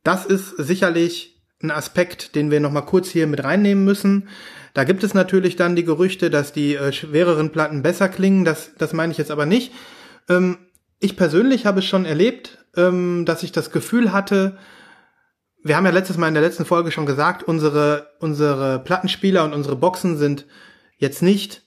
das 0.03 0.25
ist 0.25 0.55
sicherlich 0.57 1.41
ein 1.63 1.71
Aspekt, 1.71 2.35
den 2.35 2.51
wir 2.51 2.59
noch 2.59 2.71
mal 2.71 2.81
kurz 2.81 3.09
hier 3.09 3.27
mit 3.27 3.43
reinnehmen 3.43 3.83
müssen. 3.83 4.29
Da 4.75 4.83
gibt 4.83 5.03
es 5.03 5.13
natürlich 5.13 5.55
dann 5.55 5.75
die 5.75 5.83
Gerüchte, 5.83 6.29
dass 6.29 6.53
die 6.53 6.75
äh, 6.75 6.93
schwereren 6.93 7.51
Platten 7.51 7.81
besser 7.81 8.07
klingen. 8.07 8.45
Das, 8.45 8.71
das 8.77 8.93
meine 8.93 9.11
ich 9.11 9.17
jetzt 9.17 9.31
aber 9.31 9.47
nicht. 9.47 9.73
Ähm, 10.29 10.57
ich 10.99 11.17
persönlich 11.17 11.65
habe 11.65 11.79
es 11.79 11.85
schon 11.85 12.05
erlebt, 12.05 12.59
ähm, 12.77 13.25
dass 13.25 13.41
ich 13.43 13.51
das 13.51 13.71
Gefühl 13.71 14.11
hatte, 14.13 14.57
wir 15.63 15.75
haben 15.75 15.85
ja 15.85 15.91
letztes 15.91 16.17
Mal 16.17 16.27
in 16.27 16.33
der 16.33 16.43
letzten 16.43 16.65
Folge 16.65 16.91
schon 16.91 17.05
gesagt, 17.05 17.43
unsere, 17.43 18.09
unsere 18.19 18.79
Plattenspieler 18.79 19.43
und 19.43 19.53
unsere 19.53 19.75
Boxen 19.75 20.17
sind 20.17 20.45
jetzt 20.97 21.21
nicht 21.21 21.63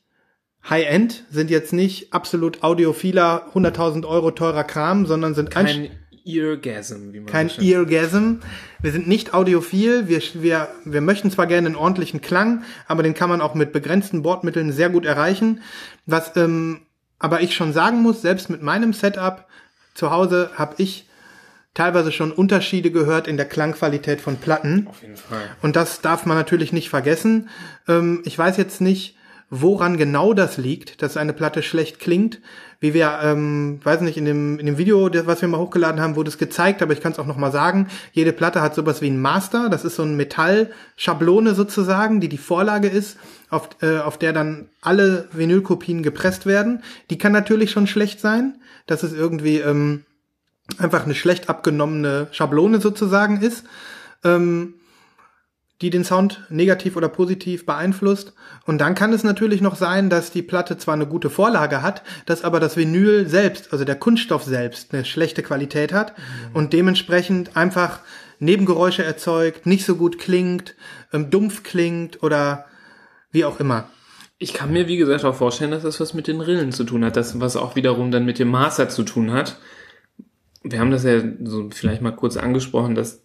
High-End, 0.68 1.24
sind 1.30 1.50
jetzt 1.50 1.72
nicht 1.72 2.12
absolut 2.12 2.62
audiophiler, 2.62 3.48
100.000 3.54 4.06
Euro 4.06 4.30
teurer 4.30 4.64
Kram, 4.64 5.06
sondern 5.06 5.34
sind 5.34 5.56
ein, 5.56 5.66
Kein 5.66 5.90
Eargasm, 6.24 7.12
wie 7.12 7.20
man 7.20 7.26
kein 7.26 7.50
schön 7.50 7.64
Eargasm. 7.64 8.34
Wir 8.80 8.92
sind 8.92 9.08
nicht 9.08 9.34
audiophil, 9.34 10.08
wir, 10.08 10.22
wir, 10.34 10.68
wir 10.84 11.00
möchten 11.00 11.30
zwar 11.30 11.46
gerne 11.46 11.66
einen 11.66 11.76
ordentlichen 11.76 12.20
Klang, 12.20 12.62
aber 12.86 13.02
den 13.02 13.14
kann 13.14 13.28
man 13.28 13.40
auch 13.40 13.54
mit 13.54 13.72
begrenzten 13.72 14.22
Bordmitteln 14.22 14.72
sehr 14.72 14.88
gut 14.88 15.04
erreichen. 15.04 15.62
Was 16.06 16.36
ähm, 16.36 16.82
aber 17.18 17.40
ich 17.40 17.54
schon 17.54 17.72
sagen 17.72 18.02
muss, 18.02 18.20
selbst 18.22 18.50
mit 18.50 18.62
meinem 18.62 18.92
Setup 18.92 19.46
zu 19.94 20.10
Hause 20.10 20.50
habe 20.56 20.74
ich 20.78 21.08
teilweise 21.74 22.12
schon 22.12 22.32
Unterschiede 22.32 22.90
gehört 22.90 23.26
in 23.26 23.36
der 23.36 23.46
Klangqualität 23.46 24.20
von 24.20 24.36
Platten. 24.36 24.86
Auf 24.88 25.02
jeden 25.02 25.16
Fall. 25.16 25.42
Und 25.62 25.76
das 25.76 26.00
darf 26.00 26.26
man 26.26 26.36
natürlich 26.36 26.72
nicht 26.72 26.90
vergessen. 26.90 27.48
Ähm, 27.88 28.22
ich 28.24 28.38
weiß 28.38 28.56
jetzt 28.56 28.80
nicht, 28.80 29.16
woran 29.54 29.98
genau 29.98 30.32
das 30.32 30.56
liegt, 30.56 31.02
dass 31.02 31.18
eine 31.18 31.34
Platte 31.34 31.62
schlecht 31.62 31.98
klingt. 31.98 32.40
Wie 32.80 32.94
wir, 32.94 33.20
ähm, 33.22 33.80
weiß 33.84 34.00
nicht, 34.00 34.16
in 34.16 34.24
dem, 34.24 34.58
in 34.58 34.64
dem 34.64 34.78
Video, 34.78 35.10
was 35.26 35.42
wir 35.42 35.48
mal 35.48 35.60
hochgeladen 35.60 36.00
haben, 36.00 36.16
wurde 36.16 36.30
es 36.30 36.38
gezeigt, 36.38 36.82
aber 36.82 36.94
ich 36.94 37.00
kann 37.00 37.12
es 37.12 37.18
auch 37.18 37.26
noch 37.26 37.36
mal 37.36 37.52
sagen. 37.52 37.88
Jede 38.12 38.32
Platte 38.32 38.62
hat 38.62 38.74
sowas 38.74 39.02
wie 39.02 39.10
ein 39.10 39.20
Master. 39.20 39.68
Das 39.68 39.84
ist 39.84 39.96
so 39.96 40.02
ein 40.02 40.16
Metallschablone 40.16 41.54
sozusagen, 41.54 42.20
die 42.20 42.30
die 42.30 42.38
Vorlage 42.38 42.88
ist, 42.88 43.18
auf, 43.50 43.68
äh, 43.82 43.98
auf 43.98 44.18
der 44.18 44.32
dann 44.32 44.68
alle 44.80 45.28
Vinylkopien 45.32 46.02
gepresst 46.02 46.46
werden. 46.46 46.82
Die 47.10 47.18
kann 47.18 47.32
natürlich 47.32 47.70
schon 47.70 47.86
schlecht 47.86 48.20
sein. 48.20 48.56
Das 48.86 49.04
ist 49.04 49.14
irgendwie 49.14 49.58
ähm, 49.58 50.04
einfach 50.78 51.04
eine 51.04 51.14
schlecht 51.14 51.48
abgenommene 51.48 52.28
Schablone 52.30 52.80
sozusagen 52.80 53.40
ist. 53.40 53.64
Ähm, 54.24 54.74
die 55.82 55.90
den 55.90 56.04
Sound 56.04 56.44
negativ 56.48 56.96
oder 56.96 57.08
positiv 57.08 57.66
beeinflusst. 57.66 58.34
Und 58.64 58.78
dann 58.80 58.94
kann 58.94 59.12
es 59.12 59.24
natürlich 59.24 59.60
noch 59.60 59.74
sein, 59.74 60.08
dass 60.08 60.30
die 60.30 60.42
Platte 60.42 60.78
zwar 60.78 60.94
eine 60.94 61.06
gute 61.06 61.28
Vorlage 61.28 61.82
hat, 61.82 62.02
dass 62.24 62.44
aber 62.44 62.60
das 62.60 62.76
Vinyl 62.76 63.28
selbst, 63.28 63.72
also 63.72 63.84
der 63.84 63.96
Kunststoff 63.96 64.44
selbst, 64.44 64.94
eine 64.94 65.04
schlechte 65.04 65.42
Qualität 65.42 65.92
hat 65.92 66.14
und 66.54 66.72
dementsprechend 66.72 67.56
einfach 67.56 67.98
Nebengeräusche 68.38 69.04
erzeugt, 69.04 69.66
nicht 69.66 69.84
so 69.84 69.96
gut 69.96 70.18
klingt, 70.18 70.74
ähm, 71.12 71.30
dumpf 71.30 71.64
klingt 71.64 72.22
oder 72.22 72.64
wie 73.32 73.44
auch 73.44 73.58
immer. 73.60 73.88
Ich 74.38 74.54
kann 74.54 74.72
mir, 74.72 74.88
wie 74.88 74.96
gesagt, 74.96 75.24
auch 75.24 75.34
vorstellen, 75.34 75.70
dass 75.72 75.82
das 75.82 76.00
was 76.00 76.14
mit 76.14 76.26
den 76.26 76.40
Rillen 76.40 76.72
zu 76.72 76.84
tun 76.84 77.04
hat, 77.04 77.16
das, 77.16 77.40
was 77.40 77.56
auch 77.56 77.76
wiederum 77.76 78.10
dann 78.10 78.24
mit 78.24 78.38
dem 78.38 78.48
Master 78.48 78.88
zu 78.88 79.02
tun 79.02 79.32
hat. 79.32 79.58
Wir 80.64 80.78
haben 80.78 80.90
das 80.90 81.04
ja 81.04 81.22
so 81.42 81.70
vielleicht 81.70 82.02
mal 82.02 82.12
kurz 82.12 82.36
angesprochen, 82.36 82.94
dass 82.94 83.22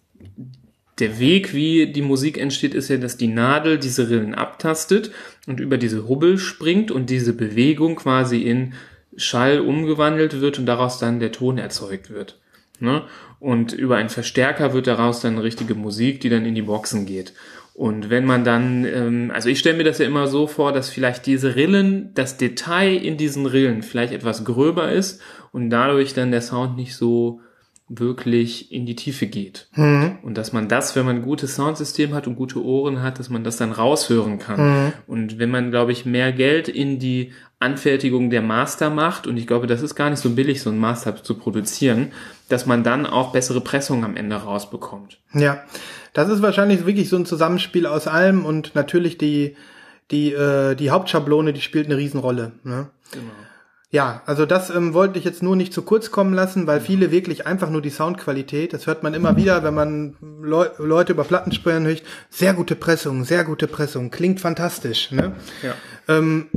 der 0.98 1.18
Weg, 1.18 1.54
wie 1.54 1.92
die 1.92 2.02
Musik 2.02 2.38
entsteht, 2.38 2.74
ist 2.74 2.88
ja, 2.88 2.96
dass 2.96 3.16
die 3.16 3.28
Nadel 3.28 3.78
diese 3.78 4.10
Rillen 4.10 4.34
abtastet 4.34 5.12
und 5.46 5.60
über 5.60 5.78
diese 5.78 6.08
Hubbel 6.08 6.38
springt 6.38 6.90
und 6.90 7.10
diese 7.10 7.32
Bewegung 7.32 7.96
quasi 7.96 8.42
in 8.42 8.74
Schall 9.16 9.60
umgewandelt 9.60 10.40
wird 10.40 10.58
und 10.58 10.66
daraus 10.66 10.98
dann 10.98 11.20
der 11.20 11.32
Ton 11.32 11.58
erzeugt 11.58 12.10
wird. 12.10 12.40
Ne? 12.80 13.02
Und 13.40 13.72
über 13.72 13.96
einen 13.96 14.08
Verstärker 14.08 14.72
wird 14.72 14.86
daraus 14.86 15.20
dann 15.20 15.38
richtige 15.38 15.74
Musik, 15.74 16.20
die 16.20 16.28
dann 16.28 16.44
in 16.44 16.54
die 16.54 16.62
Boxen 16.62 17.06
geht. 17.06 17.32
Und 17.78 18.10
wenn 18.10 18.24
man 18.24 18.42
dann, 18.42 18.84
ähm, 18.84 19.30
also 19.32 19.48
ich 19.48 19.60
stelle 19.60 19.76
mir 19.76 19.84
das 19.84 19.98
ja 19.98 20.06
immer 20.06 20.26
so 20.26 20.48
vor, 20.48 20.72
dass 20.72 20.88
vielleicht 20.88 21.26
diese 21.26 21.54
Rillen, 21.54 22.12
das 22.12 22.36
Detail 22.36 22.96
in 22.96 23.16
diesen 23.16 23.46
Rillen 23.46 23.84
vielleicht 23.84 24.12
etwas 24.12 24.44
gröber 24.44 24.90
ist 24.90 25.22
und 25.52 25.70
dadurch 25.70 26.12
dann 26.12 26.32
der 26.32 26.42
Sound 26.42 26.76
nicht 26.76 26.96
so 26.96 27.40
wirklich 27.88 28.72
in 28.72 28.84
die 28.84 28.96
Tiefe 28.96 29.28
geht. 29.28 29.68
Und 30.24 30.36
dass 30.36 30.52
man 30.52 30.66
das, 30.68 30.96
wenn 30.96 31.06
man 31.06 31.16
ein 31.18 31.22
gutes 31.22 31.54
Soundsystem 31.54 32.14
hat 32.14 32.26
und 32.26 32.34
gute 32.34 32.64
Ohren 32.64 33.00
hat, 33.00 33.20
dass 33.20 33.30
man 33.30 33.44
das 33.44 33.58
dann 33.58 33.70
raushören 33.70 34.40
kann. 34.40 34.58
Und 35.06 35.38
wenn 35.38 35.50
man, 35.50 35.70
glaube 35.70 35.92
ich, 35.92 36.04
mehr 36.04 36.32
Geld 36.32 36.68
in 36.68 36.98
die 36.98 37.30
Anfertigung 37.60 38.28
der 38.30 38.42
Master 38.42 38.90
macht, 38.90 39.28
und 39.28 39.36
ich 39.36 39.46
glaube, 39.46 39.68
das 39.68 39.82
ist 39.82 39.94
gar 39.94 40.10
nicht 40.10 40.18
so 40.18 40.30
billig, 40.30 40.60
so 40.60 40.70
ein 40.70 40.78
Master 40.78 41.22
zu 41.22 41.34
produzieren, 41.34 42.08
dass 42.48 42.66
man 42.66 42.82
dann 42.82 43.06
auch 43.06 43.30
bessere 43.30 43.60
Pressungen 43.60 44.04
am 44.04 44.16
Ende 44.16 44.34
rausbekommt. 44.34 45.20
Ja, 45.32 45.62
das 46.18 46.28
ist 46.30 46.42
wahrscheinlich 46.42 46.84
wirklich 46.84 47.08
so 47.08 47.16
ein 47.16 47.26
Zusammenspiel 47.26 47.86
aus 47.86 48.08
allem 48.08 48.44
und 48.44 48.74
natürlich 48.74 49.18
die, 49.18 49.54
die, 50.10 50.32
äh, 50.32 50.74
die 50.74 50.90
Hauptschablone, 50.90 51.52
die 51.52 51.60
spielt 51.60 51.86
eine 51.86 51.96
Riesenrolle. 51.96 52.50
Ne? 52.64 52.88
Genau. 53.12 53.30
Ja, 53.90 54.22
also 54.26 54.44
das 54.44 54.68
ähm, 54.68 54.94
wollte 54.94 55.20
ich 55.20 55.24
jetzt 55.24 55.44
nur 55.44 55.54
nicht 55.54 55.72
zu 55.72 55.82
kurz 55.82 56.10
kommen 56.10 56.34
lassen, 56.34 56.66
weil 56.66 56.80
viele 56.80 57.12
wirklich 57.12 57.46
einfach 57.46 57.70
nur 57.70 57.80
die 57.82 57.90
Soundqualität, 57.90 58.72
das 58.72 58.88
hört 58.88 59.04
man 59.04 59.14
immer 59.14 59.36
wieder, 59.36 59.62
wenn 59.62 59.74
man 59.74 60.16
Leu 60.42 60.66
Leute 60.78 61.12
über 61.12 61.22
Platten 61.22 61.52
sprechen 61.52 61.86
hört, 61.86 62.02
sehr 62.30 62.52
gute 62.52 62.74
Pressung, 62.74 63.22
sehr 63.22 63.44
gute 63.44 63.68
Pressung, 63.68 64.10
klingt 64.10 64.40
fantastisch. 64.40 65.12
Ne? 65.12 65.36
Ja. 65.62 65.74
Ähm, 66.08 66.48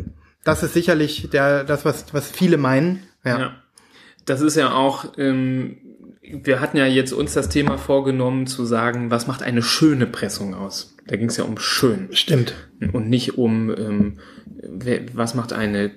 das 0.44 0.64
ist 0.64 0.74
sicherlich 0.74 1.30
der, 1.30 1.66
das, 1.66 1.86
was, 1.86 2.16
was 2.16 2.32
viele 2.32 2.58
meinen. 2.58 3.04
Ja. 3.24 3.40
Ja. 3.40 3.52
Das 4.26 4.42
ist 4.42 4.56
ja 4.56 4.74
auch, 4.74 5.06
ähm, 5.20 5.78
wir 6.22 6.60
hatten 6.60 6.78
ja 6.78 6.86
jetzt 6.86 7.14
uns 7.14 7.34
das 7.34 7.50
Thema 7.50 7.78
vorgenommen 7.78 8.46
zu 8.46 8.66
sagen, 8.66 9.10
was 9.10 9.28
macht 9.28 9.42
eine 9.42 9.64
schöne 9.64 10.06
Pressung 10.06 10.54
aus? 10.54 10.96
Da 11.08 11.16
ging 11.16 11.30
es 11.30 11.38
ja 11.38 11.44
um 11.44 11.58
schön 11.58 12.10
Stimmt. 12.12 12.54
und 12.94 13.10
nicht 13.10 13.38
um 13.38 13.76
ähm, 13.76 14.18
was 15.14 15.34
macht 15.34 15.52
eine 15.54 15.92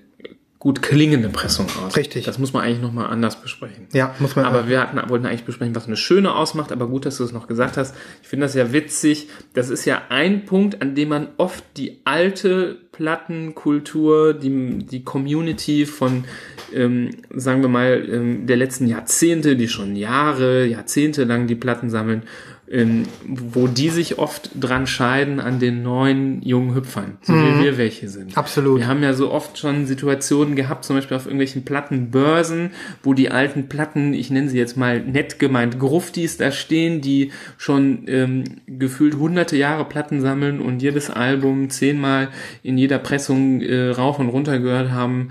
gut 0.65 0.81
klingende 0.81 1.29
Pressung 1.29 1.67
aus. 1.85 1.95
Richtig. 1.95 2.25
Das 2.25 2.39
muss 2.39 2.55
man 2.55 2.65
eigentlich 2.65 2.81
nochmal 2.81 3.11
anders 3.11 3.37
besprechen. 3.37 3.87
Ja, 3.93 4.15
muss 4.19 4.35
man. 4.35 4.47
Aber 4.47 4.67
wir 4.67 4.81
hatten, 4.81 4.99
wollten 5.11 5.27
eigentlich 5.27 5.45
besprechen, 5.45 5.75
was 5.75 5.87
eine 5.87 5.99
schöne 5.99 6.35
ausmacht, 6.35 6.73
aber 6.73 6.89
gut, 6.89 7.05
dass 7.05 7.19
du 7.19 7.25
es 7.25 7.33
noch 7.33 7.47
gesagt 7.47 7.77
hast. 7.77 7.95
Ich 8.23 8.29
finde 8.29 8.47
das 8.47 8.55
ja 8.55 8.73
witzig. 8.73 9.29
Das 9.53 9.69
ist 9.69 9.85
ja 9.85 10.05
ein 10.09 10.47
Punkt, 10.47 10.81
an 10.81 10.95
dem 10.95 11.11
man 11.11 11.29
oft 11.37 11.63
die 11.77 12.01
alte 12.05 12.79
Plattenkultur, 12.97 14.35
die, 14.35 14.79
die 14.79 15.03
Community 15.03 15.85
von, 15.85 16.25
ähm, 16.73 17.11
sagen 17.35 17.61
wir 17.61 17.69
mal, 17.69 18.09
ähm, 18.09 18.47
der 18.47 18.57
letzten 18.57 18.87
Jahrzehnte, 18.87 19.57
die 19.57 19.67
schon 19.67 19.97
Jahre, 19.97 20.65
Jahrzehnte 20.67 21.25
lang 21.25 21.49
die 21.49 21.57
Platten 21.57 21.91
sammeln, 21.91 22.23
ähm, 22.71 23.05
wo 23.27 23.67
die 23.67 23.91
sich 23.91 24.19
oft 24.19 24.51
dran 24.59 24.87
scheiden 24.87 25.39
an 25.39 25.59
den 25.59 25.83
neuen 25.83 26.41
jungen 26.43 26.75
Hüpfern, 26.75 27.19
so 27.23 27.35
wie 27.35 27.63
wir 27.63 27.77
welche 27.77 28.09
sind. 28.09 28.37
Absolut. 28.39 28.81
Wir 28.81 28.87
haben 28.87 29.03
ja 29.03 29.13
so 29.13 29.31
oft 29.31 29.59
schon 29.59 29.87
Situationen 29.87 30.57
gehabt, 30.57 30.85
zum 30.85 30.97
Beispiel 30.97 31.17
auf 31.17 31.27
irgendwelchen 31.27 31.65
Plattenbörsen, 31.65 32.71
wo 33.03 33.13
die 33.13 33.31
alten 33.31 33.69
Platten, 33.69 34.15
ich 34.15 34.31
nenne 34.31 34.49
sie 34.49 34.59
jetzt 34.59 34.77
mal 34.77 35.01
nett 35.01 35.39
gemeint, 35.39 35.79
Gruftis 35.79 36.39
da 36.39 36.51
stehen, 36.51 37.01
die 37.01 37.33
schon 37.59 38.05
ähm, 38.07 38.45
gefühlt 38.67 39.17
hunderte 39.17 39.57
Jahre 39.57 39.85
Platten 39.85 40.21
sammeln 40.21 40.61
und 40.61 40.81
jedes 40.81 41.11
Album 41.11 41.69
zehnmal 41.71 42.29
in 42.63 42.79
jeder 42.79 42.99
Pressung 42.99 43.61
äh, 43.61 43.91
rauf 43.91 44.19
und 44.19 44.29
runter 44.29 44.59
gehört 44.59 44.91
haben. 44.91 45.29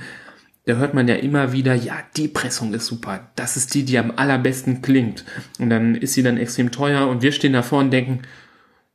Da 0.65 0.75
hört 0.75 0.93
man 0.93 1.07
ja 1.07 1.15
immer 1.15 1.51
wieder, 1.51 1.75
ja, 1.75 1.95
die 2.15 2.29
Pressung 2.29 2.73
ist 2.73 2.85
super. 2.85 3.31
Das 3.35 3.57
ist 3.57 3.73
die, 3.73 3.83
die 3.83 3.97
am 3.97 4.13
allerbesten 4.15 4.81
klingt. 4.81 5.25
Und 5.59 5.69
dann 5.69 5.95
ist 5.95 6.13
sie 6.13 6.23
dann 6.23 6.37
extrem 6.37 6.71
teuer 6.71 7.07
und 7.07 7.21
wir 7.21 7.33
stehen 7.33 7.53
davor 7.53 7.79
und 7.79 7.91
denken, 7.91 8.21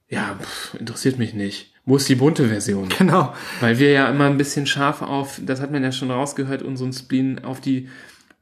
ja, 0.09 0.39
pff, 0.41 0.75
interessiert 0.81 1.19
mich 1.19 1.35
nicht. 1.35 1.75
Wo 1.85 1.97
ist 1.97 2.09
die 2.09 2.14
bunte 2.14 2.49
Version? 2.49 2.89
genau. 2.99 3.35
Weil 3.61 3.79
wir 3.79 3.91
ja 3.91 4.09
immer 4.09 4.27
ein 4.27 4.39
bisschen 4.39 4.66
scharf 4.66 5.03
auf, 5.03 5.41
das 5.45 5.61
hat 5.61 5.71
man 5.71 5.83
ja 5.83 5.93
schon 5.93 6.11
rausgehört, 6.11 6.62
unseren 6.62 6.93
Spleen 6.93 7.45
auf 7.45 7.61
die 7.61 7.89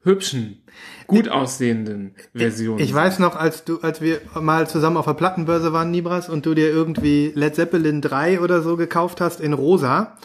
hübschen, 0.03 0.63
gut 1.09 1.29
aussehenden 1.29 2.15
Versionen. 2.33 2.79
Ich 2.79 2.95
weiß 2.95 3.19
noch, 3.19 3.35
als 3.35 3.65
du, 3.65 3.81
als 3.81 4.01
wir 4.01 4.21
mal 4.41 4.69
zusammen 4.69 4.97
auf 4.97 5.07
der 5.07 5.15
Plattenbörse 5.15 5.73
waren, 5.73 5.91
Nibras, 5.91 6.29
und 6.29 6.47
du 6.47 6.55
dir 6.55 6.71
irgendwie 6.71 7.33
Led 7.35 7.57
Zeppelin 7.57 8.01
3 8.01 8.41
oder 8.41 8.63
so 8.63 8.77
gekauft 8.77 9.21
hast 9.21 9.41
in 9.41 9.53
rosa. 9.53 10.17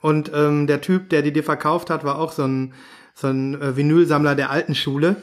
Und 0.00 0.30
ähm, 0.34 0.66
der 0.66 0.80
Typ, 0.80 1.10
der 1.10 1.22
die 1.22 1.32
dir 1.32 1.44
verkauft 1.44 1.90
hat, 1.90 2.04
war 2.04 2.18
auch 2.18 2.32
so 2.32 2.44
ein, 2.44 2.72
so 3.14 3.28
ein 3.28 3.60
äh, 3.60 3.76
Vinylsammler 3.76 4.34
der 4.34 4.50
alten 4.50 4.74
Schule. 4.74 5.16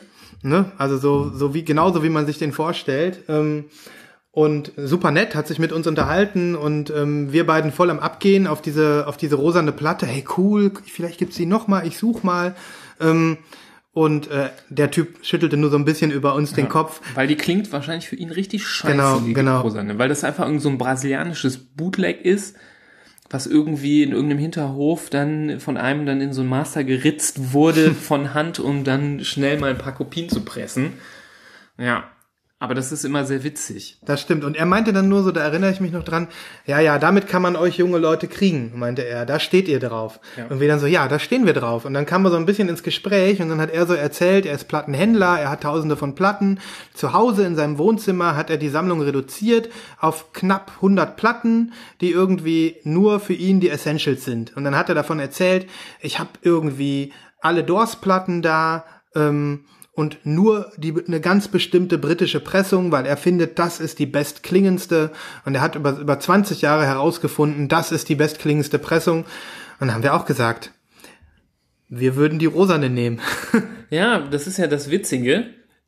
Ne? 0.44 0.72
Also 0.78 0.98
so, 0.98 1.32
so 1.34 1.54
wie, 1.54 1.66
genauso 1.66 2.04
wie 2.04 2.10
man 2.10 2.26
sich 2.26 2.38
den 2.38 2.52
vorstellt. 2.52 3.24
Ähm, 3.28 3.66
und 4.32 4.72
super 4.78 5.10
nett, 5.10 5.34
hat 5.34 5.48
sich 5.48 5.58
mit 5.58 5.72
uns 5.72 5.88
unterhalten 5.88 6.56
und 6.56 6.92
ähm, 6.92 7.34
wir 7.34 7.48
beiden 7.48 7.72
voll 7.72 7.90
am 7.90 7.98
Abgehen 7.98 8.46
auf 8.46 8.62
diese, 8.62 9.08
auf 9.08 9.18
diese 9.18 9.36
rosane 9.36 9.72
Platte. 9.72 10.06
Hey, 10.06 10.24
cool, 10.38 10.72
vielleicht 10.86 11.18
gibt's 11.18 11.38
die 11.38 11.48
noch 11.48 11.68
mal, 11.68 11.88
ich 11.88 11.98
such 11.98 12.22
mal. 12.22 12.54
Ähm, 13.00 13.38
und 13.94 14.30
äh, 14.30 14.50
der 14.70 14.92
Typ 14.92 15.26
schüttelte 15.26 15.58
nur 15.58 15.72
so 15.72 15.76
ein 15.76 15.86
bisschen 15.86 16.12
über 16.12 16.36
uns 16.36 16.54
den 16.54 16.70
Kopf. 16.70 17.02
Weil 17.16 17.26
die 17.26 17.36
klingt 17.36 17.72
wahrscheinlich 17.72 18.08
für 18.08 18.16
ihn 18.16 18.30
richtig 18.30 18.68
scheiße, 18.68 18.94
Genau, 18.94 19.20
die 19.22 19.34
genau. 19.34 19.62
Rosane. 19.62 19.98
Weil 19.98 20.08
das 20.08 20.24
einfach 20.24 20.46
irgend 20.46 20.62
so 20.62 20.70
ein 20.70 20.78
brasilianisches 20.78 21.58
Bootleg 21.58 22.24
ist, 22.24 22.56
was 23.30 23.48
irgendwie 23.48 24.04
in 24.04 24.12
irgendeinem 24.12 24.40
Hinterhof 24.40 25.10
dann 25.10 25.60
von 25.60 25.78
einem 25.78 26.06
dann 26.06 26.22
in 26.22 26.34
so 26.34 26.42
ein 26.42 26.48
Master 26.48 26.84
geritzt 26.84 27.54
wurde 27.54 27.94
von 27.94 28.34
Hand, 28.34 28.60
um 28.60 28.84
dann 28.84 29.24
schnell 29.24 29.60
mal 29.60 29.72
ein 29.72 29.78
paar 29.78 29.96
Kopien 29.96 30.30
zu 30.30 30.42
pressen. 30.42 30.94
Ja, 31.78 32.10
aber 32.60 32.74
das 32.74 32.92
ist 32.92 33.06
immer 33.06 33.24
sehr 33.24 33.44
witzig. 33.44 34.00
Das 34.04 34.20
stimmt. 34.20 34.44
Und 34.44 34.58
er 34.58 34.66
meinte 34.66 34.92
dann 34.92 35.08
nur 35.08 35.22
so, 35.22 35.32
da 35.32 35.42
erinnere 35.42 35.70
ich 35.70 35.80
mich 35.80 35.92
noch 35.92 36.04
dran, 36.04 36.28
ja, 36.66 36.80
ja, 36.80 36.98
damit 36.98 37.28
kann 37.28 37.44
man 37.44 37.56
euch 37.56 37.78
junge 37.78 38.00
Leute 38.00 38.28
kriegen, 38.28 38.72
meinte 38.76 39.04
er. 39.04 39.28
Da 39.28 39.40
steht 39.40 39.68
ihr 39.68 39.80
drauf. 39.80 40.20
Ja. 40.36 40.48
Und 40.48 40.60
wir 40.60 40.68
dann 40.68 40.80
so, 40.80 40.88
ja, 40.88 41.08
da 41.08 41.20
stehen 41.20 41.46
wir 41.46 41.54
drauf. 41.54 41.86
Und 41.86 41.94
dann 41.94 42.08
kam 42.08 42.26
er 42.26 42.32
so 42.32 42.38
ein 42.38 42.48
bisschen 42.48 42.68
ins 42.68 42.82
Gespräch 42.82 43.44
und 43.44 43.50
dann 43.50 43.62
hat 43.62 43.70
er 43.70 43.86
so 43.86 43.94
erzählt, 43.94 44.48
er 44.48 44.56
ist 44.56 44.68
Plattenhändler, 44.68 45.40
er 45.40 45.52
hat 45.52 45.62
tausende 45.62 45.96
von 45.96 46.16
Platten. 46.16 46.60
Zu 46.96 47.14
Hause 47.14 47.46
in 47.46 47.56
seinem 47.56 47.78
Wohnzimmer 47.78 48.36
hat 48.36 48.50
er 48.50 48.58
die 48.58 48.70
Sammlung 48.70 49.02
reduziert 49.02 49.70
auf 50.00 50.34
knapp 50.34 50.72
100 50.78 51.16
Platten, 51.16 51.74
die 52.02 52.12
irgendwie 52.12 52.78
nur 52.84 53.20
für 53.20 53.34
ihn 53.34 53.60
die 53.60 53.70
Essentials 53.70 54.26
sind. 54.26 54.58
Und 54.58 54.64
dann 54.64 54.76
hat 54.76 54.90
er 54.90 54.96
davon 54.96 55.20
erzählt, 55.20 55.68
ich 56.02 56.18
habe 56.18 56.30
irgendwie 56.42 57.14
alle 57.40 57.64
Doors-Platten 57.64 58.42
da, 58.42 58.84
ähm, 59.14 59.66
und 59.98 60.20
nur 60.26 60.72
die 60.78 60.94
eine 61.08 61.20
ganz 61.20 61.48
bestimmte 61.48 61.98
britische 61.98 62.40
Pressung, 62.40 62.92
weil 62.92 63.08
er 63.08 63.18
findet, 63.18 63.58
das 63.58 63.80
ist 63.80 63.98
die 63.98 64.06
bestklingendste 64.06 65.12
und 65.44 65.56
er 65.56 65.62
hat 65.62 65.76
über 65.76 65.98
über 65.98 66.20
20 66.20 66.62
Jahre 66.62 66.86
herausgefunden, 66.86 67.68
das 67.68 67.92
ist 67.92 68.08
die 68.08 68.16
bestklingendste 68.16 68.78
Pressung 68.78 69.26
und 69.80 69.88
dann 69.88 69.94
haben 69.96 70.04
wir 70.04 70.14
auch 70.14 70.26
gesagt, 70.26 70.72
wir 71.90 72.16
würden 72.16 72.38
die 72.38 72.46
rosane 72.46 72.90
nehmen. 72.90 73.20
Ja, 73.90 74.20
das 74.20 74.48
ist 74.48 74.58
ja 74.58 74.68
das 74.68 74.92
Witzige. 74.92 75.46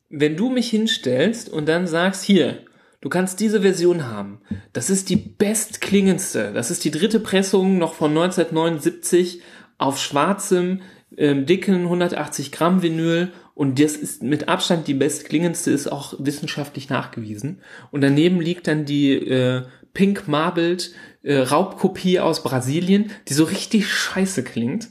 Wenn 0.08 0.34
du 0.34 0.48
mich 0.48 0.70
hinstellst 0.70 1.50
und 1.50 1.68
dann 1.68 1.86
sagst, 1.86 2.24
hier, 2.24 2.60
du 3.02 3.10
kannst 3.10 3.40
diese 3.40 3.60
Version 3.60 4.06
haben. 4.06 4.40
Das 4.72 4.88
ist 4.88 5.10
die 5.10 5.16
bestklingendste. 5.16 6.54
Das 6.54 6.70
ist 6.70 6.82
die 6.82 6.90
dritte 6.90 7.20
Pressung 7.20 7.76
noch 7.76 7.92
von 7.92 8.12
1979 8.12 9.42
auf 9.76 10.00
schwarzem, 10.00 10.80
ähm, 11.18 11.44
dicken 11.44 11.82
180 11.82 12.52
Gramm 12.52 12.80
Vinyl 12.80 13.32
und 13.60 13.78
das 13.78 13.94
ist 13.94 14.22
mit 14.22 14.48
Abstand 14.48 14.88
die 14.88 14.94
bestklingendste, 14.94 15.70
ist 15.70 15.92
auch 15.92 16.14
wissenschaftlich 16.18 16.88
nachgewiesen. 16.88 17.60
Und 17.90 18.00
daneben 18.00 18.40
liegt 18.40 18.66
dann 18.66 18.86
die 18.86 19.12
äh, 19.12 19.64
Pink 19.92 20.26
Marbled 20.26 20.94
äh, 21.22 21.36
Raubkopie 21.36 22.20
aus 22.20 22.42
Brasilien, 22.42 23.10
die 23.28 23.34
so 23.34 23.44
richtig 23.44 23.86
scheiße 23.86 24.44
klingt. 24.44 24.88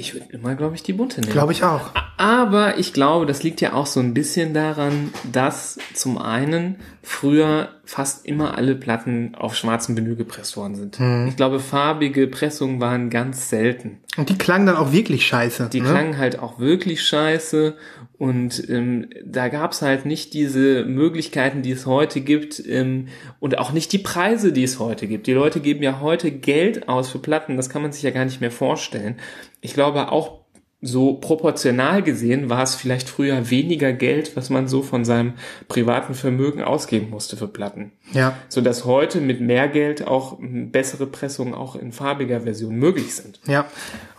Ich 0.00 0.14
würde 0.14 0.26
immer, 0.30 0.54
glaube 0.54 0.74
ich, 0.74 0.82
die 0.82 0.94
bunte 0.94 1.20
nehmen. 1.20 1.30
Glaube 1.30 1.52
ich 1.52 1.62
auch. 1.62 1.90
Aber 2.16 2.78
ich 2.78 2.94
glaube, 2.94 3.26
das 3.26 3.42
liegt 3.42 3.60
ja 3.60 3.74
auch 3.74 3.84
so 3.84 4.00
ein 4.00 4.14
bisschen 4.14 4.54
daran, 4.54 5.12
dass 5.30 5.78
zum 5.92 6.16
einen 6.16 6.76
früher 7.02 7.68
fast 7.84 8.24
immer 8.24 8.56
alle 8.56 8.76
Platten 8.76 9.34
auf 9.34 9.54
schwarzem 9.54 9.96
Vinyl 9.96 10.16
gepresst 10.16 10.56
worden 10.56 10.74
sind. 10.74 10.98
Ich 11.28 11.36
glaube, 11.36 11.60
farbige 11.60 12.26
Pressungen 12.28 12.80
waren 12.80 13.10
ganz 13.10 13.50
selten. 13.50 13.98
Und 14.16 14.30
die 14.30 14.38
klangen 14.38 14.66
dann 14.66 14.76
auch 14.76 14.92
wirklich 14.92 15.26
scheiße. 15.26 15.68
Die 15.70 15.80
ne? 15.80 15.88
klangen 15.88 16.16
halt 16.16 16.38
auch 16.38 16.58
wirklich 16.58 17.02
scheiße 17.02 17.74
und 18.20 18.68
ähm, 18.68 19.08
da 19.24 19.48
gab's 19.48 19.80
halt 19.80 20.04
nicht 20.04 20.34
diese 20.34 20.84
Möglichkeiten, 20.84 21.62
die 21.62 21.70
es 21.70 21.86
heute 21.86 22.20
gibt 22.20 22.62
ähm, 22.68 23.08
und 23.38 23.56
auch 23.56 23.72
nicht 23.72 23.94
die 23.94 23.98
Preise, 23.98 24.52
die 24.52 24.62
es 24.62 24.78
heute 24.78 25.06
gibt. 25.06 25.26
Die 25.26 25.32
Leute 25.32 25.60
geben 25.60 25.82
ja 25.82 26.00
heute 26.00 26.30
Geld 26.30 26.86
aus 26.86 27.08
für 27.08 27.18
Platten, 27.18 27.56
das 27.56 27.70
kann 27.70 27.80
man 27.80 27.92
sich 27.92 28.02
ja 28.02 28.10
gar 28.10 28.26
nicht 28.26 28.42
mehr 28.42 28.50
vorstellen. 28.50 29.16
Ich 29.62 29.72
glaube 29.72 30.12
auch 30.12 30.40
so 30.82 31.14
proportional 31.14 32.02
gesehen 32.02 32.50
war 32.50 32.62
es 32.62 32.74
vielleicht 32.74 33.08
früher 33.08 33.48
weniger 33.48 33.94
Geld, 33.94 34.36
was 34.36 34.50
man 34.50 34.68
so 34.68 34.82
von 34.82 35.06
seinem 35.06 35.32
privaten 35.68 36.12
Vermögen 36.12 36.62
ausgeben 36.62 37.08
musste 37.08 37.38
für 37.38 37.48
Platten. 37.48 37.92
Ja. 38.12 38.36
So 38.50 38.60
dass 38.60 38.84
heute 38.84 39.22
mit 39.22 39.40
mehr 39.40 39.66
Geld 39.68 40.06
auch 40.06 40.38
ähm, 40.38 40.70
bessere 40.70 41.06
Pressungen 41.06 41.54
auch 41.54 41.74
in 41.74 41.92
farbiger 41.92 42.42
Version 42.42 42.76
möglich 42.76 43.14
sind. 43.14 43.40
Ja, 43.46 43.64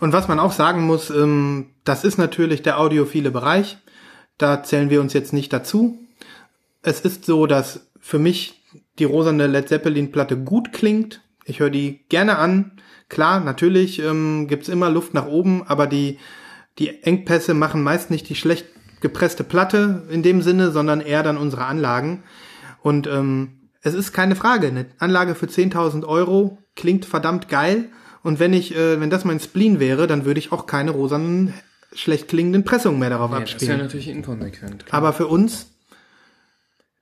und 0.00 0.12
was 0.12 0.26
man 0.26 0.40
auch 0.40 0.52
sagen 0.52 0.82
muss, 0.82 1.08
ähm, 1.10 1.66
das 1.84 2.02
ist 2.02 2.18
natürlich 2.18 2.62
der 2.62 2.80
audiophile 2.80 3.30
Bereich. 3.30 3.76
Da 4.38 4.62
zählen 4.62 4.90
wir 4.90 5.00
uns 5.00 5.12
jetzt 5.12 5.32
nicht 5.32 5.52
dazu. 5.52 5.98
Es 6.82 7.00
ist 7.00 7.24
so, 7.24 7.46
dass 7.46 7.90
für 8.00 8.18
mich 8.18 8.62
die 8.98 9.04
rosane 9.04 9.46
Led 9.46 9.68
Zeppelin-Platte 9.68 10.36
gut 10.36 10.72
klingt. 10.72 11.22
Ich 11.44 11.60
höre 11.60 11.70
die 11.70 12.04
gerne 12.08 12.38
an. 12.38 12.72
Klar, 13.08 13.40
natürlich 13.40 14.00
ähm, 14.00 14.48
gibt's 14.48 14.68
immer 14.68 14.90
Luft 14.90 15.14
nach 15.14 15.26
oben, 15.26 15.62
aber 15.66 15.86
die, 15.86 16.18
die 16.78 17.02
Engpässe 17.02 17.54
machen 17.54 17.82
meist 17.82 18.10
nicht 18.10 18.28
die 18.28 18.34
schlecht 18.34 18.66
gepresste 19.00 19.44
Platte 19.44 20.04
in 20.10 20.22
dem 20.22 20.42
Sinne, 20.42 20.70
sondern 20.70 21.00
eher 21.00 21.22
dann 21.22 21.36
unsere 21.36 21.66
Anlagen. 21.66 22.22
Und 22.80 23.06
ähm, 23.06 23.68
es 23.82 23.94
ist 23.94 24.12
keine 24.12 24.36
Frage. 24.36 24.68
Eine 24.68 24.86
Anlage 24.98 25.34
für 25.34 25.46
10.000 25.46 26.06
Euro 26.06 26.58
klingt 26.76 27.04
verdammt 27.04 27.48
geil. 27.48 27.90
Und 28.22 28.38
wenn 28.38 28.52
ich, 28.52 28.74
äh, 28.74 29.00
wenn 29.00 29.10
das 29.10 29.24
mein 29.24 29.40
Spleen 29.40 29.80
wäre, 29.80 30.06
dann 30.06 30.24
würde 30.24 30.38
ich 30.38 30.52
auch 30.52 30.66
keine 30.66 30.92
rosanen, 30.92 31.52
schlecht 31.94 32.28
klingenden 32.28 32.64
Pressungen 32.64 32.98
mehr 32.98 33.10
darauf 33.10 33.30
Ja, 33.32 33.40
das 33.40 33.48
ist 33.48 33.52
ja 33.52 33.56
abspielen. 33.56 33.78
natürlich 33.80 34.08
inkonsequent. 34.08 34.86
klar. 34.86 34.98
Aber 34.98 35.12
für 35.12 35.26
uns, 35.26 35.66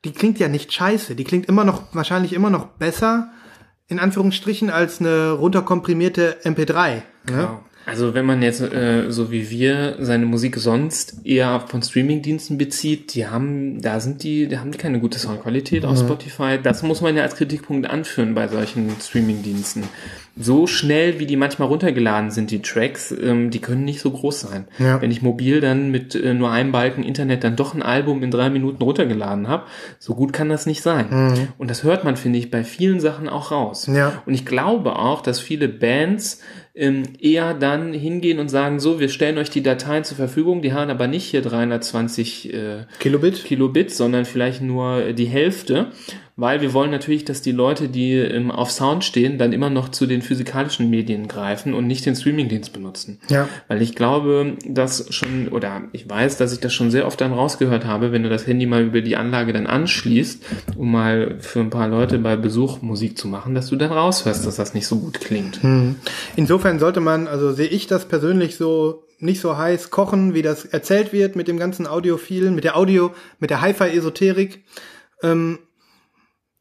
die 0.05 0.12
klingt 0.12 0.38
ja 0.38 0.49
nicht 0.49 0.72
scheiße. 0.72 1.14
Die 1.14 1.24
klingt 1.24 1.47
immer 1.47 1.64
noch, 1.64 1.95
wahrscheinlich 1.95 2.32
immer 2.32 2.51
noch 2.51 2.66
besser, 2.66 3.30
in 3.88 3.99
Anführungsstrichen, 3.99 4.70
als 4.70 5.01
eine 5.01 5.32
runterkomprimierte 5.32 6.38
MP3. 6.45 6.95
Ne? 6.95 7.03
Genau. 7.26 7.64
Also 7.91 8.14
wenn 8.14 8.24
man 8.24 8.41
jetzt 8.41 8.61
äh, 8.61 9.11
so 9.11 9.32
wie 9.32 9.51
wir 9.51 9.97
seine 9.99 10.24
Musik 10.24 10.57
sonst 10.59 11.26
eher 11.26 11.59
von 11.66 11.82
Streamingdiensten 11.82 12.57
bezieht, 12.57 13.16
die 13.16 13.26
haben, 13.26 13.82
da 13.82 13.99
sind 13.99 14.22
die, 14.22 14.47
da 14.47 14.61
haben 14.61 14.70
die 14.70 14.78
keine 14.78 15.01
gute 15.01 15.18
Soundqualität 15.18 15.84
auf 15.84 15.99
Spotify. 15.99 16.61
Das 16.62 16.84
muss 16.84 17.01
man 17.01 17.16
ja 17.16 17.24
als 17.24 17.34
Kritikpunkt 17.34 17.91
anführen 17.91 18.36
bei 18.36 18.47
solchen 18.47 18.93
Streamingdiensten. 19.01 19.82
So 20.38 20.68
schnell, 20.68 21.18
wie 21.18 21.26
die 21.26 21.36
manchmal 21.36 21.66
runtergeladen 21.66 22.30
sind, 22.30 22.53
die 22.53 22.62
Tracks, 22.62 23.12
ähm, 23.20 23.51
die 23.51 23.59
können 23.59 23.84
nicht 23.84 24.01
so 24.01 24.12
groß 24.12 24.38
sein. 24.41 24.68
Ja. 24.78 25.03
Wenn 25.03 25.11
ich 25.11 25.20
mobil 25.20 25.61
dann 25.61 25.91
mit 25.91 26.14
äh, 26.14 26.32
nur 26.32 26.53
einem 26.53 26.70
Balken 26.70 27.03
Internet 27.03 27.43
dann 27.43 27.57
doch 27.57 27.74
ein 27.74 27.82
Album 27.82 28.22
in 28.22 28.30
drei 28.30 28.51
Minuten 28.51 28.84
runtergeladen 28.84 29.49
habe, 29.49 29.64
so 29.99 30.14
gut 30.14 30.32
kann 30.32 30.49
das 30.49 30.64
nicht 30.64 30.82
sein. 30.82 31.51
Und 31.59 31.68
das 31.68 31.82
hört 31.82 32.05
man, 32.05 32.16
finde 32.16 32.38
ich, 32.38 32.53
bei 32.53 32.62
vielen 32.62 33.01
Sachen 33.01 33.28
auch 33.28 33.51
raus. 33.51 33.88
Ja. 33.93 34.22
Und 34.26 34.34
ich 34.34 34.47
glaube 34.47 34.97
auch, 34.97 35.22
dass 35.22 35.41
viele 35.41 35.68
Bands 35.68 36.41
ähm, 36.81 37.03
eher 37.20 37.53
dann 37.53 37.93
hingehen 37.93 38.39
und 38.39 38.49
sagen, 38.49 38.81
so, 38.81 38.99
wir 38.99 39.11
stellen 39.11 39.37
euch 39.37 39.51
die 39.51 39.62
Dateien 39.62 40.03
zur 40.03 40.16
Verfügung, 40.16 40.62
die 40.62 40.72
haben 40.72 40.91
aber 40.91 41.07
nicht 41.07 41.26
hier 41.26 41.43
320 41.43 42.55
äh, 42.55 42.85
Kilobit? 42.99 43.45
Kilobit, 43.45 43.91
sondern 43.91 44.24
vielleicht 44.24 44.62
nur 44.62 45.12
die 45.12 45.26
Hälfte, 45.26 45.93
weil 46.41 46.62
wir 46.62 46.72
wollen 46.72 46.91
natürlich, 46.91 47.26
dass 47.26 47.43
die 47.43 47.53
Leute, 47.53 47.88
die 47.88 48.14
ähm, 48.14 48.51
auf 48.51 48.70
Sound 48.70 49.05
stehen, 49.05 49.36
dann 49.36 49.53
immer 49.53 49.68
noch 49.68 49.91
zu 49.91 50.07
den 50.07 50.22
physikalischen 50.22 50.88
Medien 50.88 51.28
greifen 51.28 51.74
und 51.74 51.86
nicht 51.86 52.07
den 52.07 52.16
Streamingdienst 52.16 52.72
benutzen. 52.72 53.20
Ja. 53.28 53.47
Weil 53.68 53.82
ich 53.82 53.95
glaube, 53.95 54.57
dass 54.66 55.12
schon, 55.14 55.49
oder 55.49 55.82
ich 55.93 56.09
weiß, 56.09 56.38
dass 56.38 56.55
ich 56.55 56.61
das 56.61 56.72
schon 56.72 56.91
sehr 56.91 57.07
oft 57.07 57.20
dann 57.20 57.34
rausgehört 57.34 57.84
habe, 57.84 58.11
wenn 58.12 58.22
du 58.22 58.30
das 58.30 58.47
Handy 58.47 58.64
mal 58.64 58.82
über 58.82 59.03
die 59.03 59.16
Anlage 59.16 59.53
dann 59.53 59.66
anschließt, 59.66 60.43
um 60.76 60.91
mal 60.91 61.36
für 61.41 61.61
ein 61.61 61.68
paar 61.68 61.88
Leute 61.88 62.18
bei 62.18 62.36
Besuch 62.36 62.80
Musik 62.80 63.18
zu 63.18 63.28
machen, 63.28 63.55
dass 63.55 63.68
du 63.68 63.76
dann 63.76 63.93
raushörst, 63.93 64.47
dass 64.47 64.57
das 64.57 64.72
nicht 64.72 64.86
so 64.86 64.99
gut 64.99 65.20
klingt. 65.20 65.61
Insofern 66.36 66.78
sollte 66.78 67.01
man, 67.01 67.28
also 67.28 67.53
sehe 67.53 67.68
ich 67.68 67.86
das 67.86 68.07
persönlich 68.07 68.57
so 68.57 69.05
nicht 69.18 69.43
so 69.43 69.59
heiß 69.59 69.91
kochen, 69.91 70.32
wie 70.32 70.41
das 70.41 70.64
erzählt 70.64 71.12
wird 71.12 71.36
mit 71.36 71.49
dem 71.49 71.59
ganzen 71.59 71.86
Audiophilen, 71.86 72.55
mit 72.55 72.64
der 72.64 72.78
Audio, 72.78 73.12
mit 73.38 73.51
der 73.51 73.61
Hi-Fi-Esoterik. 73.61 74.64
Ähm, 75.22 75.59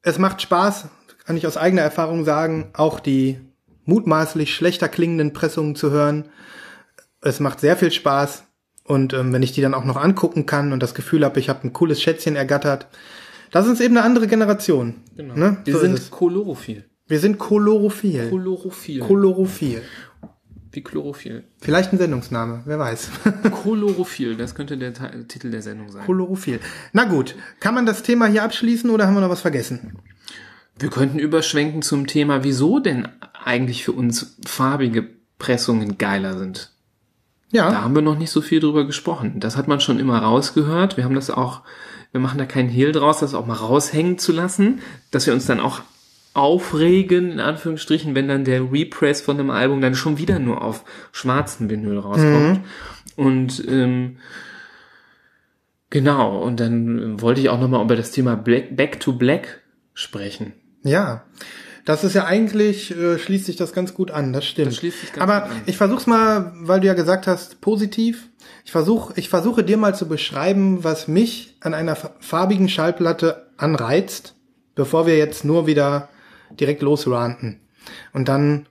es 0.02 0.18
macht 0.18 0.42
Spaß, 0.42 0.88
kann 1.26 1.38
ich 1.38 1.46
aus 1.46 1.58
eigener 1.58 1.82
Erfahrung 1.82 2.26
sagen, 2.26 2.70
auch 2.74 3.00
die 3.00 3.40
mutmaßlich 3.86 4.54
schlechter 4.54 4.88
klingenden 4.88 5.34
Pressungen 5.34 5.76
zu 5.76 5.92
hören. 5.92 6.30
Es 7.22 7.40
macht 7.40 7.60
sehr 7.60 7.76
viel 7.76 7.92
Spaß. 7.92 8.44
Und 8.84 9.14
ähm, 9.14 9.34
wenn 9.34 9.44
ich 9.44 9.52
die 9.52 9.62
dann 9.62 9.76
auch 9.76 9.86
noch 9.86 9.98
angucken 9.98 10.46
kann 10.46 10.74
und 10.74 10.82
das 10.82 10.96
Gefühl 10.96 11.24
habe, 11.24 11.40
ich 11.40 11.50
habe 11.50 11.68
ein 11.68 11.74
cooles 11.74 12.02
Schätzchen 12.02 12.36
ergattert, 12.36 12.88
das 13.52 13.68
ist 13.68 13.82
eben 13.82 13.98
eine 13.98 14.06
andere 14.06 14.28
Generation. 14.28 14.96
Genau. 15.16 15.36
Ne? 15.36 15.58
Wir 15.64 15.74
So 15.74 15.80
sind. 15.80 16.10
Kolorophil. 16.10 16.86
Wir 17.08 17.20
sind 17.20 17.38
Kolorophil. 17.38 18.30
Kolorophil. 18.30 19.00
Kolorophil. 19.02 19.82
Wie 20.72 20.82
Chlorophyll. 20.84 21.44
Vielleicht 21.62 21.92
ein 21.94 21.98
Sendungsname, 21.98 22.62
wer 22.66 22.78
weiß. 22.78 23.10
Kolorophil, 23.64 24.36
das 24.36 24.54
könnte 24.54 24.78
der 24.78 24.94
Ta 24.94 25.10
Titel 25.28 25.50
der 25.50 25.62
Sendung 25.64 25.92
sein. 25.92 26.06
Kolorophil. 26.06 26.60
Na 26.94 27.06
gut, 27.06 27.36
kann 27.60 27.74
man 27.74 27.86
das 27.88 28.04
Thema 28.04 28.28
hier 28.28 28.44
abschließen 28.44 28.90
oder 28.90 29.08
haben 29.08 29.16
wir 29.16 29.22
noch 29.22 29.30
was 29.30 29.42
vergessen? 29.42 29.98
Wir 30.78 30.90
könnten 30.90 31.20
überschwenken 31.20 31.82
zum 31.82 32.06
Thema, 32.08 32.44
wieso 32.44 32.80
denn 32.80 33.08
eigentlich 33.44 33.84
für 33.84 33.92
uns 33.94 34.38
farbige 34.46 35.08
Pressungen 35.40 35.98
geiler 35.98 36.38
sind. 36.38 36.72
Da 37.52 37.58
Ja, 37.72 37.82
haben 37.82 37.96
wir 37.96 38.02
noch 38.04 38.18
nicht 38.18 38.30
so 38.32 38.42
viel 38.42 38.60
drüber 38.60 38.86
gesprochen. 38.86 39.40
Das 39.40 39.58
hat 39.58 39.68
man 39.68 39.82
schon 39.82 40.00
immer 40.00 40.20
rausgehört. 40.20 40.98
Wir 40.98 41.04
haben 41.04 41.16
das 41.16 41.32
auch, 41.32 41.62
wir 42.12 42.22
machen 42.22 42.38
da 42.38 42.46
keinen 42.46 42.70
Hehl 42.70 42.92
draus, 42.92 43.20
das 43.20 43.34
auch 43.34 43.48
mal 43.48 43.56
raushängen 43.56 44.20
zu 44.20 44.32
lassen, 44.32 44.82
dass 45.12 45.26
wir 45.26 45.34
uns 45.34 45.48
dann 45.48 45.60
auch 45.60 45.82
aufregen, 46.34 47.32
in 47.32 47.40
Anführungsstrichen, 47.40 48.16
wenn 48.16 48.28
dann 48.28 48.44
der 48.46 48.72
Repress 48.72 49.22
von 49.22 49.40
einem 49.40 49.50
Album 49.50 49.82
dann 49.82 49.96
schon 49.96 50.18
wieder 50.18 50.40
nur 50.40 50.62
auf 50.64 50.84
schwarzen 51.12 51.70
Vinyl 51.70 51.98
rauskommt. 52.00 52.62
Und 53.16 53.64
ähm, 53.68 54.18
genau, 55.90 56.42
und 56.42 56.60
dann 56.60 57.22
wollte 57.22 57.42
ich 57.42 57.50
auch 57.50 57.60
nochmal 57.60 57.84
über 57.84 57.96
das 57.96 58.12
Thema 58.12 58.36
Black, 58.36 58.76
Back 58.76 59.00
to 59.00 59.14
Black 59.14 59.62
sprechen. 59.94 60.54
ja. 60.84 61.24
Das 61.86 62.04
ist 62.04 62.14
ja 62.14 62.26
eigentlich, 62.26 62.96
äh, 62.96 63.18
schließt 63.18 63.46
sich 63.48 63.56
das 63.56 63.74
ganz 63.74 63.96
gut 63.96 64.12
an, 64.12 64.32
das 64.32 64.46
stimmt. 64.46 64.68
Das 64.68 64.76
schließt 64.76 65.00
sich 65.00 65.12
ganz 65.14 65.24
Aber 65.24 65.48
gut 65.48 65.52
an. 65.58 65.62
ich 65.66 65.76
versuch's 65.78 66.06
mal, 66.06 66.54
weil 66.60 66.82
du 66.82 66.88
ja 66.88 66.94
gesagt 66.94 67.26
hast, 67.26 67.62
positiv. 67.62 68.28
Ich 68.64 68.72
versuch, 68.72 69.14
ich 69.16 69.28
versuche 69.30 69.64
dir 69.64 69.78
mal 69.78 69.96
zu 69.96 70.08
beschreiben, 70.08 70.84
was 70.84 71.08
mich 71.08 71.56
an 71.62 71.74
einer 71.74 71.96
fa- 71.96 72.12
farbigen 72.20 72.70
Schallplatte 72.70 73.48
anreizt, 73.58 74.36
bevor 74.76 75.08
wir 75.08 75.18
jetzt 75.18 75.44
nur 75.46 75.66
wieder 75.66 76.10
direkt 76.52 76.82
losranten. 76.82 77.62
Und 78.14 78.28
dann 78.28 78.68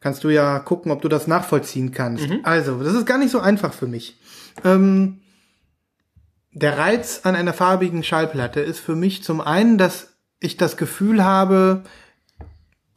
kannst 0.00 0.24
du 0.24 0.28
ja 0.28 0.58
gucken, 0.60 0.92
ob 0.92 1.02
du 1.02 1.08
das 1.08 1.26
nachvollziehen 1.26 1.92
kannst. 1.92 2.28
Also, 2.44 2.82
das 2.82 2.94
ist 2.94 3.06
gar 3.06 3.18
nicht 3.18 3.30
so 3.30 3.40
einfach 3.40 3.72
für 3.72 3.86
mich. 3.86 4.18
Ähm, 4.64 5.20
der 6.52 6.78
Reiz 6.78 7.20
an 7.24 7.36
einer 7.36 7.52
farbigen 7.52 8.02
Schallplatte 8.02 8.60
ist 8.60 8.80
für 8.80 8.96
mich 8.96 9.22
zum 9.22 9.40
einen, 9.40 9.78
dass 9.78 10.14
ich 10.40 10.56
das 10.56 10.76
Gefühl 10.76 11.24
habe, 11.24 11.82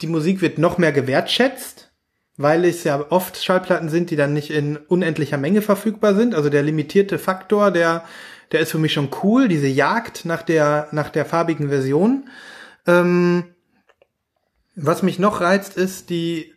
die 0.01 0.07
Musik 0.07 0.41
wird 0.41 0.57
noch 0.57 0.77
mehr 0.77 0.91
gewertschätzt, 0.91 1.91
weil 2.37 2.65
es 2.65 2.83
ja 2.83 3.05
oft 3.09 3.43
Schallplatten 3.43 3.89
sind, 3.89 4.09
die 4.09 4.15
dann 4.15 4.33
nicht 4.33 4.49
in 4.49 4.77
unendlicher 4.77 5.37
Menge 5.37 5.61
verfügbar 5.61 6.15
sind. 6.15 6.33
Also 6.33 6.49
der 6.49 6.63
limitierte 6.63 7.19
Faktor, 7.19 7.71
der, 7.71 8.03
der 8.51 8.61
ist 8.61 8.71
für 8.71 8.79
mich 8.79 8.93
schon 8.93 9.09
cool, 9.23 9.47
diese 9.47 9.67
Jagd 9.67 10.25
nach 10.25 10.41
der, 10.41 10.87
nach 10.91 11.09
der 11.09 11.25
farbigen 11.25 11.69
Version. 11.69 12.29
Ähm, 12.87 13.45
was 14.75 15.03
mich 15.03 15.19
noch 15.19 15.41
reizt, 15.41 15.77
ist 15.77 16.09
die, 16.09 16.53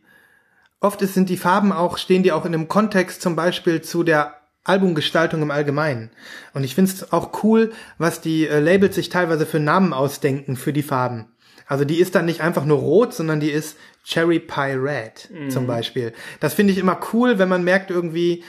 oft 0.81 1.03
ist, 1.03 1.15
sind 1.15 1.29
die 1.29 1.37
Farben 1.37 1.73
auch, 1.73 1.99
stehen 1.99 2.23
die 2.23 2.33
auch 2.33 2.45
in 2.45 2.55
einem 2.55 2.69
Kontext 2.69 3.23
zum 3.23 3.37
Beispiel 3.37 3.83
zu 3.83 4.03
der 4.03 4.35
Albumgestaltung 4.65 5.43
im 5.43 5.51
Allgemeinen. 5.51 6.11
Und 6.55 6.65
ich 6.65 6.75
finde 6.75 6.91
es 6.91 7.13
auch 7.13 7.43
cool, 7.43 7.73
was 7.99 8.21
die 8.21 8.47
äh, 8.47 8.61
Labels 8.61 8.95
sich 8.95 9.11
teilweise 9.11 9.47
für 9.47 9.61
Namen 9.61 9.93
ausdenken 9.93 10.57
für 10.57 10.73
die 10.73 10.83
Farben. 10.83 11.27
Also 11.67 11.85
die 11.85 11.99
ist 11.99 12.15
dann 12.15 12.27
nicht 12.27 12.41
einfach 12.41 12.65
nur 12.65 12.79
rot, 12.79 13.15
sondern 13.15 13.41
die 13.41 13.51
ist 13.51 13.77
Cherry 14.05 14.39
Pie 14.39 14.75
Red 14.77 15.31
zum 15.49 15.67
Beispiel. 15.67 16.13
Das 16.41 16.53
finde 16.53 16.73
ich 16.75 16.79
immer 16.79 17.01
cool, 17.13 17.39
wenn 17.39 17.49
man 17.49 17.65
merkt 17.65 17.91
irgendwie, 17.91 18.45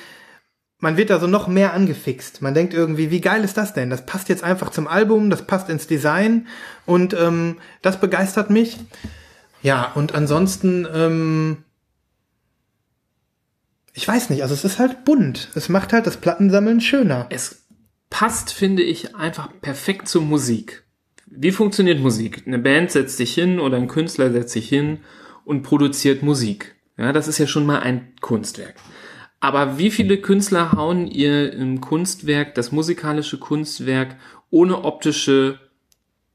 man 0.86 0.98
wird 0.98 1.10
da 1.10 1.20
so 1.20 1.26
noch 1.26 1.48
mehr 1.48 1.74
angefixt. 1.74 2.44
Man 2.44 2.54
denkt 2.54 2.76
irgendwie, 2.76 3.10
wie 3.10 3.20
geil 3.20 3.44
ist 3.44 3.58
das 3.58 3.74
denn? 3.74 3.90
Das 3.90 4.06
passt 4.06 4.30
jetzt 4.30 4.44
einfach 4.44 4.70
zum 4.70 4.88
Album, 4.88 5.32
das 5.32 5.48
passt 5.48 5.68
ins 5.68 5.88
Design 5.88 6.46
und 6.86 7.16
ähm, 7.16 7.58
das 7.82 8.00
begeistert 8.00 8.52
mich. 8.52 8.78
Ja, 9.64 9.92
und 9.96 10.14
ansonsten, 10.14 10.88
ähm, 10.94 11.64
ich 13.94 14.08
weiß 14.08 14.30
nicht, 14.30 14.44
also 14.44 14.54
es 14.54 14.64
ist 14.64 14.78
halt 14.78 15.06
bunt. 15.06 15.50
Es 15.56 15.70
macht 15.70 15.92
halt 15.92 16.06
das 16.06 16.18
Plattensammeln 16.18 16.80
schöner. 16.82 17.26
es 17.32 17.66
passt, 18.12 18.54
finde 18.54 18.84
ich, 18.84 19.16
einfach 19.16 19.50
perfekt 19.62 20.08
zur 20.08 20.22
Musik. 20.22 20.84
Wie 21.26 21.52
funktioniert 21.52 22.00
Musik? 22.00 22.44
Eine 22.46 22.60
Band 22.60 22.92
setzt 22.92 23.18
sich 23.18 23.34
hin 23.34 23.60
oder 23.60 23.78
ein 23.78 23.88
Künstler 23.88 24.32
setzt 24.32 24.54
sich 24.54 24.70
hin 24.70 25.00
und 25.46 25.64
produziert 25.64 26.22
Musik. 26.22 26.76
Ja, 26.96 27.12
das 27.12 27.28
ist 27.28 27.40
ja 27.40 27.48
schon 27.48 27.66
mal 27.66 27.80
ein 27.80 28.14
Kunstwerk. 28.22 28.76
Aber 29.46 29.78
wie 29.78 29.92
viele 29.92 30.18
Künstler 30.18 30.72
hauen 30.72 31.06
ihr 31.06 31.54
im 31.54 31.80
Kunstwerk, 31.80 32.56
das 32.56 32.72
musikalische 32.72 33.38
Kunstwerk, 33.38 34.16
ohne 34.50 34.84
optische 34.84 35.60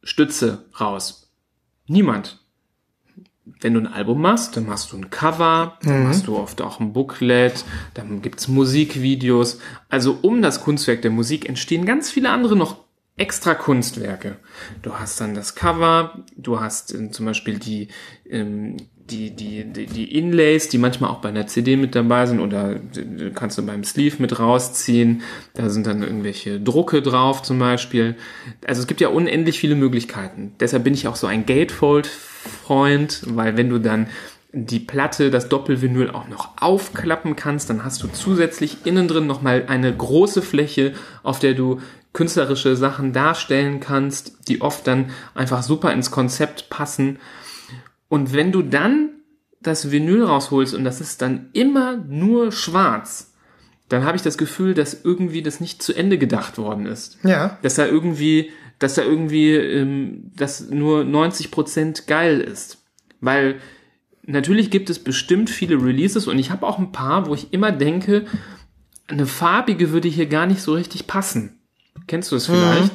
Stütze 0.01 0.67
raus? 0.79 1.29
Niemand. 1.89 2.39
Wenn 3.61 3.75
du 3.75 3.81
ein 3.81 3.89
Album 3.89 4.21
machst, 4.23 4.57
dann 4.57 4.67
machst 4.67 4.93
du 4.93 4.97
ein 4.97 5.11
Cover, 5.11 5.77
dann 5.83 6.05
machst 6.05 6.29
du 6.29 6.37
oft 6.37 6.63
auch 6.63 6.79
ein 6.79 6.93
Booklet, 6.93 7.65
dann 7.95 8.23
gibt's 8.23 8.47
Musikvideos. 8.47 9.59
Also 9.89 10.19
um 10.23 10.41
das 10.41 10.61
Kunstwerk 10.63 11.03
der 11.03 11.11
Musik 11.11 11.49
entstehen 11.49 11.87
ganz 11.87 12.13
viele 12.13 12.31
andere 12.31 12.55
noch 12.55 12.77
extra 13.21 13.55
Kunstwerke. 13.55 14.37
Du 14.81 14.95
hast 14.95 15.21
dann 15.21 15.35
das 15.35 15.55
Cover, 15.55 16.25
du 16.37 16.59
hast 16.59 16.95
ähm, 16.95 17.13
zum 17.13 17.27
Beispiel 17.27 17.59
die, 17.59 17.89
ähm, 18.29 18.79
die, 18.89 19.37
die, 19.37 19.65
die, 19.65 19.87
die 19.87 20.17
Inlays, 20.17 20.71
die 20.71 20.79
manchmal 20.79 21.11
auch 21.11 21.21
bei 21.21 21.29
einer 21.29 21.47
CD 21.47 21.77
mit 21.77 21.95
dabei 21.95 22.25
sind 22.25 22.41
oder 22.41 22.77
äh, 22.77 23.31
kannst 23.35 23.59
du 23.59 23.67
beim 23.67 23.85
Sleeve 23.85 24.17
mit 24.21 24.39
rausziehen. 24.39 25.21
Da 25.53 25.69
sind 25.69 25.87
dann 25.87 26.03
irgendwelche 26.03 26.61
Drucke 26.61 27.03
drauf 27.03 27.43
zum 27.43 27.59
Beispiel. 27.59 28.17
Also 28.67 28.81
es 28.81 28.87
gibt 28.87 29.03
ja 29.03 29.09
unendlich 29.09 29.59
viele 29.59 29.75
Möglichkeiten. 29.75 30.55
Deshalb 30.59 30.85
bin 30.85 30.95
ich 30.95 31.07
auch 31.07 31.17
so 31.17 31.27
ein 31.27 31.45
Gatefold-Freund, 31.45 33.23
weil 33.27 33.59
wenn 33.59 33.69
du 33.69 33.79
dann 33.79 34.07
die 34.53 34.81
Platte, 34.81 35.31
das 35.31 35.49
Doppelvinyl 35.49 36.11
auch 36.11 36.27
noch 36.27 36.61
aufklappen 36.61 37.37
kannst, 37.37 37.71
dann 37.71 37.85
hast 37.85 38.03
du 38.03 38.09
zusätzlich 38.09 38.79
innen 38.85 39.07
drin 39.07 39.27
nochmal 39.27 39.67
eine 39.69 39.95
große 39.95 40.43
Fläche, 40.43 40.95
auf 41.23 41.39
der 41.39 41.55
du 41.55 41.81
künstlerische 42.13 42.77
Sachen 42.77 43.13
darstellen 43.13 43.81
kannst, 43.81 44.49
die 44.49 44.61
oft 44.61 44.87
dann 44.87 45.11
einfach 45.35 45.63
super 45.63 45.93
ins 45.93 46.11
Konzept 46.11 46.69
passen. 46.71 47.19
Und 48.09 48.33
wenn 48.33 48.53
du 48.53 48.63
dann 48.63 49.11
das 49.63 49.91
Vinyl 49.91 50.25
rausholst 50.25 50.75
und 50.75 50.85
das 50.85 51.01
ist 51.01 51.23
dann 51.23 51.51
immer 51.53 51.97
nur 51.97 52.51
schwarz, 52.51 53.33
dann 53.89 54.05
habe 54.05 54.17
ich 54.17 54.23
das 54.23 54.39
Gefühl, 54.39 54.75
dass 54.75 55.05
irgendwie 55.05 55.43
das 55.43 55.61
nicht 55.61 55.83
zu 55.83 55.93
Ende 55.93 56.17
gedacht 56.17 56.59
worden 56.59 56.87
ist. 56.87 57.19
Ja. 57.25 57.59
Dass 57.63 57.75
da 57.75 57.87
irgendwie, 57.87 58.51
dass 58.79 58.95
da 58.95 59.03
irgendwie 59.03 59.55
ähm, 59.55 60.31
das 60.37 60.71
nur 60.71 61.03
90% 61.03 62.07
geil 62.07 62.41
ist. 62.41 62.79
Weil 63.21 63.57
natürlich 64.25 64.71
gibt 64.71 64.91
es 64.91 64.99
bestimmt 64.99 65.51
viele 65.51 65.83
Releases 65.83 66.27
und 66.27 66.39
ich 66.39 66.51
habe 66.51 66.67
auch 66.67 66.79
ein 66.79 66.93
paar, 66.93 67.27
wo 67.27 67.35
ich 67.35 67.53
immer 67.53 67.73
denke, 67.73 68.27
eine 69.09 69.27
farbige 69.27 69.91
würde 69.91 70.09
hier 70.09 70.27
gar 70.27 70.47
nicht 70.47 70.63
so 70.63 70.75
richtig 70.75 71.07
passen. 71.07 71.60
Kennst 72.07 72.31
du 72.31 72.37
das 72.37 72.47
vielleicht? 72.47 72.93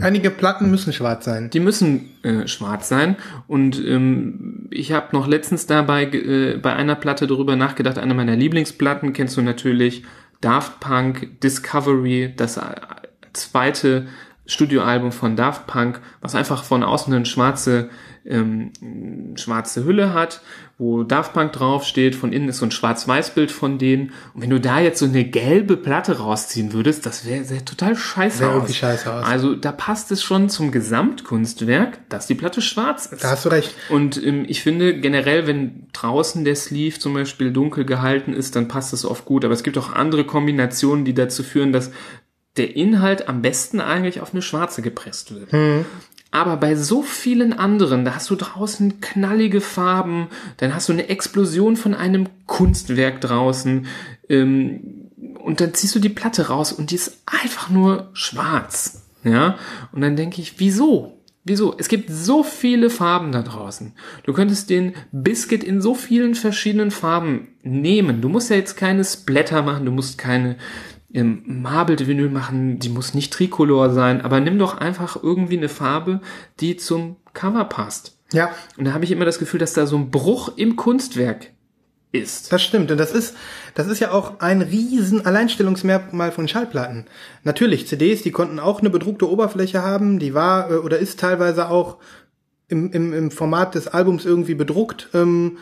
Einige 0.00 0.30
Platten 0.30 0.70
müssen 0.70 0.92
schwarz 0.92 1.24
sein. 1.24 1.50
Die 1.50 1.60
müssen 1.60 2.10
äh, 2.22 2.46
schwarz 2.46 2.88
sein. 2.88 3.16
Und 3.48 3.78
ähm, 3.84 4.68
ich 4.70 4.92
habe 4.92 5.08
noch 5.12 5.26
letztens 5.26 5.66
dabei 5.66 6.04
äh, 6.04 6.56
bei 6.56 6.74
einer 6.74 6.94
Platte 6.94 7.26
darüber 7.26 7.56
nachgedacht, 7.56 7.98
eine 7.98 8.14
meiner 8.14 8.36
Lieblingsplatten 8.36 9.12
kennst 9.12 9.36
du 9.36 9.42
natürlich, 9.42 10.04
Daft 10.40 10.80
Punk, 10.80 11.40
Discovery, 11.42 12.32
das 12.36 12.56
äh, 12.56 12.62
zweite 13.32 14.06
Studioalbum 14.46 15.12
von 15.12 15.36
Daft 15.36 15.66
Punk, 15.66 16.00
was 16.20 16.34
einfach 16.34 16.64
von 16.64 16.82
außen 16.82 17.12
eine 17.12 17.26
schwarze, 17.26 17.90
ähm, 18.26 18.72
schwarze 19.36 19.84
Hülle 19.84 20.12
hat, 20.12 20.42
wo 20.78 21.02
Daft 21.02 21.34
Punk 21.34 21.52
draufsteht, 21.52 22.14
von 22.14 22.32
innen 22.32 22.48
ist 22.48 22.58
so 22.58 22.66
ein 22.66 22.70
Schwarz-Weiß-Bild 22.70 23.50
von 23.50 23.78
denen. 23.78 24.12
Und 24.34 24.42
wenn 24.42 24.50
du 24.50 24.60
da 24.60 24.80
jetzt 24.80 24.98
so 24.98 25.06
eine 25.06 25.24
gelbe 25.24 25.76
Platte 25.76 26.18
rausziehen 26.18 26.72
würdest, 26.72 27.06
das 27.06 27.26
wäre 27.26 27.48
wär 27.50 27.64
total 27.64 27.96
scheiße 27.96 28.38
Sähe 28.38 28.50
aus. 28.50 28.74
scheiße 28.74 29.12
aus. 29.12 29.24
Also 29.26 29.54
da 29.54 29.72
passt 29.72 30.10
es 30.10 30.22
schon 30.22 30.48
zum 30.48 30.72
Gesamtkunstwerk, 30.72 32.08
dass 32.08 32.26
die 32.26 32.34
Platte 32.34 32.62
schwarz 32.62 33.06
ist. 33.06 33.24
Da 33.24 33.30
hast 33.30 33.44
du 33.44 33.50
recht. 33.50 33.74
Und 33.88 34.22
ähm, 34.22 34.44
ich 34.48 34.62
finde 34.62 34.98
generell, 34.98 35.46
wenn 35.46 35.88
draußen 35.92 36.44
der 36.44 36.56
Sleeve 36.56 36.98
zum 36.98 37.14
Beispiel 37.14 37.52
dunkel 37.52 37.84
gehalten 37.84 38.32
ist, 38.32 38.56
dann 38.56 38.68
passt 38.68 38.92
es 38.92 39.04
oft 39.04 39.24
gut. 39.24 39.44
Aber 39.44 39.54
es 39.54 39.62
gibt 39.62 39.76
auch 39.76 39.92
andere 39.92 40.24
Kombinationen, 40.24 41.04
die 41.04 41.14
dazu 41.14 41.42
führen, 41.42 41.72
dass 41.72 41.90
der 42.56 42.74
Inhalt 42.74 43.28
am 43.28 43.42
besten 43.42 43.80
eigentlich 43.80 44.20
auf 44.20 44.32
eine 44.32 44.42
schwarze 44.42 44.82
gepresst 44.82 45.34
wird. 45.34 45.52
Aber 46.30 46.56
bei 46.56 46.76
so 46.76 47.02
vielen 47.02 47.52
anderen, 47.52 48.04
da 48.04 48.14
hast 48.14 48.30
du 48.30 48.36
draußen 48.36 49.00
knallige 49.00 49.60
Farben, 49.60 50.28
dann 50.58 50.74
hast 50.74 50.88
du 50.88 50.92
eine 50.92 51.08
Explosion 51.08 51.76
von 51.76 51.94
einem 51.94 52.28
Kunstwerk 52.46 53.20
draußen 53.20 53.86
ähm, 54.28 55.10
und 55.42 55.60
dann 55.60 55.74
ziehst 55.74 55.94
du 55.94 55.98
die 55.98 56.08
Platte 56.08 56.48
raus 56.48 56.72
und 56.72 56.92
die 56.92 56.94
ist 56.94 57.22
einfach 57.26 57.68
nur 57.68 58.10
schwarz. 58.12 59.06
Ja, 59.24 59.58
und 59.92 60.00
dann 60.00 60.16
denke 60.16 60.40
ich, 60.40 60.58
wieso? 60.58 61.20
Wieso? 61.44 61.74
Es 61.78 61.88
gibt 61.88 62.10
so 62.10 62.42
viele 62.42 62.90
Farben 62.90 63.32
da 63.32 63.42
draußen. 63.42 63.92
Du 64.24 64.32
könntest 64.32 64.70
den 64.70 64.94
Biscuit 65.10 65.64
in 65.64 65.80
so 65.80 65.94
vielen 65.94 66.34
verschiedenen 66.34 66.90
Farben 66.90 67.48
nehmen. 67.62 68.20
Du 68.20 68.28
musst 68.28 68.50
ja 68.50 68.56
jetzt 68.56 68.76
keine 68.76 69.04
Splatter 69.04 69.62
machen, 69.62 69.86
du 69.86 69.90
musst 69.90 70.18
keine 70.18 70.56
ähm, 71.12 71.42
Marbled 71.62 72.06
Vinyl 72.06 72.30
machen, 72.30 72.78
die 72.78 72.88
muss 72.88 73.14
nicht 73.14 73.32
Tricolor 73.32 73.90
sein, 73.90 74.20
aber 74.20 74.40
nimm 74.40 74.58
doch 74.58 74.78
einfach 74.78 75.22
irgendwie 75.22 75.56
eine 75.56 75.68
Farbe, 75.68 76.20
die 76.60 76.76
zum 76.76 77.16
Cover 77.32 77.64
passt. 77.64 78.16
Ja, 78.32 78.50
Und 78.76 78.84
da 78.84 78.92
habe 78.92 79.04
ich 79.04 79.10
immer 79.10 79.24
das 79.24 79.38
Gefühl, 79.38 79.58
dass 79.58 79.72
da 79.72 79.86
so 79.86 79.96
ein 79.96 80.10
Bruch 80.10 80.56
im 80.56 80.76
Kunstwerk 80.76 81.50
ist. 82.12 82.52
das 82.52 82.62
stimmt. 82.62 82.90
Und 82.90 82.98
das 82.98 83.12
ist, 83.12 83.36
das 83.74 83.86
ist 83.86 84.00
ja 84.00 84.12
auch 84.12 84.40
ein 84.40 84.62
riesen 84.62 85.26
Alleinstellungsmerkmal 85.26 86.32
von 86.32 86.48
Schallplatten. 86.48 87.06
Natürlich, 87.44 87.86
CDs, 87.86 88.22
die 88.22 88.30
konnten 88.30 88.58
auch 88.58 88.80
eine 88.80 88.90
bedruckte 88.90 89.28
Oberfläche 89.28 89.82
haben, 89.82 90.18
die 90.18 90.34
war 90.34 90.70
äh, 90.70 90.74
oder 90.74 90.98
ist 90.98 91.20
teilweise 91.20 91.68
auch 91.68 91.98
im, 92.68 92.92
im, 92.92 93.12
im 93.12 93.30
Format 93.30 93.74
des 93.74 93.88
Albums 93.88 94.24
irgendwie 94.24 94.54
bedruckt. 94.54 95.08
Ähm, 95.14 95.58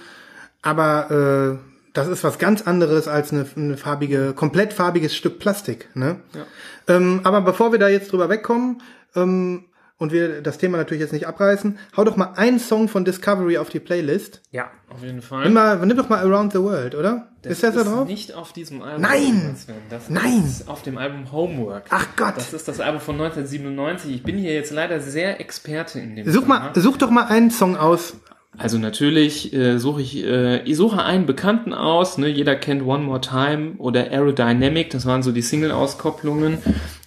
aber 0.63 1.59
äh, 1.61 1.78
das 1.99 2.09
ist 2.09 2.23
was 2.25 2.39
ganz 2.39 2.63
anderes 2.63 3.09
als 3.09 3.33
eine, 3.33 3.45
eine 3.57 3.77
farbige, 3.77 4.33
komplett 4.33 4.73
farbiges 4.73 5.17
Stück 5.17 5.39
Plastik. 5.41 5.89
Ne? 5.95 6.21
Ja. 6.35 6.95
Ähm, 6.95 7.21
aber 7.25 7.41
bevor 7.41 7.73
wir 7.73 7.79
da 7.79 7.89
jetzt 7.89 8.13
drüber 8.13 8.29
wegkommen 8.29 8.81
ähm, 9.17 9.65
und 9.99 10.13
wir 10.13 10.41
das 10.43 10.59
Thema 10.59 10.79
natürlich 10.79 11.01
jetzt 11.01 11.13
nicht 11.13 11.27
abreißen, 11.27 11.77
hau 11.97 12.05
doch 12.05 12.17
mal 12.17 12.35
einen 12.37 12.61
Song 12.61 12.89
von 12.89 13.05
Discovery 13.05 13.59
auf 13.59 13.69
die 13.69 13.81
Playlist. 13.81 14.43
Ja, 14.53 14.71
auf 14.89 15.03
jeden 15.03 15.23
Fall. 15.23 15.43
Nimm, 15.45 15.55
mal, 15.55 15.77
nimm 15.85 15.97
doch 15.97 16.09
mal 16.09 16.25
Around 16.25 16.53
the 16.53 16.61
World, 16.61 16.95
oder? 16.95 17.29
ist 17.43 17.63
das 17.63 17.75
da 17.75 17.83
drauf? 17.85 18.07
nicht 18.07 18.35
auf 18.35 18.53
diesem 18.53 18.83
Album. 18.83 19.03
Nein! 19.03 19.57
Das 19.91 20.11
Nein! 20.11 20.45
ist 20.45 20.69
auf 20.69 20.83
dem 20.83 20.99
Album 20.99 21.33
Homework. 21.33 21.87
Ach 21.91 22.07
Gott! 22.17 22.37
Das 22.37 22.53
ist 22.53 22.69
das 22.69 22.79
Album 22.79 23.01
von 23.01 23.15
1997. 23.15 24.15
Ich 24.15 24.23
bin 24.23 24.37
hier 24.37 24.53
jetzt 24.55 24.71
leider 24.71 25.01
sehr 25.01 25.41
Experte 25.41 25.99
in 25.99 26.15
dem 26.15 26.31
Such 26.31 26.43
Thema. 26.43 26.71
mal, 26.75 26.81
such 26.81 26.99
doch 26.99 27.11
mal 27.11 27.25
einen 27.25 27.51
Song 27.51 27.77
aus. 27.77 28.15
Also 28.57 28.79
natürlich 28.79 29.53
äh, 29.53 29.79
suche 29.79 30.01
ich, 30.01 30.25
äh, 30.25 30.63
ich 30.63 30.77
suche 30.77 31.03
einen 31.03 31.27
Bekannten 31.27 31.73
aus. 31.73 32.19
Ne? 32.19 32.29
Jeder 32.29 32.57
kennt 32.57 32.83
One 32.83 33.05
More 33.05 33.21
Time 33.21 33.75
oder 33.79 34.11
Aerodynamic. 34.11 34.91
Das 34.91 35.07
waren 35.07 35.23
so 35.23 35.33
die 35.33 35.43
Single-Auskopplungen. 35.43 36.59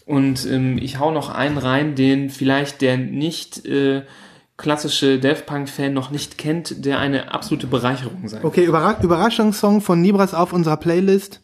Und 0.05 0.45
ähm, 0.45 0.77
ich 0.77 0.99
hau 0.99 1.11
noch 1.11 1.29
einen 1.29 1.57
rein, 1.57 1.95
den 1.95 2.29
vielleicht 2.29 2.81
der 2.81 2.97
nicht 2.97 3.65
äh, 3.65 4.03
klassische 4.57 5.19
Daft 5.19 5.45
Punk-Fan 5.45 5.93
noch 5.93 6.11
nicht 6.11 6.37
kennt, 6.37 6.85
der 6.85 6.99
eine 6.99 7.33
absolute 7.33 7.67
Bereicherung 7.67 8.27
sein 8.27 8.43
Okay, 8.43 8.63
Überra 8.63 9.01
Überraschungssong 9.01 9.81
von 9.81 10.01
Nibras 10.01 10.33
auf 10.33 10.53
unserer 10.53 10.77
Playlist. 10.77 11.41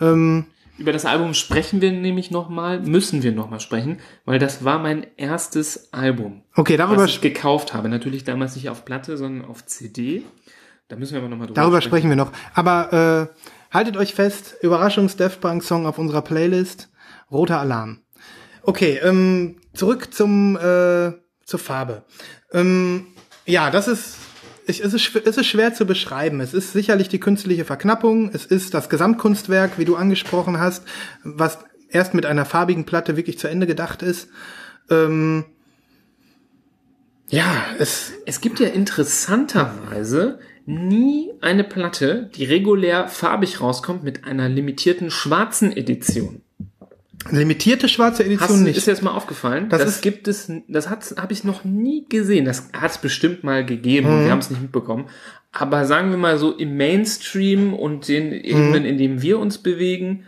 Ähm, 0.00 0.46
Über 0.82 0.92
das 0.92 1.04
Album 1.04 1.32
sprechen 1.32 1.80
wir 1.80 1.92
nämlich 1.92 2.32
nochmal, 2.32 2.80
müssen 2.80 3.22
wir 3.22 3.30
nochmal 3.30 3.60
sprechen, 3.60 4.00
weil 4.24 4.40
das 4.40 4.64
war 4.64 4.80
mein 4.80 5.06
erstes 5.16 5.92
Album, 5.92 6.42
okay, 6.56 6.76
darüber, 6.76 7.04
was 7.04 7.10
ich 7.10 7.20
gekauft 7.20 7.72
habe. 7.72 7.88
Natürlich 7.88 8.24
damals 8.24 8.56
nicht 8.56 8.68
auf 8.68 8.84
Platte, 8.84 9.16
sondern 9.16 9.48
auf 9.48 9.64
CD. 9.64 10.24
Da 10.88 10.96
müssen 10.96 11.12
wir 11.12 11.20
aber 11.20 11.28
nochmal 11.28 11.46
drüber 11.46 11.60
darüber 11.60 11.80
sprechen 11.82 12.08
wir 12.08 12.16
noch. 12.16 12.32
Aber 12.52 13.30
äh, 13.32 13.72
haltet 13.72 13.96
euch 13.96 14.12
fest, 14.12 14.56
Überraschungs-Daft 14.60 15.40
Punk-Song 15.40 15.86
auf 15.86 15.98
unserer 15.98 16.22
Playlist. 16.22 16.88
Roter 17.30 17.60
Alarm. 17.60 18.00
Okay, 18.64 18.98
ähm, 19.04 19.60
zurück 19.74 20.12
zum 20.12 20.56
äh, 20.56 21.12
zur 21.44 21.60
Farbe. 21.60 22.02
Ähm, 22.52 23.06
ja, 23.46 23.70
das 23.70 23.86
ist 23.86 24.16
ich, 24.66 24.80
es, 24.80 24.94
ist, 24.94 25.16
es 25.16 25.36
ist 25.36 25.46
schwer 25.46 25.74
zu 25.74 25.86
beschreiben. 25.86 26.40
Es 26.40 26.54
ist 26.54 26.72
sicherlich 26.72 27.08
die 27.08 27.20
künstliche 27.20 27.64
Verknappung. 27.64 28.30
Es 28.32 28.46
ist 28.46 28.74
das 28.74 28.88
Gesamtkunstwerk, 28.88 29.78
wie 29.78 29.84
du 29.84 29.96
angesprochen 29.96 30.58
hast, 30.58 30.84
was 31.24 31.58
erst 31.88 32.14
mit 32.14 32.26
einer 32.26 32.44
farbigen 32.44 32.84
Platte 32.84 33.16
wirklich 33.16 33.38
zu 33.38 33.48
Ende 33.48 33.66
gedacht 33.66 34.02
ist. 34.02 34.28
Ähm, 34.90 35.44
ja, 37.28 37.64
es 37.78 38.12
Es 38.26 38.40
gibt 38.40 38.60
ja 38.60 38.68
interessanterweise 38.68 40.38
nie 40.66 41.32
eine 41.40 41.64
Platte, 41.64 42.30
die 42.34 42.44
regulär 42.44 43.08
farbig 43.08 43.60
rauskommt 43.60 44.04
mit 44.04 44.24
einer 44.24 44.48
limitierten 44.48 45.10
schwarzen 45.10 45.76
Edition. 45.76 46.41
Limitierte 47.30 47.88
schwarze 47.88 48.24
Edition 48.24 48.48
Hast, 48.50 48.60
nicht. 48.60 48.76
ist 48.76 48.88
das 48.88 49.02
mal 49.02 49.12
aufgefallen? 49.12 49.68
Das 49.68 49.80
Das, 49.80 49.90
ist- 49.96 50.02
gibt 50.02 50.28
es, 50.28 50.50
das 50.68 50.88
hat, 50.90 51.14
habe 51.16 51.32
ich 51.32 51.44
noch 51.44 51.64
nie 51.64 52.04
gesehen. 52.08 52.44
Das 52.44 52.68
hat 52.72 52.90
es 52.90 52.98
bestimmt 52.98 53.44
mal 53.44 53.64
gegeben 53.64 54.08
und 54.08 54.24
wir 54.24 54.30
haben 54.30 54.38
es 54.40 54.50
nicht 54.50 54.62
mitbekommen. 54.62 55.06
Aber 55.52 55.84
sagen 55.84 56.10
wir 56.10 56.16
mal 56.16 56.38
so 56.38 56.52
im 56.52 56.76
Mainstream 56.76 57.74
und 57.74 58.08
den 58.08 58.32
Ebenen, 58.32 58.84
in 58.84 58.96
denen 58.98 59.20
wir 59.22 59.38
uns 59.38 59.58
bewegen, 59.58 60.24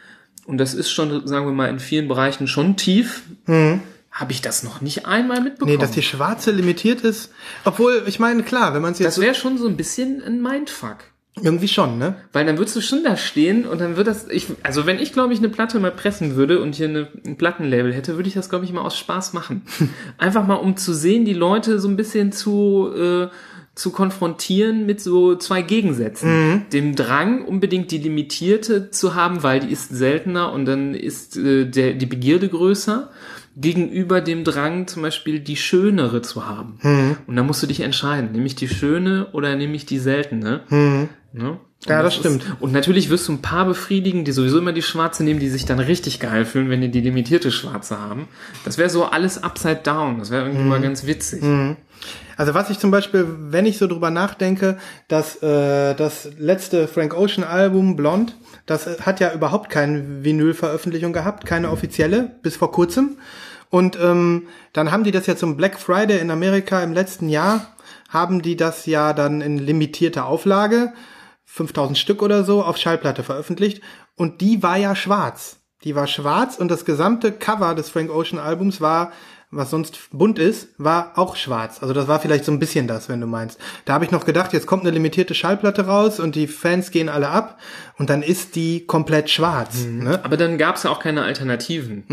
und 0.46 0.58
das 0.58 0.74
ist 0.74 0.90
schon, 0.90 1.26
sagen 1.26 1.46
wir 1.46 1.52
mal, 1.52 1.70
in 1.70 1.78
vielen 1.78 2.06
Bereichen 2.08 2.46
schon 2.46 2.76
tief, 2.76 3.22
habe 3.46 4.30
ich 4.32 4.42
das 4.42 4.62
noch 4.62 4.80
nicht 4.82 5.06
einmal 5.06 5.40
mitbekommen. 5.40 5.72
Nee, 5.72 5.78
dass 5.80 5.90
die 5.92 6.02
schwarze 6.02 6.50
limitiert 6.50 7.00
ist. 7.00 7.32
Obwohl, 7.64 8.02
ich 8.06 8.18
meine, 8.20 8.42
klar, 8.42 8.74
wenn 8.74 8.82
man 8.82 8.92
es 8.92 8.98
jetzt 8.98 9.16
das 9.16 9.20
wäre 9.24 9.34
schon 9.34 9.56
so 9.58 9.66
ein 9.66 9.76
bisschen 9.76 10.22
ein 10.22 10.40
Mindfuck. 10.42 10.98
Irgendwie 11.42 11.68
schon, 11.68 11.98
ne? 11.98 12.14
Weil 12.32 12.46
dann 12.46 12.58
würdest 12.58 12.76
du 12.76 12.80
schon 12.80 13.02
da 13.02 13.16
stehen 13.16 13.66
und 13.66 13.80
dann 13.80 13.96
wird 13.96 14.06
das, 14.06 14.28
ich, 14.28 14.46
also 14.62 14.86
wenn 14.86 15.00
ich 15.00 15.12
glaube 15.12 15.32
ich 15.32 15.40
eine 15.40 15.48
Platte 15.48 15.80
mal 15.80 15.90
pressen 15.90 16.36
würde 16.36 16.60
und 16.60 16.76
hier 16.76 16.88
eine, 16.88 17.08
ein 17.26 17.36
Plattenlabel 17.36 17.92
hätte, 17.92 18.14
würde 18.14 18.28
ich 18.28 18.34
das 18.34 18.48
glaube 18.48 18.64
ich 18.64 18.72
mal 18.72 18.82
aus 18.82 18.96
Spaß 18.96 19.32
machen. 19.32 19.62
Einfach 20.18 20.46
mal 20.46 20.54
um 20.54 20.76
zu 20.76 20.94
sehen, 20.94 21.24
die 21.24 21.34
Leute 21.34 21.80
so 21.80 21.88
ein 21.88 21.96
bisschen 21.96 22.30
zu, 22.30 22.88
äh, 22.96 23.28
zu 23.74 23.90
konfrontieren 23.90 24.86
mit 24.86 25.00
so 25.00 25.34
zwei 25.34 25.62
Gegensätzen. 25.62 26.28
Dem 26.72 26.94
Drang, 26.94 27.44
unbedingt 27.44 27.90
die 27.90 27.98
limitierte 27.98 28.90
zu 28.90 29.16
haben, 29.16 29.42
weil 29.42 29.58
die 29.58 29.72
ist 29.72 29.88
seltener 29.88 30.52
und 30.52 30.66
dann 30.66 30.94
ist 30.94 31.36
äh, 31.36 31.64
der, 31.64 31.94
die 31.94 32.06
Begierde 32.06 32.48
größer, 32.48 33.10
gegenüber 33.56 34.20
dem 34.20 34.44
Drang, 34.44 34.86
zum 34.86 35.02
Beispiel 35.02 35.40
die 35.40 35.56
schönere 35.56 36.22
zu 36.22 36.46
haben. 36.46 36.78
Und 37.26 37.36
da 37.36 37.42
musst 37.42 37.62
du 37.62 37.66
dich 37.66 37.80
entscheiden, 37.80 38.32
nehme 38.32 38.46
ich 38.46 38.54
die 38.54 38.68
schöne 38.68 39.28
oder 39.32 39.54
nehme 39.56 39.74
ich 39.74 39.86
die 39.86 39.98
seltene. 39.98 40.60
Ne? 41.36 41.58
Ja, 41.86 42.00
das 42.02 42.14
ist- 42.14 42.20
stimmt. 42.20 42.44
Und 42.60 42.72
natürlich 42.72 43.10
wirst 43.10 43.26
du 43.28 43.32
ein 43.32 43.42
paar 43.42 43.64
befriedigen, 43.66 44.24
die 44.24 44.30
sowieso 44.32 44.58
immer 44.58 44.72
die 44.72 44.82
schwarze 44.82 45.24
nehmen, 45.24 45.40
die 45.40 45.48
sich 45.48 45.64
dann 45.66 45.80
richtig 45.80 46.20
geil 46.20 46.44
fühlen, 46.46 46.70
wenn 46.70 46.80
die 46.80 46.90
die 46.90 47.00
limitierte 47.00 47.50
schwarze 47.50 47.98
haben. 48.00 48.28
Das 48.64 48.78
wäre 48.78 48.88
so 48.88 49.04
alles 49.04 49.42
upside 49.42 49.80
down. 49.82 50.18
Das 50.20 50.30
wäre 50.30 50.44
irgendwie 50.44 50.62
Mhm. 50.62 50.68
mal 50.68 50.80
ganz 50.80 51.06
witzig. 51.06 51.42
Also 52.36 52.54
was 52.54 52.70
ich 52.70 52.78
zum 52.78 52.90
Beispiel, 52.90 53.26
wenn 53.50 53.66
ich 53.66 53.78
so 53.78 53.86
drüber 53.88 54.10
nachdenke, 54.10 54.78
dass 55.08 55.42
äh, 55.42 55.94
das 55.94 56.28
letzte 56.38 56.86
Frank 56.88 57.14
Ocean 57.16 57.44
Album 57.44 57.96
Blonde, 57.96 58.32
das 58.66 58.86
hat 59.04 59.18
ja 59.20 59.32
überhaupt 59.34 59.70
keine 59.70 60.24
Vinyl-Veröffentlichung 60.24 61.12
gehabt, 61.12 61.46
keine 61.46 61.70
offizielle, 61.70 62.30
bis 62.42 62.56
vor 62.56 62.70
kurzem. 62.72 63.18
Und 63.70 63.98
ähm, 64.00 64.44
dann 64.72 64.92
haben 64.92 65.02
die 65.04 65.10
das 65.10 65.26
ja 65.26 65.34
zum 65.36 65.56
Black 65.56 65.78
Friday 65.80 66.20
in 66.20 66.30
Amerika 66.30 66.80
im 66.82 66.92
letzten 66.92 67.28
Jahr, 67.28 67.74
haben 68.08 68.40
die 68.42 68.56
das 68.56 68.86
ja 68.86 69.12
dann 69.12 69.40
in 69.40 69.58
limitierter 69.58 70.26
Auflage, 70.26 70.92
5000 71.54 71.96
Stück 71.96 72.20
oder 72.20 72.42
so, 72.42 72.62
auf 72.64 72.76
Schallplatte 72.76 73.22
veröffentlicht. 73.22 73.80
Und 74.16 74.40
die 74.40 74.62
war 74.62 74.76
ja 74.76 74.96
schwarz. 74.96 75.60
Die 75.84 75.94
war 75.94 76.06
schwarz 76.06 76.56
und 76.56 76.68
das 76.68 76.84
gesamte 76.84 77.30
Cover 77.30 77.74
des 77.74 77.90
Frank 77.90 78.10
Ocean 78.10 78.40
Albums 78.40 78.80
war 78.80 79.12
was 79.56 79.70
sonst 79.70 80.10
bunt 80.10 80.40
ist, 80.40 80.68
war 80.78 81.12
auch 81.16 81.36
schwarz. 81.36 81.80
Also 81.80 81.94
das 81.94 82.08
war 82.08 82.18
vielleicht 82.18 82.44
so 82.44 82.50
ein 82.50 82.58
bisschen 82.58 82.88
das, 82.88 83.08
wenn 83.08 83.20
du 83.20 83.28
meinst. 83.28 83.60
Da 83.84 83.92
habe 83.92 84.04
ich 84.04 84.10
noch 84.10 84.26
gedacht, 84.26 84.52
jetzt 84.52 84.66
kommt 84.66 84.82
eine 84.82 84.90
limitierte 84.90 85.34
Schallplatte 85.34 85.86
raus 85.86 86.18
und 86.18 86.34
die 86.34 86.48
Fans 86.48 86.90
gehen 86.90 87.08
alle 87.08 87.28
ab 87.28 87.60
und 87.96 88.10
dann 88.10 88.22
ist 88.22 88.56
die 88.56 88.84
komplett 88.84 89.30
schwarz. 89.30 89.84
Ne? 89.84 90.18
Aber 90.24 90.36
dann 90.36 90.58
gab 90.58 90.74
es 90.74 90.82
ja 90.82 90.90
auch 90.90 90.98
keine 90.98 91.22
Alternativen. 91.22 92.04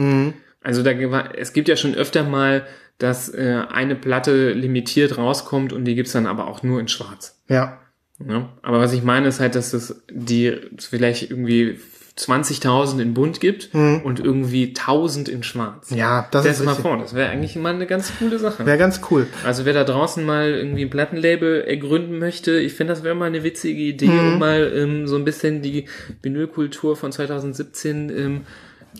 Also 0.61 0.83
da 0.83 0.91
es 0.91 1.53
gibt 1.53 1.67
ja 1.67 1.75
schon 1.75 1.95
öfter 1.95 2.23
mal, 2.23 2.67
dass 2.99 3.29
äh, 3.29 3.63
eine 3.71 3.95
Platte 3.95 4.51
limitiert 4.51 5.17
rauskommt 5.17 5.73
und 5.73 5.85
die 5.85 5.95
gibt's 5.95 6.11
dann 6.11 6.27
aber 6.27 6.45
auch 6.45 6.61
nur 6.61 6.79
in 6.79 6.87
Schwarz. 6.87 7.41
Ja. 7.47 7.80
Ja? 8.29 8.49
Aber 8.61 8.79
was 8.79 8.93
ich 8.93 9.03
meine 9.03 9.27
ist 9.27 9.39
halt, 9.39 9.55
dass 9.55 9.73
es 9.73 10.01
die 10.11 10.55
vielleicht 10.77 11.29
irgendwie 11.29 11.77
20.000 12.17 12.99
in 12.99 13.13
bunt 13.13 13.39
gibt 13.39 13.69
und 13.73 14.19
irgendwie 14.19 14.67
1000 14.69 15.29
in 15.29 15.43
schwarz. 15.43 15.89
Ja, 15.91 16.27
das 16.31 16.43
Das 16.43 16.53
ist 16.53 16.59
ist 16.59 16.65
mal 16.65 16.71
richtig. 16.73 16.85
vor, 16.91 16.97
das 16.97 17.13
wäre 17.13 17.29
eigentlich 17.29 17.55
mal 17.55 17.73
eine 17.73 17.87
ganz 17.87 18.11
coole 18.19 18.37
Sache. 18.37 18.65
Wäre 18.65 18.77
ganz 18.77 18.99
cool. 19.09 19.27
Also 19.45 19.65
wer 19.65 19.73
da 19.73 19.83
draußen 19.85 20.23
mal 20.25 20.49
irgendwie 20.51 20.83
ein 20.83 20.89
Plattenlabel 20.89 21.61
ergründen 21.61 22.19
möchte, 22.19 22.59
ich 22.59 22.73
finde, 22.73 22.93
das 22.93 23.03
wäre 23.03 23.15
mal 23.15 23.25
eine 23.25 23.43
witzige 23.43 23.81
Idee, 23.81 24.07
Mhm. 24.07 24.33
um 24.33 24.39
mal 24.39 24.71
ähm, 24.75 25.07
so 25.07 25.15
ein 25.15 25.23
bisschen 25.25 25.61
die 25.61 25.85
Vinylkultur 26.21 26.95
von 26.97 27.11
2017 27.11 28.09
ähm, 28.15 28.41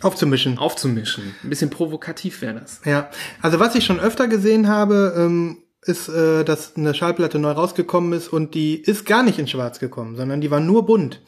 Aufzumischen. 0.02 0.58
aufzumischen. 0.58 1.36
Ein 1.44 1.50
bisschen 1.50 1.70
provokativ 1.70 2.42
wäre 2.42 2.62
das. 2.62 2.80
Ja, 2.86 3.10
also 3.42 3.60
was 3.60 3.76
ich 3.76 3.84
schon 3.84 4.00
öfter 4.00 4.28
gesehen 4.30 4.70
habe, 4.70 5.14
ähm, 5.18 5.58
ist, 5.84 6.10
äh, 6.10 6.44
dass 6.44 6.76
eine 6.76 6.94
Schallplatte 6.94 7.40
neu 7.40 7.52
rausgekommen 7.52 8.14
ist 8.14 8.28
und 8.28 8.54
die 8.54 8.76
ist 8.76 9.06
gar 9.06 9.24
nicht 9.24 9.40
in 9.40 9.48
Schwarz 9.48 9.80
gekommen, 9.80 10.16
sondern 10.16 10.42
die 10.42 10.52
war 10.52 10.60
nur 10.60 10.86
bunt. 10.86 11.22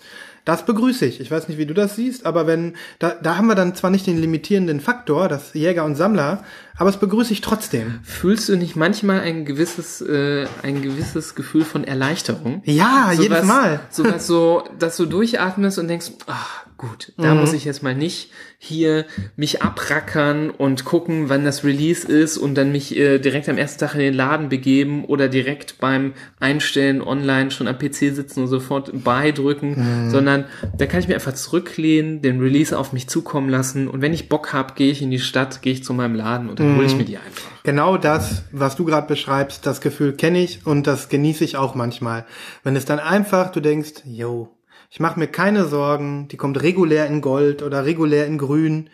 Das 0.46 0.66
begrüße 0.66 1.06
ich. 1.06 1.22
Ich 1.22 1.32
weiß 1.32 1.48
nicht, 1.48 1.58
wie 1.58 1.66
du 1.66 1.74
das 1.74 1.96
siehst, 1.96 2.26
aber 2.26 2.46
wenn 2.48 2.76
da, 3.00 3.12
da 3.12 3.38
haben 3.38 3.48
wir 3.48 3.56
dann 3.56 3.76
zwar 3.76 3.90
nicht 3.90 4.06
den 4.06 4.20
limitierenden 4.20 4.82
Faktor, 4.82 5.30
das 5.30 5.54
Jäger 5.54 5.86
und 5.86 5.96
Sammler, 5.96 6.44
aber 6.78 6.90
es 6.90 6.98
begrüße 6.98 7.34
ich 7.34 7.42
trotzdem. 7.42 8.00
Fühlst 8.04 8.50
du 8.50 8.56
nicht 8.56 8.76
manchmal 8.76 9.22
ein 9.22 9.46
gewisses, 9.46 10.02
äh, 10.02 10.46
ein 10.64 10.82
gewisses 10.82 11.36
Gefühl 11.36 11.64
von 11.66 11.84
Erleichterung? 11.84 12.62
Ja, 12.66 13.12
jedes 13.12 13.40
was, 13.40 13.46
Mal. 13.46 13.80
So 13.90 14.04
was 14.06 14.28
so, 14.28 14.64
dass 14.80 14.98
du 14.98 15.06
durchatmest 15.06 15.80
und 15.80 15.88
denkst, 15.88 16.12
ach 16.28 16.66
gut, 16.78 17.14
da 17.18 17.34
Mhm. 17.34 17.40
muss 17.42 17.54
ich 17.54 17.64
jetzt 17.64 17.82
mal 17.84 17.96
nicht 17.96 18.32
hier 18.58 19.06
mich 19.38 19.62
abrackern 19.62 20.50
und 20.50 20.84
gucken, 20.86 21.30
wann 21.30 21.46
das 21.46 21.64
Release 21.64 22.06
ist 22.08 22.38
und 22.38 22.56
dann 22.56 22.72
mich 22.74 22.98
äh, 22.98 23.20
direkt 23.20 23.48
am 23.48 23.58
ersten 23.58 23.80
Tag 23.80 23.94
in 23.94 24.00
den 24.02 24.14
Laden 24.14 24.50
begeben 24.50 25.06
oder 25.06 25.30
direkt 25.30 25.80
beim 25.80 26.14
Einstellen 26.42 27.02
online 27.02 27.52
schon 27.52 27.68
am 27.68 27.78
PC 27.78 28.14
sitzen 28.14 28.42
und 28.42 28.48
sofort 28.48 28.92
beidrücken, 29.04 30.06
Mhm. 30.06 30.10
sondern 30.10 30.46
da 30.78 30.86
kann 30.86 31.00
ich 31.00 31.08
mir 31.08 31.14
einfach 31.16 31.34
zurücklehnen, 31.34 32.22
den 32.22 32.42
Release 32.42 32.78
auf 32.78 32.92
mich 32.92 33.08
zukommen 33.08 33.50
lassen 33.50 33.88
und 33.88 34.02
wenn 34.02 34.14
ich 34.14 34.28
Bock 34.28 34.52
hab, 34.52 34.76
gehe 34.76 34.92
ich 34.92 35.02
in 35.02 35.12
die 35.12 35.20
Stadt, 35.20 35.62
gehe 35.62 35.74
ich 35.74 35.84
zu 35.84 35.94
meinem 35.94 36.16
Laden 36.16 36.50
und 36.50 36.60
dann 36.64 36.78
hole 36.78 36.86
ich 36.86 36.96
mir 36.96 37.06
die 37.06 37.18
einfach. 37.18 37.52
Genau 37.64 37.98
das, 37.98 38.44
was 38.52 38.76
du 38.76 38.86
gerade 38.86 39.08
beschreibst, 39.08 39.66
das 39.66 39.82
Gefühl 39.82 40.14
kenne 40.14 40.40
ich 40.40 40.66
und 40.66 40.88
das 40.88 41.10
genieße 41.10 41.44
ich 41.44 41.58
auch 41.58 41.76
manchmal. 41.76 42.26
Wenn 42.64 42.76
es 42.76 42.86
dann 42.86 43.00
einfach, 43.00 43.52
du 43.52 43.60
denkst, 43.60 44.04
yo, 44.06 44.50
ich 44.90 45.00
mache 45.00 45.20
mir 45.20 45.28
keine 45.28 45.66
Sorgen, 45.66 46.28
die 46.28 46.38
kommt 46.38 46.62
regulär 46.62 47.08
in 47.08 47.22
Gold 47.22 47.64
oder 47.64 47.86
regulär 47.86 48.28
in 48.28 48.38
Grün. 48.38 48.90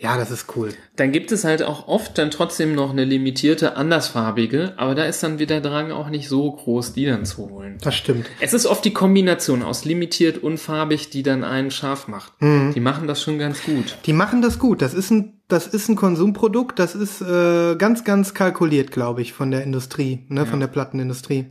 Ja, 0.00 0.16
das 0.16 0.30
ist 0.30 0.46
cool. 0.54 0.72
Dann 0.94 1.10
gibt 1.10 1.32
es 1.32 1.42
halt 1.42 1.62
auch 1.64 1.88
oft 1.88 2.16
dann 2.18 2.30
trotzdem 2.30 2.74
noch 2.74 2.90
eine 2.90 3.04
limitierte, 3.04 3.76
andersfarbige, 3.76 4.74
aber 4.76 4.94
da 4.94 5.04
ist 5.04 5.22
dann 5.24 5.40
wieder 5.40 5.60
Drang 5.60 5.90
auch 5.90 6.08
nicht 6.08 6.28
so 6.28 6.52
groß, 6.52 6.92
die 6.92 7.04
dann 7.04 7.24
zu 7.24 7.50
holen. 7.50 7.78
Das 7.82 7.96
stimmt. 7.96 8.26
Es 8.38 8.54
ist 8.54 8.66
oft 8.66 8.84
die 8.84 8.92
Kombination 8.92 9.64
aus 9.64 9.84
limitiert 9.84 10.38
und 10.38 10.58
farbig, 10.58 11.10
die 11.10 11.24
dann 11.24 11.42
einen 11.42 11.72
scharf 11.72 12.06
macht. 12.06 12.32
Die 12.40 12.80
machen 12.80 13.08
das 13.08 13.20
schon 13.20 13.38
ganz 13.40 13.64
gut. 13.64 13.98
Die 14.06 14.12
machen 14.12 14.40
das 14.40 14.60
gut. 14.60 14.82
Das 14.82 14.94
ist 14.94 15.10
ein, 15.10 15.40
das 15.48 15.66
ist 15.66 15.88
ein 15.88 15.96
Konsumprodukt. 15.96 16.78
Das 16.78 16.94
ist 16.94 17.20
äh, 17.20 17.74
ganz, 17.76 18.04
ganz 18.04 18.34
kalkuliert, 18.34 18.92
glaube 18.92 19.22
ich, 19.22 19.32
von 19.32 19.50
der 19.50 19.64
Industrie, 19.64 20.24
ne, 20.28 20.46
von 20.46 20.60
der 20.60 20.68
Plattenindustrie. 20.68 21.46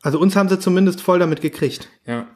Also 0.00 0.18
uns 0.18 0.36
haben 0.36 0.48
sie 0.48 0.58
zumindest 0.58 1.02
voll 1.02 1.18
damit 1.18 1.42
gekriegt. 1.42 1.88
Ja. 2.06 2.26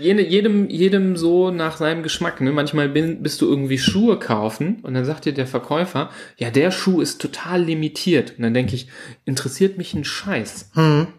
Jede, 0.00 0.22
jedem, 0.22 0.68
jedem 0.68 1.16
so 1.16 1.50
nach 1.50 1.76
seinem 1.76 2.02
Geschmack. 2.02 2.40
Ne? 2.40 2.52
Manchmal 2.52 2.88
bin, 2.88 3.22
bist 3.22 3.40
du 3.40 3.48
irgendwie 3.48 3.78
Schuhe 3.78 4.18
kaufen 4.18 4.78
und 4.82 4.94
dann 4.94 5.04
sagt 5.04 5.24
dir 5.24 5.32
der 5.32 5.46
Verkäufer, 5.46 6.10
ja, 6.36 6.50
der 6.50 6.70
Schuh 6.70 7.00
ist 7.00 7.20
total 7.20 7.62
limitiert. 7.62 8.34
Und 8.36 8.42
dann 8.42 8.54
denke 8.54 8.74
ich, 8.74 8.88
interessiert 9.24 9.78
mich 9.78 9.94
ein 9.94 10.04
Scheiß. 10.04 10.70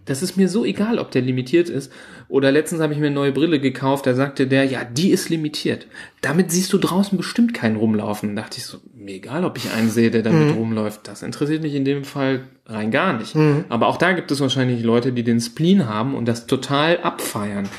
Das 0.06 0.22
ist 0.22 0.38
mir 0.38 0.50
so 0.50 0.64
egal, 0.66 1.00
ob 1.00 1.12
der 1.12 1.22
limitiert 1.22 1.70
ist. 1.70 1.92
Oder 2.30 2.52
letztens 2.52 2.82
habe 2.82 2.94
ich 2.94 3.00
mir 3.00 3.06
eine 3.08 3.16
neue 3.16 3.32
Brille 3.32 3.60
gekauft, 3.60 4.06
da 4.06 4.14
sagte 4.14 4.48
der, 4.48 4.66
ja, 4.66 4.84
die 4.84 5.12
ist 5.12 5.30
limitiert. 5.30 5.88
Damit 6.22 6.52
siehst 6.52 6.74
du 6.74 6.78
draußen 6.78 7.18
bestimmt 7.18 7.54
keinen 7.54 7.78
rumlaufen. 7.78 8.36
Da 8.36 8.42
dachte 8.42 8.58
ich 8.58 8.66
so, 8.66 8.80
mir 8.94 9.16
egal, 9.16 9.46
ob 9.46 9.58
ich 9.58 9.72
einen 9.72 9.90
sehe, 9.90 10.12
der 10.12 10.24
damit 10.24 10.56
rumläuft. 10.56 11.08
Das 11.08 11.24
interessiert 11.24 11.62
mich 11.64 11.74
in 11.74 11.86
dem 11.86 12.04
Fall 12.04 12.42
rein 12.66 12.92
gar 12.92 13.18
nicht. 13.18 13.34
Aber 13.70 13.88
auch 13.88 13.96
da 13.98 14.12
gibt 14.12 14.30
es 14.30 14.42
wahrscheinlich 14.42 14.84
Leute, 14.84 15.14
die 15.14 15.24
den 15.24 15.40
Spleen 15.40 15.88
haben 15.88 16.16
und 16.16 16.28
das 16.28 16.48
total 16.48 16.98
abfeiern. 17.00 17.70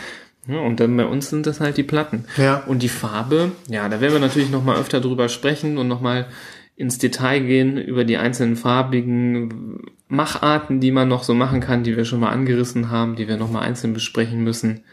Ja, 0.48 0.60
und 0.60 0.80
dann 0.80 0.96
bei 0.96 1.04
uns 1.04 1.28
sind 1.28 1.46
das 1.46 1.60
halt 1.60 1.76
die 1.76 1.82
Platten. 1.82 2.24
Ja. 2.36 2.64
Und 2.66 2.82
die 2.82 2.88
Farbe, 2.88 3.52
ja, 3.68 3.88
da 3.88 4.00
werden 4.00 4.14
wir 4.14 4.20
natürlich 4.20 4.50
noch 4.50 4.64
mal 4.64 4.76
öfter 4.76 5.00
drüber 5.00 5.28
sprechen 5.28 5.76
und 5.76 5.88
noch 5.88 6.00
mal 6.00 6.26
ins 6.74 6.96
Detail 6.98 7.40
gehen 7.40 7.76
über 7.76 8.04
die 8.04 8.16
einzelnen 8.16 8.56
farbigen 8.56 9.82
Macharten, 10.08 10.80
die 10.80 10.90
man 10.90 11.08
noch 11.08 11.22
so 11.22 11.34
machen 11.34 11.60
kann, 11.60 11.82
die 11.82 11.96
wir 11.96 12.04
schon 12.04 12.20
mal 12.20 12.30
angerissen 12.30 12.90
haben, 12.90 13.16
die 13.16 13.28
wir 13.28 13.36
noch 13.36 13.50
mal 13.50 13.60
einzeln 13.60 13.92
besprechen 13.92 14.42
müssen. 14.42 14.84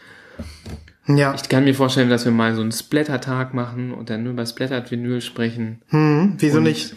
Ja. 1.08 1.34
Ich 1.34 1.48
kann 1.48 1.64
mir 1.64 1.74
vorstellen, 1.74 2.10
dass 2.10 2.24
wir 2.24 2.32
mal 2.32 2.54
so 2.54 2.62
einen 2.62 2.72
Splatter-Tag 2.72 3.54
machen 3.54 3.92
und 3.92 4.10
dann 4.10 4.24
nur 4.24 4.32
über 4.32 4.44
Splattered-Vinyl 4.44 5.20
sprechen. 5.20 5.80
Hm, 5.88 6.34
wieso 6.38 6.58
Und 6.58 6.64
nicht? 6.64 6.94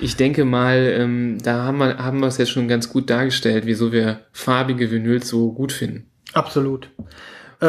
Ich 0.00 0.16
denke 0.16 0.44
mal, 0.44 0.92
ähm, 0.98 1.38
da 1.42 1.62
haben 1.62 1.78
wir, 1.78 1.98
haben 1.98 2.18
wir 2.18 2.26
es 2.26 2.38
jetzt 2.38 2.50
schon 2.50 2.66
ganz 2.66 2.88
gut 2.88 3.08
dargestellt, 3.08 3.64
wieso 3.64 3.92
wir 3.92 4.22
farbige 4.32 4.90
Vinyls 4.90 5.28
so 5.28 5.52
gut 5.52 5.70
finden. 5.70 6.06
Absolut. 6.32 6.90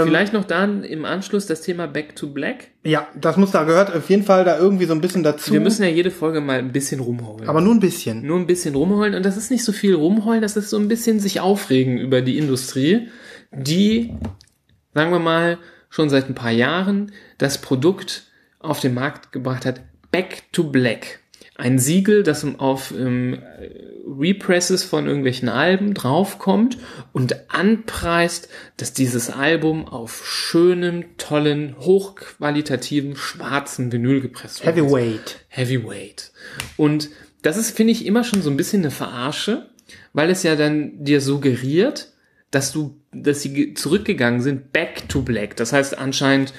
Vielleicht 0.02 0.34
noch 0.34 0.44
dann 0.44 0.84
im 0.84 1.06
Anschluss 1.06 1.46
das 1.46 1.62
Thema 1.62 1.88
Back 1.88 2.16
to 2.16 2.28
Black. 2.28 2.70
Ja, 2.84 3.08
das 3.16 3.38
muss 3.38 3.52
da 3.52 3.64
gehört 3.64 3.96
auf 3.96 4.10
jeden 4.10 4.24
Fall 4.24 4.44
da 4.44 4.58
irgendwie 4.58 4.86
so 4.86 4.94
ein 4.94 5.02
bisschen 5.02 5.22
dazu. 5.22 5.54
Wir 5.54 5.60
müssen 5.60 5.84
ja 5.84 5.89
jede 5.89 6.10
Folge 6.10 6.41
mal 6.41 6.58
ein 6.58 6.72
bisschen 6.72 7.00
rumheulen. 7.00 7.48
aber 7.48 7.62
nur 7.62 7.76
ein 7.76 7.80
bisschen. 7.80 8.26
Nur 8.26 8.39
ein 8.39 8.48
bisschen 8.48 8.74
rumheulen. 8.74 9.14
Und 9.14 9.24
das 9.24 9.38
ist 9.38 9.52
nicht 9.52 9.64
so 9.64 9.72
viel 9.72 9.94
rumheulen, 9.94 10.41
das 10.41 10.58
ist 10.58 10.72
so 10.72 10.78
ein 10.78 10.88
bisschen 10.88 11.20
sich 11.20 11.39
aufregen 11.41 12.00
über 12.00 12.22
die 12.22 12.39
Industrie, 12.39 13.08
die, 13.52 14.16
sagen 14.96 15.12
wir 15.12 15.20
mal, 15.20 15.60
schon 15.89 16.10
seit 16.10 16.28
ein 16.28 16.36
paar 16.36 16.52
Jahren 16.52 17.12
das 17.38 17.60
Produkt 17.62 18.24
auf 18.60 18.80
den 18.80 18.96
Markt 18.96 19.32
gebracht 19.32 19.66
hat, 19.66 19.82
Back 20.12 20.44
to 20.52 20.64
Black. 20.64 21.20
Ein 21.56 21.78
Siegel, 21.78 22.24
das 22.24 22.45
auf 22.58 22.91
ähm, 22.97 23.38
Represses 24.08 24.84
von 24.84 25.06
irgendwelchen 25.06 25.49
Alben 25.49 25.93
draufkommt 25.93 26.78
und 27.14 27.36
anpreist, 27.49 28.49
dass 28.78 28.93
dieses 28.93 29.30
Album 29.30 29.88
auf 29.88 30.26
schönem, 30.28 31.16
tollen, 31.18 31.76
hochqualitativen, 31.80 33.16
schwarzen 33.16 33.91
Vinyl 33.91 34.22
gepresst 34.22 34.66
wurde. 34.66 34.78
Heavyweight. 34.78 35.45
Heavyweight. 35.47 36.32
Und 36.76 37.10
das 37.43 37.58
ist, 37.58 37.76
finde 37.76 37.93
ich, 37.93 38.06
immer 38.06 38.24
schon 38.24 38.41
so 38.41 38.49
ein 38.49 38.58
bisschen 38.58 38.82
eine 38.82 38.91
Verarsche, 38.91 39.70
weil 40.12 40.30
es 40.32 40.43
ja 40.43 40.56
dann 40.56 41.04
dir 41.04 41.22
suggeriert, 41.22 42.10
dass 42.51 42.72
du, 42.72 42.99
dass 43.12 43.41
sie 43.41 43.54
ge- 43.54 43.74
zurückgegangen 43.74 44.41
sind, 44.41 44.72
back 44.74 45.08
to 45.10 45.22
black. 45.22 45.56
Das 45.56 45.74
heißt 45.74 45.97
anscheinend, 45.97 46.54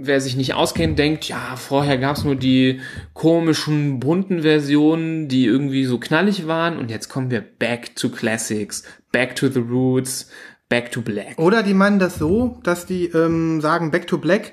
wer 0.00 0.20
sich 0.20 0.36
nicht 0.36 0.54
auskennt, 0.54 0.98
denkt, 0.98 1.24
ja, 1.24 1.56
vorher 1.56 1.98
gab's 1.98 2.24
nur 2.24 2.36
die 2.36 2.80
komischen, 3.14 4.00
bunten 4.00 4.42
Versionen, 4.42 5.28
die 5.28 5.44
irgendwie 5.44 5.84
so 5.84 5.98
knallig 5.98 6.46
waren 6.46 6.78
und 6.78 6.90
jetzt 6.90 7.08
kommen 7.08 7.30
wir 7.30 7.40
back 7.40 7.94
to 7.96 8.08
classics, 8.08 8.84
back 9.12 9.36
to 9.36 9.48
the 9.48 9.60
roots, 9.60 10.30
back 10.68 10.90
to 10.92 11.02
black. 11.02 11.38
Oder 11.38 11.62
die 11.62 11.74
meinen 11.74 11.98
das 11.98 12.18
so, 12.18 12.58
dass 12.62 12.86
die 12.86 13.06
ähm, 13.06 13.60
sagen 13.60 13.90
Back 13.90 14.06
to 14.06 14.18
Black, 14.18 14.52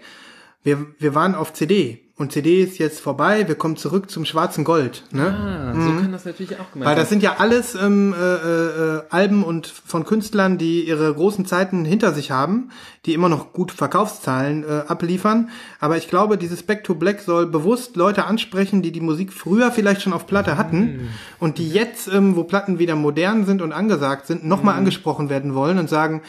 wir, 0.66 0.88
wir 0.98 1.14
waren 1.14 1.36
auf 1.36 1.54
CD 1.54 2.02
und 2.18 2.32
CD 2.32 2.64
ist 2.64 2.80
jetzt 2.80 3.02
vorbei, 3.02 3.48
wir 3.48 3.56
kommen 3.56 3.76
zurück 3.76 4.10
zum 4.10 4.26
schwarzen 4.26 4.64
Gold. 4.64 5.04
Ne? 5.12 5.36
Ah, 5.38 5.74
so 5.74 6.02
kann 6.02 6.12
das 6.12 6.24
natürlich 6.24 6.58
auch 6.58 6.72
gemeint 6.72 6.90
Weil 6.90 6.96
das 6.96 7.10
sind 7.10 7.22
ja 7.22 7.36
alles 7.40 7.76
ähm, 7.76 8.16
äh, 8.18 8.36
äh, 8.36 9.02
Alben 9.10 9.44
und 9.44 9.68
von 9.68 10.06
Künstlern, 10.06 10.58
die 10.58 10.88
ihre 10.88 11.14
großen 11.14 11.46
Zeiten 11.46 11.86
hinter 11.86 12.14
sich 12.14 12.32
haben, 12.32 12.72
die 13.06 13.14
immer 13.14 13.28
noch 13.28 13.54
gut 13.54 13.74
Verkaufszahlen 13.74 14.64
äh, 14.64 14.84
abliefern. 14.88 15.50
Aber 15.80 15.98
ich 15.98 16.08
glaube, 16.08 16.38
dieses 16.38 16.64
Back 16.64 16.86
to 16.86 16.96
Black 16.96 17.20
soll 17.20 17.46
bewusst 17.46 17.96
Leute 17.96 18.26
ansprechen, 18.26 18.82
die 18.82 18.94
die 18.94 19.02
Musik 19.02 19.34
früher 19.34 19.72
vielleicht 19.72 20.02
schon 20.02 20.14
auf 20.14 20.26
Platte 20.26 20.58
hatten 20.58 21.10
und 21.40 21.58
die 21.60 21.70
jetzt, 21.70 22.08
ähm, 22.08 22.38
wo 22.38 22.44
Platten 22.46 22.80
wieder 22.80 22.96
modern 22.96 23.46
sind 23.46 23.62
und 23.62 23.72
angesagt 23.72 24.26
sind, 24.26 24.46
nochmal 24.46 24.76
angesprochen 24.76 25.30
werden 25.30 25.54
wollen 25.54 25.78
und 25.78 25.90
sagen, 25.90 26.22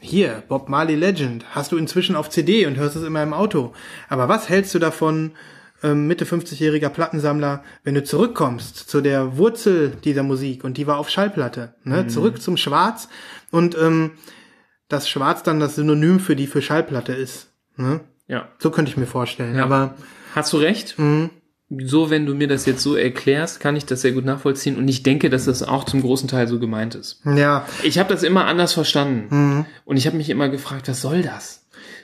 hier, 0.00 0.42
Bob 0.48 0.68
Marley 0.68 0.96
Legend, 0.96 1.44
hast 1.50 1.72
du 1.72 1.76
inzwischen 1.76 2.16
auf 2.16 2.30
CD 2.30 2.66
und 2.66 2.76
hörst 2.76 2.96
es 2.96 3.04
immer 3.04 3.22
im 3.22 3.34
Auto. 3.34 3.72
Aber 4.08 4.28
was 4.28 4.48
hältst 4.48 4.74
du 4.74 4.78
davon, 4.78 5.32
ähm, 5.82 6.06
Mitte 6.06 6.24
50-jähriger 6.24 6.88
Plattensammler, 6.88 7.62
wenn 7.84 7.94
du 7.94 8.02
zurückkommst 8.02 8.76
zu 8.76 9.00
der 9.00 9.36
Wurzel 9.36 9.90
dieser 10.04 10.22
Musik 10.22 10.64
und 10.64 10.76
die 10.76 10.86
war 10.86 10.98
auf 10.98 11.10
Schallplatte, 11.10 11.74
ne? 11.84 12.06
zurück 12.06 12.42
zum 12.42 12.56
Schwarz 12.56 13.08
und 13.50 13.76
ähm, 13.78 14.12
das 14.88 15.08
Schwarz 15.08 15.42
dann 15.42 15.60
das 15.60 15.76
Synonym 15.76 16.18
für 16.18 16.34
die 16.34 16.46
für 16.46 16.62
Schallplatte 16.62 17.12
ist. 17.12 17.52
Ne? 17.76 18.00
Ja. 18.26 18.48
So 18.58 18.70
könnte 18.70 18.90
ich 18.90 18.96
mir 18.96 19.06
vorstellen. 19.06 19.56
Ja. 19.56 19.64
Aber 19.64 19.94
Hast 20.34 20.52
du 20.52 20.58
recht? 20.58 20.96
So, 21.78 22.10
wenn 22.10 22.26
du 22.26 22.34
mir 22.34 22.48
das 22.48 22.66
jetzt 22.66 22.82
so 22.82 22.96
erklärst, 22.96 23.60
kann 23.60 23.76
ich 23.76 23.86
das 23.86 24.00
sehr 24.02 24.12
gut 24.12 24.24
nachvollziehen 24.24 24.76
und 24.76 24.88
ich 24.88 25.02
denke, 25.04 25.30
dass 25.30 25.44
das 25.44 25.62
auch 25.62 25.84
zum 25.84 26.00
großen 26.02 26.28
Teil 26.28 26.48
so 26.48 26.58
gemeint 26.58 26.94
ist. 26.96 27.20
Ja, 27.24 27.66
Ich 27.84 27.98
habe 27.98 28.12
das 28.12 28.22
immer 28.24 28.46
anders 28.46 28.72
verstanden 28.72 29.66
und 29.84 29.96
ich 29.96 30.06
habe 30.06 30.16
mich 30.16 30.30
immer 30.30 30.48
gefragt, 30.48 30.88
was 30.88 31.00
soll 31.00 31.22
das? 31.22 31.58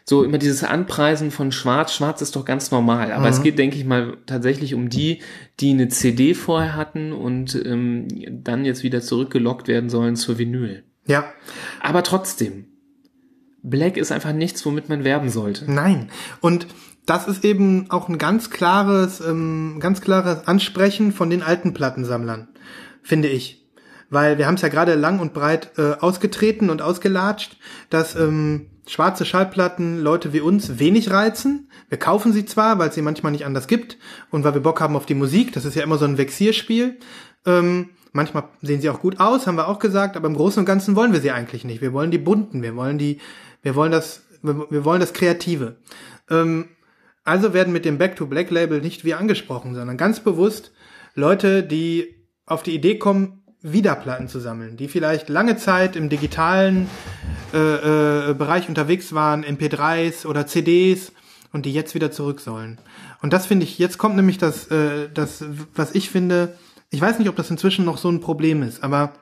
So 0.09 0.23
immer 0.23 0.39
dieses 0.39 0.63
Anpreisen 0.63 1.33
von 1.33 1.51
Schwarz. 1.51 1.93
Schwarz 1.93 2.23
ist 2.23 2.37
doch 2.37 2.45
ganz 2.45 2.71
normal, 2.71 3.11
aber 3.11 3.29
es 3.29 3.43
geht, 3.43 3.59
denke 3.59 3.77
ich 3.77 3.85
mal, 3.85 4.17
tatsächlich 4.27 4.73
um 4.75 4.89
die, 4.89 5.19
die 5.59 5.71
eine 5.71 5.89
CD 5.89 6.35
vorher 6.35 6.77
hatten 6.77 7.13
und 7.13 7.61
ähm, 7.67 8.07
dann 8.31 8.65
jetzt 8.65 8.85
wieder 8.85 9.01
zurückgelockt 9.01 9.67
werden 9.67 9.91
sollen 9.91 10.15
zur 10.15 10.39
Vinyl. 10.39 10.85
ja, 11.09 11.25
Aber 11.81 12.05
trotzdem, 12.05 12.67
Black 13.65 13.97
ist 13.97 14.13
einfach 14.13 14.33
nichts, 14.33 14.65
womit 14.65 14.89
man 14.89 15.03
werben 15.03 15.29
sollte. 15.29 15.69
nein. 15.69 16.09
Und 16.41 16.69
das 17.07 17.29
ist 17.29 17.45
eben 17.45 17.91
auch 17.91 18.09
ein 18.09 18.19
ganz 18.19 18.51
klares, 18.51 19.21
ähm, 19.21 19.79
ganz 19.81 20.01
klares 20.01 20.47
Ansprechen 20.47 21.13
von 21.13 21.31
den 21.31 21.43
alten 21.43 21.73
Plattensammlern, 21.73 22.49
finde 23.03 23.29
ich. 23.29 23.65
Weil 24.11 24.39
wir 24.39 24.47
haben 24.47 24.55
es 24.55 24.63
ja 24.63 24.69
gerade 24.69 24.95
lang 24.95 25.21
und 25.21 25.33
breit 25.33 25.73
äh, 25.79 25.95
ausgetreten 26.01 26.69
und 26.69 26.83
ausgelatscht, 26.83 27.57
dass 27.91 28.15
ähm, 28.15 28.67
schwarze 28.87 29.25
Schallplatten 29.25 30.01
Leute 30.01 30.33
wie 30.33 30.41
uns 30.41 30.79
wenig 30.79 31.11
reizen. 31.11 31.71
Wir 31.89 31.99
kaufen 31.99 32.33
sie 32.33 32.45
zwar, 32.45 32.79
weil 32.79 32.89
es 32.89 32.95
sie 32.95 33.03
manchmal 33.03 33.33
nicht 33.33 33.47
anders 33.47 33.67
gibt 33.67 33.99
und 34.31 34.45
weil 34.45 34.55
wir 34.55 34.61
Bock 34.61 34.81
haben 34.81 34.97
auf 34.97 35.07
die 35.07 35.15
Musik. 35.15 35.53
Das 35.53 35.65
ist 35.65 35.75
ja 35.75 35.83
immer 35.83 35.99
so 35.99 36.05
ein 36.05 36.19
Vexierspiel. 36.19 36.99
Ähm, 37.47 37.91
manchmal 38.13 38.45
sehen 38.63 38.81
sie 38.81 38.91
auch 38.91 39.01
gut 39.01 39.21
aus, 39.21 39.47
haben 39.47 39.57
wir 39.57 39.69
auch 39.69 39.79
gesagt, 39.79 40.17
aber 40.17 40.29
im 40.29 40.35
Großen 40.35 40.61
und 40.61 40.67
Ganzen 40.67 40.97
wollen 40.97 41.13
wir 41.13 41.21
sie 41.21 41.33
eigentlich 41.33 41.65
nicht. 41.65 41.81
Wir 41.81 41.93
wollen 41.93 42.11
die 42.11 42.19
bunten, 42.19 42.63
wir 42.63 42.75
wollen 42.77 42.99
die, 42.99 43.21
wir 43.63 43.75
wollen 43.75 43.93
das, 43.93 44.23
wir, 44.43 44.71
wir 44.71 44.85
wollen 44.85 45.01
das 45.01 45.13
Kreative. 45.13 45.77
Ähm, 46.31 46.69
also 47.27 47.53
werden 47.53 47.73
mit 47.73 47.85
dem 47.85 47.99
Back 47.99 48.17
to 48.17 48.27
Black 48.27 48.51
Label 48.51 48.81
nicht 48.81 49.05
wir 49.05 49.19
angesprochen, 49.19 49.75
sondern 49.75 49.97
ganz 49.97 50.21
bewusst 50.21 50.73
Leute, 51.15 51.63
die 51.63 52.15
auf 52.47 52.63
die 52.63 52.75
Idee 52.75 52.99
kommen, 52.99 53.43
wieder 53.63 53.97
Platten 53.97 54.29
zu 54.29 54.39
sammeln, 54.39 54.77
die 54.77 54.87
vielleicht 54.87 55.29
lange 55.29 55.57
Zeit 55.57 55.97
im 55.97 56.09
digitalen 56.09 56.89
äh, 57.53 58.31
äh, 58.31 58.35
Bereich 58.35 58.69
unterwegs 58.69 59.13
waren, 59.13 59.45
MP3s 59.45 60.27
oder 60.27 60.47
CDs 60.47 61.13
und 61.53 61.67
die 61.67 61.73
jetzt 61.73 61.95
wieder 61.95 62.13
zurück 62.13 62.41
sollen. 62.41 62.79
Und 63.23 63.33
das 63.33 63.47
finde 63.47 63.65
ich, 63.65 63.79
jetzt 63.79 63.99
kommt 63.99 64.15
nämlich 64.15 64.39
das, 64.39 64.69
äh, 64.69 65.09
das, 65.13 65.45
was 65.75 65.95
ich 65.95 66.11
finde, 66.11 66.57
ich 66.91 67.01
weiß 67.01 67.19
nicht, 67.19 67.29
ob 67.29 67.35
das 67.35 67.51
inzwischen 67.51 67.85
noch 67.85 67.99
so 67.99 68.09
ein 68.09 68.21
Problem 68.21 68.63
ist, 68.63 68.85
aber 68.85 69.15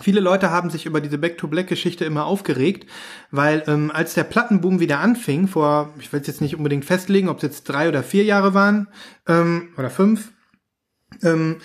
Viele 0.00 0.18
Leute 0.18 0.50
haben 0.50 0.70
sich 0.70 0.86
über 0.86 1.00
diese 1.00 1.18
Back-to-Black-Geschichte 1.18 2.04
immer 2.04 2.24
aufgeregt, 2.26 2.90
weil 3.30 3.62
ähm, 3.68 3.92
als 3.94 4.14
der 4.14 4.24
Plattenboom 4.24 4.80
wieder 4.80 4.98
anfing, 4.98 5.46
vor, 5.46 5.94
ich 6.00 6.12
will 6.12 6.20
es 6.20 6.26
jetzt 6.26 6.40
nicht 6.40 6.56
unbedingt 6.56 6.84
festlegen, 6.84 7.28
ob 7.28 7.36
es 7.36 7.44
jetzt 7.44 7.64
drei 7.64 7.88
oder 7.88 8.02
vier 8.02 8.24
Jahre 8.24 8.54
waren 8.54 8.88
ähm, 9.28 9.68
oder 9.76 9.90
fünf, 9.90 10.32
ähm, 11.22 11.58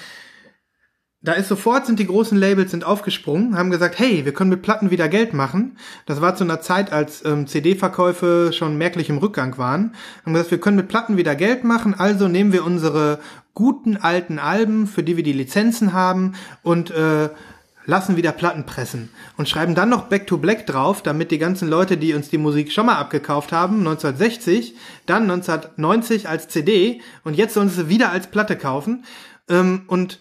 da 1.22 1.34
ist 1.34 1.50
sofort 1.50 1.86
sind 1.86 2.00
die 2.00 2.06
großen 2.06 2.38
Labels 2.38 2.72
sind 2.72 2.86
aufgesprungen, 2.86 3.58
haben 3.58 3.72
gesagt, 3.72 4.00
hey, 4.00 4.24
wir 4.24 4.34
können 4.34 4.52
mit 4.52 4.62
Platten 4.62 4.90
wieder 4.90 5.10
Geld 5.10 5.34
machen. 5.34 5.78
Das 6.06 6.22
war 6.22 6.36
zu 6.36 6.46
einer 6.46 6.62
Zeit, 6.62 6.94
als 6.94 7.26
ähm, 7.26 7.46
CD-Verkäufe 7.46 8.52
schon 8.54 8.78
merklich 8.78 9.10
im 9.10 9.18
Rückgang 9.18 9.58
waren. 9.58 9.96
Haben 10.24 10.34
gesagt, 10.34 10.52
wir 10.52 10.62
können 10.62 10.78
mit 10.78 10.88
Platten 10.88 11.18
wieder 11.18 11.36
Geld 11.36 11.66
machen, 11.66 11.94
also 11.94 12.30
nehmen 12.30 12.54
wir 12.54 12.64
unsere 12.64 13.20
guten 13.54 13.98
alten 13.98 14.40
Alben, 14.40 14.88
für 14.88 15.04
die 15.04 15.18
wir 15.18 15.24
die 15.24 15.34
Lizenzen 15.34 15.92
haben 15.92 16.36
und 16.64 16.92
äh, 16.92 17.30
lassen 17.90 18.16
wieder 18.16 18.32
Platten 18.32 18.66
pressen 18.66 19.10
und 19.36 19.50
schreiben 19.50 19.76
dann 19.76 19.90
noch 19.90 20.04
Back 20.04 20.28
to 20.28 20.38
Black 20.38 20.66
drauf, 20.66 21.02
damit 21.02 21.32
die 21.32 21.40
ganzen 21.40 21.68
Leute, 21.68 21.98
die 21.98 22.14
uns 22.14 22.30
die 22.30 22.38
Musik 22.38 22.72
schon 22.72 22.86
mal 22.86 22.98
abgekauft 22.98 23.52
haben, 23.52 23.80
1960, 23.80 24.76
dann 25.06 25.24
1990 25.24 26.30
als 26.30 26.48
CD 26.48 27.02
und 27.24 27.36
jetzt 27.36 27.56
sollen 27.56 27.70
sie 27.70 27.90
wieder 27.90 28.12
als 28.12 28.28
Platte 28.28 28.56
kaufen. 28.56 29.04
Ähm, 29.50 29.82
und 29.88 30.20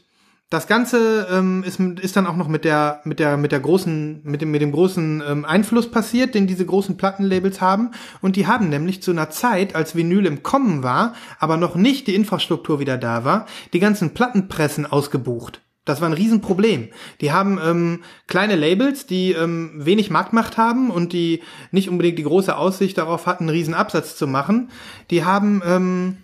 das 0.50 0.66
Ganze 0.66 1.28
ähm, 1.30 1.62
ist, 1.62 1.78
ist 1.78 2.16
dann 2.16 2.26
auch 2.26 2.36
noch 2.36 2.48
mit 2.48 2.64
der 2.64 3.02
mit 3.04 3.18
der 3.18 3.36
mit 3.36 3.52
der 3.52 3.60
großen 3.60 4.22
mit 4.24 4.40
dem 4.40 4.50
mit 4.50 4.62
dem 4.62 4.72
großen 4.72 5.22
ähm, 5.28 5.44
Einfluss 5.44 5.90
passiert, 5.90 6.34
den 6.34 6.46
diese 6.46 6.64
großen 6.64 6.96
Plattenlabels 6.96 7.60
haben 7.60 7.90
und 8.22 8.34
die 8.36 8.46
haben 8.46 8.70
nämlich 8.70 9.02
zu 9.02 9.10
einer 9.10 9.28
Zeit, 9.28 9.74
als 9.74 9.94
Vinyl 9.94 10.24
im 10.24 10.42
Kommen 10.42 10.82
war, 10.82 11.14
aber 11.38 11.58
noch 11.58 11.74
nicht 11.74 12.06
die 12.06 12.14
Infrastruktur 12.14 12.80
wieder 12.80 12.96
da 12.96 13.24
war, 13.24 13.44
die 13.74 13.78
ganzen 13.78 14.14
Plattenpressen 14.14 14.86
ausgebucht. 14.86 15.60
Das 15.88 16.00
war 16.00 16.08
ein 16.08 16.14
Riesenproblem. 16.14 16.88
Die 17.20 17.32
haben 17.32 17.58
ähm, 17.64 18.02
kleine 18.26 18.56
Labels, 18.56 19.06
die 19.06 19.32
ähm, 19.32 19.72
wenig 19.74 20.10
Marktmacht 20.10 20.56
haben 20.56 20.90
und 20.90 21.12
die 21.12 21.42
nicht 21.70 21.88
unbedingt 21.88 22.18
die 22.18 22.24
große 22.24 22.56
Aussicht 22.56 22.98
darauf 22.98 23.26
hatten, 23.26 23.44
einen 23.44 23.56
riesen 23.56 23.74
Absatz 23.74 24.16
zu 24.16 24.26
machen. 24.26 24.70
Die 25.10 25.24
haben 25.24 25.62
ähm, 25.64 26.18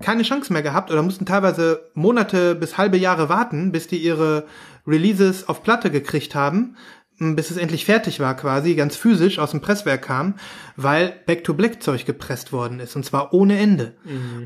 keine 0.00 0.24
Chance 0.24 0.52
mehr 0.52 0.62
gehabt 0.62 0.90
oder 0.90 1.02
mussten 1.02 1.24
teilweise 1.24 1.90
Monate 1.94 2.54
bis 2.54 2.76
halbe 2.76 2.96
Jahre 2.96 3.28
warten, 3.28 3.72
bis 3.72 3.86
die 3.86 3.98
ihre 3.98 4.46
Releases 4.86 5.48
auf 5.48 5.62
Platte 5.62 5.90
gekriegt 5.90 6.34
haben, 6.34 6.76
bis 7.18 7.50
es 7.50 7.56
endlich 7.56 7.84
fertig 7.86 8.20
war 8.20 8.36
quasi, 8.36 8.74
ganz 8.74 8.96
physisch 8.96 9.38
aus 9.38 9.52
dem 9.52 9.60
Presswerk 9.62 10.02
kam, 10.02 10.34
weil 10.76 11.14
Back-to-Black-Zeug 11.26 12.04
gepresst 12.04 12.52
worden 12.52 12.78
ist 12.78 12.94
und 12.94 13.04
zwar 13.04 13.32
ohne 13.32 13.58
Ende. 13.58 13.96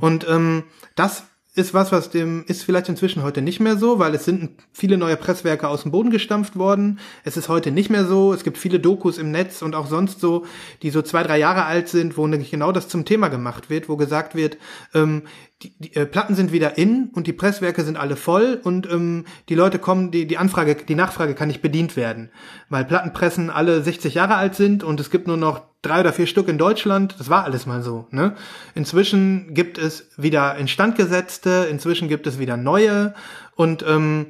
Und 0.00 0.26
ähm, 0.28 0.64
das 0.94 1.24
ist 1.54 1.74
was, 1.74 1.90
was 1.90 2.10
dem 2.10 2.44
ist 2.46 2.62
vielleicht 2.62 2.88
inzwischen 2.88 3.24
heute 3.24 3.42
nicht 3.42 3.58
mehr 3.58 3.76
so, 3.76 3.98
weil 3.98 4.14
es 4.14 4.24
sind 4.24 4.50
viele 4.72 4.96
neue 4.96 5.16
Presswerke 5.16 5.66
aus 5.66 5.82
dem 5.82 5.90
Boden 5.90 6.10
gestampft 6.10 6.56
worden. 6.56 7.00
Es 7.24 7.36
ist 7.36 7.48
heute 7.48 7.72
nicht 7.72 7.90
mehr 7.90 8.04
so. 8.04 8.32
Es 8.32 8.44
gibt 8.44 8.56
viele 8.56 8.78
Dokus 8.78 9.18
im 9.18 9.32
Netz 9.32 9.60
und 9.60 9.74
auch 9.74 9.86
sonst 9.86 10.20
so, 10.20 10.46
die 10.82 10.90
so 10.90 11.02
zwei, 11.02 11.24
drei 11.24 11.38
Jahre 11.38 11.64
alt 11.64 11.88
sind, 11.88 12.16
wo 12.16 12.28
genau 12.28 12.70
das 12.70 12.88
zum 12.88 13.04
Thema 13.04 13.28
gemacht 13.28 13.68
wird, 13.68 13.88
wo 13.88 13.96
gesagt 13.96 14.36
wird, 14.36 14.58
ähm, 14.94 15.22
die, 15.62 15.74
die 15.78 15.94
äh, 15.94 16.06
Platten 16.06 16.34
sind 16.34 16.52
wieder 16.52 16.78
in 16.78 17.10
und 17.12 17.26
die 17.26 17.32
Presswerke 17.32 17.84
sind 17.84 17.98
alle 17.98 18.16
voll 18.16 18.60
und 18.62 18.90
ähm, 18.90 19.26
die 19.48 19.54
Leute 19.54 19.78
kommen, 19.78 20.10
die, 20.10 20.26
die 20.26 20.38
Anfrage, 20.38 20.74
die 20.74 20.94
Nachfrage 20.94 21.34
kann 21.34 21.48
nicht 21.48 21.60
bedient 21.60 21.96
werden, 21.96 22.30
weil 22.70 22.84
Plattenpressen 22.84 23.50
alle 23.50 23.82
60 23.82 24.14
Jahre 24.14 24.36
alt 24.36 24.54
sind 24.54 24.82
und 24.82 25.00
es 25.00 25.10
gibt 25.10 25.26
nur 25.26 25.36
noch 25.36 25.62
drei 25.82 26.00
oder 26.00 26.12
vier 26.12 26.26
Stück 26.26 26.48
in 26.48 26.58
Deutschland. 26.58 27.16
Das 27.18 27.28
war 27.28 27.44
alles 27.44 27.66
mal 27.66 27.82
so. 27.82 28.06
Ne? 28.10 28.36
Inzwischen 28.74 29.52
gibt 29.54 29.76
es 29.76 30.08
wieder 30.16 30.56
instandgesetzte, 30.56 31.68
inzwischen 31.70 32.08
gibt 32.08 32.26
es 32.26 32.38
wieder 32.38 32.56
neue 32.56 33.14
und 33.54 33.84
ähm, 33.86 34.28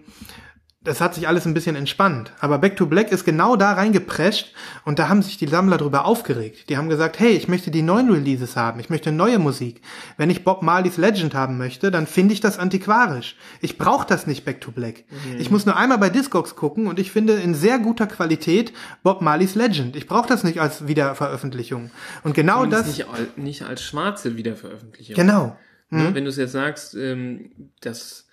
das 0.82 1.02
hat 1.02 1.14
sich 1.14 1.28
alles 1.28 1.44
ein 1.46 1.52
bisschen 1.52 1.76
entspannt. 1.76 2.32
Aber 2.40 2.56
Back 2.58 2.76
to 2.76 2.86
Black 2.86 3.12
ist 3.12 3.26
genau 3.26 3.54
da 3.56 3.72
reingeprescht 3.74 4.54
und 4.86 4.98
da 4.98 5.10
haben 5.10 5.20
sich 5.20 5.36
die 5.36 5.46
Sammler 5.46 5.76
drüber 5.76 6.06
aufgeregt. 6.06 6.70
Die 6.70 6.78
haben 6.78 6.88
gesagt, 6.88 7.20
hey, 7.20 7.32
ich 7.32 7.48
möchte 7.48 7.70
die 7.70 7.82
neuen 7.82 8.10
Releases 8.10 8.56
haben, 8.56 8.80
ich 8.80 8.88
möchte 8.88 9.12
neue 9.12 9.38
Musik. 9.38 9.82
Wenn 10.16 10.30
ich 10.30 10.42
Bob 10.42 10.62
Marleys 10.62 10.96
Legend 10.96 11.34
haben 11.34 11.58
möchte, 11.58 11.90
dann 11.90 12.06
finde 12.06 12.32
ich 12.32 12.40
das 12.40 12.58
antiquarisch. 12.58 13.36
Ich 13.60 13.76
brauche 13.76 14.06
das 14.06 14.26
nicht 14.26 14.46
Back 14.46 14.62
to 14.62 14.70
Black. 14.72 15.04
Ich 15.38 15.50
muss 15.50 15.66
nur 15.66 15.76
einmal 15.76 15.98
bei 15.98 16.08
Discogs 16.08 16.56
gucken 16.56 16.86
und 16.86 16.98
ich 16.98 17.10
finde 17.12 17.34
in 17.34 17.54
sehr 17.54 17.78
guter 17.78 18.06
Qualität 18.06 18.72
Bob 19.02 19.20
Marleys 19.20 19.54
Legend. 19.54 19.96
Ich 19.96 20.06
brauche 20.06 20.28
das 20.28 20.44
nicht 20.44 20.60
als 20.62 20.86
Wiederveröffentlichung. 20.86 21.90
Und 22.24 22.34
genau 22.34 22.64
das, 22.64 22.86
nicht, 22.86 23.06
al- 23.06 23.28
nicht 23.36 23.62
als 23.64 23.82
schwarze 23.82 24.36
Wiederveröffentlichung. 24.38 25.14
genau. 25.14 25.56
Ne? 25.90 26.14
Wenn 26.14 26.22
du 26.24 26.30
es 26.30 26.36
jetzt 26.36 26.52
sagst, 26.52 26.94
ähm, 26.94 27.50
das 27.80 28.28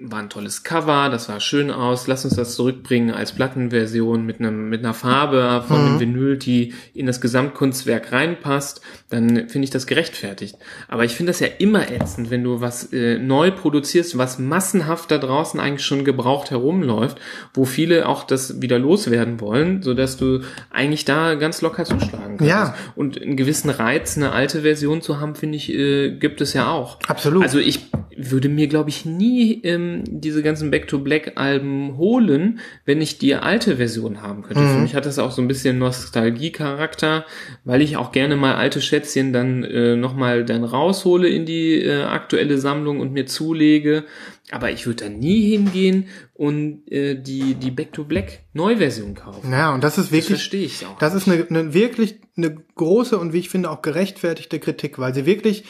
war 0.00 0.20
ein 0.20 0.30
tolles 0.30 0.62
Cover, 0.62 1.08
das 1.10 1.24
sah 1.24 1.40
schön 1.40 1.70
aus, 1.70 2.06
lass 2.06 2.24
uns 2.24 2.36
das 2.36 2.54
zurückbringen 2.54 3.10
als 3.10 3.32
Plattenversion 3.32 4.24
mit 4.24 4.38
einem 4.38 4.68
mit 4.68 4.84
einer 4.84 4.94
Farbe 4.94 5.64
von 5.66 5.76
einem 5.76 6.00
Vinyl, 6.00 6.36
die 6.36 6.74
in 6.94 7.06
das 7.06 7.20
Gesamtkunstwerk 7.20 8.12
reinpasst, 8.12 8.80
dann 9.10 9.48
finde 9.48 9.64
ich 9.64 9.70
das 9.70 9.86
gerechtfertigt. 9.86 10.56
Aber 10.86 11.04
ich 11.04 11.12
finde 11.12 11.30
das 11.30 11.40
ja 11.40 11.48
immer 11.58 11.90
ätzend, 11.90 12.30
wenn 12.30 12.44
du 12.44 12.60
was 12.60 12.92
äh, 12.92 13.18
neu 13.18 13.50
produzierst, 13.50 14.16
was 14.16 14.38
massenhaft 14.38 15.10
da 15.10 15.18
draußen 15.18 15.58
eigentlich 15.58 15.84
schon 15.84 16.04
gebraucht 16.04 16.50
herumläuft, 16.50 17.18
wo 17.52 17.64
viele 17.64 18.08
auch 18.08 18.24
das 18.24 18.62
wieder 18.62 18.78
loswerden 18.78 19.40
wollen, 19.40 19.82
so 19.82 19.94
dass 19.94 20.16
du 20.16 20.42
eigentlich 20.70 21.06
da 21.06 21.34
ganz 21.34 21.60
locker 21.60 21.84
zuschlagen 21.84 22.36
kannst. 22.36 22.44
Ja. 22.44 22.76
Und 22.94 23.20
einen 23.20 23.36
gewissen 23.36 23.70
Reiz, 23.70 24.16
eine 24.16 24.30
alte 24.30 24.62
Version 24.62 25.02
zu 25.02 25.20
haben, 25.20 25.34
finde 25.34 25.56
ich, 25.56 25.72
äh, 25.72 26.10
gibt 26.10 26.40
es 26.40 26.52
ja 26.52 26.70
auch. 26.70 26.98
Absolut. 27.08 27.42
Also 27.42 27.58
ich 27.58 27.90
würde 28.16 28.48
mir, 28.48 28.66
glaube 28.66 28.90
ich, 28.90 29.04
nie 29.04 29.60
ähm, 29.62 29.87
diese 30.06 30.42
ganzen 30.42 30.70
Back-to-Black-Alben 30.70 31.96
holen, 31.96 32.60
wenn 32.84 33.00
ich 33.00 33.18
die 33.18 33.34
alte 33.34 33.76
Version 33.76 34.22
haben 34.22 34.42
könnte. 34.42 34.62
Für 34.62 34.78
mich 34.78 34.94
hat 34.94 35.06
das 35.06 35.18
auch 35.18 35.30
so 35.30 35.42
ein 35.42 35.48
bisschen 35.48 35.78
Nostalgie-Charakter, 35.78 37.24
weil 37.64 37.82
ich 37.82 37.96
auch 37.96 38.12
gerne 38.12 38.36
mal 38.36 38.54
alte 38.54 38.80
Schätzchen 38.80 39.32
dann 39.32 39.64
äh, 39.64 39.96
nochmal 39.96 40.44
dann 40.44 40.64
raushole 40.64 41.28
in 41.28 41.46
die 41.46 41.82
äh, 41.82 42.02
aktuelle 42.02 42.58
Sammlung 42.58 43.00
und 43.00 43.12
mir 43.12 43.26
zulege. 43.26 44.04
Aber 44.50 44.70
ich 44.70 44.86
würde 44.86 45.04
da 45.04 45.10
nie 45.10 45.50
hingehen 45.50 46.06
und 46.32 46.90
äh, 46.90 47.20
die, 47.20 47.54
die 47.54 47.70
Back-to-Black-Neuversion 47.70 49.14
kaufen. 49.14 49.52
Ja, 49.52 49.74
und 49.74 49.84
das 49.84 49.98
ist 49.98 50.06
Das 50.06 50.12
wirklich, 50.12 50.38
verstehe 50.38 50.64
ich 50.64 50.86
auch. 50.86 50.98
Das 50.98 51.14
ist 51.14 51.28
eine, 51.28 51.46
eine 51.48 51.74
wirklich 51.74 52.20
eine 52.36 52.56
große 52.76 53.18
und 53.18 53.32
wie 53.32 53.38
ich 53.38 53.50
finde 53.50 53.70
auch 53.70 53.82
gerechtfertigte 53.82 54.58
Kritik, 54.58 54.98
weil 54.98 55.14
sie 55.14 55.26
wirklich 55.26 55.64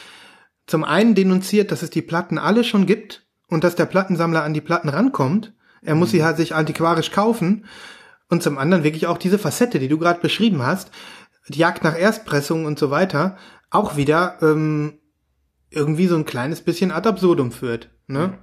zum 0.67 0.83
einen 0.83 1.15
denunziert, 1.15 1.71
dass 1.71 1.81
es 1.81 1.89
die 1.89 2.03
Platten 2.03 2.37
alle 2.37 2.63
schon 2.63 2.85
gibt 2.85 3.25
und 3.49 3.63
dass 3.63 3.75
der 3.75 3.85
Plattensammler 3.85 4.43
an 4.43 4.53
die 4.53 4.61
Platten 4.61 4.89
rankommt. 4.89 5.53
Er 5.81 5.95
muss 5.95 6.11
sie 6.11 6.23
halt 6.23 6.37
sich 6.37 6.55
antiquarisch 6.55 7.11
kaufen. 7.11 7.65
Und 8.29 8.43
zum 8.43 8.57
anderen 8.57 8.83
wirklich 8.83 9.07
auch 9.07 9.17
diese 9.17 9.39
Facette, 9.39 9.79
die 9.79 9.87
du 9.87 9.97
gerade 9.97 10.19
beschrieben 10.19 10.61
hast, 10.61 10.91
die 11.47 11.59
Jagd 11.59 11.83
nach 11.83 11.97
Erstpressung 11.97 12.65
und 12.65 12.77
so 12.77 12.91
weiter, 12.91 13.37
auch 13.71 13.97
wieder 13.97 14.37
ähm, 14.41 14.99
irgendwie 15.71 16.07
so 16.07 16.15
ein 16.15 16.25
kleines 16.25 16.61
bisschen 16.61 16.91
ad 16.91 17.09
absurdum 17.09 17.51
führt. 17.51 17.89
Ne? 18.07 18.37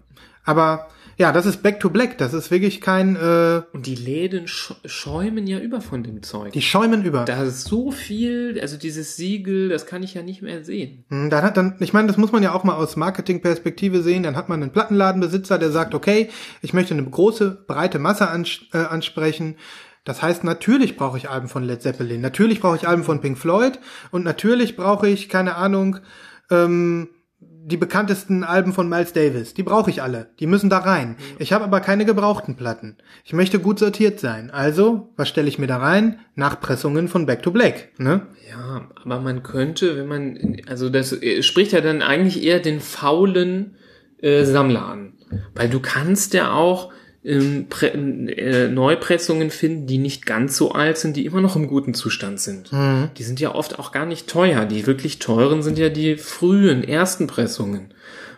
Aber 0.44 0.88
ja, 1.18 1.32
das 1.32 1.46
ist 1.46 1.62
Back 1.62 1.80
to 1.80 1.90
Black. 1.90 2.18
Das 2.18 2.34
ist 2.34 2.50
wirklich 2.50 2.80
kein. 2.80 3.16
Äh, 3.16 3.62
Und 3.72 3.86
die 3.86 3.94
Läden 3.94 4.46
sch 4.48 4.74
schäumen 4.84 5.46
ja 5.46 5.58
über 5.58 5.80
von 5.80 6.02
dem 6.02 6.22
Zeug. 6.22 6.52
die 6.52 6.62
schäumen 6.62 7.04
über. 7.04 7.24
da 7.24 7.42
ist 7.44 7.64
so 7.64 7.90
viel, 7.90 8.58
also 8.60 8.76
dieses 8.76 9.16
Siegel, 9.16 9.68
das 9.68 9.86
kann 9.86 10.02
ich 10.02 10.14
ja 10.14 10.22
nicht 10.22 10.42
mehr 10.42 10.64
sehen. 10.64 11.04
Hm, 11.08 11.30
Dann 11.30 11.42
hat 11.42 11.56
dann, 11.56 11.76
ich 11.80 11.92
meine, 11.92 12.08
das 12.08 12.16
muss 12.16 12.32
man 12.32 12.42
ja 12.42 12.52
auch 12.52 12.64
mal 12.64 12.74
aus 12.74 12.96
Marketingperspektive 12.96 14.02
sehen. 14.02 14.22
Dann 14.22 14.36
hat 14.36 14.48
man 14.48 14.62
einen 14.62 14.72
Plattenladenbesitzer, 14.72 15.58
der 15.58 15.70
sagt, 15.70 15.94
okay, 15.94 16.28
ich 16.62 16.72
möchte 16.74 16.94
eine 16.94 17.04
große, 17.04 17.64
breite 17.66 17.98
Masse 17.98 18.28
ans 18.28 18.60
äh, 18.72 18.78
ansprechen. 18.78 19.56
Das 20.04 20.22
heißt, 20.22 20.44
natürlich 20.44 20.96
brauche 20.96 21.18
ich 21.18 21.28
Alben 21.28 21.48
von 21.48 21.64
Led 21.64 21.82
Zeppelin, 21.82 22.20
natürlich 22.20 22.60
brauche 22.60 22.76
ich 22.76 22.86
Alben 22.86 23.02
von 23.02 23.20
Pink 23.20 23.36
Floyd 23.38 23.80
und 24.12 24.22
natürlich 24.24 24.76
brauche 24.76 25.08
ich, 25.08 25.28
keine 25.28 25.56
Ahnung, 25.56 25.98
ähm, 26.48 27.08
die 27.66 27.76
bekanntesten 27.76 28.44
Alben 28.44 28.72
von 28.72 28.88
Miles 28.88 29.12
Davis. 29.12 29.52
Die 29.52 29.64
brauche 29.64 29.90
ich 29.90 30.00
alle. 30.00 30.28
Die 30.38 30.46
müssen 30.46 30.70
da 30.70 30.78
rein. 30.78 31.16
Ich 31.40 31.52
habe 31.52 31.64
aber 31.64 31.80
keine 31.80 32.04
gebrauchten 32.04 32.54
Platten. 32.54 32.96
Ich 33.24 33.32
möchte 33.32 33.58
gut 33.58 33.80
sortiert 33.80 34.20
sein. 34.20 34.50
Also, 34.50 35.08
was 35.16 35.28
stelle 35.28 35.48
ich 35.48 35.58
mir 35.58 35.66
da 35.66 35.78
rein? 35.78 36.20
Nachpressungen 36.36 37.08
von 37.08 37.26
Back 37.26 37.42
to 37.42 37.50
Black. 37.50 37.88
Ne? 37.98 38.22
Ja, 38.48 38.88
aber 39.04 39.20
man 39.20 39.42
könnte, 39.42 39.96
wenn 39.96 40.06
man, 40.06 40.56
also 40.68 40.88
das 40.88 41.12
äh, 41.12 41.42
spricht 41.42 41.72
ja 41.72 41.80
dann 41.80 42.02
eigentlich 42.02 42.44
eher 42.44 42.60
den 42.60 42.78
faulen 42.78 43.74
äh, 44.20 44.44
Sammler 44.44 44.86
an. 44.86 45.14
Weil 45.56 45.68
du 45.68 45.80
kannst 45.80 46.34
ja 46.34 46.52
auch 46.52 46.92
ähm, 47.26 47.66
äh, 48.28 48.68
Neupressungen 48.68 49.50
finden, 49.50 49.86
die 49.86 49.98
nicht 49.98 50.26
ganz 50.26 50.56
so 50.56 50.72
alt 50.72 50.96
sind, 50.96 51.16
die 51.16 51.26
immer 51.26 51.40
noch 51.40 51.56
im 51.56 51.66
guten 51.66 51.92
Zustand 51.92 52.40
sind. 52.40 52.70
Die 53.18 53.24
sind 53.24 53.40
ja 53.40 53.54
oft 53.54 53.78
auch 53.78 53.90
gar 53.90 54.06
nicht 54.06 54.28
teuer. 54.28 54.64
Die 54.64 54.86
wirklich 54.86 55.18
teuren 55.18 55.62
sind 55.62 55.76
ja 55.76 55.88
die 55.88 56.16
frühen, 56.16 56.84
ersten 56.84 57.26
Pressungen. 57.26 57.92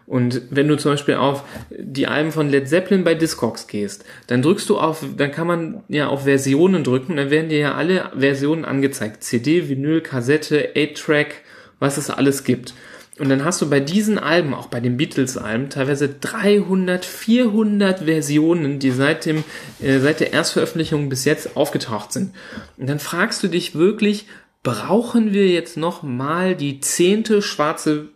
Und 0.07 0.41
wenn 0.49 0.69
du 0.69 0.79
zum 0.79 0.93
Beispiel 0.93 1.17
auf 1.17 1.45
die 1.71 2.07
Alben 2.07 2.33
von 2.33 2.49
Led 2.49 2.67
Zeppelin 2.67 3.05
bei 3.05 3.15
Discogs 3.15 3.67
gehst, 3.67 4.07
dann 4.27 4.41
drückst 4.41 4.71
du 4.71 4.79
auf, 4.79 5.05
dann 5.19 5.33
kann 5.33 5.47
man 5.47 5.83
ja 5.89 6.09
auf 6.09 6.23
Versionen 6.25 6.83
drücken, 6.83 7.17
dann 7.17 7.29
werden 7.29 7.51
dir 7.51 7.59
ja 7.59 7.75
alle 7.75 8.11
Versionen 8.19 8.65
angezeigt. 8.65 9.23
CD, 9.23 9.69
Vinyl, 9.69 10.01
Kassette, 10.01 10.71
8-Track, 10.75 11.43
was 11.79 11.99
es 11.99 12.09
alles 12.09 12.43
gibt. 12.43 12.73
Und 13.19 13.29
dann 13.29 13.45
hast 13.45 13.61
du 13.61 13.69
bei 13.69 13.81
diesen 13.81 14.19
Alben, 14.19 14.55
auch 14.55 14.67
bei 14.67 14.81
den 14.81 14.97
Beatles-Alben, 14.97 15.71
teilweise 15.71 16.09
300, 16.09 17.05
400 17.05 18.01
Versionen, 18.01 18.79
die 18.79 18.91
seit 18.91 19.27
dem, 19.27 19.45
äh, 19.81 19.99
seit 19.99 20.21
der 20.21 20.33
Erstveröffentlichung 20.33 21.09
bis 21.09 21.25
jetzt 21.25 21.57
aufgetaucht 21.57 22.13
sind. 22.13 22.35
Und 22.77 22.89
dann 22.89 22.99
fragst 22.99 23.43
du 23.43 23.49
dich 23.49 23.75
wirklich, 23.75 24.27
brauchen 24.63 25.33
wir 25.33 25.49
jetzt 25.49 25.77
noch 25.77 26.03
mal 26.03 26.55
die 26.55 26.81
zehnte 26.81 27.43
schwarze 27.43 28.11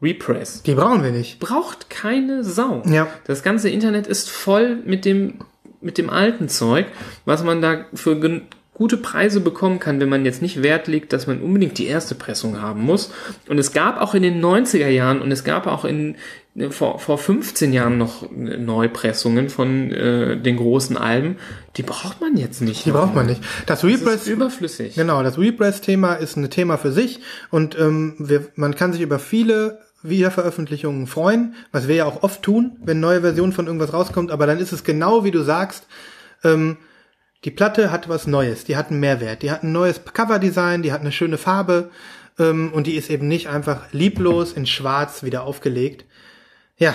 Repress? 0.00 0.62
Die 0.62 0.74
brauchen 0.74 1.02
wir 1.02 1.12
nicht. 1.12 1.38
Braucht 1.38 1.90
keine 1.90 2.44
Sau. 2.44 2.82
Ja. 2.86 3.08
Das 3.26 3.42
ganze 3.42 3.70
Internet 3.70 4.06
ist 4.06 4.30
voll 4.30 4.76
mit 4.84 5.04
dem, 5.04 5.40
mit 5.80 5.98
dem 5.98 6.10
alten 6.10 6.48
Zeug, 6.48 6.86
was 7.24 7.42
man 7.42 7.62
da 7.62 7.86
für 7.94 8.20
gute 8.76 8.98
Preise 8.98 9.40
bekommen 9.40 9.80
kann, 9.80 10.00
wenn 10.00 10.10
man 10.10 10.26
jetzt 10.26 10.42
nicht 10.42 10.62
Wert 10.62 10.86
legt, 10.86 11.12
dass 11.12 11.26
man 11.26 11.40
unbedingt 11.40 11.78
die 11.78 11.86
erste 11.86 12.14
Pressung 12.14 12.60
haben 12.60 12.82
muss. 12.82 13.10
Und 13.48 13.58
es 13.58 13.72
gab 13.72 14.00
auch 14.00 14.14
in 14.14 14.22
den 14.22 14.44
90er 14.44 14.88
Jahren 14.88 15.22
und 15.22 15.32
es 15.32 15.44
gab 15.44 15.66
auch 15.66 15.86
in 15.86 16.16
vor, 16.70 16.98
vor 16.98 17.18
15 17.18 17.72
Jahren 17.72 17.98
noch 17.98 18.30
Neupressungen 18.30 19.50
von 19.50 19.90
äh, 19.92 20.36
den 20.38 20.56
großen 20.56 20.96
Alben. 20.96 21.36
Die 21.76 21.82
braucht 21.82 22.20
man 22.20 22.36
jetzt 22.36 22.62
nicht. 22.62 22.86
Die 22.86 22.90
braucht 22.90 23.14
man 23.14 23.26
nicht. 23.26 23.42
Das 23.66 23.80
Das 23.80 23.84
Repress, 23.84 24.22
ist 24.22 24.28
überflüssig. 24.28 24.94
genau, 24.94 25.22
das 25.22 25.38
Repress-Thema 25.38 26.14
ist 26.14 26.36
ein 26.36 26.48
Thema 26.50 26.78
für 26.78 26.92
sich 26.92 27.20
und 27.50 27.78
ähm, 27.78 28.14
wir, 28.18 28.48
man 28.56 28.74
kann 28.74 28.92
sich 28.92 29.02
über 29.02 29.18
viele 29.18 29.80
Wiederveröffentlichungen 30.02 31.06
freuen, 31.06 31.54
was 31.72 31.88
wir 31.88 31.96
ja 31.96 32.04
auch 32.06 32.22
oft 32.22 32.42
tun, 32.42 32.78
wenn 32.84 33.00
neue 33.00 33.20
Version 33.20 33.52
von 33.52 33.66
irgendwas 33.66 33.92
rauskommt, 33.92 34.30
aber 34.30 34.46
dann 34.46 34.58
ist 34.58 34.72
es 34.72 34.84
genau 34.84 35.24
wie 35.24 35.30
du 35.30 35.42
sagst, 35.42 35.86
ähm, 36.44 36.78
die 37.44 37.50
Platte 37.50 37.90
hat 37.92 38.08
was 38.08 38.26
Neues, 38.26 38.64
die 38.64 38.76
hat 38.76 38.90
einen 38.90 39.00
Mehrwert, 39.00 39.42
die 39.42 39.50
hat 39.50 39.62
ein 39.62 39.72
neues 39.72 40.00
Coverdesign, 40.04 40.82
die 40.82 40.92
hat 40.92 41.00
eine 41.00 41.12
schöne 41.12 41.38
Farbe 41.38 41.90
ähm, 42.38 42.72
und 42.72 42.86
die 42.86 42.94
ist 42.96 43.10
eben 43.10 43.28
nicht 43.28 43.48
einfach 43.48 43.92
lieblos 43.92 44.52
in 44.52 44.66
Schwarz 44.66 45.22
wieder 45.22 45.42
aufgelegt. 45.44 46.04
Ja, 46.76 46.94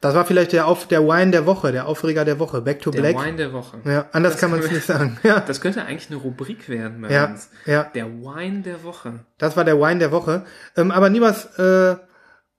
das 0.00 0.14
war 0.16 0.24
vielleicht 0.24 0.50
der, 0.52 0.66
Auf 0.66 0.88
der 0.88 1.02
Wine 1.06 1.30
der 1.30 1.46
Woche, 1.46 1.70
der 1.70 1.86
Aufreger 1.86 2.24
der 2.24 2.40
Woche, 2.40 2.60
Back 2.60 2.80
to 2.82 2.90
Der 2.90 3.00
Black. 3.00 3.24
Wine 3.24 3.36
der 3.36 3.52
Woche. 3.52 3.78
Ja, 3.84 4.06
anders 4.12 4.32
Das 4.32 4.40
kann 4.40 4.50
man 4.50 4.58
es 4.58 4.70
nicht 4.70 4.84
sagen. 4.84 5.16
Ja. 5.22 5.38
Das 5.40 5.60
könnte 5.60 5.84
eigentlich 5.84 6.10
eine 6.10 6.18
Rubrik 6.18 6.68
werden 6.68 7.00
bei 7.02 7.10
Ja, 7.12 7.26
uns. 7.26 7.50
ja. 7.66 7.84
Der 7.94 8.06
Wine 8.08 8.62
der 8.62 8.82
Woche. 8.82 9.20
Das 9.38 9.56
war 9.56 9.64
der 9.64 9.78
Wine 9.78 10.00
der 10.00 10.10
Woche. 10.10 10.44
Ähm, 10.76 10.90
aber 10.90 11.08
Nibas, 11.08 11.56
äh, 11.56 11.96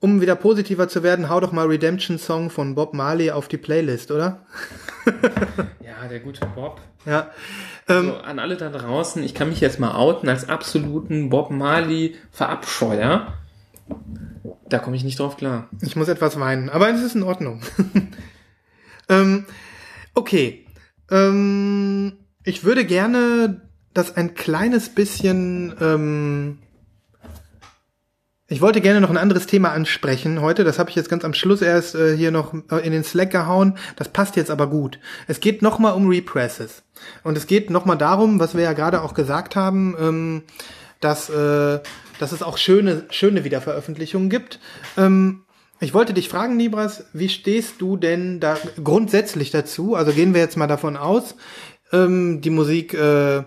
um 0.04 0.20
wieder 0.20 0.36
positiver 0.36 0.90
zu 0.90 1.02
werden, 1.02 1.30
hau 1.30 1.40
doch 1.40 1.54
mal 1.54 1.66
Redemption 1.66 2.20
Song 2.20 2.50
von 2.50 2.76
Bob 2.76 2.94
Marley 2.94 3.32
auf 3.32 3.48
die 3.48 3.58
Playlist, 3.58 4.12
oder? 4.12 4.46
Ja, 5.80 6.10
der 6.10 6.20
gute 6.20 6.46
Bob. 6.46 6.82
Ja. 7.06 7.32
Ähm, 7.88 8.08
So, 8.08 8.18
an 8.18 8.40
alle 8.40 8.58
da 8.58 8.70
draußen, 8.70 9.24
ich 9.24 9.34
kann 9.34 9.48
mich 9.48 9.62
jetzt 9.62 9.80
mal 9.80 9.96
outen 9.96 10.28
als 10.28 10.50
absoluten 10.50 11.30
Bob 11.30 11.52
Marley 11.52 12.16
Verabscheuer. 12.32 13.34
Da 14.68 14.80
komme 14.80 14.98
ich 14.98 15.06
nicht 15.06 15.20
drauf 15.20 15.38
klar. 15.38 15.70
Ich 15.82 15.96
muss 15.96 16.10
etwas 16.10 16.38
weinen, 16.38 16.70
aber 16.70 16.90
es 16.90 17.02
ist 17.02 17.16
in 17.16 17.24
Ordnung. 17.24 17.62
ähm, 19.10 19.46
okay. 20.16 20.66
Ähm, 21.10 22.18
ich 22.44 22.66
würde 22.66 22.84
gerne 22.84 23.62
das 23.94 24.18
ein 24.18 24.34
kleines 24.34 24.90
bisschen. 24.90 25.74
Ich 28.50 28.60
wollte 28.60 28.82
gerne 28.82 29.00
noch 29.00 29.10
ein 29.10 29.18
anderes 29.18 29.48
Thema 29.48 29.72
ansprechen 29.72 30.42
heute. 30.42 30.66
Das 30.66 30.78
habe 30.78 30.90
ich 30.90 30.98
jetzt 30.98 31.08
ganz 31.10 31.24
am 31.24 31.34
Schluss 31.34 31.62
erst 31.62 31.96
äh, 31.96 32.18
hier 32.18 32.30
noch 32.30 32.54
äh, 32.72 32.86
in 32.86 32.92
den 32.92 33.06
Slack 33.06 33.32
gehauen. 33.32 33.78
Das 33.96 34.10
passt 34.10 34.36
jetzt 34.36 34.52
aber 34.52 34.68
gut. 34.68 35.00
Es 35.28 35.40
geht 35.40 35.62
nochmal 35.62 35.94
um 35.94 36.10
Represses. 36.10 36.84
Und 37.24 37.38
es 37.38 37.48
geht 37.48 37.70
nochmal 37.70 37.98
darum, 37.98 38.42
was 38.42 38.54
wir 38.54 38.64
ja 38.64 38.74
gerade 38.74 39.02
auch 39.02 39.14
gesagt 39.14 39.56
haben, 39.56 39.96
ähm, 39.98 40.44
dass, 41.00 41.30
äh, 41.30 41.80
dass 42.20 42.34
es 42.34 42.44
auch 42.44 42.58
schöne, 42.58 43.06
schöne 43.12 43.46
Wiederveröffentlichungen 43.46 44.30
gibt. 44.30 44.60
Ähm, 44.98 45.44
ich 45.80 45.94
wollte 45.94 46.14
dich 46.14 46.28
fragen, 46.28 46.58
Nibras, 46.58 47.06
wie 47.14 47.30
stehst 47.30 47.80
du 47.80 47.96
denn 47.96 48.42
da 48.42 48.58
grundsätzlich 48.84 49.52
dazu? 49.52 49.96
Also 49.96 50.12
gehen 50.12 50.34
wir 50.34 50.42
jetzt 50.42 50.58
mal 50.58 50.68
davon 50.68 50.98
aus, 50.98 51.36
ähm, 51.94 52.42
die 52.42 52.50
Musik, 52.50 52.94
äh, 52.94 53.44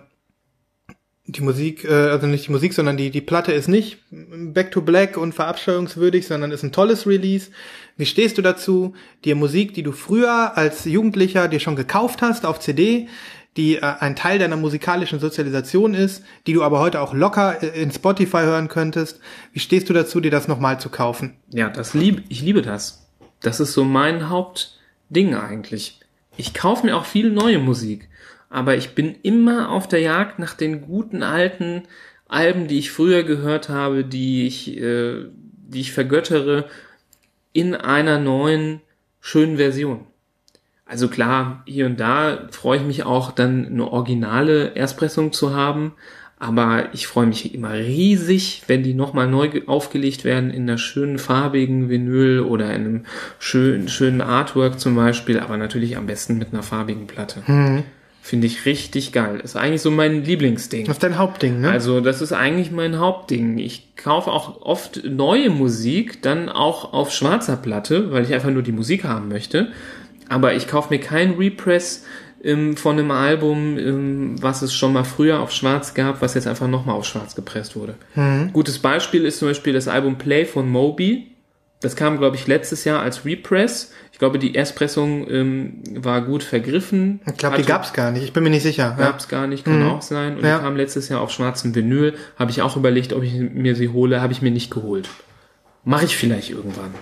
die 1.26 1.42
Musik, 1.42 1.84
äh, 1.84 1.92
also 1.92 2.26
nicht 2.26 2.46
die 2.46 2.52
Musik, 2.52 2.72
sondern 2.72 2.96
die, 2.96 3.10
die 3.10 3.20
Platte 3.20 3.52
ist 3.52 3.68
nicht 3.68 3.98
Back 4.10 4.70
to 4.70 4.80
Black 4.80 5.16
und 5.16 5.34
verabscheuungswürdig, 5.34 6.26
sondern 6.26 6.52
ist 6.52 6.62
ein 6.62 6.72
tolles 6.72 7.06
Release. 7.06 7.50
Wie 7.96 8.06
stehst 8.06 8.38
du 8.38 8.42
dazu, 8.42 8.94
dir 9.24 9.34
Musik, 9.36 9.74
die 9.74 9.82
du 9.82 9.92
früher 9.92 10.56
als 10.56 10.84
Jugendlicher 10.84 11.48
dir 11.48 11.60
schon 11.60 11.76
gekauft 11.76 12.22
hast 12.22 12.46
auf 12.46 12.60
CD, 12.60 13.08
die 13.56 13.76
äh, 13.76 13.80
ein 13.80 14.16
Teil 14.16 14.38
deiner 14.38 14.56
musikalischen 14.56 15.18
Sozialisation 15.18 15.94
ist, 15.94 16.22
die 16.46 16.52
du 16.52 16.62
aber 16.62 16.78
heute 16.78 17.00
auch 17.00 17.14
locker 17.14 17.62
äh, 17.62 17.82
in 17.82 17.90
Spotify 17.90 18.42
hören 18.42 18.68
könntest. 18.68 19.20
Wie 19.52 19.60
stehst 19.60 19.88
du 19.88 19.92
dazu, 19.92 20.20
dir 20.20 20.30
das 20.30 20.48
nochmal 20.48 20.78
zu 20.78 20.90
kaufen? 20.90 21.36
Ja, 21.50 21.68
das 21.68 21.94
lieb, 21.94 22.24
ich 22.28 22.42
liebe 22.42 22.62
das. 22.62 23.08
Das 23.40 23.60
ist 23.60 23.72
so 23.72 23.84
mein 23.84 24.28
Hauptding 24.28 25.34
eigentlich. 25.34 26.00
Ich 26.36 26.54
kaufe 26.54 26.86
mir 26.86 26.96
auch 26.96 27.06
viel 27.06 27.30
neue 27.30 27.58
Musik, 27.58 28.08
aber 28.56 28.74
ich 28.74 28.94
bin 28.94 29.14
immer 29.22 29.68
auf 29.70 29.86
der 29.86 30.00
Jagd 30.00 30.38
nach 30.38 30.54
den 30.54 30.80
guten 30.80 31.22
alten 31.22 31.82
Alben, 32.26 32.68
die 32.68 32.78
ich 32.78 32.90
früher 32.90 33.22
gehört 33.22 33.68
habe, 33.68 34.02
die 34.02 34.46
ich, 34.46 34.78
äh, 34.78 35.26
die 35.34 35.80
ich 35.80 35.92
vergöttere, 35.92 36.64
in 37.52 37.74
einer 37.74 38.18
neuen 38.18 38.80
schönen 39.20 39.58
Version. 39.58 40.06
Also 40.86 41.08
klar, 41.08 41.64
hier 41.66 41.84
und 41.84 42.00
da 42.00 42.48
freue 42.50 42.78
ich 42.78 42.84
mich 42.86 43.02
auch 43.04 43.30
dann 43.30 43.66
eine 43.66 43.92
originale 43.92 44.74
Erstpressung 44.74 45.34
zu 45.34 45.54
haben, 45.54 45.92
aber 46.38 46.94
ich 46.94 47.06
freue 47.06 47.26
mich 47.26 47.54
immer 47.54 47.74
riesig, 47.74 48.62
wenn 48.68 48.82
die 48.82 48.94
nochmal 48.94 49.28
neu 49.28 49.48
ge- 49.48 49.66
aufgelegt 49.66 50.24
werden 50.24 50.50
in 50.50 50.62
einer 50.62 50.78
schönen 50.78 51.18
farbigen 51.18 51.90
Vinyl 51.90 52.40
oder 52.40 52.74
in 52.74 52.86
einem 52.86 53.04
schönen, 53.38 53.88
schönen 53.88 54.22
Artwork 54.22 54.80
zum 54.80 54.96
Beispiel, 54.96 55.40
aber 55.40 55.58
natürlich 55.58 55.98
am 55.98 56.06
besten 56.06 56.38
mit 56.38 56.54
einer 56.54 56.62
farbigen 56.62 57.06
Platte. 57.06 57.42
Finde 58.26 58.48
ich 58.48 58.66
richtig 58.66 59.12
geil. 59.12 59.38
Ist 59.38 59.54
eigentlich 59.54 59.82
so 59.82 59.92
mein 59.92 60.24
Lieblingsding. 60.24 60.84
Das 60.86 60.96
ist 60.96 61.02
dein 61.04 61.16
Hauptding, 61.16 61.60
ne? 61.60 61.70
Also 61.70 62.00
das 62.00 62.20
ist 62.20 62.32
eigentlich 62.32 62.72
mein 62.72 62.98
Hauptding. 62.98 63.58
Ich 63.58 63.94
kaufe 63.94 64.32
auch 64.32 64.62
oft 64.62 65.04
neue 65.04 65.48
Musik, 65.48 66.22
dann 66.22 66.48
auch 66.48 66.92
auf 66.92 67.12
schwarzer 67.12 67.56
Platte, 67.56 68.10
weil 68.10 68.24
ich 68.24 68.34
einfach 68.34 68.50
nur 68.50 68.64
die 68.64 68.72
Musik 68.72 69.04
haben 69.04 69.28
möchte. 69.28 69.68
Aber 70.28 70.54
ich 70.54 70.66
kaufe 70.66 70.92
mir 70.92 70.98
kein 70.98 71.34
Repress 71.34 72.04
ähm, 72.42 72.76
von 72.76 72.98
einem 72.98 73.12
Album, 73.12 73.78
ähm, 73.78 74.42
was 74.42 74.60
es 74.62 74.74
schon 74.74 74.92
mal 74.92 75.04
früher 75.04 75.38
auf 75.38 75.52
schwarz 75.52 75.94
gab, 75.94 76.20
was 76.20 76.34
jetzt 76.34 76.48
einfach 76.48 76.66
nochmal 76.66 76.96
auf 76.96 77.06
schwarz 77.06 77.36
gepresst 77.36 77.76
wurde. 77.76 77.94
Gutes 78.52 78.80
Beispiel 78.80 79.24
ist 79.24 79.38
zum 79.38 79.46
Beispiel 79.46 79.72
das 79.72 79.86
Album 79.86 80.18
Play 80.18 80.46
von 80.46 80.68
Moby. 80.68 81.28
Das 81.80 81.94
kam, 81.94 82.18
glaube 82.18 82.34
ich, 82.34 82.48
letztes 82.48 82.84
Jahr 82.84 83.02
als 83.02 83.24
Repress. 83.24 83.92
Ich 84.16 84.18
glaube, 84.18 84.38
die 84.38 84.54
Erstpressung 84.54 85.28
ähm, 85.30 85.82
war 85.94 86.22
gut 86.22 86.42
vergriffen. 86.42 87.20
ich 87.26 87.36
glaube, 87.36 87.58
die 87.58 87.64
gab's 87.64 87.92
gar 87.92 88.10
nicht. 88.12 88.22
Ich 88.24 88.32
bin 88.32 88.44
mir 88.44 88.48
nicht 88.48 88.62
sicher. 88.62 88.96
Ja. 88.98 89.04
Gab's 89.08 89.28
gar 89.28 89.46
nicht, 89.46 89.66
kann 89.66 89.82
auch 89.82 90.00
sein. 90.00 90.38
Und 90.38 90.42
Ja. 90.42 90.56
die 90.56 90.64
kam 90.64 90.74
letztes 90.74 91.10
Jahr 91.10 91.20
auf 91.20 91.30
schwarzem 91.30 91.74
Vinyl. 91.74 92.14
Habe 92.38 92.50
ich 92.50 92.62
auch 92.62 92.78
überlegt, 92.78 93.12
ob 93.12 93.22
ich 93.22 93.34
mir 93.34 93.76
sie 93.76 93.90
hole. 93.90 94.22
Habe 94.22 94.32
ich 94.32 94.40
mir 94.40 94.50
nicht 94.50 94.70
geholt. 94.70 95.10
Mache 95.84 96.06
ich 96.06 96.16
vielleicht 96.16 96.48
irgendwann. 96.48 96.94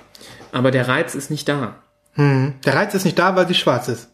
Aber 0.51 0.73
der 0.73 0.89
Reiz 0.89 1.15
ist 1.15 1.31
nicht 1.31 1.49
da. 1.49 1.77
Der 2.17 2.75
Reiz 2.75 2.95
ist 2.95 3.05
nicht 3.05 3.17
da, 3.17 3.37
weil 3.37 3.47
sie 3.47 3.55
schwarz 3.55 3.87
ist. 3.87 4.09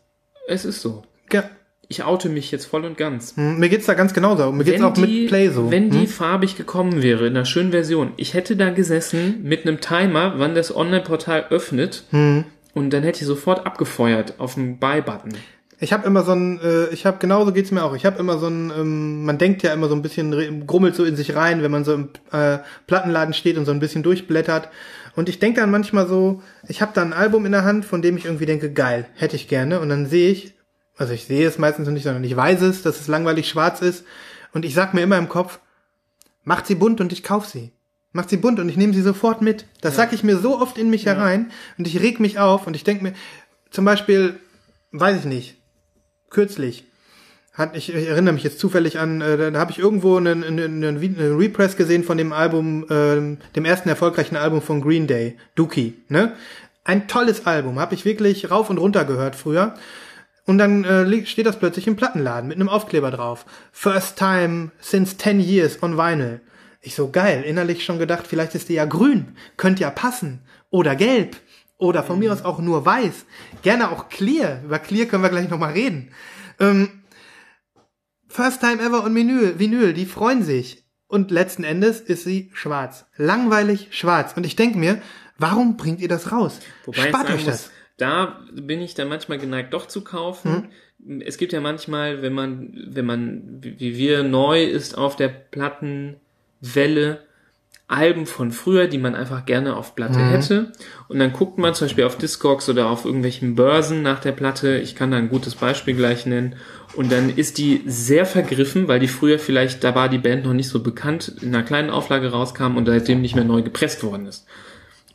Es 0.46 0.66
ist 0.66 0.82
so. 0.82 1.02
Ja. 1.32 1.44
Ich 1.88 2.04
oute 2.04 2.28
mich 2.28 2.50
jetzt 2.50 2.66
voll 2.66 2.84
und 2.84 2.98
ganz. 2.98 3.34
Hm, 3.34 3.58
Mir 3.60 3.70
geht's 3.70 3.86
da 3.86 3.94
ganz 3.94 4.12
genauso. 4.12 4.52
Mir 4.52 4.64
geht's 4.64 4.76
Wenn 4.76 4.84
auch 4.84 4.92
die, 4.92 5.00
mit 5.22 5.28
Play 5.28 5.48
so. 5.48 5.62
Hm? 5.62 5.70
Wenn 5.70 5.90
die 5.90 6.06
farbig 6.06 6.54
gekommen 6.58 7.02
wäre, 7.02 7.26
in 7.26 7.34
einer 7.34 7.46
schönen 7.46 7.70
Version, 7.70 8.12
ich 8.18 8.34
hätte 8.34 8.56
da 8.56 8.68
gesessen 8.68 9.42
mit 9.42 9.66
einem 9.66 9.80
Timer, 9.80 10.34
wann 10.36 10.54
das 10.54 10.76
Online-Portal 10.76 11.46
öffnet, 11.48 12.04
Hm. 12.10 12.44
Und 12.74 12.90
dann 12.90 13.02
hätte 13.02 13.20
ich 13.20 13.26
sofort 13.26 13.66
abgefeuert 13.66 14.38
auf 14.38 14.54
den 14.54 14.78
Buy-Button. 14.78 15.32
Ich 15.82 15.94
habe 15.94 16.06
immer 16.06 16.22
so 16.22 16.32
ein, 16.32 16.60
äh, 16.60 16.88
ich 16.88 17.06
habe 17.06 17.18
genauso 17.18 17.52
geht's 17.52 17.70
mir 17.70 17.82
auch. 17.82 17.94
Ich 17.94 18.04
habe 18.04 18.18
immer 18.18 18.38
so 18.38 18.48
ein, 18.48 18.70
ähm, 18.70 19.24
man 19.24 19.38
denkt 19.38 19.62
ja 19.62 19.72
immer 19.72 19.88
so 19.88 19.94
ein 19.94 20.02
bisschen, 20.02 20.66
grummelt 20.66 20.94
so 20.94 21.04
in 21.04 21.16
sich 21.16 21.34
rein, 21.34 21.62
wenn 21.62 21.70
man 21.70 21.84
so 21.84 21.94
im 21.94 22.10
äh, 22.32 22.58
Plattenladen 22.86 23.32
steht 23.32 23.56
und 23.56 23.64
so 23.64 23.72
ein 23.72 23.80
bisschen 23.80 24.02
durchblättert. 24.02 24.68
Und 25.16 25.28
ich 25.30 25.38
denke 25.38 25.60
dann 25.60 25.70
manchmal 25.70 26.06
so, 26.06 26.42
ich 26.68 26.82
habe 26.82 26.92
da 26.94 27.02
ein 27.02 27.14
Album 27.14 27.46
in 27.46 27.52
der 27.52 27.64
Hand, 27.64 27.86
von 27.86 28.02
dem 28.02 28.16
ich 28.16 28.26
irgendwie 28.26 28.46
denke, 28.46 28.72
geil, 28.72 29.06
hätte 29.14 29.36
ich 29.36 29.48
gerne. 29.48 29.80
Und 29.80 29.88
dann 29.88 30.06
sehe 30.06 30.30
ich, 30.30 30.54
also 30.96 31.14
ich 31.14 31.24
sehe 31.24 31.46
es 31.46 31.58
meistens 31.58 31.86
noch 31.86 31.94
nicht, 31.94 32.04
sondern 32.04 32.24
ich 32.24 32.36
weiß 32.36 32.60
es, 32.60 32.82
dass 32.82 33.00
es 33.00 33.08
langweilig 33.08 33.48
schwarz 33.48 33.80
ist. 33.80 34.04
Und 34.52 34.66
ich 34.66 34.74
sag 34.74 34.92
mir 34.92 35.00
immer 35.00 35.18
im 35.18 35.30
Kopf, 35.30 35.60
macht 36.44 36.66
sie 36.66 36.74
bunt 36.74 37.00
und 37.00 37.12
ich 37.12 37.22
kauf 37.22 37.46
sie. 37.46 37.72
Macht 38.12 38.30
sie 38.30 38.36
bunt 38.36 38.58
und 38.58 38.68
ich 38.68 38.76
nehme 38.76 38.92
sie 38.92 39.02
sofort 39.02 39.40
mit. 39.40 39.66
Das 39.80 39.96
sag 39.96 40.12
ich 40.12 40.24
mir 40.24 40.36
so 40.36 40.60
oft 40.60 40.78
in 40.78 40.90
mich 40.90 41.06
herein 41.06 41.50
und 41.78 41.86
ich 41.86 42.00
reg 42.00 42.18
mich 42.18 42.38
auf 42.38 42.66
und 42.66 42.74
ich 42.74 42.84
denke 42.84 43.04
mir, 43.04 43.12
zum 43.70 43.84
Beispiel, 43.84 44.40
weiß 44.90 45.20
ich 45.20 45.24
nicht, 45.26 45.56
kürzlich 46.28 46.90
hat 47.52 47.76
ich, 47.76 47.94
ich 47.94 48.08
erinnere 48.08 48.34
mich 48.34 48.42
jetzt 48.42 48.58
zufällig 48.58 48.98
an, 48.98 49.20
äh, 49.20 49.52
da 49.52 49.58
habe 49.58 49.70
ich 49.70 49.78
irgendwo 49.78 50.16
einen, 50.16 50.42
einen, 50.42 50.82
einen, 50.82 51.36
Repress 51.36 51.76
gesehen 51.76 52.04
von 52.04 52.16
dem 52.16 52.32
Album, 52.32 52.86
ähm, 52.90 53.38
dem 53.54 53.64
ersten 53.64 53.88
erfolgreichen 53.88 54.36
Album 54.36 54.62
von 54.62 54.80
Green 54.80 55.06
Day, 55.06 55.36
Dookie, 55.54 56.02
ne? 56.08 56.32
Ein 56.82 57.08
tolles 57.08 57.46
Album, 57.46 57.78
habe 57.78 57.94
ich 57.94 58.04
wirklich 58.04 58.50
rauf 58.50 58.70
und 58.70 58.78
runter 58.78 59.04
gehört 59.04 59.36
früher. 59.36 59.74
Und 60.46 60.58
dann 60.58 60.84
äh, 60.84 61.26
steht 61.26 61.46
das 61.46 61.58
plötzlich 61.58 61.86
im 61.86 61.94
Plattenladen 61.94 62.48
mit 62.48 62.56
einem 62.56 62.70
Aufkleber 62.70 63.10
drauf. 63.10 63.44
First 63.70 64.18
time 64.18 64.70
since 64.80 65.16
10 65.16 65.40
years 65.40 65.82
on 65.82 65.98
vinyl. 65.98 66.40
Ich 66.80 66.94
so 66.94 67.10
geil, 67.10 67.42
innerlich 67.42 67.84
schon 67.84 67.98
gedacht, 67.98 68.26
vielleicht 68.26 68.54
ist 68.54 68.68
die 68.68 68.74
ja 68.74 68.86
grün, 68.86 69.36
könnte 69.56 69.82
ja 69.82 69.90
passen. 69.90 70.40
Oder 70.70 70.96
gelb. 70.96 71.36
Oder 71.76 72.02
von 72.02 72.18
mir 72.18 72.32
aus 72.32 72.44
auch 72.44 72.58
nur 72.58 72.84
weiß. 72.84 73.24
Gerne 73.62 73.90
auch 73.90 74.08
clear. 74.08 74.62
Über 74.64 74.78
clear 74.78 75.06
können 75.06 75.22
wir 75.22 75.30
gleich 75.30 75.48
nochmal 75.48 75.72
reden. 75.72 76.12
Ähm, 76.58 77.00
First 78.28 78.60
time 78.60 78.80
ever 78.80 79.04
on 79.04 79.14
Vinyl, 79.14 79.58
Vinyl, 79.58 79.92
die 79.92 80.06
freuen 80.06 80.42
sich. 80.44 80.84
Und 81.08 81.32
letzten 81.32 81.64
Endes 81.64 82.00
ist 82.00 82.22
sie 82.22 82.50
schwarz. 82.54 83.06
Langweilig 83.16 83.88
schwarz. 83.90 84.34
Und 84.36 84.46
ich 84.46 84.54
denke 84.54 84.78
mir, 84.78 85.02
warum 85.38 85.76
bringt 85.76 86.00
ihr 86.00 86.08
das 86.08 86.30
raus? 86.30 86.60
Wobei 86.84 86.98
ich 86.98 87.08
Spart 87.08 87.28
euch 87.30 87.44
muss, 87.44 87.44
das. 87.44 87.70
da 87.96 88.38
bin 88.52 88.80
ich 88.80 88.94
dann 88.94 89.08
manchmal 89.08 89.38
geneigt, 89.38 89.74
doch 89.74 89.86
zu 89.86 90.04
kaufen. 90.04 90.70
Hm? 91.02 91.22
Es 91.22 91.38
gibt 91.38 91.52
ja 91.52 91.60
manchmal, 91.60 92.22
wenn 92.22 92.32
man, 92.32 92.72
wenn 92.86 93.06
man, 93.06 93.60
wie 93.62 93.96
wir 93.96 94.22
neu 94.22 94.62
ist 94.62 94.96
auf 94.96 95.16
der 95.16 95.28
Plattenwelle, 96.62 97.20
Alben 97.88 98.26
von 98.26 98.52
früher, 98.52 98.86
die 98.86 98.98
man 98.98 99.16
einfach 99.16 99.46
gerne 99.46 99.74
auf 99.74 99.96
Platte 99.96 100.20
Mhm. 100.20 100.28
hätte. 100.30 100.72
Und 101.08 101.18
dann 101.18 101.32
guckt 101.32 101.58
man 101.58 101.74
zum 101.74 101.88
Beispiel 101.88 102.04
auf 102.04 102.16
Discogs 102.16 102.68
oder 102.68 102.88
auf 102.88 103.04
irgendwelchen 103.04 103.56
Börsen 103.56 104.02
nach 104.02 104.20
der 104.20 104.30
Platte. 104.30 104.78
Ich 104.78 104.94
kann 104.94 105.10
da 105.10 105.16
ein 105.16 105.28
gutes 105.28 105.56
Beispiel 105.56 105.96
gleich 105.96 106.24
nennen. 106.24 106.54
Und 106.94 107.10
dann 107.10 107.30
ist 107.30 107.58
die 107.58 107.82
sehr 107.86 108.26
vergriffen, 108.26 108.86
weil 108.86 109.00
die 109.00 109.08
früher 109.08 109.40
vielleicht, 109.40 109.82
da 109.82 109.96
war 109.96 110.08
die 110.08 110.18
Band 110.18 110.44
noch 110.44 110.52
nicht 110.52 110.68
so 110.68 110.84
bekannt, 110.84 111.34
in 111.42 111.48
einer 111.52 111.64
kleinen 111.64 111.90
Auflage 111.90 112.30
rauskam 112.30 112.76
und 112.76 112.86
seitdem 112.86 113.22
nicht 113.22 113.34
mehr 113.34 113.44
neu 113.44 113.62
gepresst 113.62 114.04
worden 114.04 114.26
ist. 114.26 114.46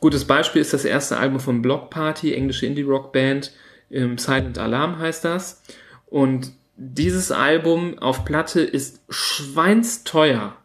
Gutes 0.00 0.26
Beispiel 0.26 0.60
ist 0.60 0.74
das 0.74 0.84
erste 0.84 1.16
Album 1.16 1.40
von 1.40 1.62
Block 1.62 1.88
Party, 1.88 2.34
englische 2.34 2.66
Indie-Rock-Band. 2.66 3.52
Ähm, 3.90 4.18
Silent 4.18 4.58
Alarm 4.58 4.98
heißt 4.98 5.24
das. 5.24 5.62
Und 6.04 6.52
dieses 6.76 7.32
Album 7.32 7.98
auf 8.00 8.26
Platte 8.26 8.60
ist 8.60 9.00
schweinsteuer, 9.08 10.56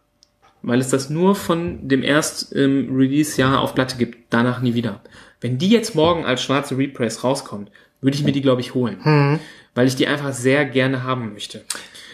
weil 0.61 0.79
es 0.79 0.89
das 0.89 1.09
nur 1.09 1.35
von 1.35 1.87
dem 1.87 2.03
erst 2.03 2.55
ähm, 2.55 2.89
Release-Jahr 2.95 3.59
auf 3.59 3.75
Platte 3.75 3.97
gibt, 3.97 4.17
danach 4.29 4.61
nie 4.61 4.73
wieder. 4.73 5.01
Wenn 5.39 5.57
die 5.57 5.69
jetzt 5.69 5.95
morgen 5.95 6.25
als 6.25 6.43
schwarze 6.43 6.77
Repress 6.77 7.23
rauskommt, 7.23 7.71
würde 8.01 8.15
ich 8.15 8.23
mir 8.23 8.31
die, 8.31 8.41
glaube 8.41 8.61
ich, 8.61 8.73
holen. 8.73 8.97
Weil 9.73 9.87
ich 9.87 9.95
die 9.95 10.07
einfach 10.07 10.33
sehr 10.33 10.65
gerne 10.65 11.03
haben 11.03 11.33
möchte. 11.33 11.63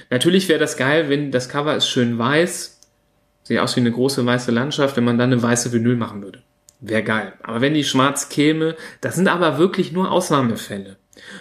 Natürlich 0.09 0.47
wäre 0.47 0.59
das 0.59 0.77
geil, 0.77 1.09
wenn 1.09 1.31
das 1.31 1.49
Cover 1.49 1.75
ist 1.75 1.89
schön 1.89 2.17
weiß, 2.17 2.79
sieht 3.43 3.59
aus 3.59 3.75
wie 3.75 3.81
eine 3.81 3.91
große 3.91 4.25
weiße 4.25 4.51
Landschaft, 4.51 4.95
wenn 4.97 5.03
man 5.03 5.17
dann 5.17 5.31
eine 5.31 5.41
weiße 5.41 5.73
Vinyl 5.73 5.95
machen 5.95 6.21
würde. 6.21 6.43
Wäre 6.79 7.03
geil. 7.03 7.33
Aber 7.43 7.61
wenn 7.61 7.73
die 7.73 7.83
schwarz 7.83 8.29
käme, 8.29 8.75
das 9.01 9.15
sind 9.15 9.27
aber 9.27 9.57
wirklich 9.57 9.91
nur 9.91 10.11
Ausnahmefälle. 10.11 10.97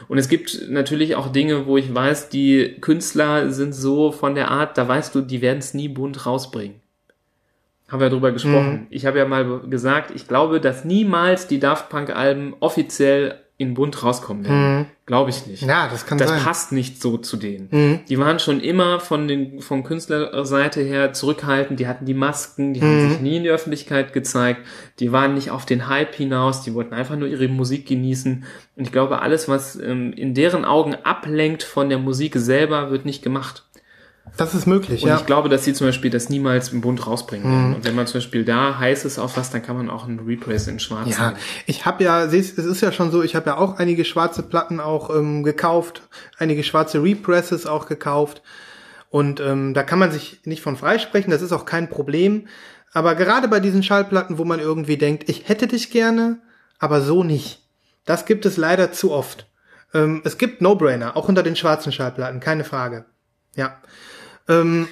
Und 0.09 0.19
es 0.19 0.29
gibt 0.29 0.69
natürlich 0.69 1.17
auch 1.17 1.31
Dinge, 1.31 1.67
wo 1.67 1.77
ich 1.77 1.95
weiß, 1.95 2.31
die 2.31 2.77
Künstler 2.81 3.51
sind 3.51 3.75
so 3.75 4.11
von 4.13 4.35
der 4.35 4.51
Art, 4.51 4.79
da 4.79 4.89
weißt 4.89 5.15
du, 5.15 5.21
die 5.21 5.43
werden 5.43 5.59
es 5.59 5.75
nie 5.75 5.89
bunt 5.89 6.25
rausbringen. 6.25 6.81
Haben 7.89 8.01
wir 8.01 8.11
drüber 8.11 8.33
gesprochen. 8.33 8.87
Ich 8.91 9.07
habe 9.07 9.19
ja 9.19 9.27
mal 9.27 9.61
gesagt, 9.69 10.11
ich 10.15 10.27
glaube, 10.27 10.61
dass 10.61 10.85
niemals 10.85 11.47
die 11.47 11.61
Daft 11.61 11.89
Punk 11.89 12.11
Alben 12.15 12.55
offiziell 12.61 13.41
in 13.59 13.73
bunt 13.73 14.03
rauskommen 14.03 14.45
werden. 14.45 14.87
Glaube 15.07 15.31
ich 15.31 15.47
nicht. 15.47 15.63
Ja, 15.63 15.89
das 15.89 16.05
kann 16.05 16.19
Das 16.19 16.29
sein. 16.29 16.43
passt 16.43 16.73
nicht 16.73 17.01
so 17.01 17.17
zu 17.17 17.39
denen. 17.39 18.03
Die 18.07 18.19
waren 18.19 18.39
schon 18.39 18.61
immer 18.61 19.01
von 19.01 19.29
den 19.29 19.63
von 19.63 19.83
Künstlerseite 19.83 20.83
her 20.83 21.15
zurückhaltend. 21.15 21.81
Die 21.81 21.87
hatten 21.87 22.05
die 22.05 22.13
Masken, 22.13 22.75
die 22.75 22.83
haben 22.83 23.09
sich 23.09 23.21
nie 23.21 23.37
in 23.39 23.45
die 23.45 23.49
Öffentlichkeit 23.49 24.13
gezeigt. 24.13 24.61
Die 24.99 25.11
waren 25.13 25.33
nicht 25.33 25.51
auf 25.51 25.65
den 25.65 25.89
Hype 25.89 26.15
hinaus. 26.15 26.63
Die 26.63 26.75
wollten 26.75 26.93
einfach 26.93 27.17
nur 27.17 27.29
ihre 27.29 27.49
Musik 27.49 27.87
genießen. 27.87 28.45
Und 28.77 28.85
ich 28.85 28.93
glaube, 28.93 29.23
alles, 29.23 29.49
was 29.49 29.77
ähm, 29.77 30.13
in 30.13 30.35
deren 30.35 30.67
Augen 30.67 30.95
ablenkt 31.05 31.63
von 31.63 31.89
der 31.89 31.99
Musik 31.99 32.35
selber, 32.37 32.91
wird 32.91 33.07
nicht 33.07 33.23
gemacht. 33.23 33.63
Das 34.37 34.55
ist 34.55 34.67
möglich, 34.67 35.03
Und 35.03 35.09
ja. 35.09 35.17
ich 35.17 35.25
glaube, 35.25 35.49
dass 35.49 35.65
sie 35.65 35.73
zum 35.73 35.87
Beispiel 35.87 36.11
das 36.11 36.29
niemals 36.29 36.71
im 36.71 36.81
Bund 36.83 37.07
rausbringen 37.07 37.51
werden. 37.51 37.75
Und 37.75 37.85
wenn 37.85 37.95
man 37.95 38.07
zum 38.07 38.19
Beispiel 38.19 38.45
da 38.45 38.79
heiß 38.79 39.05
ist 39.07 39.19
auf 39.19 39.37
was, 39.37 39.51
dann 39.51 39.63
kann 39.63 39.77
man 39.77 39.89
auch 39.89 40.07
einen 40.07 40.21
Repress 40.21 40.69
in 40.69 40.79
Schwarz 40.79 41.09
Ja, 41.09 41.29
nehmen. 41.29 41.41
ich 41.67 41.87
habe 41.87 42.05
ja, 42.05 42.25
es 42.25 42.35
ist 42.35 42.81
ja 42.83 42.93
schon 42.93 43.11
so, 43.11 43.23
ich 43.23 43.35
habe 43.35 43.51
ja 43.51 43.57
auch 43.57 43.79
einige 43.79 44.05
schwarze 44.05 44.43
Platten 44.43 44.79
auch 44.79 45.09
ähm, 45.15 45.43
gekauft, 45.43 46.03
einige 46.39 46.65
schwarze 46.65 47.03
Represses 47.03 47.67
auch 47.67 47.87
gekauft. 47.87 48.43
Und 49.09 49.41
ähm, 49.41 49.73
da 49.73 49.83
kann 49.83 49.99
man 49.99 50.11
sich 50.11 50.41
nicht 50.45 50.61
von 50.61 50.77
freisprechen, 50.77 51.31
das 51.31 51.41
ist 51.41 51.53
auch 51.53 51.65
kein 51.65 51.89
Problem. 51.89 52.47
Aber 52.93 53.15
gerade 53.15 53.49
bei 53.49 53.61
diesen 53.61 53.83
Schallplatten, 53.83 54.37
wo 54.39 54.45
man 54.45 54.61
irgendwie 54.61 54.99
denkt, 54.99 55.29
ich 55.29 55.49
hätte 55.49 55.67
dich 55.67 55.91
gerne, 55.91 56.41
aber 56.79 57.01
so 57.01 57.23
nicht. 57.25 57.63
Das 58.05 58.27
gibt 58.27 58.45
es 58.45 58.57
leider 58.57 58.93
zu 58.93 59.13
oft. 59.13 59.47
Ähm, 59.95 60.21
es 60.25 60.37
gibt 60.37 60.61
No-Brainer, 60.61 61.17
auch 61.17 61.29
unter 61.29 61.43
den 61.43 61.57
schwarzen 61.57 61.93
Schallplatten, 61.93 62.41
keine 62.41 62.65
Frage. 62.65 63.07
Ja. 63.55 63.79
Ähm, 64.49 64.89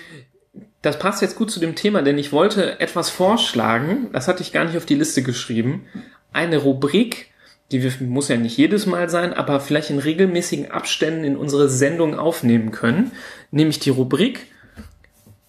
Das 0.82 0.98
passt 0.98 1.22
jetzt 1.22 1.36
gut 1.36 1.50
zu 1.50 1.60
dem 1.60 1.74
Thema, 1.74 2.02
denn 2.02 2.18
ich 2.18 2.30
wollte 2.30 2.78
etwas 2.78 3.08
vorschlagen, 3.08 4.08
das 4.12 4.28
hatte 4.28 4.42
ich 4.42 4.52
gar 4.52 4.64
nicht 4.64 4.76
auf 4.76 4.84
die 4.84 4.96
Liste 4.96 5.22
geschrieben, 5.22 5.86
eine 6.32 6.58
Rubrik, 6.58 7.30
die 7.72 7.82
wir, 7.82 7.90
muss 8.06 8.28
ja 8.28 8.36
nicht 8.36 8.58
jedes 8.58 8.84
Mal 8.84 9.08
sein, 9.08 9.32
aber 9.32 9.60
vielleicht 9.60 9.88
in 9.88 9.98
regelmäßigen 9.98 10.70
Abständen 10.70 11.24
in 11.24 11.36
unsere 11.36 11.70
Sendung 11.70 12.18
aufnehmen 12.18 12.70
können, 12.70 13.12
nämlich 13.50 13.78
die 13.78 13.90
Rubrik 13.90 14.46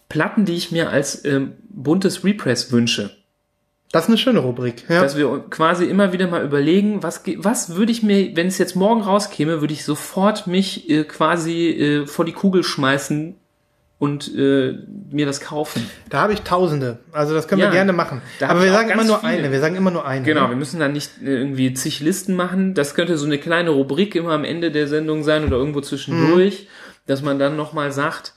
Platten, 0.08 0.45
die 0.45 0.53
ich 0.53 0.72
mir 0.72 0.89
als 0.91 1.26
ähm, 1.26 1.53
buntes 1.68 2.24
Repress 2.24 2.72
wünsche. 2.72 3.18
das 3.91 4.03
ist 4.03 4.10
eine 4.10 4.18
schöne 4.18 4.39
Rubrik. 4.39 4.86
Ja. 4.88 5.01
Dass 5.01 5.18
wir 5.18 5.45
quasi 5.49 5.86
immer 5.86 6.14
wieder 6.14 6.28
mal 6.28 6.45
überlegen, 6.45 7.03
was, 7.03 7.24
was 7.38 7.76
würde 7.76 7.91
ich 7.91 8.03
mir, 8.03 8.36
wenn 8.38 8.47
es 8.47 8.58
jetzt 8.58 8.76
morgen 8.76 9.01
rauskäme, 9.01 9.60
würde 9.60 9.74
ich 9.74 9.84
sofort 9.84 10.47
mich 10.47 10.89
äh, 10.89 11.03
quasi 11.03 11.70
äh, 11.72 12.08
vor 12.08 12.24
die 12.24 12.32
Kugel 12.32 12.64
schmeißen 12.64 13.36
und 13.97 14.33
äh, 14.35 14.77
mir 15.09 15.25
das 15.25 15.39
kaufen. 15.39 15.89
Da 16.09 16.21
habe 16.21 16.33
ich 16.33 16.41
Tausende. 16.41 16.99
Also 17.11 17.33
das 17.33 17.47
können 17.47 17.61
Ja, 17.61 17.67
wir 17.67 17.73
gerne 17.73 17.93
machen. 17.93 18.21
Aber 18.41 18.61
wir 18.61 18.71
sagen 18.71 18.89
immer 18.89 19.03
nur 19.05 19.19
viele. 19.19 19.31
eine. 19.31 19.51
Wir 19.51 19.59
sagen 19.61 19.75
immer 19.75 19.91
nur 19.91 20.05
eine. 20.05 20.25
Genau, 20.25 20.43
ne? 20.43 20.49
wir 20.49 20.57
müssen 20.57 20.79
dann 20.79 20.91
nicht 20.93 21.21
äh, 21.23 21.27
irgendwie 21.38 21.73
zig 21.73 22.01
Listen 22.01 22.35
machen. 22.35 22.73
Das 22.73 22.93
könnte 22.93 23.17
so 23.17 23.26
eine 23.26 23.38
kleine 23.38 23.69
Rubrik 23.69 24.15
immer 24.15 24.34
am 24.34 24.43
Ende 24.43 24.72
der 24.72 24.88
Sendung 24.88 25.23
sein 25.23 25.45
oder 25.45 25.57
irgendwo 25.57 25.81
zwischendurch, 25.81 26.67
dass 27.05 27.22
man 27.22 27.39
dann 27.39 27.55
nochmal 27.55 27.91
sagt, 27.91 28.34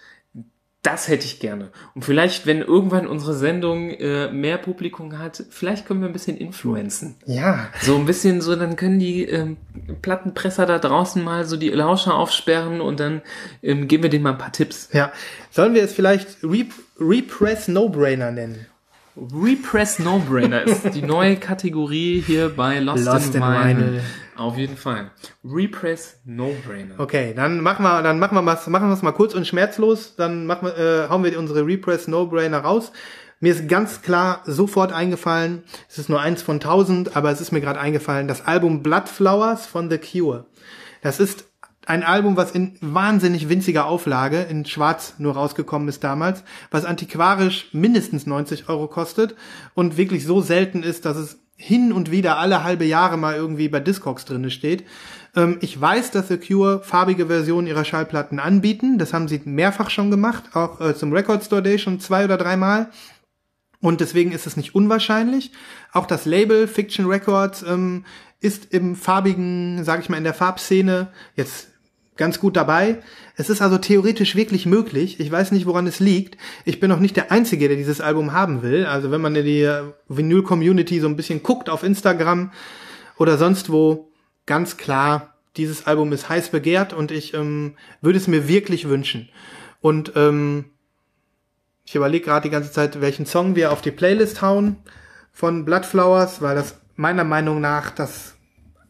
das 0.82 1.08
hätte 1.08 1.24
ich 1.26 1.40
gerne. 1.40 1.70
Und 1.94 2.04
vielleicht, 2.04 2.46
wenn 2.46 2.60
irgendwann 2.62 3.08
unsere 3.08 3.34
Sendung 3.34 3.90
äh, 3.90 4.30
mehr 4.30 4.58
Publikum 4.58 5.18
hat, 5.18 5.44
vielleicht 5.50 5.86
können 5.86 6.00
wir 6.00 6.06
ein 6.06 6.12
bisschen 6.12 6.36
influenzen. 6.36 7.16
Ja. 7.26 7.68
So 7.80 7.96
ein 7.96 8.06
bisschen 8.06 8.40
so, 8.40 8.54
dann 8.54 8.76
können 8.76 9.00
die 9.00 9.24
ähm, 9.24 9.56
Plattenpresser 10.02 10.66
da 10.66 10.78
draußen 10.78 11.22
mal 11.22 11.44
so 11.46 11.56
die 11.56 11.70
Lauscher 11.70 12.14
aufsperren 12.14 12.80
und 12.80 13.00
dann 13.00 13.22
ähm, 13.62 13.88
geben 13.88 14.04
wir 14.04 14.10
denen 14.10 14.22
mal 14.22 14.32
ein 14.32 14.38
paar 14.38 14.52
Tipps. 14.52 14.88
Ja. 14.92 15.12
Sollen 15.50 15.74
wir 15.74 15.82
es 15.82 15.92
vielleicht 15.92 16.44
Rep 16.44 16.72
Repress 17.00 17.68
No-Brainer 17.68 18.30
nennen? 18.30 18.66
Repress 19.16 19.98
No-Brainer 19.98 20.62
ist 20.62 20.94
die 20.94 21.02
neue 21.02 21.36
Kategorie 21.36 22.22
hier 22.24 22.50
bei 22.50 22.78
Lost, 22.78 23.04
Lost 23.04 23.34
in 23.34 23.42
in 23.42 23.48
Vinyl. 23.48 24.00
Auf 24.38 24.56
jeden 24.56 24.76
Fall. 24.76 25.10
Repress 25.44 26.20
No-Brainer. 26.24 26.94
Okay, 26.98 27.34
dann 27.34 27.60
machen 27.60 27.82
wir, 27.82 28.02
dann 28.02 28.18
machen 28.20 28.36
wir 28.36 28.46
was, 28.46 28.68
machen 28.68 28.88
wir 28.88 28.94
es 28.94 29.02
mal 29.02 29.12
kurz 29.12 29.34
und 29.34 29.46
schmerzlos. 29.46 30.14
Dann 30.16 30.46
machen 30.46 30.68
wir, 30.68 30.78
äh, 30.78 31.08
hauen 31.08 31.24
wir 31.24 31.36
unsere 31.38 31.66
Repress 31.66 32.06
No-Brainer 32.06 32.60
raus. 32.60 32.92
Mir 33.40 33.52
ist 33.52 33.68
ganz 33.68 34.02
klar 34.02 34.42
sofort 34.46 34.92
eingefallen, 34.92 35.62
es 35.88 35.98
ist 35.98 36.08
nur 36.08 36.20
eins 36.20 36.42
von 36.42 36.58
tausend, 36.58 37.16
aber 37.16 37.30
es 37.30 37.40
ist 37.40 37.52
mir 37.52 37.60
gerade 37.60 37.78
eingefallen, 37.78 38.26
das 38.26 38.46
Album 38.46 38.82
Blood 38.82 39.08
Flowers 39.08 39.66
von 39.66 39.90
The 39.90 39.98
Cure. 39.98 40.46
Das 41.02 41.20
ist 41.20 41.44
ein 41.86 42.02
Album, 42.02 42.36
was 42.36 42.50
in 42.50 42.76
wahnsinnig 42.80 43.48
winziger 43.48 43.86
Auflage 43.86 44.42
in 44.42 44.64
Schwarz 44.66 45.14
nur 45.18 45.34
rausgekommen 45.34 45.88
ist 45.88 46.04
damals, 46.04 46.42
was 46.70 46.84
antiquarisch 46.84 47.68
mindestens 47.72 48.26
90 48.26 48.68
Euro 48.68 48.88
kostet 48.88 49.36
und 49.74 49.96
wirklich 49.96 50.26
so 50.26 50.40
selten 50.40 50.82
ist, 50.82 51.04
dass 51.04 51.16
es 51.16 51.38
hin 51.60 51.92
und 51.92 52.10
wieder 52.10 52.38
alle 52.38 52.62
halbe 52.62 52.84
Jahre 52.84 53.18
mal 53.18 53.34
irgendwie 53.34 53.68
bei 53.68 53.80
Discogs 53.80 54.24
drinne 54.24 54.50
steht. 54.50 54.84
Ähm, 55.34 55.58
ich 55.60 55.78
weiß, 55.78 56.12
dass 56.12 56.28
The 56.28 56.38
Cure 56.38 56.82
farbige 56.82 57.26
Versionen 57.26 57.66
ihrer 57.66 57.84
Schallplatten 57.84 58.38
anbieten. 58.38 58.96
Das 58.96 59.12
haben 59.12 59.28
sie 59.28 59.42
mehrfach 59.44 59.90
schon 59.90 60.10
gemacht, 60.10 60.44
auch 60.54 60.80
äh, 60.80 60.94
zum 60.94 61.12
Record 61.12 61.44
Store 61.44 61.62
Day 61.62 61.78
schon 61.78 61.98
zwei 61.98 62.24
oder 62.24 62.38
dreimal. 62.38 62.90
Und 63.80 64.00
deswegen 64.00 64.32
ist 64.32 64.46
es 64.46 64.56
nicht 64.56 64.74
unwahrscheinlich. 64.74 65.52
Auch 65.92 66.06
das 66.06 66.24
Label 66.24 66.68
Fiction 66.68 67.06
Records 67.06 67.62
ähm, 67.62 68.04
ist 68.40 68.72
im 68.72 68.94
farbigen, 68.94 69.82
sag 69.84 70.00
ich 70.00 70.08
mal, 70.08 70.16
in 70.16 70.24
der 70.24 70.34
Farbszene 70.34 71.08
jetzt 71.34 71.67
ganz 72.18 72.38
gut 72.38 72.56
dabei. 72.56 72.98
Es 73.36 73.48
ist 73.48 73.62
also 73.62 73.78
theoretisch 73.78 74.36
wirklich 74.36 74.66
möglich. 74.66 75.18
Ich 75.20 75.32
weiß 75.32 75.52
nicht, 75.52 75.64
woran 75.64 75.86
es 75.86 76.00
liegt. 76.00 76.36
Ich 76.66 76.80
bin 76.80 76.92
auch 76.92 76.98
nicht 76.98 77.16
der 77.16 77.32
Einzige, 77.32 77.68
der 77.68 77.78
dieses 77.78 78.02
Album 78.02 78.32
haben 78.32 78.62
will. 78.62 78.84
Also 78.84 79.10
wenn 79.10 79.22
man 79.22 79.34
in 79.34 79.46
die 79.46 79.80
Vinyl-Community 80.08 81.00
so 81.00 81.08
ein 81.08 81.16
bisschen 81.16 81.42
guckt 81.42 81.70
auf 81.70 81.82
Instagram 81.82 82.52
oder 83.16 83.38
sonst 83.38 83.70
wo, 83.70 84.10
ganz 84.44 84.76
klar, 84.76 85.34
dieses 85.56 85.86
Album 85.86 86.12
ist 86.12 86.28
heiß 86.28 86.50
begehrt 86.50 86.92
und 86.92 87.10
ich 87.10 87.34
ähm, 87.34 87.76
würde 88.00 88.18
es 88.18 88.28
mir 88.28 88.48
wirklich 88.48 88.88
wünschen. 88.88 89.28
Und 89.80 90.12
ähm, 90.16 90.66
ich 91.84 91.94
überlege 91.94 92.24
gerade 92.26 92.48
die 92.48 92.52
ganze 92.52 92.72
Zeit, 92.72 93.00
welchen 93.00 93.26
Song 93.26 93.56
wir 93.56 93.72
auf 93.72 93.80
die 93.80 93.90
Playlist 93.90 94.42
hauen 94.42 94.76
von 95.32 95.64
Bloodflowers, 95.64 96.42
weil 96.42 96.56
das 96.56 96.80
meiner 96.96 97.24
Meinung 97.24 97.60
nach 97.60 97.90
das 97.90 98.34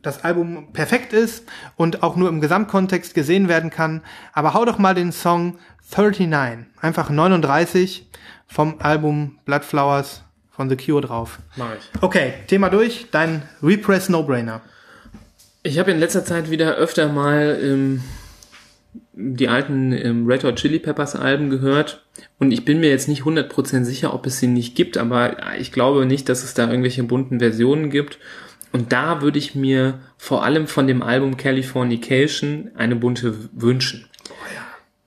das 0.09 0.25
Album 0.25 0.73
perfekt 0.73 1.13
ist 1.13 1.45
und 1.77 2.03
auch 2.03 2.17
nur 2.17 2.29
im 2.29 2.41
Gesamtkontext 2.41 3.15
gesehen 3.15 3.49
werden 3.49 3.71
kann. 3.71 4.03
Aber 4.33 4.55
hau 4.55 4.65
doch 4.65 4.79
mal 4.79 4.95
den 4.95 5.13
Song 5.13 5.59
39, 5.97 6.67
einfach 6.81 7.11
39 7.11 8.09
vom 8.47 8.77
Album 8.81 9.39
Bloodflowers 9.45 10.23
von 10.51 10.69
The 10.69 10.77
Cure 10.77 11.03
drauf. 11.03 11.39
Mach 11.57 11.75
ich. 11.75 12.03
Okay, 12.03 12.35
Thema 12.47 12.71
durch, 12.71 13.07
dein 13.11 13.43
Repress 13.63 14.09
No-Brainer. 14.09 14.61
Ich 15.63 15.79
habe 15.79 15.91
in 15.91 15.99
letzter 15.99 16.25
Zeit 16.25 16.51
wieder 16.51 16.77
öfter 16.77 17.13
mal 17.13 17.59
ähm, 17.63 18.03
die 19.13 19.49
alten 19.49 19.93
ähm, 19.93 20.27
Red 20.27 20.45
Hot 20.45 20.57
Chili 20.57 20.79
Peppers 20.79 21.15
Alben 21.15 21.51
gehört 21.51 22.05
und 22.39 22.53
ich 22.53 22.65
bin 22.65 22.81
mir 22.81 22.89
jetzt 22.89 23.09
nicht 23.09 23.23
100% 23.23 23.85
sicher, 23.85 24.15
ob 24.15 24.27
es 24.27 24.39
sie 24.39 24.47
nicht 24.47 24.75
gibt, 24.75 24.97
aber 24.97 25.37
ich 25.59 25.73
glaube 25.73 26.07
nicht, 26.07 26.29
dass 26.29 26.43
es 26.43 26.55
da 26.55 26.69
irgendwelche 26.69 27.03
bunten 27.03 27.41
Versionen 27.41 27.91
gibt. 27.91 28.19
Und 28.73 28.93
da 28.93 29.23
würde 29.23 29.39
ich 29.39 29.55
mir 29.55 30.01
vor 30.17 30.45
allem 30.45 30.67
von 30.67 30.87
dem 30.87 31.03
Album 31.03 31.37
Californication 31.37 32.71
eine 32.75 32.97
bunte 32.97 33.35
wünschen. 33.53 34.07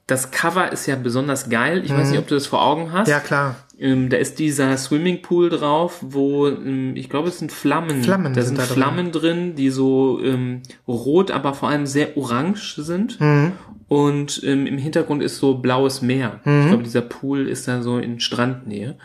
Das 0.08 0.30
Cover 0.30 0.74
ist 0.74 0.88
ja 0.88 0.98
besonders 0.98 1.50
geil. 1.50 1.84
Ich 1.86 1.94
weiß 1.94 2.10
nicht, 2.10 2.20
ob 2.20 2.28
du 2.28 2.36
das 2.36 2.46
vor 2.46 2.62
Augen 2.62 2.92
hast. 2.92 3.08
Ja, 3.08 3.22
klar. 3.22 3.56
Ähm, 3.80 4.10
da 4.10 4.18
ist 4.18 4.40
dieser 4.40 4.76
Swimmingpool 4.76 5.50
drauf, 5.50 6.00
wo 6.02 6.50
ähm, 6.50 6.98
ich 6.98 7.10
glaube, 7.10 7.30
es 7.30 7.40
sind 7.40 7.52
Flammen. 7.52 8.04
Flammen 8.04 8.34
da 8.34 8.42
sind 8.42 8.58
sind 8.58 8.60
da 8.60 8.66
drin. 8.66 8.76
Flammen 8.76 9.12
drin, 9.14 9.56
die 9.56 9.70
so 9.70 10.20
ähm, 10.22 10.64
rot, 10.86 11.32
aber 11.32 11.54
vor 11.54 11.70
allem 11.70 11.86
sehr 11.86 12.18
orange 12.18 12.76
sind. 12.82 13.22
Mhm. 13.22 13.54
Und 13.88 14.42
ähm, 14.44 14.68
im 14.68 14.78
Hintergrund 14.78 15.24
ist 15.24 15.38
so 15.38 15.56
blaues 15.56 16.02
Meer. 16.02 16.42
Mhm. 16.44 16.62
Ich 16.62 16.68
glaube, 16.68 16.84
dieser 16.84 17.02
Pool 17.02 17.48
ist 17.48 17.70
da 17.70 17.82
so 17.82 17.98
in 17.98 18.20
Strandnähe. 18.20 18.98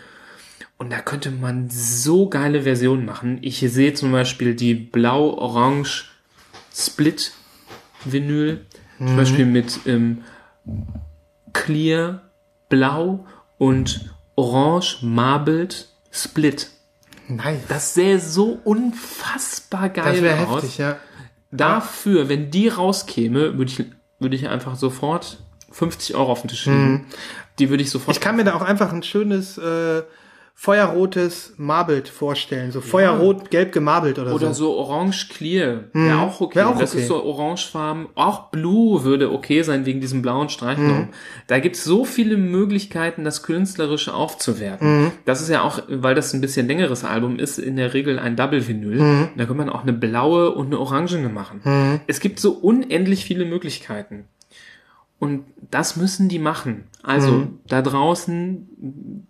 Und 0.78 0.90
da 0.90 1.00
könnte 1.00 1.30
man 1.30 1.70
so 1.70 2.28
geile 2.28 2.62
Versionen 2.62 3.06
machen. 3.06 3.38
Ich 3.40 3.60
sehe 3.60 3.94
zum 3.94 4.12
Beispiel 4.12 4.54
die 4.54 4.74
blau-orange 4.74 6.04
Split-Vinyl. 6.74 8.66
Mhm. 8.98 9.06
Zum 9.06 9.16
Beispiel 9.16 9.46
mit 9.46 9.80
ähm, 9.86 10.22
Clear, 11.52 12.22
Blau 12.68 13.26
und 13.58 14.14
Orange 14.34 14.98
Marbled 15.02 15.88
Split. 16.10 16.70
Nice. 17.28 17.60
Das 17.68 17.94
sähe 17.94 18.20
so 18.20 18.60
unfassbar 18.64 19.88
geil 19.88 20.20
Das 20.22 20.46
aus. 20.48 20.62
heftig, 20.62 20.78
ja. 20.78 20.96
Dafür, 21.50 22.28
wenn 22.28 22.50
die 22.50 22.68
rauskäme, 22.68 23.56
würde 23.56 23.70
ich, 23.70 23.84
würde 24.18 24.36
ich 24.36 24.48
einfach 24.48 24.76
sofort 24.76 25.38
50 25.72 26.14
Euro 26.16 26.32
auf 26.32 26.42
den 26.42 26.48
Tisch 26.48 26.66
legen. 26.66 27.06
Die 27.58 27.70
würde 27.70 27.82
ich 27.82 27.90
sofort. 27.90 28.08
Mhm. 28.08 28.12
Ich 28.12 28.20
kann 28.20 28.36
mir 28.36 28.44
da 28.44 28.54
auch 28.54 28.62
einfach 28.62 28.92
ein 28.92 29.02
schönes 29.02 29.56
äh, 29.58 30.02
feuerrotes 30.58 31.52
Marbled 31.58 32.08
vorstellen. 32.08 32.72
So 32.72 32.80
feuerrot, 32.80 33.50
gelb 33.50 33.72
gemarbelt 33.72 34.18
oder, 34.18 34.34
oder 34.34 34.54
so. 34.54 34.72
so 34.72 34.78
orange 34.78 35.28
clear. 35.28 35.84
Wäre 35.92 36.18
auch 36.20 36.40
okay. 36.40 36.56
Wär 36.60 36.68
auch 36.70 36.78
das 36.78 36.92
okay. 36.92 37.02
ist 37.02 37.08
so 37.08 37.22
orangefarben. 37.22 38.06
Auch 38.14 38.50
blue 38.50 39.04
würde 39.04 39.30
okay 39.30 39.60
sein 39.62 39.84
wegen 39.84 40.00
diesem 40.00 40.22
blauen 40.22 40.48
Streifen. 40.48 40.86
Mhm. 40.86 41.08
Da 41.46 41.58
gibt's 41.58 41.84
so 41.84 42.06
viele 42.06 42.38
Möglichkeiten, 42.38 43.22
das 43.22 43.42
künstlerisch 43.42 44.08
aufzuwerten. 44.08 45.02
Mhm. 45.02 45.12
Das 45.26 45.42
ist 45.42 45.50
ja 45.50 45.60
auch, 45.60 45.82
weil 45.88 46.14
das 46.14 46.32
ein 46.32 46.40
bisschen 46.40 46.66
längeres 46.66 47.04
Album 47.04 47.38
ist, 47.38 47.58
in 47.58 47.76
der 47.76 47.92
Regel 47.92 48.18
ein 48.18 48.34
Double 48.34 48.66
Vinyl. 48.66 48.98
Mhm. 48.98 49.28
Da 49.36 49.44
kann 49.44 49.58
man 49.58 49.68
auch 49.68 49.82
eine 49.82 49.92
blaue 49.92 50.52
und 50.52 50.68
eine 50.68 50.78
orangene 50.78 51.28
machen. 51.28 52.00
Es 52.06 52.18
gibt 52.18 52.40
so 52.40 52.52
unendlich 52.52 53.26
viele 53.26 53.44
Möglichkeiten. 53.44 54.24
Und 55.18 55.44
das 55.70 55.96
müssen 55.96 56.28
die 56.30 56.38
machen. 56.38 56.84
Also 57.02 57.30
Mhm. 57.32 57.58
da 57.68 57.82
draußen, 57.82 59.26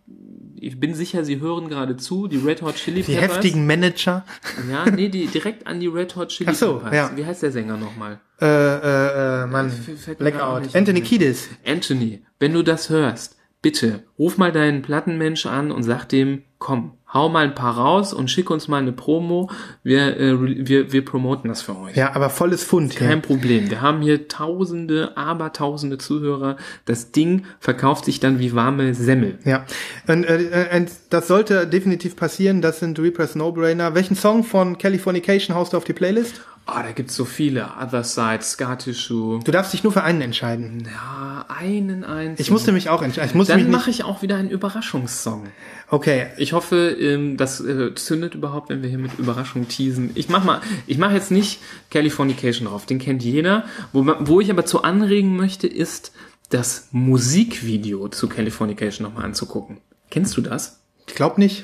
ich 0.61 0.79
bin 0.81 0.95
sicher, 0.95 1.25
Sie 1.25 1.41
hören 1.41 1.69
gerade 1.69 1.97
zu, 1.97 2.27
die 2.29 2.37
Red 2.39 2.63
Hot 2.63 2.77
Chili 2.77 3.03
Die 3.03 3.15
Peppers. 3.15 3.37
heftigen 3.37 3.67
Manager. 3.67 4.25
Ja, 4.71 4.91
nee, 4.91 5.09
die 5.09 5.27
direkt 5.27 5.67
an 5.67 5.81
die 5.81 5.87
Red 5.87 6.17
Hot 6.17 6.29
Chili 6.29 6.51
Ach 6.51 6.55
so, 6.55 6.75
Peppers. 6.79 6.95
ja. 6.95 7.11
Wie 7.17 7.25
heißt 7.25 7.43
der 7.43 7.53
Sänger 7.53 7.77
nochmal? 7.77 8.21
Äh, 8.41 8.47
äh, 8.47 9.43
äh, 9.43 9.47
Mann. 9.47 9.73
Blackout. 10.19 10.75
Anthony. 10.75 11.01
Kiedis. 11.01 11.49
Anthony, 11.67 12.23
wenn 12.39 12.53
du 12.53 12.63
das 12.63 12.91
hörst, 12.91 13.37
bitte 13.63 14.05
ruf 14.19 14.37
mal 14.39 14.53
deinen 14.53 14.83
Plattenmensch 14.83 15.47
an 15.47 15.71
und 15.73 15.83
sag 15.83 16.07
dem, 16.09 16.43
komm, 16.59 16.96
hau 17.13 17.29
mal 17.29 17.45
ein 17.45 17.55
paar 17.55 17.77
raus 17.79 18.13
und 18.13 18.31
schick 18.31 18.51
uns 18.51 18.69
mal 18.69 18.79
eine 18.79 18.93
Promo. 18.93 19.51
Wir, 19.83 20.19
äh, 20.19 20.67
wir, 20.69 20.93
wir 20.93 21.05
promoten 21.05 21.49
das 21.49 21.63
für 21.63 21.79
euch. 21.79 21.97
Ja, 21.97 22.15
aber 22.15 22.31
volles 22.31 22.65
Fund. 22.65 22.97
Kein 22.97 23.11
Ja. 23.11 23.17
Problem. 23.17 23.71
Wir 23.71 23.81
haben 23.81 24.03
hier 24.03 24.29
tausende, 24.29 25.17
abertausende 25.17 25.99
Zuhörer. 25.99 26.57
Das 26.85 27.13
Ding 27.13 27.45
verkauft 27.61 28.05
sich 28.05 28.21
dann 28.21 28.39
wie 28.39 28.55
warme 28.55 28.95
Semmel. 28.95 29.39
Ja, 29.45 29.65
und, 30.09 30.25
äh, 30.25 30.69
und 30.77 30.91
das 31.11 31.29
sollte 31.29 31.67
definitiv 31.67 32.17
passieren. 32.17 32.61
Das 32.61 32.81
sind 32.81 32.99
Repress 32.99 33.35
No-Brainer. 33.35 33.95
Welchen 33.95 34.17
Song 34.17 34.45
von 34.45 34.79
Californication 34.79 35.57
haust 35.57 35.73
du 35.73 35.77
auf 35.77 35.85
die 35.85 35.93
Playlist? 35.93 36.41
Ah, 36.69 36.83
da 36.83 36.91
gibt's 36.91 37.15
so 37.15 37.25
viele. 37.25 37.69
Other 37.81 38.03
Side, 38.03 38.43
Scar 38.43 38.77
Tissue. 38.77 39.39
Du 39.45 39.53
darfst 39.53 39.73
dich 39.73 39.85
nur 39.85 39.93
für 39.93 40.03
einen 40.03 40.21
entscheiden. 40.21 40.89
Ja, 40.93 41.47
einen 41.49 42.03
einzigen. 42.03 42.43
Ich 42.43 42.51
musste 42.51 42.73
mich 42.73 42.89
auch 42.89 43.03
entscheiden. 43.03 43.31
Ich 43.31 43.37
musste 43.37 43.53
Dann 43.53 43.71
mache 43.71 43.89
ich 43.89 44.03
auch 44.03 44.21
wieder 44.21 44.37
einen 44.37 44.51
Überraschungssong. 44.51 45.47
Okay, 45.89 46.27
Ich 46.39 46.53
hoffe, 46.55 46.97
ähm, 47.01 47.37
das 47.37 47.61
äh, 47.61 47.95
zündet 47.95 48.35
überhaupt, 48.35 48.69
wenn 48.69 48.83
wir 48.83 48.89
hier 48.89 48.99
mit 48.99 49.17
Überraschung 49.17 49.69
teasen. 49.69 50.11
Ich 50.17 50.29
mach 50.29 50.43
mal, 50.43 50.61
ich 50.89 50.99
mache 50.99 51.15
jetzt 51.15 51.31
nicht 51.31 51.61
Californication 51.91 52.67
drauf, 52.67 52.85
den 52.85 52.99
kennt 52.99 53.23
jeder. 53.23 53.65
Wo, 53.93 54.05
wo 54.21 54.41
ich 54.41 54.51
aber 54.51 54.67
zu 54.67 54.83
anregen 54.83 55.37
möchte, 55.37 55.69
ist 55.69 56.13
das 56.51 56.89
Musikvideo 56.91 58.09
zu 58.09 58.29
Californication 58.29 59.07
nochmal 59.07 59.25
anzugucken. 59.25 59.79
Kennst 60.11 60.37
du 60.37 60.41
das? 60.41 60.81
ich 61.07 61.15
glaube 61.15 61.41
nicht. 61.41 61.63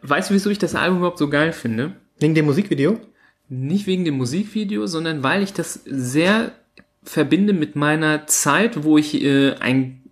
Weißt 0.00 0.30
du, 0.30 0.34
wieso 0.34 0.48
ich 0.48 0.58
das 0.58 0.74
Album 0.74 0.98
überhaupt 0.98 1.18
so 1.18 1.28
geil 1.28 1.52
finde? 1.52 1.96
Wegen 2.18 2.34
dem 2.34 2.46
Musikvideo? 2.46 2.98
Nicht 3.48 3.86
wegen 3.86 4.04
dem 4.04 4.16
Musikvideo, 4.16 4.86
sondern 4.86 5.22
weil 5.22 5.42
ich 5.42 5.52
das 5.52 5.74
sehr 5.84 6.52
verbinde 7.04 7.52
mit 7.52 7.76
meiner 7.76 8.26
Zeit, 8.26 8.84
wo 8.84 8.96
ich 8.96 9.22
äh, 9.22 9.54
ein 9.60 10.02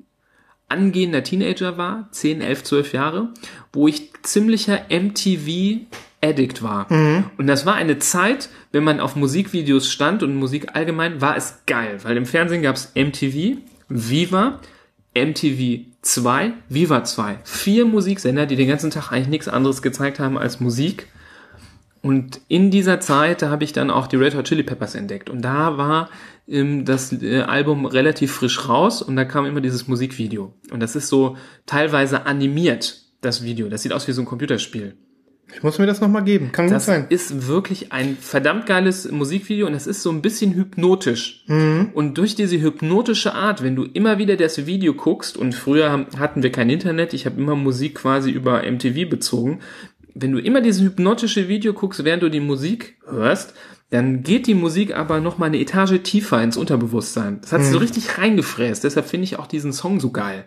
angehender 0.68 1.22
Teenager 1.22 1.76
war, 1.76 2.08
10, 2.12 2.40
11, 2.40 2.64
12 2.64 2.92
Jahre, 2.92 3.28
wo 3.72 3.88
ich 3.88 4.12
ziemlicher 4.22 4.86
MTV-Addict 4.88 6.62
war. 6.62 6.86
Und 7.38 7.46
das 7.46 7.66
war 7.66 7.74
eine 7.74 7.98
Zeit, 7.98 8.48
wenn 8.72 8.84
man 8.84 9.00
auf 9.00 9.16
Musikvideos 9.16 9.90
stand 9.90 10.22
und 10.22 10.36
Musik 10.36 10.74
allgemein, 10.74 11.20
war 11.20 11.36
es 11.36 11.62
geil, 11.66 11.98
weil 12.02 12.16
im 12.16 12.26
Fernsehen 12.26 12.62
gab's 12.62 12.92
MTV, 12.94 13.58
Viva, 13.88 14.60
MTV 15.14 15.86
2, 16.02 16.52
Viva 16.68 17.04
2. 17.04 17.40
Vier 17.42 17.84
Musiksender, 17.84 18.46
die 18.46 18.56
den 18.56 18.68
ganzen 18.68 18.92
Tag 18.92 19.10
eigentlich 19.10 19.28
nichts 19.28 19.48
anderes 19.48 19.82
gezeigt 19.82 20.20
haben 20.20 20.38
als 20.38 20.60
Musik. 20.60 21.08
Und 22.02 22.40
in 22.48 22.70
dieser 22.70 23.00
Zeit, 23.00 23.42
da 23.42 23.50
habe 23.50 23.64
ich 23.64 23.72
dann 23.72 23.90
auch 23.90 24.06
die 24.06 24.16
Red 24.16 24.34
Hot 24.34 24.46
Chili 24.46 24.62
Peppers 24.62 24.94
entdeckt. 24.94 25.28
Und 25.28 25.42
da 25.42 25.76
war 25.76 26.08
ähm, 26.48 26.84
das 26.84 27.12
äh, 27.12 27.42
Album 27.42 27.84
relativ 27.84 28.32
frisch 28.32 28.68
raus 28.68 29.02
und 29.02 29.16
da 29.16 29.24
kam 29.24 29.44
immer 29.44 29.60
dieses 29.60 29.86
Musikvideo. 29.86 30.54
Und 30.70 30.80
das 30.80 30.96
ist 30.96 31.08
so 31.08 31.36
teilweise 31.66 32.26
animiert, 32.26 33.02
das 33.20 33.44
Video. 33.44 33.68
Das 33.68 33.82
sieht 33.82 33.92
aus 33.92 34.08
wie 34.08 34.12
so 34.12 34.22
ein 34.22 34.26
Computerspiel. 34.26 34.96
Ich 35.54 35.62
muss 35.62 35.78
mir 35.78 35.86
das 35.86 36.00
nochmal 36.00 36.24
geben. 36.24 36.52
Kann 36.52 36.66
gut 36.66 36.74
Das 36.74 36.86
sein. 36.86 37.06
ist 37.08 37.48
wirklich 37.48 37.92
ein 37.92 38.16
verdammt 38.16 38.66
geiles 38.66 39.10
Musikvideo 39.10 39.66
und 39.66 39.74
es 39.74 39.86
ist 39.86 40.02
so 40.02 40.10
ein 40.10 40.22
bisschen 40.22 40.54
hypnotisch. 40.54 41.44
Mhm. 41.48 41.90
Und 41.92 42.18
durch 42.18 42.34
diese 42.34 42.60
hypnotische 42.60 43.34
Art, 43.34 43.62
wenn 43.62 43.76
du 43.76 43.84
immer 43.84 44.18
wieder 44.18 44.36
das 44.36 44.66
Video 44.66 44.94
guckst, 44.94 45.36
und 45.36 45.54
früher 45.54 46.06
hatten 46.18 46.42
wir 46.42 46.52
kein 46.52 46.70
Internet, 46.70 47.14
ich 47.14 47.26
habe 47.26 47.40
immer 47.40 47.56
Musik 47.56 47.96
quasi 47.96 48.30
über 48.30 48.62
MTV 48.62 49.08
bezogen, 49.10 49.60
wenn 50.20 50.32
du 50.32 50.38
immer 50.38 50.60
dieses 50.60 50.82
hypnotische 50.82 51.48
Video 51.48 51.72
guckst, 51.72 52.04
während 52.04 52.22
du 52.22 52.28
die 52.30 52.40
Musik 52.40 52.96
hörst, 53.08 53.54
dann 53.90 54.22
geht 54.22 54.46
die 54.46 54.54
Musik 54.54 54.94
aber 54.96 55.20
noch 55.20 55.38
mal 55.38 55.46
eine 55.46 55.58
Etage 55.58 56.00
tiefer 56.02 56.42
ins 56.42 56.56
Unterbewusstsein. 56.56 57.40
Das 57.40 57.52
hat 57.52 57.60
Mhm. 57.60 57.64
sich 57.64 57.72
so 57.72 57.78
richtig 57.78 58.18
reingefräst. 58.18 58.84
Deshalb 58.84 59.06
finde 59.06 59.24
ich 59.24 59.38
auch 59.38 59.46
diesen 59.46 59.72
Song 59.72 59.98
so 60.00 60.10
geil. 60.10 60.44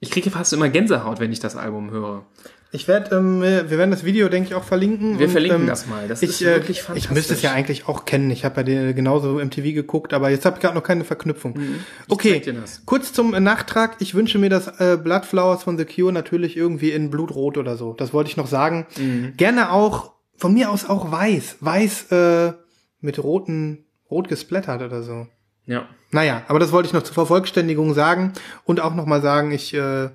Ich 0.00 0.10
kriege 0.10 0.30
fast 0.30 0.52
immer 0.52 0.68
Gänsehaut, 0.68 1.20
wenn 1.20 1.32
ich 1.32 1.40
das 1.40 1.56
Album 1.56 1.90
höre. 1.90 2.26
Ich 2.74 2.88
werde, 2.88 3.14
ähm, 3.14 3.40
wir 3.40 3.70
werden 3.70 3.92
das 3.92 4.02
Video, 4.04 4.28
denke 4.28 4.48
ich, 4.48 4.54
auch 4.56 4.64
verlinken. 4.64 5.20
Wir 5.20 5.26
und, 5.26 5.32
verlinken 5.32 5.60
ähm, 5.60 5.66
das 5.68 5.86
mal. 5.86 6.08
Das 6.08 6.22
ich, 6.22 6.30
ist 6.30 6.42
äh, 6.42 6.46
wirklich 6.56 6.78
Ich 6.78 6.82
fantastisch. 6.82 7.10
müsste 7.12 7.34
es 7.34 7.42
ja 7.42 7.52
eigentlich 7.52 7.86
auch 7.86 8.04
kennen. 8.04 8.30
Ich 8.32 8.44
habe 8.44 8.56
ja 8.56 8.62
den- 8.64 8.96
genauso 8.96 9.38
MTV 9.38 9.72
geguckt, 9.74 10.12
aber 10.12 10.28
jetzt 10.30 10.44
habe 10.44 10.56
ich 10.56 10.60
gerade 10.60 10.74
noch 10.74 10.82
keine 10.82 11.04
Verknüpfung. 11.04 11.54
Mhm. 11.56 11.84
okay, 12.08 12.40
dir 12.40 12.52
kurz 12.84 13.12
zum 13.12 13.30
Nachtrag. 13.30 13.94
Ich 14.00 14.16
wünsche 14.16 14.38
mir 14.38 14.50
das 14.50 14.66
äh, 14.80 14.98
Blood 15.00 15.24
Flowers 15.24 15.62
von 15.62 15.78
The 15.78 15.84
Cure 15.84 16.12
natürlich 16.12 16.56
irgendwie 16.56 16.90
in 16.90 17.10
Blutrot 17.10 17.58
oder 17.58 17.76
so. 17.76 17.92
Das 17.92 18.12
wollte 18.12 18.30
ich 18.30 18.36
noch 18.36 18.48
sagen. 18.48 18.86
Mhm. 18.98 19.34
Gerne 19.36 19.70
auch, 19.70 20.10
von 20.36 20.52
mir 20.52 20.70
aus 20.70 20.84
auch 20.88 21.12
weiß. 21.12 21.58
Weiß 21.60 22.10
äh, 22.10 22.54
mit 23.00 23.22
roten, 23.22 23.84
rot 24.10 24.26
gesplattert 24.26 24.82
oder 24.82 25.04
so. 25.04 25.28
Ja. 25.66 25.86
Naja, 26.10 26.42
aber 26.48 26.58
das 26.58 26.72
wollte 26.72 26.88
ich 26.88 26.92
noch 26.92 27.02
zur 27.02 27.14
Vervollständigung 27.14 27.94
sagen 27.94 28.32
und 28.64 28.80
auch 28.80 28.94
noch 28.96 29.06
mal 29.06 29.22
sagen, 29.22 29.52
ich 29.52 29.74
äh, 29.74 30.08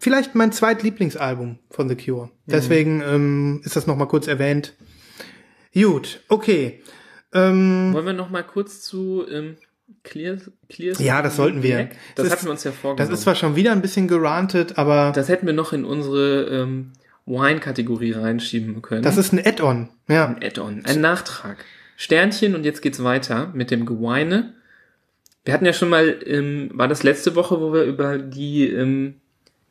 vielleicht 0.00 0.34
mein 0.34 0.50
zweitlieblingsalbum 0.50 1.58
von 1.70 1.88
The 1.88 1.94
Cure. 1.96 2.30
Deswegen 2.46 3.00
ähm, 3.02 3.60
ist 3.64 3.76
das 3.76 3.86
noch 3.86 3.96
mal 3.96 4.06
kurz 4.06 4.26
erwähnt. 4.26 4.74
Gut, 5.72 6.20
okay. 6.28 6.82
Ähm, 7.32 7.92
Wollen 7.92 8.06
wir 8.06 8.12
noch 8.12 8.30
mal 8.30 8.42
kurz 8.42 8.82
zu 8.82 9.24
ähm, 9.30 9.56
Clear, 10.02 10.38
Clear 10.68 11.00
Ja, 11.00 11.22
das 11.22 11.36
sollten 11.36 11.62
wir. 11.62 11.76
Black? 11.76 11.90
Das, 12.16 12.24
Das 12.24 12.32
hatten 12.32 12.46
wir 12.46 12.50
uns 12.52 12.64
ja 12.64 12.70
das 12.72 12.80
vorgenommen. 12.80 13.14
ist 13.14 13.22
zwar 13.22 13.34
schon 13.36 13.54
wieder 13.54 13.72
ein 13.72 13.82
bisschen 13.82 14.08
gerantet, 14.08 14.78
aber 14.78 15.12
das 15.14 15.28
hätten 15.28 15.46
wir 15.46 15.52
noch 15.52 15.72
in 15.72 15.84
unsere 15.84 16.44
ähm, 16.46 16.92
Wine-Kategorie 17.26 18.12
reinschieben 18.12 18.82
können. 18.82 19.02
das 19.02 19.16
ist 19.16 19.32
ein 19.32 19.38
Add-on. 19.44 19.90
Ja. 20.08 20.26
ein 20.26 20.42
Add-on, 20.42 20.84
ein 20.86 21.00
Nachtrag. 21.00 21.64
Sternchen 21.96 22.54
und 22.54 22.64
jetzt 22.64 22.80
geht's 22.82 23.04
weiter 23.04 23.50
mit 23.54 23.70
dem 23.70 23.84
Geweine. 23.86 24.54
Wir 25.44 25.54
hatten 25.54 25.66
ja 25.66 25.72
schon 25.72 25.88
mal, 25.90 26.18
ähm, 26.26 26.70
war 26.72 26.88
das 26.88 27.02
letzte 27.02 27.36
Woche, 27.36 27.60
wo 27.60 27.72
wir 27.72 27.84
über 27.84 28.18
die 28.18 28.66
ähm, 28.68 29.20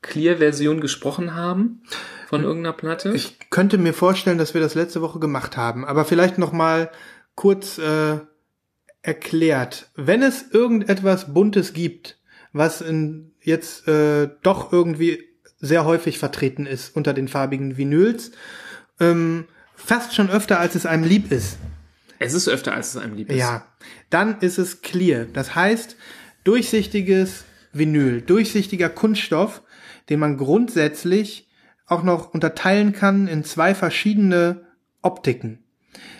Clear-Version 0.02 0.82
gesprochen 0.82 1.36
haben 1.36 1.84
von 2.28 2.44
irgendeiner 2.44 2.76
Platte? 2.76 3.12
Ich 3.14 3.38
könnte 3.50 3.78
mir 3.78 3.94
vorstellen, 3.94 4.38
dass 4.38 4.54
wir 4.54 4.62
das 4.62 4.76
letzte 4.76 5.02
Woche 5.02 5.20
gemacht 5.20 5.58
haben, 5.58 5.86
aber 5.86 6.06
vielleicht 6.06 6.38
noch 6.38 6.52
mal 6.52 6.92
kurz 7.36 7.78
äh, 7.78 8.20
erklärt. 9.02 9.90
Wenn 9.96 10.22
es 10.22 10.46
irgendetwas 10.52 11.34
Buntes 11.34 11.74
gibt, 11.74 12.20
was 12.54 12.82
in, 12.82 13.32
jetzt 13.42 13.88
äh, 13.88 14.30
doch 14.44 14.72
irgendwie 14.72 15.24
sehr 15.60 15.86
häufig 15.86 16.20
vertreten 16.20 16.66
ist 16.66 16.96
unter 16.96 17.14
den 17.14 17.28
farbigen 17.28 17.78
Vinyls, 17.78 18.32
ähm, 19.00 19.46
fast 19.76 20.16
schon 20.16 20.30
öfter, 20.30 20.60
als 20.60 20.76
es 20.76 20.86
einem 20.86 21.04
lieb 21.04 21.32
ist, 21.32 21.58
es 22.20 22.34
ist 22.34 22.50
öfter, 22.50 22.74
als 22.74 22.90
es 22.90 22.98
einem 22.98 23.16
lieb 23.16 23.30
ist. 23.30 23.38
ja, 23.38 23.66
dann 24.10 24.40
ist 24.42 24.58
es 24.58 24.82
clear. 24.82 25.26
Das 25.26 25.56
heißt, 25.56 25.96
durchsichtiges 26.44 27.46
Vinyl, 27.72 28.22
durchsichtiger 28.22 28.90
Kunststoff, 28.90 29.62
den 30.10 30.20
man 30.20 30.38
grundsätzlich 30.38 31.48
auch 31.86 32.04
noch 32.04 32.34
unterteilen 32.34 32.94
kann 32.94 33.28
in 33.28 33.44
zwei 33.44 33.74
verschiedene 33.74 34.62
Optiken. 35.02 35.64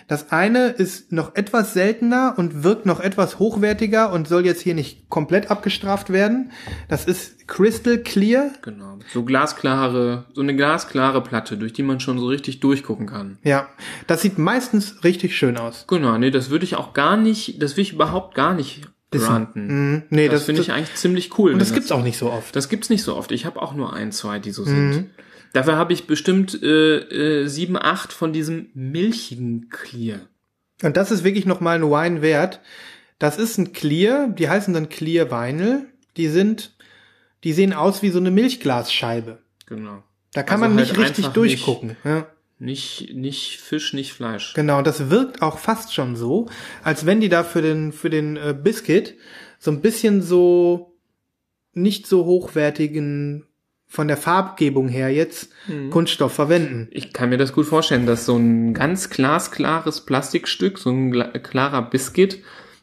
Das 0.08 0.32
eine 0.32 0.70
ist 0.70 1.12
noch 1.12 1.36
etwas 1.36 1.72
seltener 1.72 2.34
und 2.36 2.64
wirkt 2.64 2.84
noch 2.84 2.98
etwas 2.98 3.38
hochwertiger 3.38 4.12
und 4.12 4.26
soll 4.26 4.44
jetzt 4.44 4.60
hier 4.60 4.74
nicht 4.74 5.08
komplett 5.08 5.50
abgestraft 5.50 6.10
werden. 6.10 6.50
Das 6.88 7.04
ist 7.04 7.46
Crystal 7.46 7.98
Clear. 7.98 8.50
Genau. 8.62 8.98
So 9.12 9.24
glasklare, 9.24 10.26
so 10.34 10.40
eine 10.40 10.56
glasklare 10.56 11.22
Platte, 11.22 11.56
durch 11.56 11.72
die 11.72 11.84
man 11.84 12.00
schon 12.00 12.18
so 12.18 12.26
richtig 12.26 12.58
durchgucken 12.58 13.06
kann. 13.06 13.38
Ja, 13.44 13.68
das 14.08 14.22
sieht 14.22 14.38
meistens 14.38 15.04
richtig 15.04 15.36
schön 15.36 15.56
aus. 15.56 15.86
Genau, 15.86 16.18
nee, 16.18 16.32
das 16.32 16.50
würde 16.50 16.64
ich 16.64 16.74
auch 16.74 16.92
gar 16.92 17.16
nicht, 17.16 17.62
das 17.62 17.76
will 17.76 17.82
ich 17.82 17.92
überhaupt 17.92 18.34
gar 18.34 18.54
nicht 18.54 18.88
granten. 19.10 19.66
Mhm. 19.66 20.02
Nee, 20.10 20.26
das 20.26 20.40
das, 20.40 20.44
finde 20.44 20.62
ich 20.62 20.72
eigentlich 20.72 20.94
ziemlich 20.94 21.38
cool. 21.38 21.52
und 21.52 21.58
das 21.58 21.72
gibt's 21.72 21.92
auch 21.92 22.02
nicht 22.02 22.18
so 22.18 22.30
oft. 22.30 22.54
Das 22.54 22.68
gibt's 22.68 22.90
nicht 22.90 23.02
so 23.02 23.16
oft. 23.16 23.32
Ich 23.32 23.44
habe 23.46 23.60
auch 23.60 23.74
nur 23.74 23.92
ein, 23.92 24.12
zwei, 24.12 24.38
die 24.38 24.52
so 24.52 24.64
sind. 24.64 25.10
Dafür 25.52 25.76
habe 25.76 25.92
ich 25.92 26.06
bestimmt 26.06 26.62
äh, 26.62 26.98
äh, 27.42 27.46
sieben, 27.48 27.76
acht 27.76 28.12
von 28.12 28.32
diesem 28.32 28.68
milchigen 28.74 29.68
Clear. 29.68 30.20
Und 30.82 30.96
das 30.96 31.10
ist 31.10 31.24
wirklich 31.24 31.44
nochmal 31.44 31.76
ein 31.76 31.90
Wine 31.90 32.22
wert. 32.22 32.60
Das 33.18 33.36
ist 33.36 33.58
ein 33.58 33.72
Clear, 33.72 34.28
die 34.28 34.48
heißen 34.48 34.72
dann 34.72 34.88
Clear 34.88 35.30
Vinyl. 35.30 35.86
Die 36.16 36.28
sind, 36.28 36.72
die 37.44 37.52
sehen 37.52 37.72
aus 37.72 38.02
wie 38.02 38.10
so 38.10 38.18
eine 38.18 38.30
Milchglasscheibe. 38.30 39.38
Genau. 39.66 40.02
Da 40.32 40.42
kann 40.42 40.62
Also 40.62 40.74
man 40.74 40.78
halt 40.86 40.96
nicht 40.96 41.08
richtig 41.08 41.26
durchgucken. 41.28 41.96
Ja, 42.04 42.26
Nicht, 42.62 43.14
nicht 43.14 43.58
Fisch, 43.58 43.94
nicht 43.94 44.12
Fleisch. 44.12 44.52
genau, 44.54 44.78
und 44.78 44.86
das 44.86 45.08
wirkt 45.08 45.40
auch 45.40 45.58
fast 45.58 45.94
schon 45.94 46.14
so, 46.14 46.48
als 46.84 47.06
wenn 47.06 47.20
die 47.20 47.30
da 47.30 47.42
für 47.42 47.62
den, 47.62 47.90
für 47.90 48.10
den 48.10 48.36
äh, 48.36 48.54
Biscuit 48.54 49.16
so 49.58 49.70
ein 49.70 49.80
bisschen 49.80 50.20
so 50.22 50.94
nicht 51.72 52.06
so 52.06 52.26
hochwertigen 52.26 53.46
von 53.86 54.08
der 54.08 54.16
Farbgebung 54.18 54.88
her 54.88 55.08
jetzt 55.10 55.50
Mhm. 55.66 55.90
Kunststoff 55.90 56.32
verwenden. 56.34 56.88
Ich 56.90 57.12
kann 57.12 57.30
mir 57.30 57.38
das 57.38 57.52
gut 57.52 57.66
vorstellen, 57.66 58.06
dass 58.06 58.24
so 58.26 58.36
ein 58.36 58.72
ganz 58.74 59.10
glasklares 59.10 60.02
Plastikstück, 60.06 60.78
so 60.78 60.90
ein 60.90 61.12
klarer 61.42 61.82
Biscuit, 61.90 62.42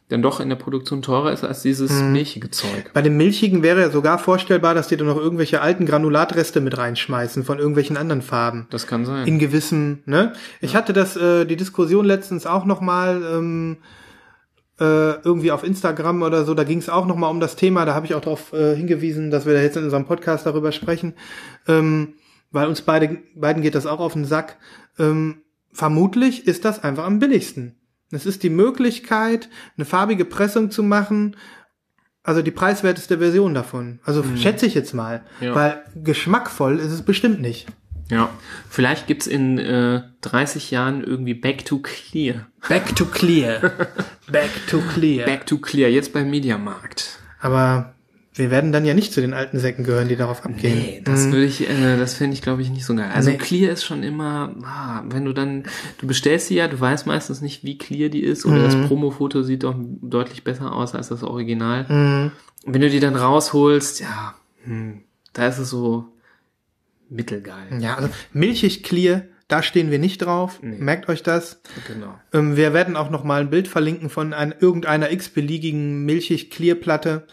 dann 0.09 0.21
doch 0.21 0.39
in 0.39 0.47
der 0.47 0.55
Produktion 0.55 1.01
teurer 1.01 1.33
ist 1.33 1.43
als 1.43 1.61
dieses 1.63 1.91
Mhm. 1.91 2.13
milchige 2.13 2.49
Zeug. 2.49 2.91
Bei 2.93 3.01
dem 3.01 3.17
Milchigen 3.17 3.61
wäre 3.61 3.81
ja 3.81 3.89
sogar 3.89 4.19
vorstellbar, 4.19 4.73
dass 4.73 4.87
die 4.87 4.95
da 4.95 5.03
noch 5.03 5.17
irgendwelche 5.17 5.59
alten 5.61 5.85
Granulatreste 5.85 6.61
mit 6.61 6.77
reinschmeißen 6.77 7.43
von 7.43 7.57
irgendwelchen 7.59 7.97
anderen 7.97 8.21
Farben. 8.21 8.67
Das 8.69 8.87
kann 8.87 9.05
sein. 9.05 9.27
in 9.27 9.37
gewissem, 9.37 9.99
ne? 10.05 10.31
Ich 10.61 10.75
hatte 10.75 10.93
das, 10.93 11.17
äh, 11.17 11.45
die 11.45 11.57
Diskussion 11.57 12.05
letztens 12.05 12.45
auch 12.45 12.63
noch 12.63 12.79
mal 12.79 13.21
ähm, 13.33 13.77
äh, 14.79 15.19
irgendwie 15.23 15.51
auf 15.51 15.63
Instagram 15.63 16.21
oder 16.21 16.45
so, 16.45 16.53
da 16.53 16.63
ging 16.63 16.77
es 16.77 16.87
auch 16.87 17.05
noch 17.07 17.15
mal 17.15 17.29
um 17.29 17.39
das 17.39 17.55
Thema, 17.55 17.83
da 17.85 17.93
habe 17.95 18.05
ich 18.05 18.13
auch 18.15 18.21
darauf 18.21 18.53
äh, 18.53 18.75
hingewiesen, 18.75 19.31
dass 19.31 19.45
wir 19.45 19.53
da 19.55 19.61
jetzt 19.61 19.75
in 19.75 19.83
unserem 19.83 20.05
Podcast 20.05 20.45
darüber 20.45 20.71
sprechen, 20.71 21.15
ähm, 21.67 22.13
weil 22.51 22.67
uns 22.67 22.81
beide, 22.81 23.17
beiden 23.35 23.61
geht 23.63 23.75
das 23.75 23.87
auch 23.87 23.99
auf 23.99 24.13
den 24.13 24.23
Sack. 24.25 24.57
Ähm, 24.99 25.41
vermutlich 25.73 26.47
ist 26.47 26.63
das 26.63 26.83
einfach 26.83 27.05
am 27.05 27.19
billigsten. 27.19 27.75
Es 28.11 28.25
ist 28.25 28.43
die 28.43 28.49
Möglichkeit, 28.49 29.49
eine 29.77 29.85
farbige 29.85 30.25
Pressung 30.25 30.71
zu 30.71 30.81
machen, 30.83 31.35
also 32.23 32.41
die 32.41 32.51
preiswerteste 32.51 33.17
Version 33.19 33.53
davon. 33.53 33.99
Also 34.03 34.23
schätze 34.35 34.65
ich 34.65 34.73
jetzt 34.75 34.93
mal, 34.93 35.23
Ja. 35.41 35.55
weil 35.55 35.83
geschmackvoll 35.95 36.79
ist 36.79 36.91
es 36.91 37.01
bestimmt 37.01 37.41
nicht. 37.41 37.67
ja. 38.09 38.29
Vielleicht 38.69 39.07
gibt's 39.07 39.27
in 39.27 39.57
äh, 39.57 40.01
30 40.21 40.71
Jahren 40.71 41.03
irgendwie 41.03 41.33
Back 41.33 41.65
to 41.65 41.79
Clear. 41.79 42.47
Back 42.69 42.95
to 42.95 43.05
clear. 43.05 43.59
Back 44.31 44.51
to 44.69 44.79
clear. 44.93 45.25
Back 45.25 45.45
to 45.45 45.57
Clear, 45.57 45.89
jetzt 45.89 46.13
beim 46.13 46.29
Mediamarkt. 46.29 47.19
Aber 47.39 47.93
wir 48.37 48.51
werden 48.51 48.71
dann 48.71 48.85
ja 48.85 48.93
nicht 48.93 49.13
zu 49.13 49.21
den 49.21 49.33
alten 49.33 49.59
Säcken 49.59 49.83
gehören, 49.83 50.07
die 50.07 50.15
darauf 50.15 50.45
abgehen. 50.45 50.77
Nee, 50.77 51.01
das 51.03 51.25
würde 51.25 51.45
ich, 51.45 51.69
äh, 51.69 51.97
das 51.97 52.15
finde 52.15 52.33
ich, 52.33 52.41
glaube 52.41 52.61
ich, 52.61 52.69
nicht 52.69 52.85
so 52.85 52.95
geil. 52.95 53.09
Also 53.13 53.31
Nee. 53.31 53.37
Clear 53.37 53.71
ist 53.71 53.83
schon 53.83 54.03
immer, 54.03 54.55
ah, 54.63 55.03
wenn 55.07 55.25
du 55.25 55.33
dann, 55.33 55.63
du 55.99 56.07
bestellst 56.07 56.47
sie 56.47 56.55
ja, 56.55 56.67
du 56.67 56.79
weißt 56.79 57.07
meistens 57.07 57.41
nicht, 57.41 57.63
wie 57.63 57.77
clear 57.77 58.09
die 58.09 58.23
ist, 58.23 58.45
oder 58.45 58.63
das 58.63 58.75
Promo-Foto 58.87 59.43
sieht 59.43 59.63
doch 59.63 59.75
deutlich 59.77 60.43
besser 60.43 60.73
aus 60.73 60.95
als 60.95 61.09
das 61.09 61.23
Original. 61.23 61.85
Mhm. 61.89 62.31
Wenn 62.65 62.81
du 62.81 62.89
die 62.89 62.99
dann 62.99 63.15
rausholst, 63.15 63.99
ja, 63.99 64.35
hm, 64.63 65.01
da 65.33 65.47
ist 65.47 65.57
es 65.57 65.69
so 65.69 66.05
mittelgeil. 67.09 67.79
Ja, 67.79 67.95
also 67.95 68.09
milchig 68.33 68.83
clear, 68.83 69.23
da 69.47 69.63
stehen 69.63 69.91
wir 69.91 69.99
nicht 69.99 70.17
drauf. 70.19 70.59
Nee. 70.61 70.77
Merkt 70.77 71.07
euch 71.07 71.23
das. 71.23 71.61
Genau. 71.87 72.19
Ähm, 72.33 72.57
wir 72.57 72.73
werden 72.73 72.97
auch 72.97 73.09
noch 73.09 73.23
mal 73.23 73.39
ein 73.39 73.49
Bild 73.49 73.67
verlinken 73.67 74.09
von 74.09 74.33
ein, 74.33 74.53
irgendeiner 74.59 75.11
x-beliebigen 75.11 76.03
milchig 76.05 76.49
clear 76.51 76.75
Platte. 76.75 77.25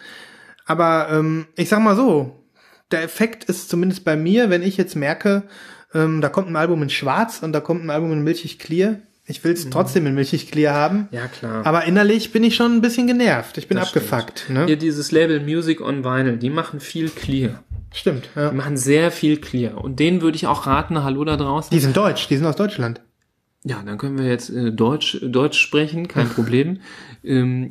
Aber 0.65 1.09
ähm, 1.11 1.47
ich 1.57 1.69
sag 1.69 1.81
mal 1.81 1.97
so, 1.97 2.45
der 2.91 3.03
Effekt 3.03 3.45
ist 3.45 3.69
zumindest 3.69 4.05
bei 4.05 4.17
mir, 4.17 4.51
wenn 4.51 4.63
ich 4.63 4.77
jetzt 4.77 4.97
merke, 4.97 5.45
ähm, 5.95 6.21
da 6.21 6.29
kommt 6.29 6.49
ein 6.49 6.57
Album 6.57 6.83
in 6.83 6.91
Schwarz 6.91 7.43
und 7.43 7.53
da 7.53 7.61
kommt 7.61 7.85
ein 7.85 7.91
Album 7.91 8.13
in 8.13 8.23
milchig 8.23 8.59
clear. 8.59 8.97
Ich 9.27 9.43
will 9.43 9.53
es 9.53 9.71
trotzdem 9.71 10.07
in 10.07 10.15
milchig 10.15 10.51
clear 10.51 10.75
haben. 10.75 11.09
Ja, 11.11 11.29
klar. 11.29 11.65
Aber 11.65 11.85
innerlich 11.85 12.31
bin 12.33 12.45
ich 12.45 12.57
schon 12.57 12.73
ein 12.77 12.81
bisschen 12.83 13.07
genervt. 13.07 13.57
Ich 13.57 13.69
bin 13.69 13.79
Das 13.79 13.89
abgefuckt. 13.89 14.51
Ne? 14.51 14.67
Hier 14.67 14.77
dieses 14.77 15.13
Label 15.13 15.41
Music 15.41 15.81
on 15.81 16.05
Vinyl, 16.05 16.37
die 16.37 16.51
machen 16.51 16.79
viel 16.79 17.09
Clear. 17.09 17.63
Stimmt. 17.93 18.29
Ja. 18.37 18.51
Die 18.51 18.57
machen 18.57 18.77
sehr 18.77 19.11
viel 19.11 19.39
Clear. 19.39 19.83
Und 19.83 19.99
denen 19.99 20.21
würde 20.21 20.37
ich 20.37 20.47
auch 20.47 20.67
raten, 20.67 21.03
hallo 21.05 21.25
da 21.25 21.37
draußen. 21.37 21.71
Die 21.71 21.81
sind 21.81 21.97
deutsch, 21.97 22.29
die 22.29 22.37
sind 22.37 22.45
aus 22.45 22.57
Deutschland. 22.57 23.01
Ja, 23.63 23.83
dann 23.83 23.97
können 23.97 24.19
wir 24.19 24.27
jetzt 24.27 24.51
äh, 24.51 24.73
Deutsch, 24.73 25.19
Deutsch 25.23 25.59
sprechen, 25.59 26.07
kein 26.07 26.29
Problem. 26.35 26.81
Ähm, 27.23 27.71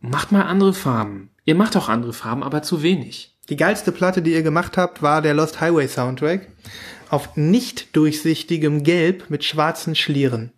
macht 0.00 0.32
mal 0.32 0.42
andere 0.42 0.72
Farben. 0.72 1.28
Ihr 1.46 1.54
macht 1.54 1.76
auch 1.76 1.88
andere 1.88 2.12
Farben, 2.12 2.42
aber 2.42 2.62
zu 2.62 2.82
wenig. 2.82 3.34
Die 3.48 3.56
geilste 3.56 3.92
Platte, 3.92 4.20
die 4.20 4.32
ihr 4.32 4.42
gemacht 4.42 4.76
habt, 4.76 5.00
war 5.00 5.22
der 5.22 5.32
Lost 5.32 5.60
Highway 5.60 5.86
Soundtrack. 5.88 6.48
auf 7.08 7.36
nicht 7.36 7.94
durchsichtigem 7.96 8.82
Gelb 8.82 9.30
mit 9.30 9.44
schwarzen 9.44 9.94
Schlieren. 9.94 10.52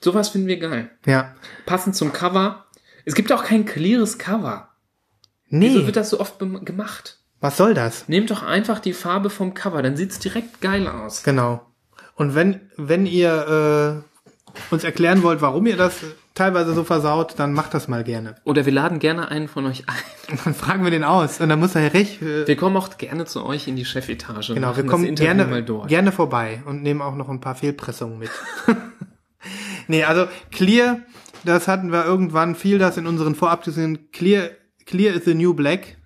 Sowas 0.00 0.28
finden 0.28 0.46
wir 0.46 0.58
geil. 0.60 0.90
Ja. 1.04 1.34
Passend 1.66 1.96
zum 1.96 2.12
Cover. 2.12 2.66
Es 3.04 3.14
gibt 3.16 3.32
auch 3.32 3.42
kein 3.44 3.64
cleares 3.66 4.18
Cover. 4.18 4.68
Nee, 5.48 5.70
Wieso 5.70 5.86
wird 5.86 5.96
das 5.96 6.10
so 6.10 6.20
oft 6.20 6.38
gemacht? 6.38 7.18
was 7.40 7.56
soll 7.56 7.72
das? 7.74 8.08
Nehmt 8.08 8.30
doch 8.30 8.42
einfach 8.42 8.78
die 8.80 8.92
Farbe 8.92 9.30
vom 9.30 9.54
Cover, 9.54 9.80
dann 9.82 9.96
sieht's 9.96 10.18
direkt 10.18 10.60
geil 10.60 10.86
aus. 10.88 11.22
Genau. 11.22 11.64
Und 12.16 12.34
wenn, 12.34 12.60
wenn 12.76 13.06
ihr 13.06 14.02
äh, 14.04 14.72
uns 14.74 14.82
erklären 14.84 15.22
wollt, 15.22 15.40
warum 15.40 15.66
ihr 15.66 15.76
das 15.76 15.94
teilweise 16.38 16.72
so 16.72 16.84
versaut, 16.84 17.34
dann 17.36 17.52
macht 17.52 17.74
das 17.74 17.88
mal 17.88 18.04
gerne. 18.04 18.36
Oder 18.44 18.64
wir 18.64 18.72
laden 18.72 18.98
gerne 18.98 19.28
einen 19.30 19.48
von 19.48 19.66
euch 19.66 19.84
ein. 19.88 20.38
Dann 20.44 20.54
fragen 20.54 20.84
wir 20.84 20.90
den 20.90 21.04
aus 21.04 21.40
und 21.40 21.48
dann 21.48 21.58
muss 21.58 21.74
er 21.74 21.94
recht. 21.94 22.20
Äh, 22.20 22.46
Wir 22.46 22.56
kommen 22.56 22.76
auch 22.76 22.98
gerne 22.98 23.24
zu 23.24 23.44
euch 23.46 23.66
in 23.66 23.76
die 23.76 23.84
Chefetage. 23.86 24.52
genau, 24.52 24.76
wir 24.76 24.84
kommen 24.84 25.14
gerne, 25.14 25.64
gerne 25.86 26.12
vorbei 26.12 26.62
und 26.66 26.82
nehmen 26.82 27.00
auch 27.00 27.14
noch 27.14 27.30
ein 27.30 27.40
paar 27.40 27.54
Fehlpressungen 27.54 28.18
mit. 28.18 28.30
nee, 29.88 30.04
also 30.04 30.26
Clear, 30.50 30.98
das 31.44 31.66
hatten 31.66 31.92
wir 31.92 32.04
irgendwann, 32.04 32.54
fiel 32.54 32.78
das 32.78 32.98
in 32.98 33.06
unseren 33.06 33.34
Vorabdiskussionen. 33.34 34.10
Clear, 34.12 34.50
Clear 34.84 35.14
is 35.14 35.24
the 35.24 35.34
new 35.34 35.54
black. 35.54 35.96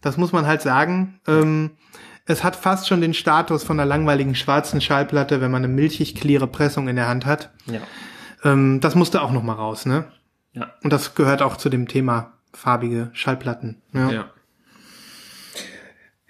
Das 0.00 0.16
muss 0.16 0.32
man 0.32 0.46
halt 0.46 0.62
sagen. 0.62 1.20
Ähm, 1.28 1.70
es 2.26 2.42
hat 2.44 2.56
fast 2.56 2.88
schon 2.88 3.00
den 3.00 3.14
Status 3.14 3.62
von 3.64 3.78
einer 3.78 3.88
langweiligen 3.88 4.34
schwarzen 4.34 4.80
Schallplatte, 4.80 5.40
wenn 5.40 5.50
man 5.50 5.64
eine 5.64 5.72
milchig 5.72 6.14
cleare 6.14 6.46
Pressung 6.46 6.88
in 6.88 6.96
der 6.96 7.08
Hand 7.08 7.26
hat. 7.26 7.50
Ja. 7.66 7.80
Ähm, 8.44 8.80
das 8.80 8.94
musste 8.94 9.22
auch 9.22 9.32
noch 9.32 9.42
mal 9.42 9.54
raus, 9.54 9.86
ne? 9.86 10.04
Ja. 10.52 10.74
Und 10.82 10.92
das 10.92 11.14
gehört 11.14 11.42
auch 11.42 11.56
zu 11.56 11.68
dem 11.68 11.88
Thema 11.88 12.32
farbige 12.52 13.10
Schallplatten. 13.12 13.80
Ja. 13.92 14.10
ja. 14.10 14.30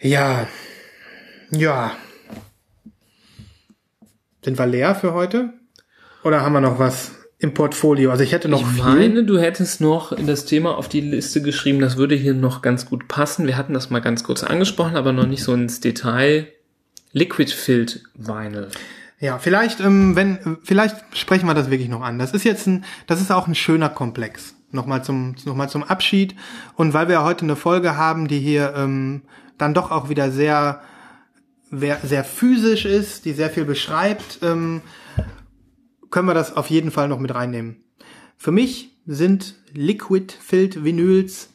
Ja. 0.01 0.47
Ja. 1.51 1.93
Sind 4.43 4.59
wir 4.59 4.67
leer 4.67 4.95
für 4.95 5.13
heute? 5.13 5.53
Oder 6.23 6.43
haben 6.43 6.53
wir 6.53 6.61
noch 6.61 6.79
was 6.79 7.13
im 7.39 7.55
Portfolio? 7.55 8.11
Also 8.11 8.23
ich 8.23 8.33
hätte 8.33 8.49
noch 8.49 8.61
Ich 8.61 8.67
viel. 8.67 8.83
meine, 8.85 9.25
du 9.25 9.39
hättest 9.39 9.81
noch 9.81 10.15
das 10.17 10.45
Thema 10.45 10.77
auf 10.77 10.89
die 10.89 11.01
Liste 11.01 11.43
geschrieben, 11.43 11.81
das 11.81 11.97
würde 11.97 12.15
hier 12.15 12.35
noch 12.35 12.63
ganz 12.63 12.87
gut 12.87 13.09
passen. 13.09 13.47
Wir 13.47 13.57
hatten 13.57 13.75
das 13.75 13.91
mal 13.91 14.01
ganz 14.01 14.25
kurz 14.25 14.43
angesprochen, 14.45 14.97
aber 14.97 15.13
noch 15.13 15.27
nicht 15.27 15.43
so 15.43 15.55
ins 15.55 15.81
Detail. 15.81 16.49
Liquid 17.13 17.53
Filled 17.53 18.03
Vinyl. 18.15 18.69
Ja, 19.21 19.39
vielleicht, 19.39 19.81
ähm, 19.81 20.17
wenn, 20.17 20.57
vielleicht 20.63 20.97
sprechen 21.17 21.47
wir 21.47 21.55
das 21.55 21.71
wirklich 21.71 21.91
noch 21.91 22.01
an. 22.01 22.19
Das 22.19 22.33
ist 22.33 22.45
jetzt 22.45 22.67
ein, 22.67 22.85
das 23.07 23.21
ist 23.21 23.31
auch 23.31 23.47
ein 23.47 23.55
schöner 23.55 23.91
Komplex. 23.91 24.55
Nochmal 24.73 25.05
zum, 25.05 25.35
nochmal 25.45 25.69
zum 25.69 25.83
Abschied. 25.83 26.35
Und 26.75 26.95
weil 26.95 27.09
wir 27.09 27.17
ja 27.17 27.25
heute 27.25 27.45
eine 27.45 27.57
Folge 27.57 27.97
haben, 27.97 28.29
die 28.29 28.39
hier 28.39 28.73
ähm, 28.75 29.23
dann 29.59 29.75
doch 29.75 29.91
auch 29.91 30.09
wieder 30.09 30.31
sehr, 30.31 30.81
sehr 31.71 32.25
physisch 32.25 32.87
ist, 32.87 33.27
die 33.27 33.33
sehr 33.33 33.51
viel 33.51 33.67
beschreibt, 33.67 34.39
ähm, 34.43 34.81
können 36.11 36.27
wir 36.27 36.35
das 36.35 36.57
auf 36.57 36.71
jeden 36.71 36.91
Fall 36.91 37.09
noch 37.09 37.19
mit 37.19 37.35
reinnehmen. 37.35 37.85
Für 38.39 38.53
mich 38.53 38.97
sind 39.07 39.57
Liquid 39.73 40.33
Filled 40.41 40.83
Vinyls 40.83 41.51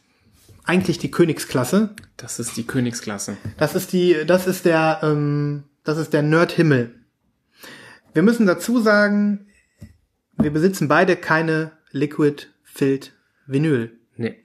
eigentlich 0.64 0.98
die 0.98 1.10
Königsklasse. 1.10 1.94
Das 2.16 2.38
ist 2.38 2.56
die 2.56 2.64
Königsklasse. 2.64 3.36
Das 3.58 3.74
ist 3.74 3.92
die, 3.92 4.16
das 4.24 4.46
ist 4.46 4.66
der, 4.66 5.00
ähm, 5.02 5.64
das 5.82 5.98
ist 5.98 6.12
der 6.12 6.22
Nerd-Himmel. 6.22 6.95
Wir 8.16 8.22
müssen 8.22 8.46
dazu 8.46 8.80
sagen, 8.80 9.46
wir 10.38 10.50
besitzen 10.50 10.88
beide 10.88 11.16
keine 11.16 11.72
Liquid 11.90 12.46
Filled 12.64 13.12
Vinyl. 13.46 13.92
Nee. 14.16 14.36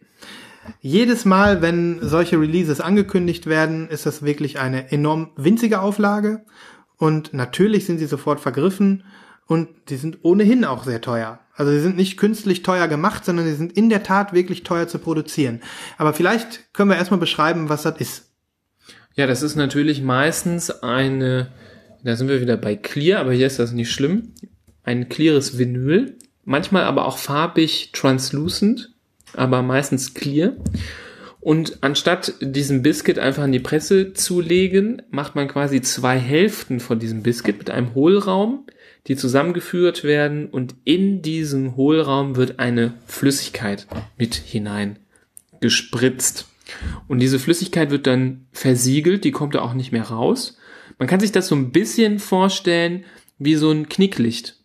Jedes 0.82 1.24
Mal, 1.24 1.62
wenn 1.62 2.00
solche 2.02 2.38
Releases 2.38 2.82
angekündigt 2.82 3.48
werden, 3.48 3.88
ist 3.88 4.06
das 4.06 4.24
wirklich 4.24 4.60
eine 4.60 4.92
enorm 4.92 5.32
winzige 5.38 5.80
Auflage. 5.80 6.44
Und 6.98 7.34
natürlich 7.34 7.86
sind 7.86 8.00
sie 8.00 8.08
sofort 8.08 8.42
vergriffen 8.42 9.06
und 9.48 9.70
die 9.88 9.96
sind 9.96 10.20
ohnehin 10.24 10.66
auch 10.66 10.84
sehr 10.84 11.00
teuer. 11.00 11.40
Also 11.56 11.72
sie 11.72 11.80
sind 11.80 11.96
nicht 11.96 12.18
künstlich 12.18 12.64
teuer 12.64 12.90
gemacht, 12.90 13.24
sondern 13.24 13.46
sie 13.46 13.56
sind 13.56 13.72
in 13.72 13.90
der 13.90 14.04
Tat 14.04 14.34
wirklich 14.34 14.64
teuer 14.64 14.90
zu 14.90 15.00
produzieren. 15.00 15.62
Aber 15.98 16.12
vielleicht 16.12 16.74
können 16.74 16.90
wir 16.90 16.98
erstmal 16.98 17.22
beschreiben, 17.22 17.70
was 17.70 17.84
das 17.84 18.02
ist. 18.02 18.32
Ja, 19.16 19.28
das 19.28 19.42
ist 19.44 19.56
natürlich 19.56 20.02
meistens 20.02 20.72
eine, 20.72 21.54
da 22.04 22.16
sind 22.16 22.28
wir 22.28 22.42
wieder 22.42 22.58
bei 22.58 22.76
Clear, 22.76 23.20
aber 23.20 23.34
hier 23.34 23.48
ist 23.48 23.60
das 23.60 23.72
nicht 23.72 23.92
schlimm. 23.92 24.34
Ein 24.84 25.10
cleares 25.10 25.58
Vinyl, 25.58 26.16
manchmal 26.44 26.84
aber 26.84 27.06
auch 27.06 27.18
farbig 27.18 27.92
translucent, 27.94 28.94
aber 29.34 29.62
meistens 29.62 30.14
clear. 30.14 30.56
Und 31.40 31.80
anstatt 31.82 32.34
diesen 32.40 32.84
Biscuit 32.84 33.18
einfach 33.18 33.44
in 33.46 33.52
die 33.52 33.60
Presse 33.60 34.14
zu 34.14 34.42
legen, 34.42 35.02
macht 35.10 35.36
man 35.36 35.48
quasi 35.48 35.82
zwei 35.82 36.18
Hälften 36.18 36.80
von 36.80 37.00
diesem 37.00 37.24
Biscuit 37.24 37.58
mit 37.58 37.72
einem 37.72 37.96
Hohlraum, 37.96 38.68
die 39.08 39.16
zusammengeführt 39.16 40.04
werden 40.04 40.48
und 40.48 40.76
in 40.84 41.24
diesem 41.24 41.76
Hohlraum 41.76 42.36
wird 42.36 42.60
eine 42.60 42.94
Flüssigkeit 43.08 43.88
mit 44.18 44.36
hinein 44.36 45.00
gespritzt. 45.60 46.48
Und 47.08 47.20
diese 47.20 47.40
Flüssigkeit 47.40 47.90
wird 47.90 48.06
dann 48.06 48.46
versiegelt, 48.52 49.24
die 49.24 49.32
kommt 49.32 49.56
da 49.56 49.62
auch 49.62 49.74
nicht 49.74 49.92
mehr 49.92 50.04
raus. 50.04 50.58
Man 51.02 51.08
kann 51.08 51.20
sich 51.20 51.32
das 51.32 51.48
so 51.48 51.56
ein 51.56 51.72
bisschen 51.72 52.20
vorstellen 52.20 53.06
wie 53.40 53.56
so 53.56 53.72
ein 53.72 53.90
Knicklicht. 53.90 54.58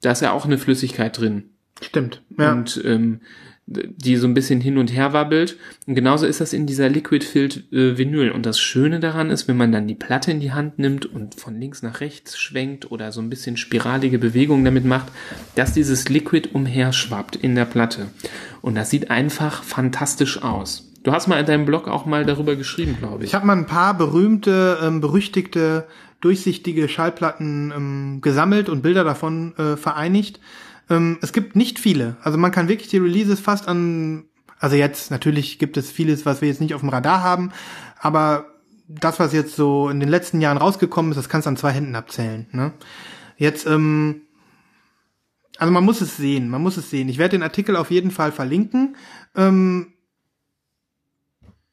Da 0.00 0.12
ist 0.12 0.22
ja 0.22 0.32
auch 0.32 0.46
eine 0.46 0.56
Flüssigkeit 0.56 1.18
drin. 1.18 1.50
Stimmt. 1.82 2.22
Ja. 2.38 2.52
Und 2.52 2.80
ähm, 2.82 3.20
die 3.66 4.16
so 4.16 4.26
ein 4.26 4.32
bisschen 4.32 4.62
hin 4.62 4.78
und 4.78 4.90
her 4.90 5.12
wabbelt. 5.12 5.58
Und 5.86 5.96
genauso 5.96 6.24
ist 6.24 6.40
das 6.40 6.54
in 6.54 6.66
dieser 6.66 6.88
Liquid 6.88 7.26
Filled 7.26 7.70
äh, 7.74 7.98
Vinyl. 7.98 8.30
Und 8.30 8.46
das 8.46 8.58
Schöne 8.58 9.00
daran 9.00 9.28
ist, 9.28 9.46
wenn 9.46 9.58
man 9.58 9.70
dann 9.70 9.86
die 9.86 9.94
Platte 9.94 10.30
in 10.30 10.40
die 10.40 10.52
Hand 10.52 10.78
nimmt 10.78 11.04
und 11.04 11.34
von 11.34 11.60
links 11.60 11.82
nach 11.82 12.00
rechts 12.00 12.38
schwenkt 12.38 12.90
oder 12.90 13.12
so 13.12 13.20
ein 13.20 13.28
bisschen 13.28 13.58
spiralige 13.58 14.18
Bewegungen 14.18 14.64
damit 14.64 14.86
macht, 14.86 15.12
dass 15.56 15.74
dieses 15.74 16.08
Liquid 16.08 16.48
umherschwappt 16.54 17.36
in 17.36 17.54
der 17.54 17.66
Platte. 17.66 18.06
Und 18.62 18.76
das 18.76 18.88
sieht 18.88 19.10
einfach 19.10 19.62
fantastisch 19.62 20.42
aus. 20.42 20.90
Du 21.04 21.12
hast 21.12 21.28
mal 21.28 21.38
in 21.38 21.44
deinem 21.44 21.66
Blog 21.66 21.86
auch 21.86 22.06
mal 22.06 22.24
darüber 22.24 22.56
geschrieben, 22.56 22.96
glaube 22.98 23.22
ich. 23.22 23.30
Ich 23.30 23.34
habe 23.34 23.46
mal 23.46 23.56
ein 23.56 23.66
paar 23.66 23.92
berühmte, 23.92 24.78
ähm, 24.82 25.02
berüchtigte, 25.02 25.86
durchsichtige 26.22 26.88
Schallplatten 26.88 27.72
ähm, 27.76 28.18
gesammelt 28.22 28.70
und 28.70 28.80
Bilder 28.80 29.04
davon 29.04 29.54
äh, 29.58 29.76
vereinigt. 29.76 30.40
Ähm, 30.88 31.18
es 31.20 31.34
gibt 31.34 31.56
nicht 31.56 31.78
viele. 31.78 32.16
Also 32.22 32.38
man 32.38 32.52
kann 32.52 32.68
wirklich 32.68 32.88
die 32.88 32.96
Releases 32.96 33.38
fast 33.38 33.68
an, 33.68 34.24
also 34.58 34.76
jetzt 34.76 35.10
natürlich 35.10 35.58
gibt 35.58 35.76
es 35.76 35.92
vieles, 35.92 36.24
was 36.24 36.40
wir 36.40 36.48
jetzt 36.48 36.62
nicht 36.62 36.72
auf 36.72 36.80
dem 36.80 36.88
Radar 36.88 37.22
haben, 37.22 37.52
aber 38.00 38.46
das, 38.88 39.20
was 39.20 39.34
jetzt 39.34 39.56
so 39.56 39.90
in 39.90 40.00
den 40.00 40.08
letzten 40.08 40.40
Jahren 40.40 40.56
rausgekommen 40.56 41.12
ist, 41.12 41.18
das 41.18 41.28
kannst 41.28 41.44
du 41.44 41.50
an 41.50 41.58
zwei 41.58 41.72
Händen 41.72 41.96
abzählen. 41.96 42.46
Ne? 42.50 42.72
Jetzt, 43.36 43.66
ähm, 43.66 44.22
also 45.58 45.70
man 45.70 45.84
muss 45.84 46.00
es 46.00 46.16
sehen, 46.16 46.48
man 46.48 46.62
muss 46.62 46.78
es 46.78 46.88
sehen. 46.88 47.10
Ich 47.10 47.18
werde 47.18 47.36
den 47.36 47.42
Artikel 47.42 47.76
auf 47.76 47.90
jeden 47.90 48.10
Fall 48.10 48.32
verlinken. 48.32 48.96
Ähm, 49.36 49.93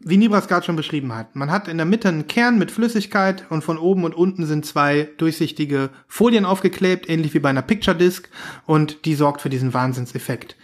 wie 0.04 0.18
Nibras 0.18 0.48
gerade 0.48 0.66
schon 0.66 0.76
beschrieben 0.76 1.14
hat. 1.14 1.36
Man 1.36 1.52
hat 1.52 1.68
in 1.68 1.78
der 1.78 1.86
Mitte 1.86 2.08
einen 2.08 2.28
Kern 2.28 2.58
mit 2.58 2.72
Flüssigkeit 2.72 3.46
und 3.50 3.64
von 3.64 3.78
oben 3.78 4.04
und 4.04 4.16
unten 4.16 4.46
sind 4.46 4.66
zwei 4.66 5.10
durchsichtige 5.18 5.90
Folien 6.08 6.46
aufgeklebt, 6.46 7.10
ähnlich 7.10 7.34
wie 7.34 7.40
bei 7.40 7.50
einer 7.50 7.62
Picture 7.62 7.96
Disc 7.96 8.30
und 8.66 9.06
die 9.06 9.16
sorgt 9.16 9.42
für 9.42 9.50
diesen 9.50 9.74
Wahnsinnseffekt. 9.74 10.56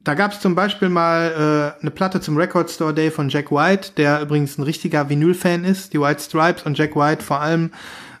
Da 0.00 0.14
gab 0.14 0.32
es 0.32 0.40
zum 0.40 0.54
Beispiel 0.54 0.90
mal 0.90 1.74
äh, 1.78 1.80
eine 1.80 1.90
Platte 1.90 2.20
zum 2.20 2.36
Record 2.36 2.70
Store 2.70 2.92
Day 2.92 3.10
von 3.10 3.30
Jack 3.30 3.50
White, 3.50 3.92
der 3.96 4.20
übrigens 4.20 4.58
ein 4.58 4.62
richtiger 4.62 5.08
Vinyl-Fan 5.08 5.64
ist. 5.64 5.94
Die 5.94 6.00
White 6.00 6.22
Stripes 6.22 6.64
und 6.64 6.76
Jack 6.76 6.94
White 6.94 7.24
vor 7.24 7.40
allem 7.40 7.70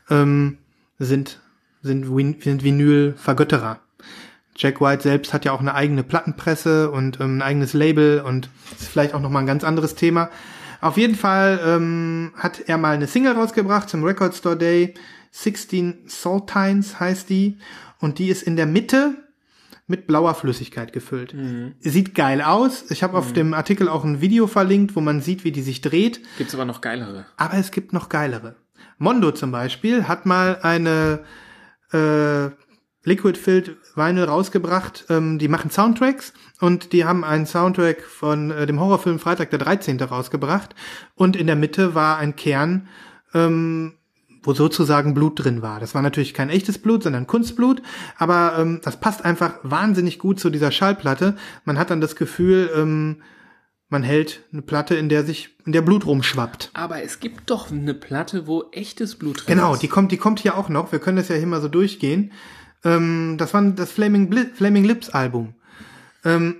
ähm, 0.08 0.56
sind, 0.98 1.40
sind, 1.82 2.14
Vin 2.16 2.40
sind 2.40 2.64
Vinyl-Vergötterer. 2.64 3.80
Jack 4.56 4.80
White 4.80 5.02
selbst 5.02 5.32
hat 5.32 5.44
ja 5.44 5.52
auch 5.52 5.60
eine 5.60 5.74
eigene 5.74 6.02
Plattenpresse 6.02 6.90
und 6.90 7.20
ähm, 7.20 7.38
ein 7.38 7.42
eigenes 7.42 7.72
Label 7.72 8.20
und 8.20 8.48
ist 8.78 8.88
vielleicht 8.88 9.14
auch 9.14 9.20
noch 9.20 9.30
mal 9.30 9.40
ein 9.40 9.46
ganz 9.46 9.64
anderes 9.64 9.94
Thema. 9.94 10.30
Auf 10.80 10.96
jeden 10.96 11.14
Fall 11.14 11.60
ähm, 11.64 12.32
hat 12.36 12.60
er 12.66 12.78
mal 12.78 12.94
eine 12.94 13.06
Single 13.06 13.32
rausgebracht 13.32 13.88
zum 13.88 14.04
Record 14.04 14.34
Store 14.34 14.56
Day. 14.56 14.94
16 15.30 16.04
Saltines 16.06 17.00
heißt 17.00 17.28
die 17.28 17.58
und 17.98 18.18
die 18.18 18.28
ist 18.28 18.42
in 18.42 18.54
der 18.54 18.66
Mitte 18.66 19.14
mit 19.86 20.06
blauer 20.06 20.34
Flüssigkeit 20.34 20.92
gefüllt. 20.92 21.34
Sieht 21.80 22.14
geil 22.14 22.40
aus. 22.40 22.90
Ich 22.90 23.02
habe 23.02 23.18
auf 23.18 23.32
dem 23.32 23.52
Artikel 23.52 23.88
auch 23.88 24.04
ein 24.04 24.20
Video 24.20 24.46
verlinkt, 24.46 24.96
wo 24.96 25.00
man 25.00 25.20
sieht, 25.20 25.44
wie 25.44 25.52
die 25.52 25.62
sich 25.62 25.80
dreht. 25.80 26.20
Gibt's 26.38 26.54
aber 26.54 26.64
noch 26.64 26.80
geilere. 26.80 27.26
Aber 27.36 27.54
es 27.54 27.70
gibt 27.70 27.92
noch 27.92 28.08
geilere. 28.08 28.56
Mondo 28.98 29.32
zum 29.32 29.50
Beispiel 29.50 30.06
hat 30.06 30.24
mal 30.24 30.58
eine 30.62 31.24
äh, 31.92 32.50
Liquid 33.04 33.38
Filled 33.38 33.76
Vinyl 33.94 34.24
rausgebracht. 34.24 35.04
Ähm, 35.10 35.38
die 35.38 35.48
machen 35.48 35.70
Soundtracks 35.70 36.32
und 36.60 36.92
die 36.92 37.04
haben 37.04 37.22
einen 37.24 37.46
Soundtrack 37.46 38.02
von 38.02 38.50
äh, 38.50 38.66
dem 38.66 38.80
Horrorfilm 38.80 39.18
Freitag 39.18 39.50
der 39.50 39.58
13. 39.58 40.00
rausgebracht. 40.02 40.74
Und 41.14 41.36
in 41.36 41.46
der 41.46 41.56
Mitte 41.56 41.94
war 41.94 42.16
ein 42.18 42.34
Kern, 42.36 42.88
ähm, 43.34 43.94
wo 44.42 44.52
sozusagen 44.54 45.14
Blut 45.14 45.42
drin 45.44 45.62
war. 45.62 45.80
Das 45.80 45.94
war 45.94 46.02
natürlich 46.02 46.34
kein 46.34 46.50
echtes 46.50 46.78
Blut, 46.78 47.02
sondern 47.02 47.26
Kunstblut, 47.26 47.80
aber 48.18 48.56
ähm, 48.58 48.80
das 48.82 48.98
passt 49.00 49.24
einfach 49.24 49.54
wahnsinnig 49.62 50.18
gut 50.18 50.38
zu 50.40 50.50
dieser 50.50 50.70
Schallplatte. 50.70 51.36
Man 51.64 51.78
hat 51.78 51.90
dann 51.90 52.00
das 52.02 52.14
Gefühl, 52.16 52.70
ähm, 52.76 53.22
man 53.88 54.02
hält 54.02 54.42
eine 54.52 54.62
Platte, 54.62 54.96
in 54.96 55.08
der 55.08 55.24
sich, 55.24 55.56
in 55.64 55.72
der 55.72 55.82
Blut 55.82 56.04
rumschwappt. 56.06 56.70
Aber 56.74 57.02
es 57.02 57.20
gibt 57.20 57.48
doch 57.50 57.70
eine 57.70 57.94
Platte, 57.94 58.46
wo 58.46 58.64
echtes 58.72 59.16
Blut 59.16 59.46
drin 59.46 59.56
Genau, 59.56 59.74
ist. 59.74 59.82
die 59.82 59.88
kommt, 59.88 60.10
die 60.10 60.16
kommt 60.16 60.40
hier 60.40 60.56
auch 60.58 60.68
noch. 60.68 60.90
Wir 60.90 60.98
können 60.98 61.16
das 61.16 61.28
ja 61.28 61.36
hier 61.36 61.46
mal 61.46 61.60
so 61.62 61.68
durchgehen. 61.68 62.32
Ähm, 62.84 63.36
das 63.38 63.54
war 63.54 63.62
das 63.62 63.92
Flaming, 63.92 64.28
Bli 64.28 64.46
Flaming 64.54 64.84
Lips 64.84 65.10
Album. 65.10 65.54
Ähm, 66.24 66.56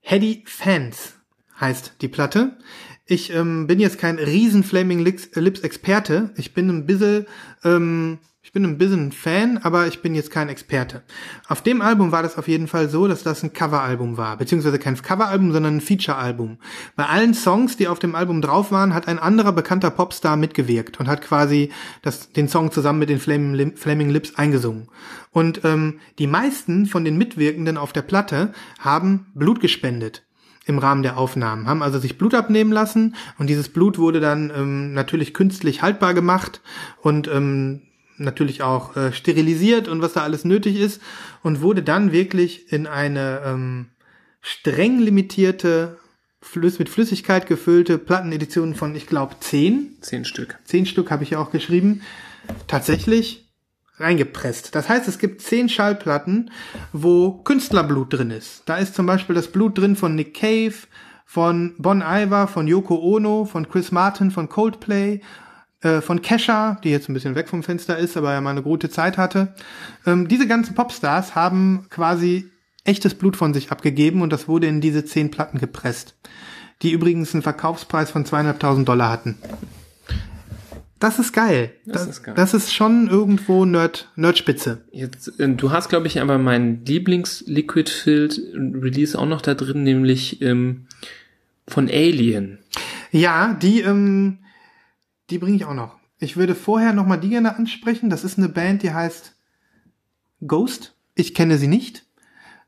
Heady 0.00 0.44
Fans 0.46 1.14
heißt 1.60 1.94
die 2.00 2.08
Platte. 2.08 2.58
Ich 3.06 3.30
ähm, 3.30 3.66
bin 3.66 3.80
jetzt 3.80 3.98
kein 3.98 4.18
riesen 4.18 4.62
Flaming 4.64 5.00
Lips, 5.00 5.30
Lips 5.34 5.60
Experte. 5.60 6.32
Ich 6.36 6.54
bin 6.54 6.68
ein 6.68 6.86
bisschen, 6.86 7.26
ähm, 7.64 8.18
bin 8.54 8.64
ein 8.64 8.78
bisschen 8.78 9.12
Fan, 9.12 9.58
aber 9.58 9.86
ich 9.88 10.00
bin 10.00 10.14
jetzt 10.14 10.30
kein 10.30 10.48
Experte. 10.48 11.02
Auf 11.48 11.60
dem 11.60 11.82
Album 11.82 12.12
war 12.12 12.22
das 12.22 12.38
auf 12.38 12.48
jeden 12.48 12.68
Fall 12.68 12.88
so, 12.88 13.06
dass 13.08 13.24
das 13.24 13.42
ein 13.42 13.52
Coveralbum 13.52 14.16
war, 14.16 14.38
beziehungsweise 14.38 14.78
kein 14.78 14.96
Coveralbum, 14.96 15.52
sondern 15.52 15.76
ein 15.76 15.80
Featurealbum. 15.80 16.58
Bei 16.96 17.06
allen 17.06 17.34
Songs, 17.34 17.76
die 17.76 17.88
auf 17.88 17.98
dem 17.98 18.14
Album 18.14 18.40
drauf 18.40 18.70
waren, 18.70 18.94
hat 18.94 19.08
ein 19.08 19.18
anderer 19.18 19.52
bekannter 19.52 19.90
Popstar 19.90 20.36
mitgewirkt 20.36 21.00
und 21.00 21.08
hat 21.08 21.20
quasi 21.20 21.70
das, 22.02 22.32
den 22.32 22.48
Song 22.48 22.70
zusammen 22.72 23.00
mit 23.00 23.10
den 23.10 23.18
Flaming, 23.18 23.76
Flaming 23.76 24.08
Lips 24.08 24.36
eingesungen. 24.36 24.88
Und 25.32 25.64
ähm, 25.64 25.98
die 26.20 26.28
meisten 26.28 26.86
von 26.86 27.04
den 27.04 27.18
Mitwirkenden 27.18 27.76
auf 27.76 27.92
der 27.92 28.02
Platte 28.02 28.52
haben 28.78 29.26
Blut 29.34 29.60
gespendet 29.60 30.22
im 30.64 30.78
Rahmen 30.78 31.02
der 31.02 31.18
Aufnahmen, 31.18 31.66
haben 31.66 31.82
also 31.82 31.98
sich 31.98 32.16
Blut 32.16 32.34
abnehmen 32.34 32.72
lassen 32.72 33.16
und 33.36 33.48
dieses 33.48 33.68
Blut 33.68 33.98
wurde 33.98 34.20
dann 34.20 34.50
ähm, 34.56 34.94
natürlich 34.94 35.34
künstlich 35.34 35.82
haltbar 35.82 36.14
gemacht 36.14 36.62
und 37.02 37.28
ähm, 37.28 37.82
natürlich 38.16 38.62
auch 38.62 38.96
äh, 38.96 39.12
sterilisiert 39.12 39.88
und 39.88 40.02
was 40.02 40.14
da 40.14 40.22
alles 40.22 40.44
nötig 40.44 40.76
ist 40.76 41.00
und 41.42 41.60
wurde 41.60 41.82
dann 41.82 42.12
wirklich 42.12 42.72
in 42.72 42.86
eine 42.86 43.42
ähm, 43.44 43.86
streng 44.40 44.98
limitierte, 44.98 45.98
Flüss 46.40 46.78
mit 46.78 46.90
Flüssigkeit 46.90 47.46
gefüllte 47.46 47.96
Plattenedition 47.96 48.74
von, 48.74 48.94
ich 48.94 49.06
glaube, 49.06 49.36
zehn 49.40 49.96
Zehn 50.02 50.24
Stück. 50.24 50.58
zehn 50.64 50.84
Stück 50.84 51.10
habe 51.10 51.24
ich 51.24 51.30
ja 51.30 51.38
auch 51.38 51.50
geschrieben, 51.50 52.02
tatsächlich 52.66 53.48
reingepresst. 53.96 54.74
Das 54.74 54.88
heißt, 54.88 55.08
es 55.08 55.18
gibt 55.18 55.40
zehn 55.40 55.68
Schallplatten, 55.68 56.50
wo 56.92 57.32
Künstlerblut 57.32 58.12
drin 58.12 58.30
ist. 58.30 58.62
Da 58.66 58.76
ist 58.76 58.94
zum 58.94 59.06
Beispiel 59.06 59.34
das 59.34 59.48
Blut 59.48 59.78
drin 59.78 59.96
von 59.96 60.14
Nick 60.14 60.34
Cave, 60.34 60.74
von 61.24 61.74
Bon 61.78 62.02
Iver, 62.02 62.46
von 62.46 62.68
Yoko 62.68 62.96
Ono, 62.96 63.44
von 63.44 63.68
Chris 63.68 63.90
Martin, 63.92 64.30
von 64.30 64.48
Coldplay, 64.48 65.20
äh, 65.84 66.00
von 66.00 66.22
Kesha, 66.22 66.78
die 66.82 66.90
jetzt 66.90 67.08
ein 67.08 67.14
bisschen 67.14 67.34
weg 67.34 67.48
vom 67.48 67.62
Fenster 67.62 67.98
ist, 67.98 68.16
aber 68.16 68.32
ja 68.32 68.40
mal 68.40 68.50
eine 68.50 68.62
gute 68.62 68.88
Zeit 68.88 69.18
hatte. 69.18 69.54
Ähm, 70.06 70.28
diese 70.28 70.46
ganzen 70.46 70.74
Popstars 70.74 71.34
haben 71.34 71.86
quasi 71.90 72.50
echtes 72.84 73.14
Blut 73.14 73.36
von 73.36 73.54
sich 73.54 73.70
abgegeben 73.70 74.22
und 74.22 74.32
das 74.32 74.48
wurde 74.48 74.66
in 74.66 74.80
diese 74.80 75.04
zehn 75.04 75.30
Platten 75.30 75.58
gepresst, 75.58 76.14
die 76.82 76.92
übrigens 76.92 77.34
einen 77.34 77.42
Verkaufspreis 77.42 78.10
von 78.10 78.24
zweieinhalbtausend 78.24 78.88
Dollar 78.88 79.10
hatten. 79.10 79.36
Das 81.00 81.18
ist 81.18 81.32
geil. 81.32 81.72
Das 81.84 82.06
ist 82.06 82.22
geil. 82.22 82.34
Das 82.34 82.54
ist 82.54 82.72
schon 82.72 83.08
irgendwo 83.08 83.66
Nerd, 83.66 84.10
Nerdspitze. 84.16 84.84
Jetzt, 84.90 85.38
äh, 85.38 85.48
du 85.50 85.70
hast, 85.70 85.90
glaube 85.90 86.06
ich, 86.06 86.18
aber 86.18 86.38
mein 86.38 86.82
Lieblings-Liquid-Filled 86.86 88.40
Release 88.82 89.18
auch 89.18 89.26
noch 89.26 89.42
da 89.42 89.52
drin, 89.52 89.82
nämlich 89.82 90.40
ähm, 90.40 90.86
von 91.68 91.88
Alien. 91.88 92.58
Ja, 93.10 93.52
die, 93.52 93.82
ähm, 93.82 94.38
die 95.30 95.38
bringe 95.38 95.56
ich 95.56 95.64
auch 95.64 95.74
noch. 95.74 95.96
Ich 96.18 96.36
würde 96.36 96.54
vorher 96.54 96.92
noch 96.92 97.06
mal 97.06 97.16
die 97.16 97.30
gerne 97.30 97.56
ansprechen. 97.56 98.08
Das 98.10 98.24
ist 98.24 98.38
eine 98.38 98.48
Band, 98.48 98.82
die 98.82 98.92
heißt 98.92 99.34
Ghost. 100.46 100.96
Ich 101.14 101.34
kenne 101.34 101.58
sie 101.58 101.68
nicht. 101.68 102.06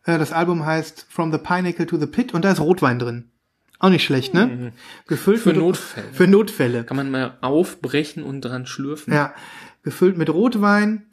Äh, 0.05 0.19
Das 0.19 0.33
Album 0.33 0.65
heißt 0.67 1.07
From 1.09 1.33
the 1.33 1.39
Pinnacle 1.39 1.87
to 1.87 1.99
the 1.99 2.07
Pit 2.07 2.35
und 2.35 2.45
da 2.45 2.53
ist 2.53 2.61
Rotwein 2.61 2.99
drin. 2.99 3.31
Auch 3.79 3.91
nicht 3.91 4.05
schlecht, 4.05 4.33
ne? 4.33 4.73
Gefüllt 5.07 5.39
Mhm. 5.39 5.43
Für 5.43 5.49
mit, 5.51 5.59
Notfälle. 5.59 6.07
Für 6.13 6.27
Notfälle. 6.27 6.85
Kann 6.85 6.97
man 6.97 7.11
mal 7.11 7.37
aufbrechen 7.43 8.23
und 8.23 8.41
dran 8.41 8.65
schlürfen. 8.67 9.13
Ja, 9.13 9.35
gefüllt 9.83 10.17
mit 10.17 10.31
Rotwein 10.31 11.05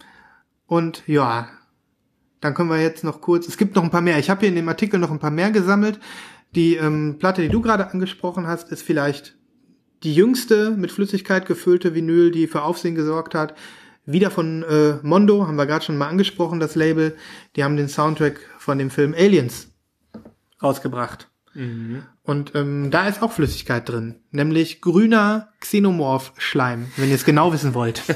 und 0.65 1.03
ja, 1.05 1.49
dann 2.39 2.53
können 2.53 2.69
wir 2.69 2.81
jetzt 2.81 3.03
noch 3.03 3.19
kurz, 3.21 3.47
es 3.47 3.57
gibt 3.57 3.75
noch 3.75 3.83
ein 3.83 3.91
paar 3.91 4.01
mehr, 4.01 4.17
ich 4.17 4.29
habe 4.29 4.39
hier 4.41 4.49
in 4.49 4.55
dem 4.55 4.67
Artikel 4.69 4.99
noch 4.99 5.11
ein 5.11 5.19
paar 5.19 5.31
mehr 5.31 5.51
gesammelt. 5.51 5.99
Die 6.55 6.75
ähm, 6.75 7.17
Platte, 7.19 7.41
die 7.41 7.49
du 7.49 7.61
gerade 7.61 7.89
angesprochen 7.91 8.47
hast, 8.47 8.71
ist 8.71 8.81
vielleicht 8.83 9.35
die 10.03 10.13
jüngste 10.13 10.71
mit 10.71 10.91
Flüssigkeit 10.91 11.45
gefüllte 11.45 11.95
Vinyl, 11.95 12.31
die 12.31 12.47
für 12.47 12.63
Aufsehen 12.63 12.95
gesorgt 12.95 13.35
hat. 13.35 13.55
Wieder 14.05 14.31
von 14.31 14.63
äh, 14.63 14.95
Mondo, 15.01 15.47
haben 15.47 15.55
wir 15.55 15.65
gerade 15.65 15.85
schon 15.85 15.97
mal 15.97 16.09
angesprochen, 16.09 16.59
das 16.59 16.75
Label. 16.75 17.15
Die 17.55 17.63
haben 17.63 17.77
den 17.77 17.87
Soundtrack 17.87 18.39
von 18.57 18.77
dem 18.77 18.89
Film 18.89 19.13
Aliens 19.17 19.69
rausgebracht. 20.61 21.29
Und 22.23 22.55
ähm, 22.55 22.89
da 22.89 23.07
ist 23.07 23.21
auch 23.21 23.31
Flüssigkeit 23.31 23.87
drin, 23.87 24.15
nämlich 24.31 24.81
grüner 24.81 25.49
Xenomorph-Schleim, 25.59 26.87
wenn 26.97 27.09
ihr 27.09 27.15
es 27.15 27.25
genau 27.25 27.53
wissen 27.53 27.73
wollt. 27.73 28.03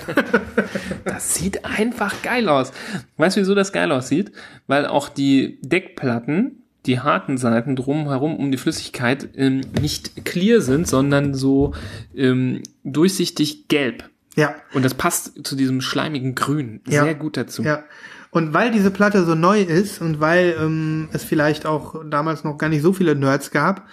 Das 1.05 1.35
sieht 1.35 1.63
einfach 1.63 2.21
geil 2.21 2.49
aus. 2.49 2.73
Weißt 3.15 3.37
du, 3.37 3.41
wieso 3.41 3.55
das 3.55 3.71
geil 3.71 3.91
aussieht? 3.93 4.33
Weil 4.67 4.85
auch 4.85 5.07
die 5.07 5.57
Deckplatten, 5.61 6.63
die 6.87 6.99
harten 6.99 7.37
Seiten 7.37 7.75
drumherum 7.75 8.35
um 8.37 8.51
die 8.51 8.57
Flüssigkeit 8.57 9.29
ähm, 9.35 9.61
nicht 9.81 10.25
clear 10.25 10.61
sind, 10.61 10.87
sondern 10.87 11.33
so 11.33 11.73
ähm, 12.15 12.63
durchsichtig 12.83 13.67
gelb. 13.67 14.09
ja, 14.35 14.55
Und 14.73 14.83
das 14.83 14.93
passt 14.93 15.45
zu 15.45 15.55
diesem 15.55 15.81
schleimigen 15.81 16.33
Grün 16.35 16.81
Ja. 16.87 17.03
sehr 17.03 17.15
gut 17.15 17.37
dazu. 17.37 17.63
ja. 17.63 17.83
Und 18.29 18.53
weil 18.53 18.71
diese 18.71 18.91
Platte 18.91 19.23
so 19.25 19.35
neu 19.35 19.61
ist 19.61 20.01
und 20.01 20.19
weil 20.19 20.55
ähm, 20.59 21.07
es 21.13 21.23
vielleicht 21.23 21.65
auch 21.65 22.03
damals 22.09 22.43
noch 22.43 22.57
gar 22.57 22.67
nicht 22.69 22.81
so 22.81 22.91
viele 22.93 23.15
Nerds 23.15 23.51
gab, 23.51 23.87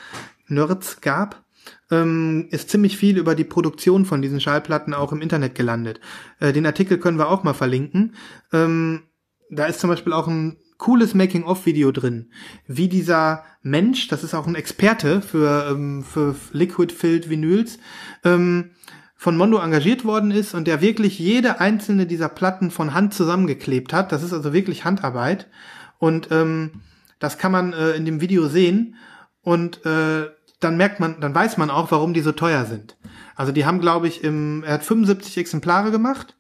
Nerds 0.48 1.00
gab, 1.00 1.44
ähm, 1.90 2.48
ist 2.50 2.68
ziemlich 2.68 2.96
viel 2.96 3.16
über 3.16 3.34
die 3.36 3.44
Produktion 3.44 4.04
von 4.04 4.20
diesen 4.22 4.40
Schallplatten 4.40 4.92
auch 4.92 5.12
im 5.12 5.22
Internet 5.22 5.54
gelandet. 5.54 6.00
Äh, 6.40 6.52
den 6.52 6.66
Artikel 6.66 6.98
können 6.98 7.16
wir 7.18 7.28
auch 7.28 7.44
mal 7.44 7.54
verlinken. 7.54 8.14
Ähm, 8.52 9.02
da 9.50 9.66
ist 9.66 9.80
zum 9.80 9.88
Beispiel 9.88 10.12
auch 10.12 10.26
ein 10.26 10.56
cooles 10.84 11.14
Making-of-Video 11.14 11.92
drin, 11.92 12.30
wie 12.66 12.90
dieser 12.90 13.42
Mensch, 13.62 14.08
das 14.08 14.22
ist 14.22 14.34
auch 14.34 14.46
ein 14.46 14.54
Experte 14.54 15.22
für, 15.22 15.66
ähm, 15.70 16.04
für 16.04 16.34
Liquid-Filled 16.52 17.30
Vinyls, 17.30 17.78
ähm, 18.22 18.72
von 19.16 19.38
Mondo 19.38 19.56
engagiert 19.56 20.04
worden 20.04 20.30
ist 20.30 20.52
und 20.52 20.66
der 20.68 20.82
wirklich 20.82 21.18
jede 21.18 21.58
einzelne 21.58 22.04
dieser 22.04 22.28
Platten 22.28 22.70
von 22.70 22.92
Hand 22.92 23.14
zusammengeklebt 23.14 23.94
hat. 23.94 24.12
Das 24.12 24.22
ist 24.22 24.34
also 24.34 24.52
wirklich 24.52 24.84
Handarbeit. 24.84 25.48
Und 25.96 26.28
ähm, 26.30 26.82
das 27.18 27.38
kann 27.38 27.52
man 27.52 27.72
äh, 27.72 27.92
in 27.92 28.04
dem 28.04 28.20
Video 28.20 28.46
sehen. 28.46 28.96
Und 29.40 29.86
äh, 29.86 30.28
dann 30.60 30.76
merkt 30.76 31.00
man, 31.00 31.18
dann 31.18 31.34
weiß 31.34 31.56
man 31.56 31.70
auch, 31.70 31.92
warum 31.92 32.12
die 32.12 32.20
so 32.20 32.32
teuer 32.32 32.66
sind. 32.66 32.98
Also 33.36 33.52
die 33.52 33.64
haben, 33.64 33.80
glaube 33.80 34.06
ich, 34.06 34.22
im, 34.22 34.62
er 34.64 34.74
hat 34.74 34.84
75 34.84 35.38
Exemplare 35.38 35.90
gemacht. 35.90 36.36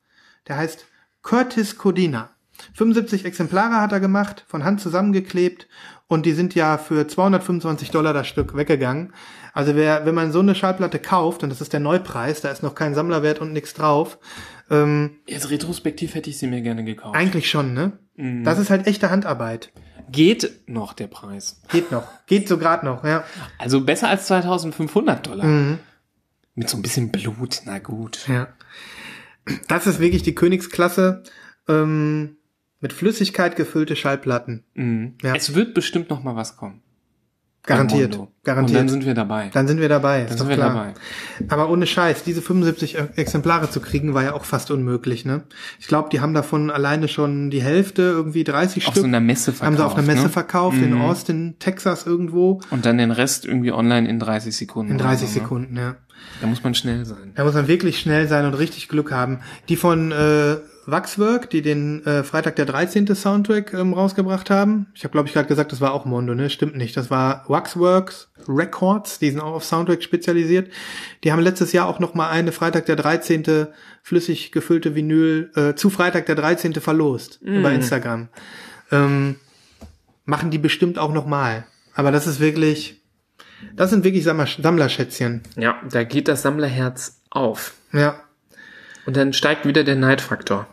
Der 0.48 0.58
heißt 0.58 0.84
Curtis 1.22 1.78
Codina. 1.78 2.33
75 2.74 3.24
Exemplare 3.24 3.80
hat 3.80 3.92
er 3.92 4.00
gemacht, 4.00 4.44
von 4.48 4.64
Hand 4.64 4.80
zusammengeklebt 4.80 5.68
und 6.06 6.26
die 6.26 6.32
sind 6.32 6.54
ja 6.54 6.78
für 6.78 7.06
225 7.06 7.90
Dollar 7.90 8.12
das 8.12 8.26
Stück 8.26 8.56
weggegangen. 8.56 9.12
Also 9.52 9.76
wer, 9.76 10.04
wenn 10.06 10.14
man 10.14 10.32
so 10.32 10.40
eine 10.40 10.54
Schallplatte 10.54 10.98
kauft, 10.98 11.42
und 11.42 11.50
das 11.50 11.60
ist 11.60 11.72
der 11.72 11.80
Neupreis, 11.80 12.40
da 12.40 12.50
ist 12.50 12.62
noch 12.62 12.74
kein 12.74 12.94
Sammlerwert 12.94 13.40
und 13.40 13.52
nichts 13.52 13.74
drauf, 13.74 14.18
ähm, 14.70 15.18
Jetzt 15.26 15.50
retrospektiv 15.50 16.14
hätte 16.14 16.30
ich 16.30 16.38
sie 16.38 16.46
mir 16.46 16.62
gerne 16.62 16.84
gekauft. 16.84 17.14
eigentlich 17.16 17.50
schon, 17.50 17.74
ne? 17.74 17.92
Das 18.16 18.58
ist 18.58 18.70
halt 18.70 18.86
echte 18.86 19.10
Handarbeit. 19.10 19.72
Geht 20.10 20.68
noch 20.68 20.92
der 20.92 21.08
Preis. 21.08 21.60
Geht 21.70 21.90
noch. 21.90 22.06
Geht 22.26 22.46
so 22.48 22.58
grad 22.58 22.84
noch, 22.84 23.04
ja. 23.04 23.24
Also 23.58 23.80
besser 23.80 24.08
als 24.08 24.26
2500 24.26 25.26
Dollar. 25.26 25.46
Mhm. 25.46 25.78
Mit 26.54 26.68
so 26.68 26.76
ein 26.76 26.82
bisschen 26.82 27.10
Blut, 27.10 27.62
na 27.64 27.78
gut. 27.78 28.28
Ja. 28.28 28.48
Das 29.68 29.86
ist 29.86 29.98
wirklich 29.98 30.22
die 30.22 30.34
Königsklasse. 30.34 31.24
Ähm, 31.68 32.36
mit 32.84 32.92
Flüssigkeit 32.92 33.56
gefüllte 33.56 33.96
Schallplatten. 33.96 34.62
Mhm. 34.74 35.14
Ja. 35.22 35.34
Es 35.34 35.54
wird 35.54 35.72
bestimmt 35.72 36.10
noch 36.10 36.22
mal 36.22 36.36
was 36.36 36.58
kommen. 36.58 36.82
Garantiert. 37.62 38.18
Garantiert. 38.44 38.58
Und 38.68 38.74
dann 38.74 38.88
sind 38.90 39.06
wir 39.06 39.14
dabei. 39.14 39.48
Dann 39.54 39.66
sind 39.66 39.80
wir 39.80 39.88
dabei. 39.88 40.24
Dann 40.24 40.32
ist 40.34 40.38
doch 40.38 40.50
klar. 40.50 40.92
Aber 41.48 41.70
ohne 41.70 41.86
Scheiß, 41.86 42.24
diese 42.24 42.42
75 42.42 42.98
Exemplare 43.16 43.70
zu 43.70 43.80
kriegen, 43.80 44.12
war 44.12 44.22
ja 44.22 44.34
auch 44.34 44.44
fast 44.44 44.70
unmöglich, 44.70 45.24
ne? 45.24 45.44
Ich 45.80 45.86
glaube, 45.86 46.10
die 46.12 46.20
haben 46.20 46.34
davon 46.34 46.70
alleine 46.70 47.08
schon 47.08 47.48
die 47.48 47.62
Hälfte, 47.62 48.02
irgendwie 48.02 48.44
30 48.44 48.86
Auf 48.86 48.92
Stück. 48.92 49.00
so 49.04 49.08
einer 49.08 49.20
Messe 49.20 49.52
haben 49.52 49.56
verkauft. 49.56 49.78
sie 49.78 49.84
auf 49.86 49.94
einer 49.94 50.06
Messe 50.06 50.22
ne? 50.24 50.28
verkauft, 50.28 50.76
in 50.76 51.00
Austin, 51.00 51.54
Texas 51.58 52.06
irgendwo. 52.06 52.60
Und 52.68 52.84
dann 52.84 52.98
den 52.98 53.12
Rest 53.12 53.46
irgendwie 53.46 53.72
online 53.72 54.10
in 54.10 54.18
30 54.18 54.54
Sekunden. 54.54 54.90
In 54.90 54.96
oder 54.96 55.06
30 55.06 55.30
so, 55.30 55.34
ne? 55.34 55.40
Sekunden, 55.40 55.76
ja. 55.78 55.96
Da 56.42 56.46
muss 56.46 56.62
man 56.62 56.74
schnell 56.74 57.06
sein. 57.06 57.32
Da 57.34 57.44
muss 57.44 57.54
man 57.54 57.66
wirklich 57.66 57.98
schnell 57.98 58.28
sein 58.28 58.44
und 58.44 58.52
richtig 58.52 58.90
Glück 58.90 59.10
haben. 59.10 59.40
Die 59.70 59.76
von 59.76 60.12
äh, 60.12 60.56
Waxwork, 60.86 61.50
die 61.50 61.62
den 61.62 62.04
äh, 62.04 62.22
Freitag 62.24 62.56
der 62.56 62.66
13. 62.66 63.14
Soundtrack 63.14 63.72
ähm, 63.72 63.94
rausgebracht 63.94 64.50
haben. 64.50 64.86
Ich 64.94 65.04
habe, 65.04 65.12
glaube 65.12 65.28
ich, 65.28 65.34
gerade 65.34 65.48
gesagt, 65.48 65.72
das 65.72 65.80
war 65.80 65.92
auch 65.92 66.04
Mondo, 66.04 66.34
ne? 66.34 66.50
Stimmt 66.50 66.76
nicht. 66.76 66.96
Das 66.96 67.10
war 67.10 67.44
Waxworks 67.48 68.28
Records, 68.48 69.18
die 69.18 69.30
sind 69.30 69.40
auch 69.40 69.54
auf 69.54 69.64
Soundtrack 69.64 70.02
spezialisiert. 70.02 70.70
Die 71.22 71.32
haben 71.32 71.40
letztes 71.40 71.72
Jahr 71.72 71.88
auch 71.88 72.00
noch 72.00 72.14
mal 72.14 72.28
eine 72.28 72.52
Freitag 72.52 72.86
der 72.86 72.96
13. 72.96 73.68
flüssig 74.02 74.52
gefüllte 74.52 74.94
Vinyl 74.94 75.50
äh, 75.54 75.74
zu 75.74 75.88
Freitag 75.90 76.26
der 76.26 76.34
13. 76.34 76.74
verlost 76.74 77.40
über 77.40 77.70
Instagram. 77.72 78.28
Ähm, 78.92 79.36
machen 80.26 80.50
die 80.50 80.58
bestimmt 80.58 80.98
auch 80.98 81.12
noch 81.12 81.26
mal. 81.26 81.64
Aber 81.94 82.12
das 82.12 82.26
ist 82.26 82.40
wirklich 82.40 83.00
Das 83.76 83.90
sind 83.90 84.04
wirklich 84.04 84.24
Sammler 84.24 84.46
Sammlerschätzchen. 84.46 85.42
Ja, 85.56 85.80
da 85.90 86.04
geht 86.04 86.28
das 86.28 86.42
Sammlerherz 86.42 87.20
auf. 87.30 87.74
Ja, 87.92 88.16
Und 89.06 89.16
dann 89.16 89.32
steigt 89.32 89.64
wieder 89.66 89.84
der 89.84 89.96
Neidfaktor. 89.96 90.66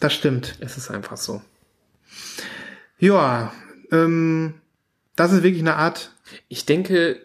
Das 0.00 0.12
stimmt. 0.14 0.56
Es 0.60 0.76
ist 0.76 0.90
einfach 0.90 1.16
so. 1.16 1.42
Ja, 2.98 3.52
ähm, 3.92 4.54
das 5.16 5.32
ist 5.32 5.42
wirklich 5.42 5.62
eine 5.62 5.76
Art. 5.76 6.12
Ich 6.48 6.66
denke, 6.66 7.20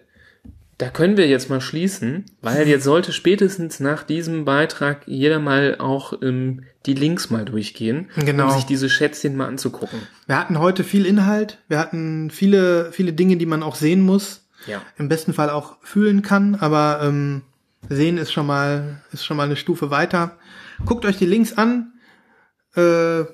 da 0.77 0.89
können 0.89 1.17
wir 1.17 1.27
jetzt 1.27 1.49
mal 1.49 1.61
schließen, 1.61 2.25
weil 2.41 2.67
jetzt 2.67 2.83
sollte 2.83 3.13
spätestens 3.13 3.79
nach 3.79 4.03
diesem 4.03 4.45
Beitrag 4.45 5.03
jeder 5.07 5.39
mal 5.39 5.77
auch 5.79 6.13
ähm, 6.21 6.63
die 6.85 6.93
Links 6.93 7.29
mal 7.29 7.45
durchgehen, 7.45 8.09
Genau. 8.17 8.45
um 8.45 8.51
sich 8.51 8.65
diese 8.65 8.89
Schätzchen 8.89 9.35
mal 9.37 9.47
anzugucken. 9.47 9.99
Wir 10.27 10.37
hatten 10.37 10.59
heute 10.59 10.83
viel 10.83 11.05
Inhalt. 11.05 11.59
Wir 11.67 11.79
hatten 11.79 12.29
viele, 12.29 12.91
viele 12.91 13.13
Dinge, 13.13 13.37
die 13.37 13.45
man 13.45 13.63
auch 13.63 13.75
sehen 13.75 14.01
muss. 14.01 14.41
Ja. 14.67 14.81
Im 14.97 15.09
besten 15.09 15.33
Fall 15.33 15.49
auch 15.49 15.77
fühlen 15.81 16.21
kann, 16.23 16.55
aber 16.55 16.99
ähm, 17.03 17.43
sehen 17.87 18.17
ist 18.17 18.31
schon 18.33 18.47
mal, 18.47 19.01
ist 19.13 19.25
schon 19.25 19.37
mal 19.37 19.43
eine 19.43 19.55
Stufe 19.55 19.91
weiter. 19.91 20.37
Guckt 20.85 21.05
euch 21.05 21.17
die 21.17 21.25
Links 21.27 21.53
an. 21.57 21.93
Äh, 22.75 23.25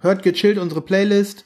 hört 0.00 0.22
gechillt 0.22 0.58
unsere 0.58 0.82
Playlist. 0.82 1.44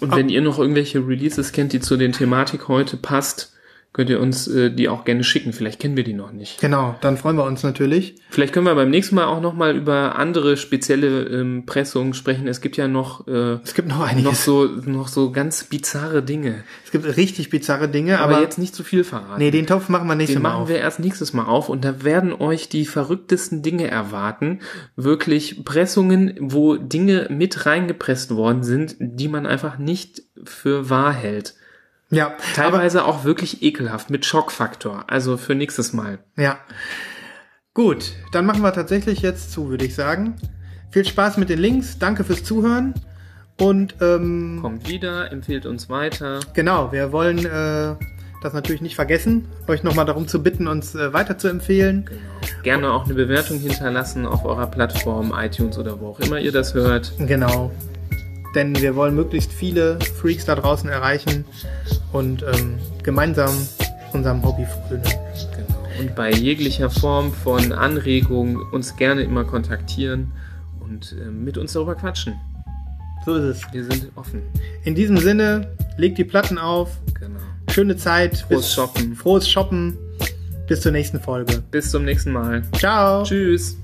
Und 0.00 0.14
wenn 0.14 0.28
ihr 0.28 0.42
noch 0.42 0.58
irgendwelche 0.58 1.06
Releases 1.06 1.52
kennt, 1.52 1.72
die 1.72 1.80
zu 1.80 1.96
den 1.96 2.12
Thematik 2.12 2.68
heute 2.68 2.96
passt, 2.96 3.54
könnt 3.92 4.10
ihr 4.10 4.20
uns 4.20 4.46
äh, 4.46 4.70
die 4.70 4.88
auch 4.88 5.04
gerne 5.04 5.24
schicken. 5.24 5.52
Vielleicht 5.52 5.80
kennen 5.80 5.96
wir 5.96 6.04
die 6.04 6.12
noch 6.12 6.30
nicht. 6.30 6.60
Genau, 6.60 6.94
dann 7.00 7.16
freuen 7.16 7.36
wir 7.36 7.44
uns 7.44 7.62
natürlich. 7.62 8.14
Vielleicht 8.30 8.52
können 8.52 8.66
wir 8.66 8.74
beim 8.74 8.90
nächsten 8.90 9.14
Mal 9.16 9.24
auch 9.24 9.40
noch 9.40 9.54
mal 9.54 9.74
über 9.76 10.16
andere 10.16 10.56
spezielle 10.56 11.24
ähm, 11.24 11.64
Pressungen 11.66 12.14
sprechen. 12.14 12.46
Es 12.46 12.60
gibt 12.60 12.76
ja 12.76 12.86
noch 12.86 13.26
äh, 13.26 13.58
Es 13.64 13.74
gibt 13.74 13.88
noch 13.88 14.00
einiges. 14.00 14.24
noch 14.24 14.34
so 14.34 14.64
noch 14.84 15.08
so 15.08 15.32
ganz 15.32 15.64
bizarre 15.64 16.22
Dinge, 16.22 16.64
Es 16.84 16.90
gibt 16.92 17.04
richtig 17.16 17.50
bizarre 17.50 17.88
Dinge, 17.88 18.20
aber, 18.20 18.34
aber, 18.36 18.42
jetzt 18.42 18.58
nicht 18.58 18.74
zu 18.74 18.84
viel 18.84 19.04
verraten. 19.04 19.38
nee, 19.38 19.50
den 19.50 19.66
Topf 19.66 19.88
machen 19.88 20.06
wir 20.06 20.14
nächstes 20.14 20.36
Den 20.36 20.42
Mal 20.42 20.50
machen 20.50 20.62
auf. 20.64 20.68
wir 20.68 20.76
erst 20.78 21.00
nächstes 21.00 21.32
Mal 21.32 21.46
auf 21.46 21.68
und 21.68 21.84
da 21.84 22.04
werden 22.04 22.32
euch 22.32 22.68
die 22.68 22.84
verrücktesten 22.86 23.62
Dinge 23.62 23.88
erwarten. 23.90 24.60
Wirklich 24.96 25.64
Pressungen, 25.64 26.34
wo 26.40 26.76
Dinge 26.76 27.26
mit 27.30 27.66
reingepresst 27.66 28.34
worden 28.36 28.62
sind, 28.62 28.96
die 29.00 29.28
man 29.28 29.46
einfach 29.46 29.78
nicht 29.78 30.22
für 30.44 30.90
wahr 30.90 31.12
hält. 31.12 31.54
Ja, 32.10 32.34
Teilweise 32.54 33.04
auch 33.04 33.24
wirklich 33.24 33.62
ekelhaft 33.62 34.10
mit 34.10 34.24
Schockfaktor. 34.24 35.04
Also 35.08 35.36
für 35.36 35.54
nächstes 35.54 35.92
Mal. 35.92 36.18
ja. 36.36 36.58
Gut, 37.74 38.14
dann 38.32 38.44
machen 38.44 38.62
wir 38.62 38.72
tatsächlich 38.72 39.20
jetzt 39.20 39.52
zu, 39.52 39.68
würde 39.68 39.84
ich 39.84 39.94
sagen. 39.94 40.34
Viel 40.90 41.04
Spaß 41.04 41.36
mit 41.36 41.48
den 41.48 41.60
Links, 41.60 41.96
danke 41.98 42.24
fürs 42.24 42.42
Zuhören 42.42 42.92
und 43.60 43.94
ähm, 44.00 44.58
Kommt 44.60 44.88
wieder, 44.88 45.30
empfiehlt 45.30 45.64
uns 45.64 45.88
weiter. 45.88 46.40
Genau, 46.54 46.90
wir 46.90 47.12
wollen 47.12 47.38
äh, 47.38 47.94
das 48.42 48.52
natürlich 48.52 48.80
nicht 48.80 48.96
vergessen, 48.96 49.46
euch 49.68 49.82
nochmal 49.82 50.06
darum 50.06 50.26
zu 50.26 50.42
bitten, 50.42 50.66
uns 50.66 50.94
äh, 50.94 51.12
weiter 51.12 51.38
zu 51.38 51.46
empfehlen. 51.48 52.08
Gerne 52.62 52.90
auch 52.90 53.04
eine 53.04 53.14
Bewertung 53.14 53.58
hinterlassen 53.58 54.26
auf 54.26 54.44
eurer 54.44 54.66
Plattform, 54.66 55.32
iTunes 55.36 55.78
oder 55.78 56.00
wo 56.00 56.08
auch 56.08 56.20
immer 56.20 56.40
ihr 56.40 56.52
das 56.52 56.74
hört. 56.74 57.12
Genau. 57.18 57.70
Denn 58.54 58.80
wir 58.80 58.96
wollen 58.96 59.14
möglichst 59.14 59.52
viele 59.52 59.98
Freaks 60.20 60.44
da 60.44 60.54
draußen 60.54 60.88
erreichen 60.88 61.44
und 62.12 62.42
ähm, 62.42 62.78
gemeinsam 63.02 63.54
unserem 64.12 64.42
Hobby 64.42 64.64
frönen. 64.64 65.02
Genau. 65.02 65.78
Und 66.00 66.14
bei 66.14 66.30
jeglicher 66.30 66.90
Form 66.90 67.32
von 67.32 67.72
Anregung 67.72 68.56
uns 68.72 68.96
gerne 68.96 69.22
immer 69.22 69.44
kontaktieren 69.44 70.32
und 70.80 71.14
äh, 71.20 71.30
mit 71.30 71.58
uns 71.58 71.72
darüber 71.72 71.94
quatschen. 71.94 72.34
So 73.24 73.34
ist 73.34 73.44
es. 73.44 73.72
Wir 73.72 73.84
sind 73.84 74.10
offen. 74.14 74.42
In 74.84 74.94
diesem 74.94 75.18
Sinne, 75.18 75.76
legt 75.96 76.16
die 76.18 76.24
Platten 76.24 76.56
auf. 76.56 76.96
Genau. 77.18 77.40
Schöne 77.70 77.96
Zeit. 77.96 78.38
Frohes 78.48 78.72
Shoppen. 78.72 79.14
Frohes 79.14 79.48
Shoppen. 79.48 79.98
Bis 80.66 80.80
zur 80.80 80.92
nächsten 80.92 81.20
Folge. 81.20 81.62
Bis 81.70 81.90
zum 81.90 82.04
nächsten 82.04 82.32
Mal. 82.32 82.62
Ciao. 82.78 83.22
Tschüss. 83.24 83.76